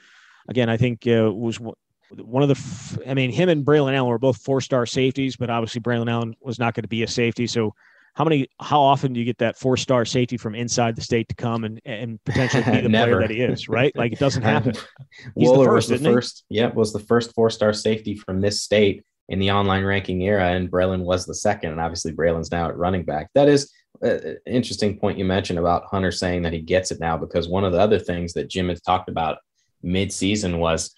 again, 0.47 0.69
I 0.69 0.77
think 0.77 1.07
uh, 1.07 1.31
was 1.33 1.59
one 1.59 2.43
of 2.43 2.49
the. 2.49 3.09
I 3.09 3.13
mean, 3.13 3.31
him 3.31 3.49
and 3.49 3.65
Braylon 3.65 3.93
Allen 3.93 4.09
were 4.09 4.19
both 4.19 4.37
four 4.37 4.61
star 4.61 4.85
safeties, 4.85 5.35
but 5.35 5.49
obviously 5.49 5.81
Braylon 5.81 6.09
Allen 6.09 6.35
was 6.41 6.59
not 6.59 6.73
going 6.73 6.83
to 6.83 6.89
be 6.89 7.03
a 7.03 7.07
safety. 7.07 7.47
So, 7.47 7.73
how 8.13 8.25
many? 8.25 8.47
How 8.59 8.81
often 8.81 9.13
do 9.13 9.19
you 9.19 9.25
get 9.25 9.37
that 9.37 9.57
four 9.57 9.77
star 9.77 10.03
safety 10.03 10.37
from 10.37 10.53
inside 10.53 10.95
the 10.95 11.01
state 11.01 11.29
to 11.29 11.35
come 11.35 11.63
and 11.63 11.79
and 11.85 12.23
potentially 12.25 12.63
be 12.63 12.81
the 12.81 12.89
player 12.89 13.21
that 13.21 13.29
he 13.29 13.41
is? 13.41 13.69
Right? 13.69 13.95
Like 13.95 14.11
it 14.11 14.19
doesn't 14.19 14.41
happen. 14.43 14.73
He's 15.35 15.51
the 15.51 15.63
first, 15.63 15.89
was 15.89 16.01
the 16.01 16.11
first. 16.11 16.43
Yeah, 16.49 16.67
was 16.67 16.93
the 16.93 16.99
first 16.99 17.33
four 17.33 17.49
star 17.49 17.73
safety 17.73 18.15
from 18.15 18.41
this 18.41 18.61
state 18.61 19.03
in 19.29 19.39
the 19.39 19.51
online 19.51 19.85
ranking 19.85 20.21
era, 20.21 20.51
and 20.51 20.69
Braylon 20.69 21.03
was 21.03 21.25
the 21.25 21.35
second. 21.35 21.71
And 21.71 21.79
obviously, 21.79 22.11
Braylon's 22.11 22.51
now 22.51 22.67
at 22.67 22.77
running 22.77 23.03
back. 23.03 23.29
That 23.33 23.47
is 23.47 23.71
an 24.01 24.37
interesting 24.45 24.97
point 24.97 25.17
you 25.17 25.25
mentioned 25.25 25.59
about 25.59 25.85
Hunter 25.85 26.11
saying 26.11 26.41
that 26.41 26.53
he 26.53 26.61
gets 26.61 26.91
it 26.91 26.99
now, 26.99 27.17
because 27.17 27.47
one 27.47 27.63
of 27.63 27.71
the 27.71 27.79
other 27.79 27.99
things 27.99 28.33
that 28.33 28.49
Jim 28.49 28.67
has 28.69 28.81
talked 28.81 29.09
about 29.09 29.37
mid-season 29.83 30.59
was, 30.59 30.93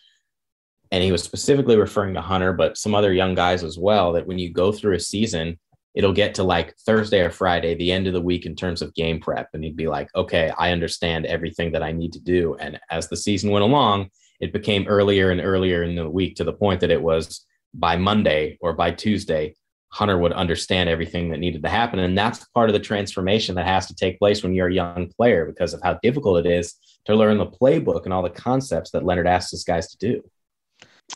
and 0.91 1.03
he 1.03 1.11
was 1.11 1.21
specifically 1.21 1.75
referring 1.75 2.13
to 2.15 2.21
Hunter, 2.21 2.53
but 2.53 2.77
some 2.77 2.95
other 2.95 3.13
young 3.13 3.35
guys 3.35 3.63
as 3.63 3.77
well, 3.77 4.13
that 4.13 4.25
when 4.25 4.39
you 4.39 4.51
go 4.51 4.71
through 4.71 4.95
a 4.95 4.99
season, 4.99 5.59
it'll 5.93 6.13
get 6.13 6.35
to 6.35 6.43
like 6.43 6.75
Thursday 6.85 7.21
or 7.21 7.29
Friday, 7.29 7.75
the 7.75 7.91
end 7.91 8.07
of 8.07 8.13
the 8.13 8.21
week 8.21 8.45
in 8.45 8.55
terms 8.55 8.81
of 8.81 8.93
game 8.95 9.19
prep, 9.19 9.49
and 9.53 9.63
he'd 9.63 9.77
be 9.77 9.87
like, 9.87 10.09
okay, 10.15 10.51
I 10.57 10.71
understand 10.71 11.25
everything 11.25 11.71
that 11.73 11.83
I 11.83 11.91
need 11.91 12.13
to 12.13 12.19
do. 12.19 12.55
And 12.55 12.79
as 12.89 13.09
the 13.09 13.17
season 13.17 13.51
went 13.51 13.63
along, 13.63 14.09
it 14.39 14.53
became 14.53 14.87
earlier 14.87 15.29
and 15.29 15.39
earlier 15.39 15.83
in 15.83 15.95
the 15.95 16.09
week 16.09 16.35
to 16.37 16.43
the 16.43 16.53
point 16.53 16.81
that 16.81 16.91
it 16.91 17.01
was 17.01 17.45
by 17.73 17.95
Monday 17.95 18.57
or 18.61 18.73
by 18.73 18.91
Tuesday, 18.91 19.55
Hunter 19.89 20.17
would 20.17 20.33
understand 20.33 20.89
everything 20.89 21.29
that 21.29 21.39
needed 21.39 21.61
to 21.63 21.69
happen. 21.69 21.99
And 21.99 22.17
that's 22.17 22.45
part 22.55 22.69
of 22.69 22.73
the 22.73 22.79
transformation 22.79 23.55
that 23.55 23.67
has 23.67 23.85
to 23.87 23.95
take 23.95 24.17
place 24.17 24.41
when 24.41 24.53
you're 24.53 24.67
a 24.67 24.73
young 24.73 25.11
player 25.15 25.45
because 25.45 25.73
of 25.73 25.81
how 25.83 25.99
difficult 26.01 26.45
it 26.45 26.51
is 26.51 26.73
to 27.05 27.15
learn 27.15 27.37
the 27.37 27.45
playbook 27.45 28.05
and 28.05 28.13
all 28.13 28.23
the 28.23 28.29
concepts 28.29 28.91
that 28.91 29.05
Leonhard 29.05 29.27
asks 29.27 29.51
his 29.51 29.63
guys 29.63 29.89
to 29.89 29.97
do. 29.97 30.23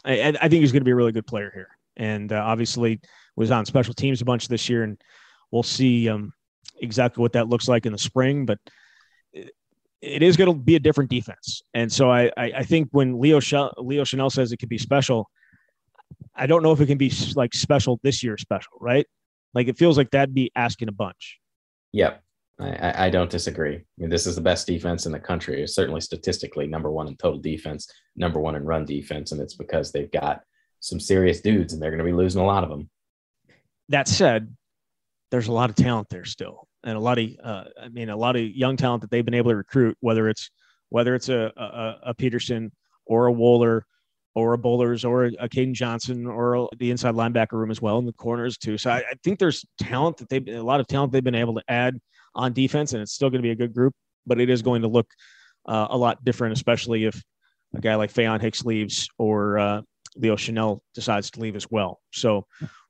I, 0.06 0.36
I 0.42 0.48
think 0.48 0.62
he's 0.62 0.72
going 0.72 0.82
to 0.82 0.86
be 0.86 0.92
a 0.92 0.96
really 0.96 1.12
good 1.12 1.26
player 1.26 1.52
here. 1.54 1.77
And 1.98 2.32
uh, 2.32 2.42
obviously 2.46 3.02
was 3.36 3.52
on 3.52 3.66
special 3.66 3.94
teams 3.94 4.22
a 4.22 4.26
bunch 4.26 4.48
this 4.48 4.70
year. 4.70 4.84
And 4.84 5.00
we'll 5.52 5.64
see 5.64 6.08
um, 6.08 6.32
exactly 6.80 7.22
what 7.22 7.34
that 7.34 7.50
looks 7.50 7.68
like 7.68 7.86
in 7.86 7.92
the 7.92 7.98
spring. 7.98 8.46
But 8.46 8.60
it 10.02 10.22
is 10.22 10.38
going 10.38 10.52
to 10.52 10.58
be 10.58 10.76
a 10.76 10.80
different 10.80 11.10
defense. 11.10 11.62
And 11.74 11.92
so 11.92 12.10
I, 12.10 12.32
I, 12.38 12.52
I 12.58 12.64
think 12.64 12.90
when 12.92 13.20
Leo, 13.20 13.40
Leo 13.40 14.04
Chenal 14.04 14.32
says 14.32 14.52
it 14.52 14.58
could 14.58 14.70
be 14.70 14.78
special, 14.78 15.30
I 16.36 16.46
don't 16.48 16.64
know 16.64 16.72
if 16.72 16.80
it 16.80 16.86
can 16.86 16.98
be 16.98 17.12
like 17.36 17.54
special 17.54 18.00
this 18.04 18.24
year 18.24 18.38
special, 18.38 18.74
right? 18.80 19.06
Like 19.54 19.68
it 19.68 19.78
feels 19.78 19.98
like 19.98 20.12
that'd 20.12 20.36
be 20.36 20.52
asking 20.56 20.88
a 20.88 20.92
bunch. 20.92 21.40
Yep. 21.94 22.24
I, 22.60 23.06
I 23.06 23.10
don't 23.10 23.30
disagree. 23.30 23.76
I 23.76 23.84
mean, 23.98 24.10
this 24.10 24.26
is 24.26 24.36
the 24.36 24.42
best 24.42 24.66
defense 24.66 25.06
in 25.06 25.12
the 25.12 25.20
country. 25.20 25.62
It's 25.62 25.76
certainly 25.76 26.02
statistically 26.02 26.68
number 26.68 26.92
one 26.92 27.08
in 27.08 27.16
total 27.18 27.40
defense, 27.40 27.88
number 28.16 28.40
one 28.40 28.56
in 28.56 28.66
run 28.66 28.86
defense, 28.86 29.32
and 29.32 29.42
it's 29.42 29.54
because 29.54 29.92
they've 29.92 30.12
got 30.12 30.42
some 30.88 31.00
serious 31.00 31.42
dudes, 31.42 31.74
and 31.74 31.82
they're 31.82 31.92
going 31.92 32.00
to 32.00 32.06
be 32.06 32.14
losing 32.14 32.42
a 32.42 32.46
lot 32.46 32.64
of 32.64 32.70
them. 32.70 32.90
That 33.90 34.08
said, 34.08 34.56
there's 35.32 35.48
a 35.48 35.52
lot 35.52 35.70
of 35.70 35.76
talent 35.76 36.08
there 36.10 36.26
still, 36.26 36.68
and 36.84 36.98
a 36.98 37.00
lot 37.00 37.20
of, 37.20 37.30
uh, 37.44 37.64
I 37.82 37.90
mean, 37.90 38.10
a 38.10 38.18
lot 38.18 38.36
of 38.36 38.44
young 38.44 38.78
talent 38.78 39.02
that 39.02 39.12
they've 39.12 39.26
been 39.26 39.34
able 39.34 39.52
to 39.52 39.58
recruit. 39.58 39.98
Whether 40.00 40.30
it's 40.30 40.50
whether 40.90 41.16
it's 41.16 41.30
a, 41.30 41.52
a, 41.58 42.10
a 42.10 42.14
Peterson 42.14 42.72
or 43.06 43.28
a 43.28 43.34
Wohler 43.34 43.82
or 44.36 44.54
a 44.54 44.58
Bollers 44.58 45.04
or 45.04 45.26
a 45.26 45.50
Kaden 45.50 45.74
Johnson 45.74 46.28
or 46.28 46.70
the 46.78 46.92
inside 46.92 47.16
linebacker 47.16 47.54
room 47.54 47.72
as 47.72 47.82
well 47.82 47.98
in 47.98 48.06
the 48.06 48.14
corners 48.14 48.58
too. 48.58 48.78
So 48.78 48.92
I, 48.92 48.98
I 48.98 49.14
think 49.24 49.40
there's 49.40 49.66
talent 49.80 50.18
that 50.18 50.30
they've 50.30 50.48
a 50.48 50.62
lot 50.62 50.80
of 50.80 50.88
talent 50.88 51.12
they've 51.12 51.24
been 51.24 51.36
able 51.36 51.56
to 51.56 51.64
add 51.68 51.98
on 52.36 52.54
defense, 52.54 52.94
and 52.94 53.02
it's 53.02 53.14
still 53.14 53.30
going 53.30 53.42
to 53.42 53.48
be 53.48 53.52
a 53.52 53.56
good 53.56 53.74
group, 53.74 53.94
but 54.26 54.40
it 54.40 54.50
is 54.50 54.62
going 54.62 54.84
to 54.84 54.88
look 54.88 55.08
uh, 55.68 55.88
a 55.90 55.98
lot 55.98 56.24
different, 56.24 56.54
especially 56.54 57.06
if 57.06 57.22
a 57.76 57.82
guy 57.82 57.96
like 57.96 58.14
Faion 58.14 58.40
Hicks 58.40 58.64
leaves 58.64 59.10
or 59.18 59.58
uh, 59.58 59.82
Leo 60.18 60.36
Chenal 60.36 60.80
decides 60.94 61.32
to 61.32 61.40
leave 61.40 61.56
as 61.56 61.70
well. 61.70 62.00
So 62.12 62.46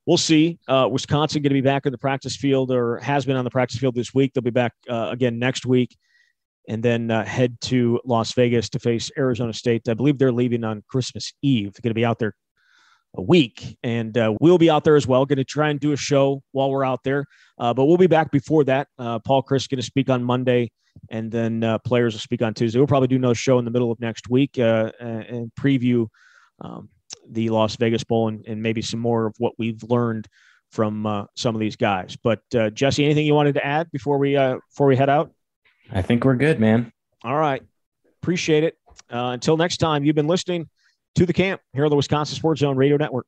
we'll 0.06 0.18
see. 0.18 0.60
Uh, 0.68 0.88
Wisconsin 0.92 1.42
going 1.42 1.50
to 1.52 1.54
be 1.54 1.62
back 1.62 1.86
in 1.86 1.92
the 1.92 1.98
practice 1.98 2.36
field 2.36 2.72
or 2.72 2.98
has 3.00 3.26
been 3.26 3.36
on 3.36 3.44
the 3.44 3.52
practice 3.52 3.80
field 3.80 3.96
this 3.96 4.14
week. 4.14 4.34
They'll 4.34 4.42
be 4.42 4.50
back 4.50 4.74
uh, 4.90 5.10
again 5.12 5.40
next 5.40 5.66
week 5.66 5.96
and 6.68 6.84
then 6.84 7.10
uh, 7.10 7.26
head 7.26 7.60
to 7.62 8.00
Las 8.06 8.34
Vegas 8.34 8.70
to 8.70 8.80
face 8.80 9.10
Arizona 9.18 9.54
State. 9.54 9.88
I 9.88 9.94
believe 9.94 10.18
they're 10.18 10.32
leaving 10.32 10.64
on 10.64 10.84
Christmas 10.90 11.34
Eve. 11.42 11.74
They're 11.74 11.82
going 11.82 11.92
to 11.92 11.96
be 11.96 12.06
out 12.06 12.20
there 12.20 12.36
a 13.16 13.22
week, 13.22 13.78
and 13.84 14.18
uh, 14.18 14.34
we'll 14.42 14.58
be 14.58 14.70
out 14.70 14.84
there 14.84 14.96
as 14.96 15.08
well. 15.08 15.26
Going 15.26 15.38
to 15.38 15.46
try 15.46 15.70
and 15.70 15.80
do 15.80 15.94
a 15.94 15.98
show 15.98 16.42
while 16.52 16.70
we're 16.70 16.84
out 16.84 17.04
there, 17.04 17.26
uh, 17.58 17.74
but 17.74 17.86
we'll 17.86 17.98
be 17.98 18.08
back 18.08 18.32
before 18.32 18.64
that. 18.66 18.88
Uh, 19.00 19.20
Paul 19.20 19.44
Chryst 19.44 19.70
going 19.70 19.80
to 19.80 19.86
speak 19.86 20.10
on 20.10 20.24
Monday, 20.24 20.72
and 21.10 21.32
then 21.32 21.80
players 21.86 22.14
will 22.14 22.20
speak 22.20 22.42
on 22.42 22.54
Tuesday. 22.54 22.80
We'll 22.80 22.88
probably 22.88 23.08
do 23.08 23.16
another 23.16 23.36
show 23.36 23.60
in 23.60 23.66
the 23.66 23.72
middle 23.72 23.92
of 23.92 24.00
next 24.02 24.30
week 24.30 24.58
and 24.58 25.52
preview 25.58 26.08
um, 26.60 26.90
the 27.30 27.50
Las 27.50 27.76
Vegas 27.76 28.04
Bowl 28.04 28.28
and, 28.28 28.46
and, 28.46 28.62
maybe 28.62 28.82
some 28.82 29.00
more 29.00 29.26
of 29.26 29.36
what 29.38 29.54
we've 29.58 29.84
learned 29.84 30.28
from 30.72 31.06
uh, 31.06 31.26
some 31.36 31.56
of 31.56 31.60
these 31.60 31.76
guys. 31.76 32.18
But 32.22 32.42
uh, 32.56 32.70
Jesse, 32.70 33.06
anything 33.06 33.26
you 33.26 33.34
wanted 33.34 33.56
to 33.56 33.66
add 33.66 33.92
before 33.92 34.18
we 34.18 34.36
uh, 34.36 34.58
before 34.70 34.88
we 34.88 34.96
head 34.96 35.10
out? 35.10 35.32
I 35.92 36.02
think 36.02 36.26
we're 36.26 36.36
good, 36.36 36.60
man. 36.60 36.92
All 37.24 37.38
right. 37.38 37.62
Appreciate 38.22 38.64
it. 38.64 38.78
Uh, 39.12 39.32
until 39.34 39.58
next 39.58 39.78
time, 39.78 40.04
you've 40.04 40.16
been 40.16 40.28
listening 40.28 40.68
to 41.16 41.26
the 41.26 41.34
camp 41.34 41.62
here 41.74 41.86
on 41.86 41.90
the 41.90 41.96
Wisconsin 41.96 42.36
Sports 42.36 42.62
Zone 42.62 42.76
Radio 42.76 42.98
Network. 42.98 43.26